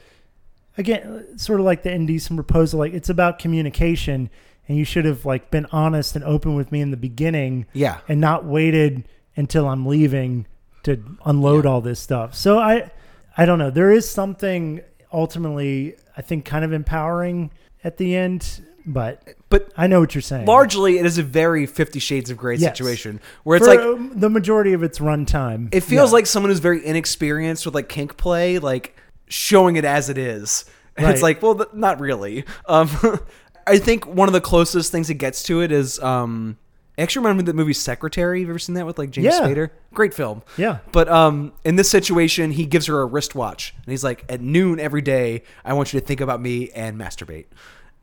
again, 0.78 1.38
sort 1.38 1.60
of 1.60 1.66
like 1.66 1.84
the 1.84 1.92
indecent 1.92 2.38
proposal, 2.38 2.80
like 2.80 2.94
it's 2.94 3.10
about 3.10 3.40
communication 3.40 4.30
and 4.68 4.78
you 4.78 4.84
should 4.84 5.06
have 5.06 5.26
like 5.26 5.52
been 5.52 5.66
honest 5.72 6.16
and 6.16 6.24
open 6.26 6.56
with 6.56 6.72
me 6.72 6.82
in 6.82 6.92
the 6.92 6.98
beginning 6.98 7.66
Yeah. 7.74 8.00
and 8.10 8.20
not 8.20 8.46
waited 8.46 9.08
until 9.36 9.68
I'm 9.68 9.86
leaving 9.86 10.48
to 10.84 11.02
unload 11.26 11.66
all 11.66 11.82
this 11.82 12.00
stuff. 12.00 12.36
So 12.36 12.60
I 12.60 12.92
I 13.38 13.46
don't 13.46 13.60
know. 13.60 13.70
There 13.70 13.92
is 13.92 14.10
something 14.10 14.82
ultimately 15.14 15.96
I 16.18 16.22
think 16.22 16.46
kind 16.46 16.66
of 16.66 16.74
empowering 16.74 17.52
at 17.84 17.98
the 17.98 18.16
end, 18.16 18.62
but 18.86 19.22
But 19.50 19.72
I 19.78 19.88
know 19.88 20.00
what 20.00 20.14
you're 20.16 20.22
saying. 20.22 20.46
largely, 20.46 20.98
it 21.00 21.06
is 21.06 21.18
a 21.18 21.24
very 21.24 21.66
Fifty 21.66 22.00
Shades 22.00 22.30
of 22.30 22.38
Grey 22.38 22.56
Yes. 22.56 22.72
situation 22.78 23.20
where 23.44 23.58
it's 23.58 23.66
For, 23.66 23.76
like 23.76 23.80
um, 23.86 24.12
the 24.16 24.30
majority 24.30 24.74
of 24.74 24.84
its 24.84 25.00
runtime. 25.00 25.70
it 25.74 25.82
feels 25.82 26.14
like 26.14 26.26
someone 26.26 26.50
who's 26.52 26.60
very 26.60 26.86
inexperienced 26.86 27.66
with 27.66 27.76
like 27.76 27.90
kink 27.90 28.18
play, 28.18 28.60
like 28.60 28.96
showing 29.28 29.76
it 29.76 29.86
as 29.86 30.10
it 30.10 30.18
is. 30.18 30.66
And 30.98 31.08
it's 31.10 31.22
Right. 31.22 31.36
like, 31.36 31.42
well, 31.42 31.56
th- 31.56 31.70
not 31.74 32.00
really. 32.00 32.46
Um, 32.68 32.90
I 33.68 33.80
think 33.80 34.06
one 34.06 34.30
of 34.30 34.34
the 34.34 34.42
closest 34.42 34.92
things 34.92 35.10
it 35.10 35.16
gets 35.16 35.42
to 35.44 35.62
it 35.62 35.72
is 35.72 36.00
um, 36.00 36.58
it 36.98 37.02
actually 37.02 37.28
of 37.32 37.46
the 37.46 37.54
movie 37.54 37.74
Secretary. 37.74 38.40
Have 38.42 38.48
you 38.48 38.52
ever 38.52 38.60
seen 38.60 38.76
that 38.76 38.86
with 38.86 39.00
like 39.00 39.10
James 39.10 39.26
Yeah. 39.26 39.40
Spader? 39.42 39.72
Great 39.94 40.14
film. 40.14 40.44
Yeah. 40.56 40.78
But 40.92 41.10
um, 41.10 41.52
in 41.64 41.76
this 41.76 41.90
situation, 41.90 42.52
he 42.52 42.66
gives 42.68 42.86
her 42.86 43.02
a 43.02 43.06
wristwatch, 43.06 43.74
and 43.84 43.92
he's 43.92 44.04
like, 44.04 44.24
"At 44.30 44.40
noon 44.42 44.80
every 44.80 45.02
day, 45.02 45.44
I 45.66 45.74
want 45.74 45.92
you 45.94 46.00
to 46.00 46.06
think 46.06 46.22
about 46.22 46.40
me 46.42 46.70
and 46.76 46.98
masturbate." 47.00 47.46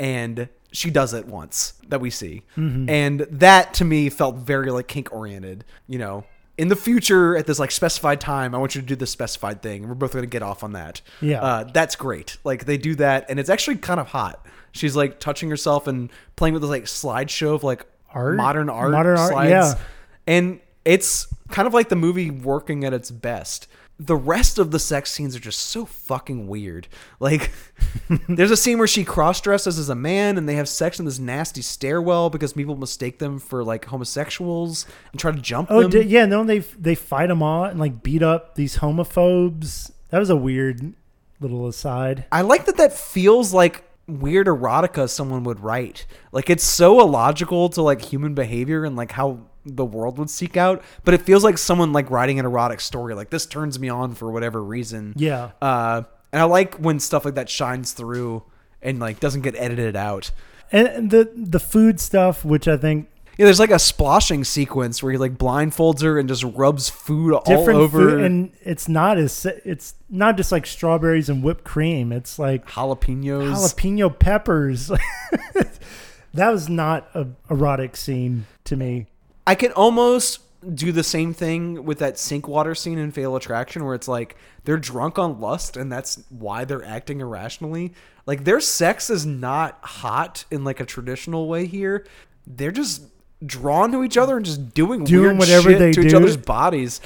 And 0.01 0.49
she 0.73 0.91
does 0.91 1.15
it 1.15 1.27
once 1.27 1.75
that 1.89 2.01
we 2.01 2.11
see, 2.11 2.43
Mm-hmm. 2.57 2.89
and 2.89 3.21
that 3.31 3.75
to 3.75 3.85
me 3.85 4.09
felt 4.09 4.37
very 4.37 4.71
like 4.71 4.89
kink 4.89 5.13
oriented. 5.13 5.65
You 5.87 5.99
know, 5.99 6.25
in 6.59 6.69
the 6.69 6.77
future, 6.77 7.37
at 7.37 7.47
this 7.47 7.59
like 7.59 7.71
specified 7.71 8.21
time, 8.21 8.55
I 8.55 8.59
want 8.59 8.75
you 8.75 8.81
to 8.81 8.87
do 8.87 8.97
this 8.97 9.11
specified 9.11 9.63
thing, 9.63 9.89
we're 9.89 9.95
both 9.95 10.13
going 10.13 10.23
to 10.25 10.29
get 10.31 10.43
off 10.43 10.63
on 10.65 10.73
that. 10.73 11.01
Yeah. 11.21 11.43
uh, 11.43 11.65
that's 11.65 11.97
great. 11.97 12.37
Like 12.45 12.65
they 12.67 12.77
do 12.79 12.95
that, 12.97 13.27
and 13.29 13.39
it's 13.39 13.51
actually 13.51 13.77
kind 13.77 14.01
of 14.01 14.09
hot. 14.09 14.45
She's 14.73 14.97
like 14.97 15.21
touching 15.21 15.51
herself 15.51 15.87
and 15.87 16.11
playing 16.37 16.55
with 16.55 16.63
this 16.63 16.71
like 16.71 16.85
slideshow 16.85 17.55
of 17.55 17.63
like 17.65 17.85
Art? 18.15 18.37
modern 18.37 18.69
art, 18.71 18.91
Modern 18.93 19.17
art, 19.19 19.31
slides. 19.31 19.51
yeah. 19.51 19.75
And 20.27 20.61
it's 20.85 21.27
kind 21.51 21.67
of 21.67 21.75
like 21.75 21.89
the 21.89 21.97
movie 21.97 22.31
working 22.31 22.85
at 22.85 22.93
its 22.93 23.11
best. 23.11 23.69
The 24.05 24.17
rest 24.17 24.59
of 24.59 24.71
the 24.71 24.79
sex 24.79 25.11
scenes 25.13 25.37
are 25.37 25.41
just 25.41 25.61
so 25.61 25.85
fucking 25.85 26.49
weird. 26.49 26.89
Like, 27.21 27.53
there's 28.29 28.51
a 28.51 28.57
scene 28.57 28.79
where 28.79 28.87
she 28.89 29.05
cross 29.05 29.41
dresses 29.41 29.79
as 29.79 29.89
a 29.89 29.95
man 29.95 30.37
and 30.39 30.49
they 30.49 30.57
have 30.57 30.69
sex 30.69 30.99
in 30.99 31.05
this 31.05 31.19
nasty 31.19 31.63
stairwell 31.63 32.29
because 32.31 32.53
people 32.53 32.77
mistake 32.77 33.19
them 33.19 33.39
for 33.39 33.63
like 33.63 33.85
homosexuals 33.85 34.87
and 35.13 35.21
try 35.21 35.31
to 35.31 35.41
jump 35.41 35.71
Oh, 35.71 35.87
them. 35.87 36.09
yeah, 36.09 36.27
no, 36.27 36.43
they 36.45 36.59
they 36.59 36.95
fight 36.95 37.29
them 37.29 37.43
all 37.43 37.65
and 37.65 37.79
like 37.79 38.03
beat 38.03 38.23
up 38.23 38.55
these 38.57 38.79
homophobes. 38.79 39.91
That 40.11 40.19
was 40.19 40.31
a 40.31 40.37
weird 40.37 40.95
little 41.41 41.67
aside. 41.67 42.25
I 42.33 42.41
like 42.43 42.67
that 42.67 42.77
that 42.79 42.93
feels 42.93 43.53
like 43.55 43.85
weird 44.09 44.47
erotica 44.47 45.09
someone 45.09 45.45
would 45.45 45.61
write. 45.61 46.07
Like 46.33 46.51
it's 46.51 46.65
so 46.65 47.01
illogical 47.01 47.69
to 47.71 47.83
like 47.83 48.03
human 48.03 48.35
behavior 48.35 48.85
and 48.85 48.97
like 48.97 49.13
how 49.13 49.41
the 49.65 49.85
world 49.85 50.19
would 50.19 50.31
seek 50.31 50.57
out, 50.57 50.83
but 51.05 51.15
it 51.15 51.23
feels 51.23 51.45
like 51.45 51.59
someone 51.59 51.93
like 51.93 52.11
writing 52.11 52.39
an 52.39 52.45
erotic 52.47 52.81
story. 52.81 53.15
Like 53.15 53.31
this 53.31 53.47
turns 53.47 53.79
me 53.79 53.89
on 53.89 54.15
for 54.15 54.31
whatever 54.31 54.63
reason. 54.63 55.15
Yeah. 55.17 55.53
Uh 55.61 56.03
and 56.33 56.41
I 56.41 56.45
like 56.45 56.77
when 56.77 56.99
stuff 56.99 57.25
like 57.25 57.35
that 57.35 57.49
shines 57.51 57.93
through 57.93 58.43
and 58.81 58.99
like 58.99 59.21
doesn't 59.21 59.43
get 59.43 59.55
edited 59.57 59.97
out. 59.97 60.31
And 60.73 61.11
the 61.11 61.31
the 61.35 61.61
food 61.61 62.01
stuff, 62.01 62.45
which 62.45 62.67
I 62.67 62.77
think 62.79 63.09
Yeah, 63.37 63.45
there's 63.45 63.61
like 63.61 63.71
a 63.71 63.79
splashing 63.79 64.43
sequence 64.45 65.03
where 65.03 65.13
he 65.13 65.19
like 65.19 65.37
blindfolds 65.39 66.03
her 66.03 66.19
and 66.19 66.29
just 66.29 66.43
rubs 66.43 66.89
food 66.89 67.35
all 67.35 67.43
different 67.43 67.79
over 67.79 68.11
food, 68.11 68.21
and 68.25 68.53
it's 68.63 68.89
not 68.89 69.19
as 69.19 69.47
it's 69.65 69.95
not 70.09 70.37
just 70.37 70.51
like 70.51 70.67
strawberries 70.67 71.29
and 71.29 71.45
whipped 71.45 71.65
cream. 71.65 72.11
It's 72.13 72.39
like 72.39 72.67
jalapenos. 72.67 73.53
jalapeno 73.53 74.19
peppers. 74.19 74.91
that 76.35 76.51
was 76.51 76.69
not 76.69 77.09
a 77.15 77.27
erotic 77.51 77.97
scene 77.97 78.47
to 78.65 78.77
me. 78.77 79.07
I 79.47 79.55
can 79.55 79.73
almost 79.73 80.41
do 80.75 80.93
the 80.93 81.03
same 81.03 81.35
thing 81.35 81.85
with 81.85 81.99
that 81.99 82.19
sink 82.19 82.47
water 82.47 82.75
scene 82.75 82.97
in 82.99 83.11
Fatal 83.11 83.35
Attraction 83.35 83.85
where 83.85 83.95
it's 83.95 84.07
like 84.07 84.37
they're 84.65 84.77
drunk 84.77 85.19
on 85.19 85.41
lust 85.41 85.77
and 85.77 85.91
that's 85.91 86.23
why 86.29 86.65
they're 86.65 86.85
acting 86.85 87.21
irrationally. 87.21 87.93
Like 88.27 88.45
their 88.45 88.61
sex 88.61 89.11
is 89.11 89.27
not 89.27 89.79
hot 89.83 90.45
in 90.53 90.63
like 90.63 90.79
a 90.79 90.85
traditional 90.87 91.49
way 91.49 91.67
here. 91.67 92.07
They're 92.47 92.71
just 92.71 93.03
drawn 93.45 93.91
to 93.91 94.05
each 94.05 94.17
other 94.17 94.37
and 94.37 94.47
just 94.47 94.73
doing, 94.73 95.03
Doing 95.03 95.23
weird 95.31 95.39
whatever 95.39 95.71
shit 95.71 95.79
they 95.81 95.93
to 95.93 96.01
each 96.03 96.11
do. 96.11 96.17
other's 96.17 96.37
bodies. 96.37 97.01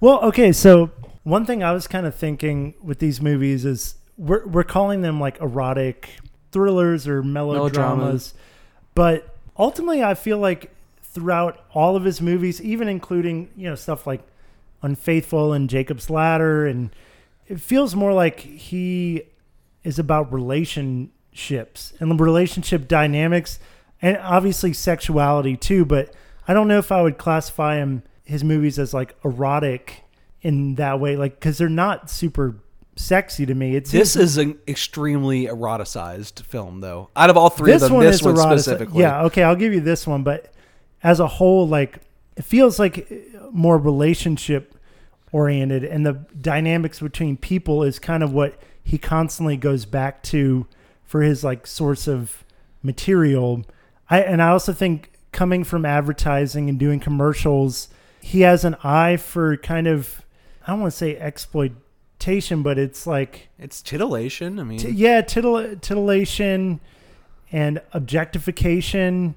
Well, 0.00 0.20
okay, 0.26 0.52
so 0.52 0.90
one 1.24 1.44
thing 1.44 1.64
I 1.64 1.72
was 1.72 1.88
kind 1.88 2.06
of 2.06 2.14
thinking 2.14 2.74
with 2.80 3.00
these 3.00 3.20
movies 3.20 3.64
is 3.64 3.96
we're 4.16 4.46
we're 4.46 4.62
calling 4.62 5.02
them 5.02 5.18
like 5.18 5.40
erotic 5.40 6.10
thrillers 6.52 7.08
or 7.08 7.24
melodramas, 7.24 7.74
Melodramas. 7.74 8.34
but 8.94 9.36
ultimately 9.58 10.04
I 10.04 10.14
feel 10.14 10.38
like 10.38 10.70
throughout 11.14 11.64
all 11.72 11.96
of 11.96 12.04
his 12.04 12.20
movies, 12.20 12.60
even 12.60 12.88
including, 12.88 13.48
you 13.56 13.68
know, 13.68 13.76
stuff 13.76 14.06
like 14.06 14.20
Unfaithful 14.82 15.54
and 15.54 15.70
Jacob's 15.70 16.10
Ladder 16.10 16.66
and 16.66 16.90
it 17.46 17.60
feels 17.60 17.94
more 17.94 18.12
like 18.12 18.40
he 18.40 19.22
is 19.82 19.98
about 19.98 20.32
relationships 20.32 21.92
and 22.00 22.20
relationship 22.20 22.88
dynamics 22.88 23.58
and 24.02 24.16
obviously 24.18 24.72
sexuality 24.72 25.56
too, 25.56 25.84
but 25.84 26.12
I 26.48 26.52
don't 26.52 26.68
know 26.68 26.78
if 26.78 26.92
I 26.92 27.00
would 27.00 27.16
classify 27.16 27.76
him 27.76 28.02
his 28.24 28.42
movies 28.42 28.78
as 28.78 28.92
like 28.92 29.14
erotic 29.24 30.04
in 30.42 30.74
that 30.74 31.00
way 31.00 31.16
like 31.16 31.40
cuz 31.40 31.58
they're 31.58 31.68
not 31.68 32.10
super 32.10 32.56
sexy 32.96 33.46
to 33.46 33.54
me. 33.54 33.76
It's 33.76 33.90
This 33.90 34.16
is 34.16 34.36
an 34.36 34.58
extremely 34.68 35.46
eroticized 35.46 36.42
film 36.44 36.80
though. 36.80 37.10
Out 37.16 37.30
of 37.30 37.36
all 37.36 37.50
three 37.50 37.72
of 37.72 37.80
them, 37.80 38.00
this 38.00 38.22
one 38.22 38.34
erotic- 38.34 38.58
specifically. 38.60 39.00
Yeah, 39.00 39.24
okay, 39.24 39.42
I'll 39.42 39.56
give 39.56 39.72
you 39.72 39.80
this 39.80 40.06
one, 40.06 40.22
but 40.22 40.53
as 41.04 41.20
a 41.20 41.26
whole, 41.28 41.68
like 41.68 42.00
it 42.36 42.44
feels 42.44 42.80
like 42.80 43.06
uh, 43.12 43.46
more 43.52 43.78
relationship 43.78 44.74
oriented, 45.30 45.84
and 45.84 46.04
the 46.04 46.14
dynamics 46.40 46.98
between 47.00 47.36
people 47.36 47.84
is 47.84 47.98
kind 48.00 48.22
of 48.24 48.32
what 48.32 48.58
he 48.82 48.98
constantly 48.98 49.56
goes 49.56 49.84
back 49.84 50.22
to 50.24 50.66
for 51.04 51.22
his 51.22 51.44
like 51.44 51.66
source 51.66 52.08
of 52.08 52.42
material. 52.82 53.64
I 54.10 54.20
and 54.22 54.42
I 54.42 54.48
also 54.48 54.72
think 54.72 55.12
coming 55.32 55.62
from 55.64 55.84
advertising 55.84 56.68
and 56.68 56.78
doing 56.78 57.00
commercials, 57.00 57.88
he 58.20 58.40
has 58.40 58.64
an 58.64 58.76
eye 58.82 59.16
for 59.16 59.56
kind 59.58 59.86
of 59.86 60.22
I 60.66 60.72
don't 60.72 60.80
want 60.80 60.92
to 60.92 60.96
say 60.96 61.16
exploitation, 61.16 62.62
but 62.62 62.78
it's 62.78 63.06
like 63.06 63.48
It's 63.58 63.82
titillation. 63.82 64.58
I 64.58 64.62
mean, 64.64 64.78
T- 64.78 64.90
yeah, 64.90 65.20
titilla- 65.20 65.80
titillation 65.80 66.80
and 67.52 67.80
objectification. 67.92 69.34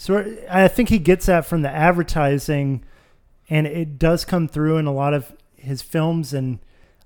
So 0.00 0.34
I 0.50 0.66
think 0.66 0.88
he 0.88 0.98
gets 0.98 1.26
that 1.26 1.44
from 1.44 1.60
the 1.60 1.68
advertising, 1.68 2.82
and 3.50 3.66
it 3.66 3.98
does 3.98 4.24
come 4.24 4.48
through 4.48 4.78
in 4.78 4.86
a 4.86 4.94
lot 4.94 5.12
of 5.12 5.34
his 5.56 5.82
films. 5.82 6.32
And 6.32 6.58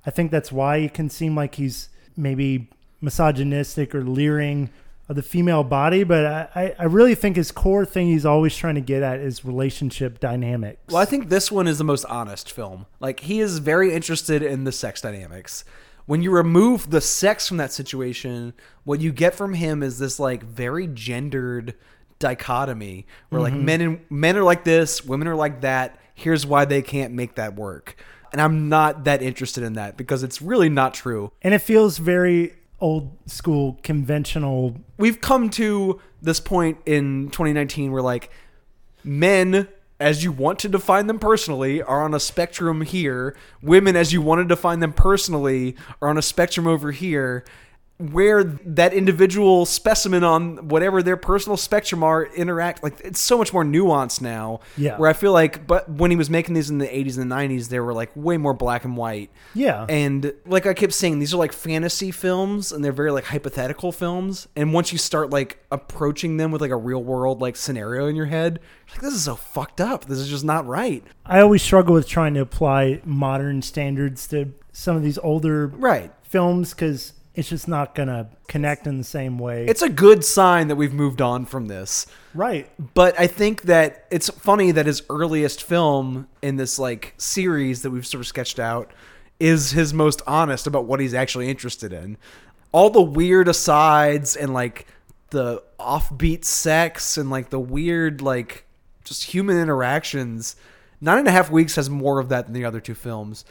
I 0.06 0.12
think 0.12 0.30
that's 0.30 0.52
why 0.52 0.76
it 0.76 0.94
can 0.94 1.10
seem 1.10 1.34
like 1.34 1.56
he's 1.56 1.88
maybe 2.16 2.70
misogynistic 3.00 3.96
or 3.96 4.04
leering 4.04 4.70
of 5.08 5.16
the 5.16 5.22
female 5.22 5.64
body. 5.64 6.04
But 6.04 6.24
I, 6.54 6.76
I- 6.78 6.84
really 6.84 7.16
think 7.16 7.34
his 7.34 7.50
core 7.50 7.84
thing 7.84 8.06
he's 8.06 8.24
always 8.24 8.54
trying 8.56 8.76
to 8.76 8.80
get 8.80 9.02
at 9.02 9.18
is 9.18 9.44
relationship 9.44 10.20
dynamics. 10.20 10.78
Well, 10.86 10.98
I 11.02 11.04
think 11.04 11.30
this 11.30 11.50
one 11.50 11.66
is 11.66 11.78
the 11.78 11.84
most 11.84 12.04
honest 12.04 12.52
film. 12.52 12.86
Like 13.00 13.18
he 13.20 13.40
is 13.40 13.58
very 13.58 13.92
interested 13.92 14.40
in 14.40 14.62
the 14.62 14.72
sex 14.72 15.00
dynamics. 15.00 15.64
When 16.06 16.22
you 16.22 16.30
remove 16.30 16.90
the 16.90 17.00
sex 17.00 17.48
from 17.48 17.56
that 17.56 17.72
situation, 17.72 18.52
what 18.84 19.00
you 19.00 19.10
get 19.10 19.34
from 19.34 19.54
him 19.54 19.82
is 19.82 19.98
this 19.98 20.20
like 20.20 20.44
very 20.44 20.86
gendered 20.86 21.74
dichotomy 22.24 23.06
where 23.28 23.42
like 23.42 23.52
mm-hmm. 23.52 23.64
men 23.66 23.80
and 23.82 24.00
men 24.08 24.36
are 24.36 24.42
like 24.42 24.64
this, 24.64 25.04
women 25.04 25.28
are 25.28 25.36
like 25.36 25.60
that. 25.60 25.98
Here's 26.14 26.46
why 26.46 26.64
they 26.64 26.80
can't 26.80 27.12
make 27.12 27.34
that 27.34 27.54
work. 27.54 27.96
And 28.32 28.40
I'm 28.40 28.70
not 28.70 29.04
that 29.04 29.20
interested 29.20 29.62
in 29.62 29.74
that 29.74 29.98
because 29.98 30.22
it's 30.22 30.40
really 30.40 30.70
not 30.70 30.94
true. 30.94 31.32
and 31.42 31.52
it 31.52 31.58
feels 31.58 31.98
very 31.98 32.54
old 32.80 33.16
school, 33.26 33.78
conventional. 33.82 34.76
we've 34.98 35.20
come 35.20 35.50
to 35.50 36.00
this 36.22 36.40
point 36.40 36.78
in 36.86 37.28
2019 37.30 37.92
where 37.92 38.02
like 38.02 38.30
men 39.04 39.68
as 40.00 40.24
you 40.24 40.32
want 40.32 40.58
to 40.58 40.68
define 40.68 41.06
them 41.06 41.18
personally 41.18 41.82
are 41.82 42.02
on 42.02 42.14
a 42.14 42.20
spectrum 42.20 42.80
here 42.80 43.36
women 43.62 43.94
as 43.94 44.12
you 44.12 44.20
want 44.20 44.40
to 44.40 44.44
define 44.44 44.80
them 44.80 44.92
personally 44.92 45.76
are 46.02 46.08
on 46.08 46.18
a 46.18 46.22
spectrum 46.22 46.66
over 46.66 46.90
here 46.90 47.44
where 47.98 48.42
that 48.42 48.92
individual 48.92 49.64
specimen 49.64 50.24
on 50.24 50.68
whatever 50.68 51.00
their 51.00 51.16
personal 51.16 51.56
spectrum 51.56 52.02
are 52.02 52.24
interact 52.24 52.82
like 52.82 53.00
it's 53.04 53.20
so 53.20 53.38
much 53.38 53.52
more 53.52 53.62
nuanced 53.64 54.20
now 54.20 54.58
Yeah. 54.76 54.96
where 54.98 55.08
i 55.08 55.12
feel 55.12 55.30
like 55.30 55.64
but 55.64 55.88
when 55.88 56.10
he 56.10 56.16
was 56.16 56.28
making 56.28 56.54
these 56.54 56.70
in 56.70 56.78
the 56.78 56.88
80s 56.88 57.16
and 57.16 57.30
the 57.30 57.34
90s 57.34 57.68
they 57.68 57.78
were 57.78 57.94
like 57.94 58.10
way 58.16 58.36
more 58.36 58.52
black 58.52 58.84
and 58.84 58.96
white. 58.96 59.30
Yeah. 59.54 59.86
and 59.88 60.34
like 60.44 60.66
i 60.66 60.74
kept 60.74 60.92
saying 60.92 61.20
these 61.20 61.32
are 61.32 61.36
like 61.36 61.52
fantasy 61.52 62.10
films 62.10 62.72
and 62.72 62.84
they're 62.84 62.90
very 62.92 63.12
like 63.12 63.24
hypothetical 63.26 63.92
films. 63.92 64.48
And 64.56 64.72
once 64.72 64.90
you 64.90 64.98
start 64.98 65.30
like 65.30 65.64
approaching 65.70 66.36
them 66.36 66.50
with 66.50 66.60
like 66.60 66.72
a 66.72 66.76
real 66.76 67.02
world 67.02 67.40
like 67.40 67.54
scenario 67.54 68.06
in 68.08 68.16
your 68.16 68.26
head 68.26 68.58
you're 68.88 68.94
like 68.96 69.02
this 69.02 69.14
is 69.14 69.22
so 69.24 69.36
fucked 69.36 69.80
up. 69.80 70.06
This 70.06 70.18
is 70.18 70.28
just 70.28 70.44
not 70.44 70.66
right. 70.66 71.04
I 71.24 71.40
always 71.40 71.62
struggle 71.62 71.94
with 71.94 72.08
trying 72.08 72.34
to 72.34 72.40
apply 72.40 73.02
modern 73.04 73.62
standards 73.62 74.26
to 74.28 74.52
some 74.72 74.96
of 74.96 75.04
these 75.04 75.18
older 75.18 75.68
right. 75.68 76.12
films 76.24 76.70
because 76.74 77.12
it's 77.34 77.48
just 77.48 77.66
not 77.66 77.94
gonna 77.94 78.30
connect 78.48 78.86
in 78.86 78.98
the 78.98 79.04
same 79.04 79.38
way. 79.38 79.66
it's 79.66 79.82
a 79.82 79.88
good 79.88 80.24
sign 80.24 80.68
that 80.68 80.76
we've 80.76 80.94
moved 80.94 81.20
on 81.20 81.44
from 81.44 81.66
this 81.66 82.06
right. 82.34 82.68
But 82.94 83.18
I 83.18 83.26
think 83.26 83.62
that 83.62 84.06
it's 84.10 84.28
funny 84.28 84.72
that 84.72 84.86
his 84.86 85.02
earliest 85.08 85.62
film 85.62 86.28
in 86.42 86.56
this 86.56 86.78
like 86.78 87.14
series 87.16 87.82
that 87.82 87.90
we've 87.90 88.06
sort 88.06 88.20
of 88.20 88.26
sketched 88.26 88.58
out 88.58 88.92
is 89.40 89.72
his 89.72 89.94
most 89.94 90.22
honest 90.26 90.66
about 90.66 90.84
what 90.84 91.00
he's 91.00 91.14
actually 91.14 91.48
interested 91.48 91.92
in. 91.92 92.16
All 92.72 92.90
the 92.90 93.02
weird 93.02 93.48
asides 93.48 94.36
and 94.36 94.52
like 94.52 94.86
the 95.30 95.62
offbeat 95.78 96.44
sex 96.44 97.16
and 97.16 97.30
like 97.30 97.50
the 97.50 97.60
weird 97.60 98.20
like 98.22 98.64
just 99.04 99.24
human 99.24 99.56
interactions. 99.58 100.56
Nine 101.00 101.18
and 101.18 101.28
a 101.28 101.32
half 101.32 101.50
weeks 101.50 101.76
has 101.76 101.90
more 101.90 102.18
of 102.18 102.28
that 102.30 102.46
than 102.46 102.54
the 102.54 102.64
other 102.64 102.80
two 102.80 102.94
films. 102.94 103.44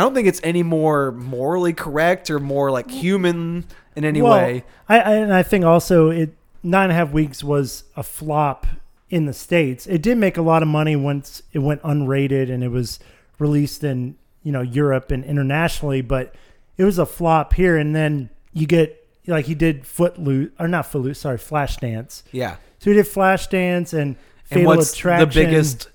I 0.00 0.02
don't 0.02 0.14
think 0.14 0.28
it's 0.28 0.40
any 0.42 0.62
more 0.62 1.12
morally 1.12 1.74
correct 1.74 2.30
or 2.30 2.40
more 2.40 2.70
like 2.70 2.90
human 2.90 3.66
in 3.94 4.06
any 4.06 4.22
well, 4.22 4.32
way. 4.32 4.64
I, 4.88 4.98
I 4.98 5.14
and 5.16 5.34
I 5.34 5.42
think 5.42 5.66
also 5.66 6.08
it 6.08 6.34
nine 6.62 6.84
and 6.84 6.92
a 6.92 6.94
half 6.94 7.12
weeks 7.12 7.44
was 7.44 7.84
a 7.96 8.02
flop 8.02 8.66
in 9.10 9.26
the 9.26 9.34
states. 9.34 9.86
It 9.86 10.00
did 10.00 10.16
make 10.16 10.38
a 10.38 10.42
lot 10.42 10.62
of 10.62 10.68
money 10.68 10.96
once 10.96 11.42
it 11.52 11.58
went 11.58 11.82
unrated 11.82 12.50
and 12.50 12.64
it 12.64 12.70
was 12.70 12.98
released 13.38 13.84
in 13.84 14.16
you 14.42 14.52
know 14.52 14.62
Europe 14.62 15.10
and 15.10 15.22
internationally, 15.22 16.00
but 16.00 16.34
it 16.78 16.84
was 16.84 16.98
a 16.98 17.04
flop 17.04 17.52
here. 17.52 17.76
And 17.76 17.94
then 17.94 18.30
you 18.54 18.66
get 18.66 19.06
like 19.26 19.44
he 19.44 19.54
did 19.54 19.86
Footloose 19.86 20.50
or 20.58 20.66
not 20.66 20.86
Footloose, 20.86 21.18
sorry, 21.18 21.36
Flashdance. 21.36 22.22
Yeah. 22.32 22.56
So 22.78 22.88
he 22.90 22.96
did 22.96 23.04
Flashdance 23.04 23.92
and 23.92 24.00
and 24.00 24.16
Fatal 24.44 24.64
what's 24.64 24.94
Attraction. 24.94 25.28
the 25.28 25.34
biggest 25.34 25.90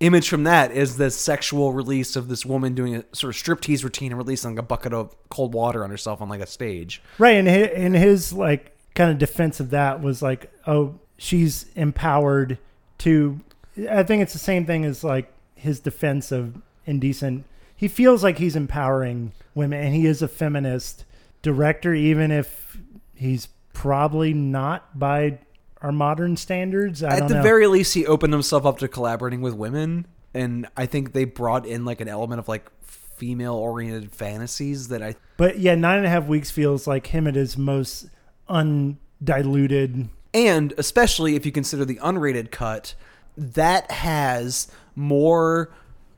image 0.00 0.28
from 0.28 0.44
that 0.44 0.70
is 0.70 0.96
the 0.96 1.10
sexual 1.10 1.72
release 1.72 2.16
of 2.16 2.28
this 2.28 2.46
woman 2.46 2.74
doing 2.74 2.96
a 2.96 3.04
sort 3.12 3.34
of 3.34 3.42
striptease 3.42 3.82
routine 3.82 4.12
and 4.12 4.18
releasing 4.18 4.50
like 4.50 4.58
a 4.58 4.62
bucket 4.62 4.92
of 4.92 5.14
cold 5.28 5.54
water 5.54 5.82
on 5.84 5.90
herself 5.90 6.20
on 6.20 6.28
like 6.28 6.40
a 6.40 6.46
stage. 6.46 7.02
Right, 7.18 7.36
and 7.36 7.48
and 7.48 7.94
his 7.94 8.32
like 8.32 8.76
kind 8.94 9.10
of 9.10 9.18
defense 9.18 9.60
of 9.60 9.70
that 9.70 10.00
was 10.00 10.22
like, 10.22 10.52
oh, 10.66 10.98
she's 11.16 11.66
empowered 11.74 12.58
to. 12.98 13.40
I 13.90 14.02
think 14.02 14.22
it's 14.22 14.32
the 14.32 14.38
same 14.38 14.66
thing 14.66 14.84
as 14.84 15.02
like 15.02 15.32
his 15.54 15.80
defense 15.80 16.32
of 16.32 16.60
indecent. 16.86 17.44
He 17.76 17.88
feels 17.88 18.24
like 18.24 18.38
he's 18.38 18.56
empowering 18.56 19.32
women, 19.54 19.80
and 19.84 19.94
he 19.94 20.06
is 20.06 20.22
a 20.22 20.28
feminist 20.28 21.04
director, 21.42 21.94
even 21.94 22.30
if 22.30 22.78
he's 23.14 23.48
probably 23.72 24.34
not 24.34 24.98
by 24.98 25.38
our 25.80 25.92
modern 25.92 26.36
standards. 26.36 27.02
I 27.02 27.18
At 27.18 27.28
the 27.28 27.34
know. 27.34 27.42
very 27.42 27.66
least, 27.66 27.94
he 27.94 28.06
opened 28.06 28.32
himself 28.32 28.66
up 28.66 28.78
to 28.78 28.88
collaborating 28.88 29.40
with 29.40 29.54
women, 29.54 30.06
and 30.34 30.66
I 30.76 30.86
think 30.86 31.12
they 31.12 31.24
brought 31.24 31.66
in 31.66 31.84
like 31.84 32.00
an 32.00 32.08
element 32.08 32.38
of 32.40 32.48
like 32.48 32.68
female-oriented 32.82 34.12
fantasies 34.12 34.88
that 34.88 35.02
I 35.02 35.16
but 35.36 35.58
yeah, 35.58 35.74
nine 35.74 35.98
and 35.98 36.06
a 36.06 36.10
half 36.10 36.26
weeks 36.26 36.50
feels 36.50 36.86
like 36.86 37.08
him 37.08 37.26
at 37.26 37.34
his 37.34 37.58
most 37.58 38.08
undiluted. 38.48 40.08
and 40.32 40.74
especially 40.78 41.34
if 41.34 41.44
you 41.44 41.52
consider 41.52 41.84
the 41.84 41.96
unrated 41.96 42.50
cut, 42.50 42.94
that 43.36 43.90
has 43.90 44.68
more 44.94 45.72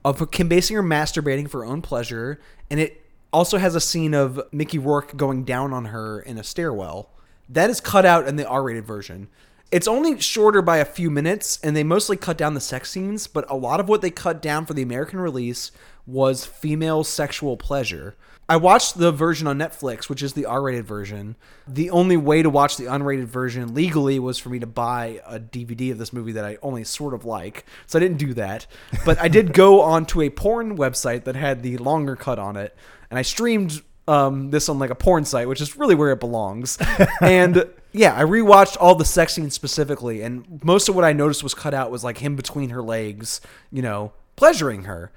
of 0.04 0.30
Kim 0.30 0.48
Basinger 0.48 0.84
masturbating 0.84 1.48
for 1.48 1.64
her 1.64 1.66
own 1.66 1.82
pleasure, 1.82 2.40
and 2.70 2.80
it 2.80 3.04
also 3.32 3.58
has 3.58 3.74
a 3.74 3.80
scene 3.80 4.14
of 4.14 4.40
Mickey 4.52 4.78
Rourke 4.78 5.16
going 5.16 5.44
down 5.44 5.72
on 5.72 5.86
her 5.86 6.20
in 6.20 6.38
a 6.38 6.44
stairwell. 6.44 7.10
That 7.48 7.70
is 7.70 7.80
cut 7.80 8.06
out 8.06 8.26
in 8.26 8.36
the 8.36 8.46
R-rated 8.46 8.84
version. 8.86 9.28
It's 9.70 9.86
only 9.86 10.18
shorter 10.20 10.62
by 10.62 10.78
a 10.78 10.84
few 10.84 11.10
minutes, 11.10 11.60
and 11.62 11.76
they 11.76 11.84
mostly 11.84 12.16
cut 12.16 12.36
down 12.36 12.54
the 12.54 12.60
sex 12.60 12.90
scenes, 12.90 13.28
but 13.28 13.48
a 13.48 13.56
lot 13.56 13.78
of 13.78 13.88
what 13.88 14.02
they 14.02 14.10
cut 14.10 14.42
down 14.42 14.66
for 14.66 14.74
the 14.74 14.82
American 14.82 15.20
release 15.20 15.70
was 16.06 16.44
female 16.44 17.04
sexual 17.04 17.56
pleasure. 17.56 18.16
I 18.48 18.56
watched 18.56 18.98
the 18.98 19.12
version 19.12 19.46
on 19.46 19.58
Netflix, 19.58 20.08
which 20.08 20.24
is 20.24 20.32
the 20.32 20.44
R-rated 20.44 20.84
version. 20.84 21.36
The 21.68 21.88
only 21.90 22.16
way 22.16 22.42
to 22.42 22.50
watch 22.50 22.76
the 22.76 22.86
unrated 22.86 23.26
version 23.26 23.72
legally 23.72 24.18
was 24.18 24.40
for 24.40 24.48
me 24.48 24.58
to 24.58 24.66
buy 24.66 25.20
a 25.24 25.38
DVD 25.38 25.92
of 25.92 25.98
this 25.98 26.12
movie 26.12 26.32
that 26.32 26.44
I 26.44 26.58
only 26.60 26.82
sort 26.82 27.14
of 27.14 27.24
like. 27.24 27.64
So 27.86 27.96
I 27.96 28.00
didn't 28.00 28.18
do 28.18 28.34
that. 28.34 28.66
But 29.04 29.20
I 29.20 29.28
did 29.28 29.52
go 29.52 29.80
onto 29.82 30.20
a 30.20 30.30
porn 30.30 30.76
website 30.76 31.22
that 31.24 31.36
had 31.36 31.62
the 31.62 31.76
longer 31.78 32.16
cut 32.16 32.40
on 32.40 32.56
it, 32.56 32.76
and 33.08 33.20
I 33.20 33.22
streamed 33.22 33.82
um, 34.08 34.50
this 34.50 34.68
on 34.68 34.80
like 34.80 34.90
a 34.90 34.96
porn 34.96 35.24
site, 35.24 35.46
which 35.46 35.60
is 35.60 35.76
really 35.76 35.94
where 35.94 36.10
it 36.10 36.18
belongs. 36.18 36.76
and 37.20 37.70
yeah, 37.92 38.14
I 38.16 38.22
rewatched 38.22 38.76
all 38.80 38.94
the 38.94 39.04
sex 39.04 39.34
scenes 39.34 39.54
specifically, 39.54 40.22
and 40.22 40.60
most 40.64 40.88
of 40.88 40.94
what 40.94 41.04
I 41.04 41.12
noticed 41.12 41.42
was 41.42 41.54
cut 41.54 41.74
out 41.74 41.90
was 41.90 42.04
like 42.04 42.18
him 42.18 42.36
between 42.36 42.70
her 42.70 42.82
legs, 42.82 43.40
you 43.70 43.82
know, 43.82 44.12
pleasuring 44.36 44.84
her 44.84 45.12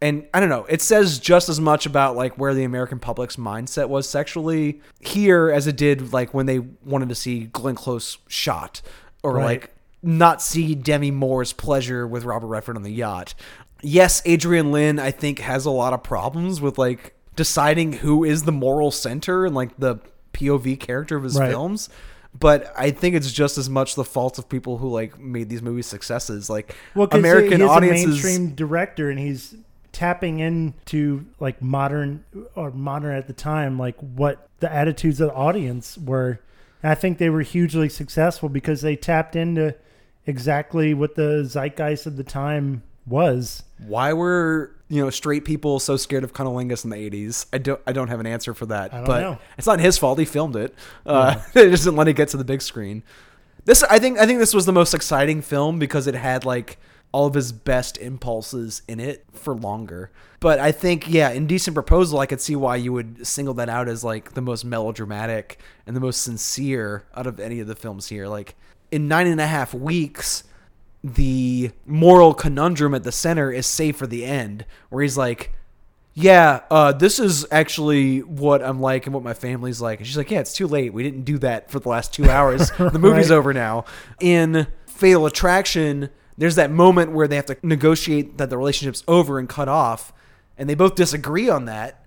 and 0.00 0.26
I 0.34 0.40
don't 0.40 0.48
know, 0.48 0.66
it 0.68 0.82
says 0.82 1.18
just 1.18 1.48
as 1.48 1.60
much 1.60 1.86
about 1.86 2.16
like 2.16 2.36
where 2.36 2.52
the 2.52 2.64
American 2.64 2.98
public's 2.98 3.36
mindset 3.36 3.88
was 3.88 4.08
sexually 4.08 4.80
here 5.00 5.50
as 5.50 5.66
it 5.66 5.76
did 5.76 6.12
like 6.12 6.34
when 6.34 6.46
they 6.46 6.58
wanted 6.58 7.08
to 7.08 7.14
see 7.14 7.44
Glenn 7.44 7.74
Close 7.74 8.18
shot 8.28 8.82
or 9.22 9.34
Right. 9.34 9.44
like 9.44 9.70
not 10.02 10.42
see 10.42 10.74
Demi 10.74 11.10
Moore's 11.10 11.52
pleasure 11.52 12.06
with 12.06 12.24
Robert 12.24 12.48
Redford 12.48 12.76
on 12.76 12.82
the 12.82 12.92
yacht. 12.92 13.34
Yes, 13.82 14.20
Adrian 14.26 14.70
Lyne 14.70 14.98
I 14.98 15.10
think 15.10 15.38
has 15.38 15.64
a 15.64 15.70
lot 15.70 15.94
of 15.94 16.02
problems 16.02 16.60
with 16.60 16.76
like 16.76 17.14
deciding 17.34 17.94
who 17.94 18.22
is 18.22 18.42
the 18.42 18.52
moral 18.52 18.90
center 18.90 19.46
and 19.46 19.54
like 19.54 19.76
the 19.78 19.96
POV 20.36 20.78
character 20.78 21.16
of 21.16 21.24
his 21.24 21.38
Right. 21.38 21.50
films. 21.50 21.88
But 22.38 22.70
I 22.76 22.90
think 22.90 23.14
it's 23.14 23.32
just 23.32 23.56
as 23.56 23.70
much 23.70 23.94
the 23.94 24.04
fault 24.04 24.38
of 24.38 24.48
people 24.48 24.76
who 24.78 24.88
like 24.90 25.18
made 25.18 25.48
these 25.48 25.62
movies 25.62 25.86
successes. 25.86 26.50
Like 26.50 26.74
Well, 26.94 27.08
American 27.10 27.60
he 27.60 27.64
is 27.64 27.70
audiences, 27.70 28.04
a 28.04 28.08
mainstream 28.08 28.50
director, 28.54 29.08
and 29.10 29.18
he's 29.18 29.54
tapping 29.92 30.40
into 30.40 31.24
like 31.40 31.62
modern 31.62 32.24
or 32.54 32.70
modern 32.70 33.16
at 33.16 33.26
the 33.26 33.32
time, 33.32 33.78
like 33.78 33.96
what 33.98 34.48
the 34.60 34.70
attitudes 34.70 35.18
of 35.20 35.28
the 35.28 35.34
audience 35.34 35.96
were. 35.96 36.40
And 36.82 36.92
I 36.92 36.94
think 36.94 37.16
they 37.16 37.30
were 37.30 37.40
hugely 37.40 37.88
successful 37.88 38.50
because 38.50 38.82
they 38.82 38.96
tapped 38.96 39.34
into 39.34 39.74
exactly 40.26 40.92
what 40.92 41.14
the 41.14 41.44
zeitgeist 41.44 42.04
of 42.06 42.16
the 42.18 42.24
time 42.24 42.82
was. 43.06 43.62
why 43.78 44.12
were 44.12 44.72
you 44.88 45.02
know 45.02 45.10
straight 45.10 45.44
people 45.44 45.80
so 45.80 45.96
scared 45.96 46.24
of 46.24 46.32
cunnilingus 46.32 46.84
in 46.84 46.90
the 46.90 46.96
80s 46.96 47.46
i 47.52 47.58
don't 47.58 47.80
i 47.86 47.92
don't 47.92 48.08
have 48.08 48.20
an 48.20 48.26
answer 48.26 48.54
for 48.54 48.66
that 48.66 48.90
but 48.90 49.20
know. 49.20 49.38
it's 49.58 49.66
not 49.66 49.80
his 49.80 49.98
fault. 49.98 50.18
He 50.18 50.24
filmed 50.24 50.56
it. 50.56 50.74
Uh, 51.04 51.40
they 51.54 51.68
just 51.68 51.84
didn't 51.84 51.96
let 51.96 52.08
it 52.08 52.14
get 52.14 52.28
to 52.28 52.36
the 52.36 52.44
big 52.44 52.62
screen. 52.62 53.02
This 53.64 53.82
i 53.84 53.98
think 53.98 54.18
i 54.18 54.26
think 54.26 54.38
this 54.38 54.54
was 54.54 54.66
the 54.66 54.72
most 54.72 54.94
exciting 54.94 55.42
film 55.42 55.78
because 55.78 56.06
it 56.06 56.14
had 56.14 56.44
like 56.44 56.78
all 57.12 57.26
of 57.26 57.34
his 57.34 57.52
best 57.52 57.96
impulses 57.98 58.82
in 58.88 59.00
it 59.00 59.24
for 59.32 59.54
longer. 59.54 60.10
But 60.38 60.60
i 60.60 60.70
think 60.70 61.08
yeah 61.08 61.30
indecent 61.30 61.74
proposal 61.74 62.20
i 62.20 62.26
could 62.26 62.40
see 62.40 62.54
why 62.54 62.76
you 62.76 62.92
would 62.92 63.26
single 63.26 63.54
that 63.54 63.68
out 63.68 63.88
as 63.88 64.04
like 64.04 64.34
the 64.34 64.42
most 64.42 64.64
melodramatic 64.64 65.60
and 65.86 65.96
the 65.96 66.00
most 66.00 66.22
sincere 66.22 67.04
out 67.14 67.26
of 67.26 67.40
any 67.40 67.58
of 67.60 67.66
the 67.66 67.74
films 67.74 68.08
here. 68.08 68.28
Like 68.28 68.54
in 68.92 69.08
nine 69.08 69.26
and 69.26 69.40
a 69.40 69.46
half 69.46 69.74
weeks 69.74 70.44
the 71.14 71.70
moral 71.86 72.34
conundrum 72.34 72.94
at 72.94 73.04
the 73.04 73.12
center 73.12 73.50
is 73.52 73.66
safe 73.66 73.96
for 73.96 74.06
the 74.06 74.24
end, 74.24 74.64
where 74.88 75.02
he's 75.02 75.16
like, 75.16 75.52
"Yeah, 76.14 76.60
uh, 76.70 76.92
this 76.92 77.18
is 77.18 77.46
actually 77.50 78.20
what 78.20 78.62
I'm 78.62 78.80
like 78.80 79.06
and 79.06 79.14
what 79.14 79.22
my 79.22 79.34
family's 79.34 79.80
like." 79.80 80.00
And 80.00 80.06
she's 80.06 80.16
like, 80.16 80.30
"Yeah, 80.30 80.40
it's 80.40 80.52
too 80.52 80.66
late. 80.66 80.92
We 80.92 81.02
didn't 81.02 81.22
do 81.24 81.38
that 81.38 81.70
for 81.70 81.78
the 81.78 81.88
last 81.88 82.12
two 82.12 82.28
hours. 82.28 82.70
the 82.78 82.98
movie's 82.98 83.30
Right. 83.30 83.36
over 83.36 83.52
now." 83.52 83.84
In 84.20 84.66
Fatal 84.86 85.26
Attraction, 85.26 86.10
there's 86.38 86.56
that 86.56 86.70
moment 86.70 87.12
where 87.12 87.28
they 87.28 87.36
have 87.36 87.46
to 87.46 87.56
negotiate 87.62 88.38
that 88.38 88.50
the 88.50 88.58
relationship's 88.58 89.04
over 89.06 89.38
and 89.38 89.48
cut 89.48 89.68
off, 89.68 90.12
and 90.58 90.68
they 90.68 90.74
both 90.74 90.94
disagree 90.94 91.48
on 91.48 91.66
that. 91.66 92.02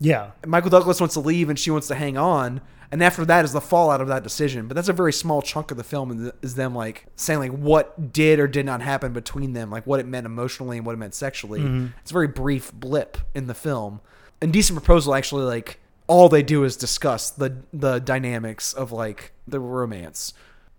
Yeah. 0.00 0.32
Michael 0.46 0.70
Douglas 0.70 1.00
wants 1.00 1.14
to 1.14 1.20
leave 1.20 1.48
and 1.48 1.58
she 1.58 1.70
wants 1.70 1.88
to 1.88 1.94
hang 1.94 2.16
on. 2.16 2.60
And 2.90 3.02
after 3.02 3.24
that 3.24 3.44
is 3.44 3.52
the 3.52 3.60
fallout 3.60 4.00
of 4.00 4.08
that 4.08 4.22
decision. 4.22 4.68
But 4.68 4.74
that's 4.76 4.88
a 4.88 4.92
very 4.92 5.12
small 5.12 5.42
chunk 5.42 5.70
of 5.70 5.76
the 5.76 5.84
film 5.84 6.32
is 6.42 6.54
them 6.54 6.74
like 6.74 7.06
saying 7.16 7.40
like 7.40 7.50
what 7.50 8.12
did 8.12 8.38
or 8.38 8.46
did 8.46 8.66
not 8.66 8.82
happen 8.82 9.12
between 9.12 9.52
them, 9.52 9.70
like 9.70 9.86
what 9.86 9.98
it 9.98 10.06
meant 10.06 10.26
emotionally 10.26 10.76
and 10.76 10.86
what 10.86 10.92
it 10.92 10.98
meant 10.98 11.14
sexually. 11.14 11.60
Mm-hmm. 11.60 11.86
It's 12.02 12.10
a 12.10 12.14
very 12.14 12.28
brief 12.28 12.72
blip 12.72 13.18
in 13.34 13.46
the 13.46 13.54
film. 13.54 14.00
And 14.40 14.48
Indecent 14.48 14.76
Proposal 14.78 15.14
actually 15.14 15.44
like 15.44 15.80
all 16.06 16.28
they 16.28 16.42
do 16.42 16.64
is 16.64 16.76
discuss 16.76 17.30
the 17.30 17.56
the 17.72 17.98
dynamics 17.98 18.72
of 18.72 18.92
like 18.92 19.32
the 19.48 19.58
romance. 19.58 20.34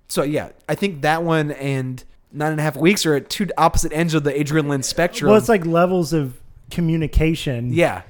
So 0.08 0.24
yeah, 0.24 0.50
I 0.70 0.76
think 0.76 1.02
that 1.02 1.24
one 1.24 1.52
and 1.52 2.04
nine 2.32 2.52
and 2.52 2.60
a 2.60 2.64
half 2.64 2.76
weeks 2.78 3.06
are 3.06 3.16
at 3.16 3.30
two 3.30 3.48
opposite 3.58 3.92
ends 3.92 4.14
of 4.14 4.24
the 4.24 4.40
Adrian 4.40 4.68
Lyne 4.68 4.84
spectrum. 4.84 5.30
Well, 5.30 5.38
it's 5.38 5.50
like 5.50 5.66
levels 5.66 6.14
of 6.14 6.40
communication. 6.70 7.74
yeah, 7.74 8.04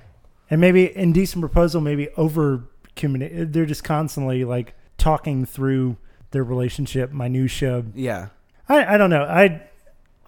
And 0.50 0.62
maybe 0.62 0.96
indecent 0.96 1.42
proposal 1.42 1.82
maybe 1.82 2.10
over 2.18 2.64
communi- 2.96 3.52
They're 3.52 3.66
just 3.66 3.84
constantly 3.84 4.44
like 4.44 4.76
talking 4.98 5.46
through 5.46 5.98
their 6.32 6.44
relationship, 6.44 7.12
minutia. 7.12 7.84
Yeah. 7.94 8.28
I, 8.68 8.96
I 8.96 8.98
don't 8.98 9.10
know. 9.10 9.24
I 9.24 9.62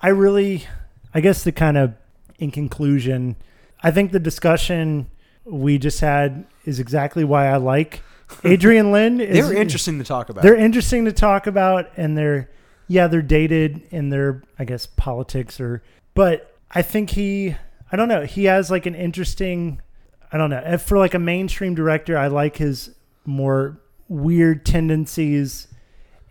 I 0.01 0.09
really 0.09 0.65
I 1.13 1.21
guess 1.21 1.43
the 1.43 1.51
kind 1.51 1.77
of 1.77 1.93
in 2.39 2.51
conclusion, 2.51 3.35
I 3.81 3.91
think 3.91 4.11
the 4.11 4.19
discussion 4.19 5.07
we 5.43 5.77
just 5.77 5.99
had 6.01 6.45
is 6.65 6.79
exactly 6.79 7.23
why 7.23 7.47
I 7.47 7.57
like 7.57 8.03
Adrian 8.43 8.91
Lyne. 8.91 9.19
Is, 9.19 9.47
They're 9.47 9.57
interesting 9.57 9.97
to 9.99 10.03
talk 10.03 10.29
about. 10.29 10.43
They're 10.43 10.55
interesting 10.55 11.05
to 11.05 11.13
talk 11.13 11.47
about, 11.47 11.89
and 11.97 12.17
they're 12.17 12.49
yeah 12.87 13.07
they're 13.07 13.21
dated 13.21 13.81
in 13.89 14.09
their 14.09 14.43
I 14.57 14.65
guess 14.65 14.85
politics 14.85 15.59
or 15.59 15.83
but 16.13 16.55
I 16.71 16.81
think 16.81 17.11
he 17.11 17.55
I 17.91 17.95
don't 17.95 18.07
know 18.07 18.23
he 18.23 18.45
has 18.45 18.71
like 18.71 18.85
an 18.85 18.95
interesting 18.95 19.81
I 20.31 20.37
don't 20.37 20.49
know. 20.49 20.61
If 20.65 20.81
for 20.81 20.97
like 20.97 21.13
a 21.13 21.19
mainstream 21.19 21.75
director 21.75 22.17
I 22.17 22.27
like 22.27 22.57
his 22.57 22.93
more 23.25 23.79
weird 24.07 24.65
tendencies 24.65 25.67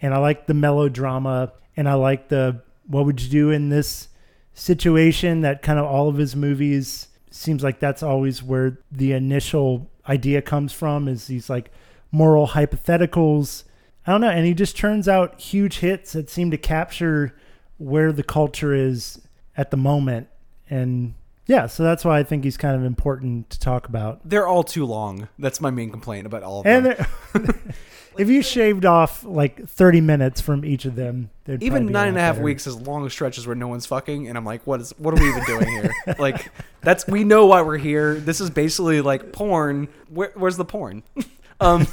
and 0.00 0.14
I 0.14 0.18
like 0.18 0.46
the 0.46 0.54
melodrama 0.54 1.52
and 1.76 1.88
I 1.88 1.94
like 1.94 2.28
the 2.28 2.62
what 2.86 3.04
would 3.06 3.20
you 3.20 3.28
do 3.28 3.50
in 3.50 3.68
this 3.68 4.08
situation 4.54 5.42
that 5.42 5.62
kind 5.62 5.78
of 5.78 5.86
all 5.86 6.08
of 6.08 6.16
his 6.16 6.34
movies 6.36 7.08
seems 7.30 7.62
like 7.62 7.80
that's 7.80 8.02
always 8.02 8.42
where 8.42 8.78
the 8.90 9.12
initial 9.12 9.90
idea 10.08 10.40
comes 10.40 10.72
from 10.72 11.08
is 11.08 11.26
these 11.26 11.50
like 11.50 11.70
moral 12.12 12.48
hypotheticals. 12.48 13.64
I 14.06 14.12
don't 14.12 14.20
know 14.20 14.30
and 14.30 14.46
he 14.46 14.54
just 14.54 14.76
turns 14.76 15.08
out 15.08 15.40
huge 15.40 15.78
hits 15.78 16.12
that 16.12 16.30
seem 16.30 16.50
to 16.50 16.58
capture 16.58 17.36
where 17.78 18.12
the 18.12 18.22
culture 18.22 18.74
is 18.74 19.20
at 19.56 19.70
the 19.70 19.76
moment 19.76 20.28
and 20.68 21.14
yeah 21.46 21.66
so 21.66 21.82
that's 21.82 22.04
why 22.04 22.18
I 22.18 22.22
think 22.22 22.44
he's 22.44 22.56
kind 22.56 22.76
of 22.76 22.84
important 22.84 23.50
to 23.50 23.58
talk 23.58 23.88
about 23.88 24.20
They're 24.28 24.46
all 24.46 24.64
too 24.64 24.84
long. 24.84 25.28
That's 25.38 25.60
my 25.60 25.70
main 25.70 25.90
complaint 25.90 26.26
about 26.26 26.42
all 26.42 26.60
of 26.60 26.66
and 26.66 26.86
them. 26.86 27.72
if 28.18 28.28
you 28.28 28.42
shaved 28.42 28.84
off 28.84 29.24
like 29.24 29.68
30 29.68 30.00
minutes 30.00 30.40
from 30.40 30.64
each 30.64 30.84
of 30.84 30.96
them, 30.96 31.30
they'd 31.44 31.62
Even 31.62 31.86
nine 31.86 32.08
and 32.08 32.16
a 32.16 32.20
half 32.20 32.36
better. 32.36 32.44
weeks 32.44 32.66
is 32.66 32.76
long 32.76 33.08
stretches 33.08 33.46
where 33.46 33.56
no 33.56 33.68
one's 33.68 33.86
fucking, 33.86 34.28
and 34.28 34.36
I'm 34.36 34.44
like, 34.44 34.66
what 34.66 34.80
is? 34.80 34.92
What 34.98 35.14
are 35.14 35.20
we 35.20 35.28
even 35.28 35.44
doing 35.44 35.68
here? 35.68 35.94
like, 36.18 36.50
that's 36.80 37.06
we 37.06 37.24
know 37.24 37.46
why 37.46 37.62
we're 37.62 37.78
here. 37.78 38.14
This 38.14 38.40
is 38.40 38.50
basically 38.50 39.00
like 39.00 39.32
porn. 39.32 39.88
Where, 40.08 40.32
where's 40.34 40.56
the 40.56 40.64
porn? 40.64 41.02
um, 41.60 41.86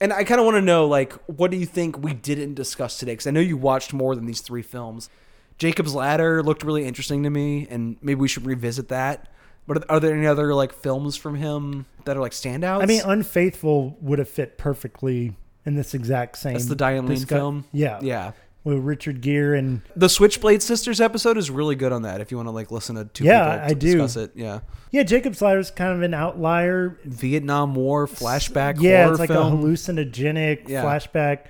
and 0.00 0.12
I 0.12 0.24
kind 0.24 0.40
of 0.40 0.46
want 0.46 0.56
to 0.56 0.62
know, 0.62 0.86
like, 0.86 1.12
what 1.26 1.50
do 1.50 1.56
you 1.56 1.66
think 1.66 1.98
we 1.98 2.14
didn't 2.14 2.54
discuss 2.54 2.98
today? 2.98 3.12
Because 3.12 3.26
I 3.26 3.30
know 3.30 3.40
you 3.40 3.56
watched 3.56 3.92
more 3.92 4.14
than 4.14 4.26
these 4.26 4.40
three 4.40 4.62
films. 4.62 5.08
Jacob's 5.58 5.94
Ladder 5.94 6.42
looked 6.42 6.62
really 6.62 6.84
interesting 6.84 7.22
to 7.24 7.30
me, 7.30 7.66
and 7.70 7.96
maybe 8.02 8.20
we 8.20 8.28
should 8.28 8.46
revisit 8.46 8.88
that. 8.88 9.28
But 9.66 9.88
are, 9.88 10.00
there 10.00 10.14
any 10.14 10.26
other 10.26 10.54
like 10.54 10.72
films 10.72 11.16
from 11.16 11.36
him 11.36 11.86
that 12.04 12.16
are 12.16 12.20
like 12.20 12.32
standouts? 12.32 12.82
I 12.82 12.86
mean, 12.86 13.02
Unfaithful 13.04 13.96
would 14.00 14.18
have 14.18 14.28
fit 14.28 14.58
perfectly 14.58 15.36
in 15.64 15.76
this 15.76 15.94
exact 15.94 16.38
same. 16.38 16.54
that's 16.54 16.66
the 16.66 16.74
Diane 16.74 17.06
Lane 17.06 17.24
film. 17.24 17.64
Yeah, 17.70 18.00
yeah. 18.02 18.32
with 18.64 18.78
Richard 18.78 19.20
Gere 19.20 19.56
and 19.56 19.82
The 19.94 20.08
Switchblade 20.08 20.62
Sisters 20.62 21.00
episode 21.00 21.36
is 21.38 21.48
really 21.48 21.76
good 21.76 21.92
on 21.92 22.02
that. 22.02 22.20
If 22.20 22.32
you 22.32 22.36
want 22.38 22.48
to 22.48 22.50
like 22.50 22.72
listen 22.72 22.96
to 22.96 23.04
two 23.04 23.22
Yeah, 23.24 23.54
people 23.54 23.70
I 23.70 23.74
do. 23.74 23.92
discuss 23.92 24.16
it, 24.16 24.32
yeah. 24.34 24.60
yeah, 24.90 25.04
Jacob's 25.04 25.40
Ladder 25.40 25.60
is 25.60 25.70
kind 25.70 25.92
of 25.92 26.02
an 26.02 26.12
outlier. 26.14 26.98
Vietnam 27.04 27.76
War 27.76 28.08
flashback. 28.08 28.80
yeah, 28.80 29.02
horror 29.04 29.12
it's 29.12 29.20
like 29.20 29.30
film. 29.30 29.52
a 29.52 29.56
hallucinogenic 29.64 30.68
Yeah. 30.68 30.82
flashback. 30.82 31.44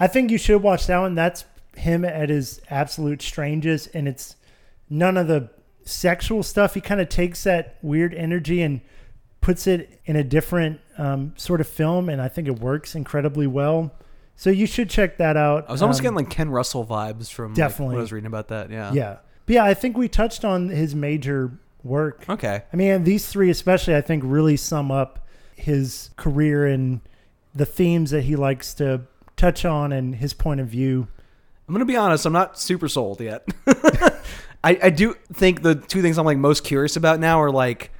I 0.00 0.06
think 0.06 0.30
you 0.30 0.38
should 0.38 0.62
watch 0.62 0.86
that 0.86 0.98
one. 0.98 1.14
That's 1.14 1.44
him 1.78 2.04
at 2.04 2.28
his 2.28 2.60
absolute 2.70 3.22
strangest, 3.22 3.88
and 3.94 4.06
it's 4.08 4.36
none 4.90 5.16
of 5.16 5.26
the 5.28 5.50
sexual 5.84 6.42
stuff. 6.42 6.74
He 6.74 6.80
kind 6.80 7.00
of 7.00 7.08
takes 7.08 7.44
that 7.44 7.76
weird 7.82 8.14
energy 8.14 8.62
and 8.62 8.80
puts 9.40 9.66
it 9.66 10.00
in 10.04 10.16
a 10.16 10.24
different 10.24 10.80
um, 10.98 11.32
sort 11.36 11.60
of 11.60 11.68
film, 11.68 12.08
and 12.08 12.20
I 12.20 12.28
think 12.28 12.48
it 12.48 12.58
works 12.60 12.94
incredibly 12.94 13.46
well. 13.46 13.92
So 14.36 14.50
you 14.50 14.66
should 14.66 14.88
check 14.90 15.16
that 15.18 15.36
out. 15.36 15.66
I 15.68 15.72
was 15.72 15.82
almost 15.82 16.00
Um, 16.00 16.02
getting 16.04 16.16
like 16.16 16.30
Ken 16.30 16.50
Russell 16.50 16.84
vibes 16.86 17.30
from 17.30 17.48
like, 17.52 17.56
Definitely. 17.56 17.96
I 17.96 18.00
was 18.00 18.12
reading 18.12 18.26
about 18.26 18.48
that. 18.48 18.70
Yeah. 18.70 18.92
yeah, 18.92 19.16
but 19.46 19.54
yeah. 19.54 19.64
I 19.64 19.74
think 19.74 19.96
we 19.96 20.08
touched 20.08 20.44
on 20.44 20.68
his 20.68 20.94
major 20.94 21.58
work. 21.82 22.24
Okay. 22.28 22.62
I 22.72 22.76
mean, 22.76 23.04
these 23.04 23.26
three 23.26 23.50
especially, 23.50 23.96
I 23.96 24.00
think, 24.00 24.22
really 24.24 24.56
sum 24.56 24.90
up 24.92 25.26
his 25.56 26.10
career 26.16 26.66
and 26.66 27.00
the 27.54 27.66
themes 27.66 28.10
that 28.12 28.22
he 28.22 28.36
likes 28.36 28.74
to 28.74 29.02
touch 29.36 29.64
on 29.64 29.92
and 29.92 30.16
his 30.16 30.34
point 30.34 30.60
of 30.60 30.68
view. 30.68 31.08
I'm 31.68 31.74
gonna 31.74 31.84
be 31.84 31.96
honest. 31.96 32.24
I'm 32.26 32.32
not 32.32 32.58
super 32.58 32.88
sold 32.88 33.20
yet. 33.20 33.46
I, 34.64 34.78
I 34.84 34.90
do 34.90 35.14
think 35.32 35.62
the 35.62 35.74
two 35.76 36.02
things 36.02 36.18
I'm 36.18 36.24
like 36.26 36.38
most 36.38 36.64
curious 36.64 36.96
about 36.96 37.20
now 37.20 37.40
are 37.40 37.50
like 37.50 37.92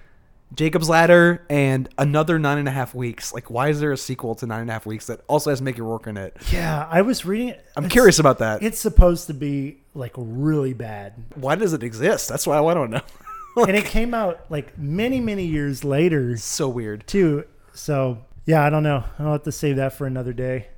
Jacob's 0.55 0.89
Ladder 0.89 1.45
and 1.51 1.89
another 1.99 2.39
nine 2.39 2.59
and 2.59 2.67
a 2.67 2.71
half 2.71 2.95
weeks. 2.95 3.33
Like, 3.33 3.51
why 3.51 3.69
is 3.69 3.79
there 3.81 3.93
a 3.93 3.97
sequel 3.97 4.35
to 4.37 4.47
nine 4.47 4.63
and 4.63 4.71
a 4.71 4.73
half 4.73 4.87
weeks 4.87 5.07
that 5.07 5.21
also 5.29 5.51
has 5.51 5.61
Mickey 5.63 5.83
Rourke 5.83 6.07
in 6.07 6.17
it? 6.17 6.37
Yeah, 6.51 6.89
I 6.91 7.03
was 7.03 7.25
reading 7.27 7.49
it. 7.49 7.65
I'm 7.77 7.85
It's- 7.85 7.93
curious 7.93 8.19
about 8.19 8.39
that. 8.39 8.63
It's 8.63 8.81
supposed 8.81 9.27
to 9.29 9.35
be 9.35 9.79
like 9.95 10.13
really 10.17 10.73
bad. 10.73 11.13
Why 11.35 11.55
does 11.55 11.73
it 11.75 11.83
exist? 11.83 12.29
That's 12.29 12.47
why 12.47 12.57
I 12.57 12.61
to 12.75 12.89
know. 12.89 13.03
and 13.67 13.77
it 13.77 13.85
came 13.85 14.15
out 14.15 14.51
like 14.51 14.77
many, 14.79 15.21
many 15.21 15.45
years 15.45 15.85
later, 15.85 16.37
so 16.39 16.69
weird. 16.69 17.07
too. 17.07 17.45
So, 17.75 18.19
yeah, 18.47 18.65
I 18.65 18.71
don't 18.71 18.83
know. 18.83 19.05
I'll 19.19 19.33
have 19.33 19.43
to 19.45 19.53
save 19.53 19.77
that 19.77 19.93
for 19.93 20.07
another 20.07 20.33
day. 20.33 20.69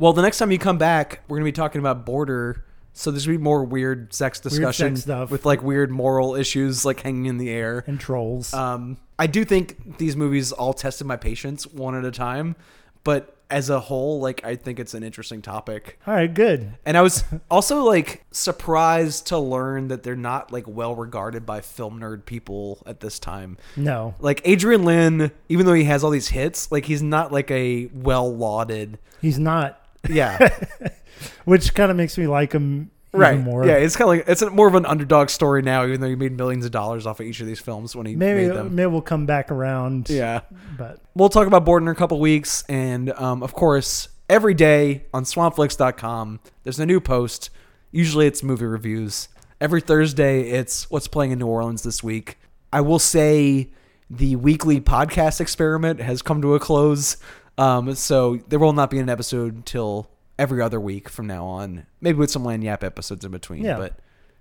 Well, 0.00 0.14
the 0.14 0.22
next 0.22 0.38
time 0.38 0.50
you 0.50 0.58
come 0.58 0.78
back, 0.78 1.20
we're 1.28 1.36
gonna 1.36 1.44
be 1.44 1.52
talking 1.52 1.78
about 1.78 2.06
border. 2.06 2.64
So 2.94 3.10
there's 3.10 3.26
gonna 3.26 3.36
be 3.36 3.44
more 3.44 3.62
weird 3.62 4.14
sex 4.14 4.40
discussion 4.40 4.96
stuff. 4.96 5.30
with 5.30 5.44
like 5.44 5.62
weird 5.62 5.90
moral 5.90 6.34
issues 6.34 6.86
like 6.86 7.00
hanging 7.00 7.26
in 7.26 7.36
the 7.36 7.50
air. 7.50 7.84
And 7.86 8.00
trolls. 8.00 8.54
Um, 8.54 8.96
I 9.18 9.26
do 9.26 9.44
think 9.44 9.98
these 9.98 10.16
movies 10.16 10.52
all 10.52 10.72
tested 10.72 11.06
my 11.06 11.16
patience 11.16 11.66
one 11.66 11.94
at 11.94 12.06
a 12.06 12.10
time, 12.10 12.56
but 13.04 13.36
as 13.50 13.68
a 13.68 13.78
whole, 13.78 14.20
like 14.20 14.42
I 14.42 14.56
think 14.56 14.78
it's 14.80 14.94
an 14.94 15.02
interesting 15.02 15.42
topic. 15.42 15.98
All 16.06 16.14
right, 16.14 16.32
good. 16.32 16.72
And 16.86 16.96
I 16.96 17.02
was 17.02 17.22
also 17.50 17.84
like 17.84 18.24
surprised 18.30 19.26
to 19.26 19.38
learn 19.38 19.88
that 19.88 20.02
they're 20.02 20.16
not 20.16 20.50
like 20.50 20.66
well 20.66 20.94
regarded 20.94 21.44
by 21.44 21.60
film 21.60 22.00
nerd 22.00 22.24
people 22.24 22.82
at 22.86 23.00
this 23.00 23.18
time. 23.18 23.58
No. 23.76 24.14
Like 24.18 24.40
Adrian 24.44 24.84
Lyne, 24.84 25.30
even 25.50 25.66
though 25.66 25.74
he 25.74 25.84
has 25.84 26.02
all 26.02 26.10
these 26.10 26.28
hits, 26.28 26.72
like 26.72 26.86
he's 26.86 27.02
not 27.02 27.32
like 27.32 27.50
a 27.50 27.90
well 27.92 28.34
lauded. 28.34 28.98
He's 29.20 29.38
not, 29.38 29.79
Yeah. 30.08 30.56
which 31.44 31.74
kind 31.74 31.90
of 31.90 31.96
makes 31.96 32.16
me 32.16 32.26
like 32.26 32.52
him 32.52 32.90
even 33.10 33.20
right. 33.20 33.38
more. 33.38 33.66
Yeah, 33.66 33.74
it's 33.74 33.96
kind 33.96 34.10
of 34.10 34.18
like 34.18 34.28
it's 34.28 34.42
a, 34.42 34.50
more 34.50 34.68
of 34.68 34.74
an 34.74 34.86
underdog 34.86 35.30
story 35.30 35.62
now, 35.62 35.84
even 35.84 36.00
though 36.00 36.08
he 36.08 36.14
made 36.14 36.32
millions 36.32 36.64
of 36.64 36.70
dollars 36.70 37.06
off 37.06 37.20
of 37.20 37.26
each 37.26 37.40
of 37.40 37.46
these 37.46 37.60
films 37.60 37.96
when 37.96 38.06
he 38.06 38.14
Maybe, 38.16 38.46
made 38.46 38.56
them. 38.56 38.74
maybe 38.74 38.86
we'll 38.86 39.02
come 39.02 39.26
back 39.26 39.50
around. 39.50 40.08
Yeah. 40.08 40.40
But 40.78 41.00
We'll 41.14 41.28
talk 41.28 41.46
about 41.46 41.64
Border 41.64 41.86
in 41.86 41.92
a 41.92 41.94
couple 41.94 42.20
weeks, 42.20 42.62
and 42.68 43.10
um, 43.14 43.42
of 43.42 43.52
course, 43.52 44.08
every 44.28 44.54
day 44.54 45.06
on 45.12 45.24
SwampFlix.com, 45.24 46.40
there's 46.62 46.78
a 46.78 46.86
new 46.86 47.00
post. 47.00 47.50
Usually, 47.90 48.26
it's 48.26 48.42
movie 48.42 48.66
reviews. 48.66 49.28
Every 49.60 49.80
Thursday, 49.80 50.42
it's 50.50 50.88
what's 50.90 51.08
playing 51.08 51.32
in 51.32 51.40
New 51.40 51.46
Orleans 51.48 51.82
this 51.82 52.02
week. 52.02 52.38
I 52.72 52.80
will 52.80 53.00
say 53.00 53.70
the 54.08 54.36
weekly 54.36 54.80
podcast 54.80 55.40
experiment 55.40 56.00
has 56.00 56.22
come 56.22 56.40
to 56.42 56.54
a 56.54 56.60
close, 56.60 57.16
um, 57.60 57.94
so 57.94 58.38
there 58.48 58.58
will 58.58 58.72
not 58.72 58.90
be 58.90 58.98
an 58.98 59.08
episode 59.08 59.54
until 59.54 60.10
every 60.38 60.62
other 60.62 60.80
week 60.80 61.08
from 61.08 61.26
now 61.26 61.44
on. 61.44 61.86
Maybe 62.00 62.18
with 62.18 62.30
some 62.30 62.42
Lagniappe 62.44 62.82
episodes 62.82 63.24
in 63.24 63.30
between, 63.30 63.62
Yeah. 63.64 63.76
but. 63.78 63.98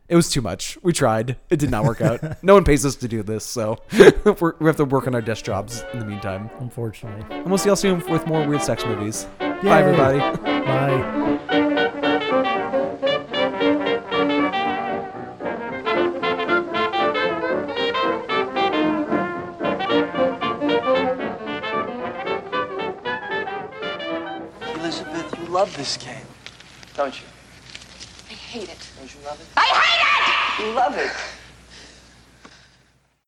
It 0.07 0.15
was 0.15 0.27
too 0.27 0.41
much. 0.41 0.75
We 0.81 0.91
tried. 0.91 1.35
It 1.51 1.59
did 1.59 1.69
not 1.69 1.83
work 1.83 2.01
out. 2.01 2.41
no 2.43 2.55
one 2.55 2.63
pays 2.63 2.83
us 2.83 2.95
to 2.95 3.07
do 3.07 3.21
this, 3.21 3.45
so 3.45 3.77
we're, 4.41 4.55
we 4.57 4.65
have 4.65 4.77
to 4.77 4.85
work 4.85 5.05
on 5.05 5.13
our 5.13 5.21
desk 5.21 5.45
jobs 5.45 5.83
in 5.93 5.99
the 5.99 6.05
meantime. 6.05 6.49
unfortunately. 6.59 7.23
And 7.29 7.45
we'll 7.45 7.59
see 7.59 7.69
y'all 7.69 7.75
soon 7.75 8.03
with 8.09 8.25
more 8.25 8.43
weird 8.47 8.63
sex 8.63 8.83
movies. 8.83 9.27
Yay. 9.39 9.53
Bye, 9.61 9.81
everybody. 9.83 10.17
Bye. 10.41 11.75
Love 25.69 25.77
this 25.77 25.97
game, 25.97 26.25
don't 26.95 27.13
you? 27.21 27.27
I 28.27 28.33
hate 28.33 28.69
it. 28.69 28.89
Don't 28.97 29.13
you 29.13 29.21
love 29.23 29.39
it? 29.39 29.45
I 29.55 29.67
hate 29.67 30.65
it! 30.65 30.67
You 30.67 30.73
love 30.75 30.97
it. 30.97 31.38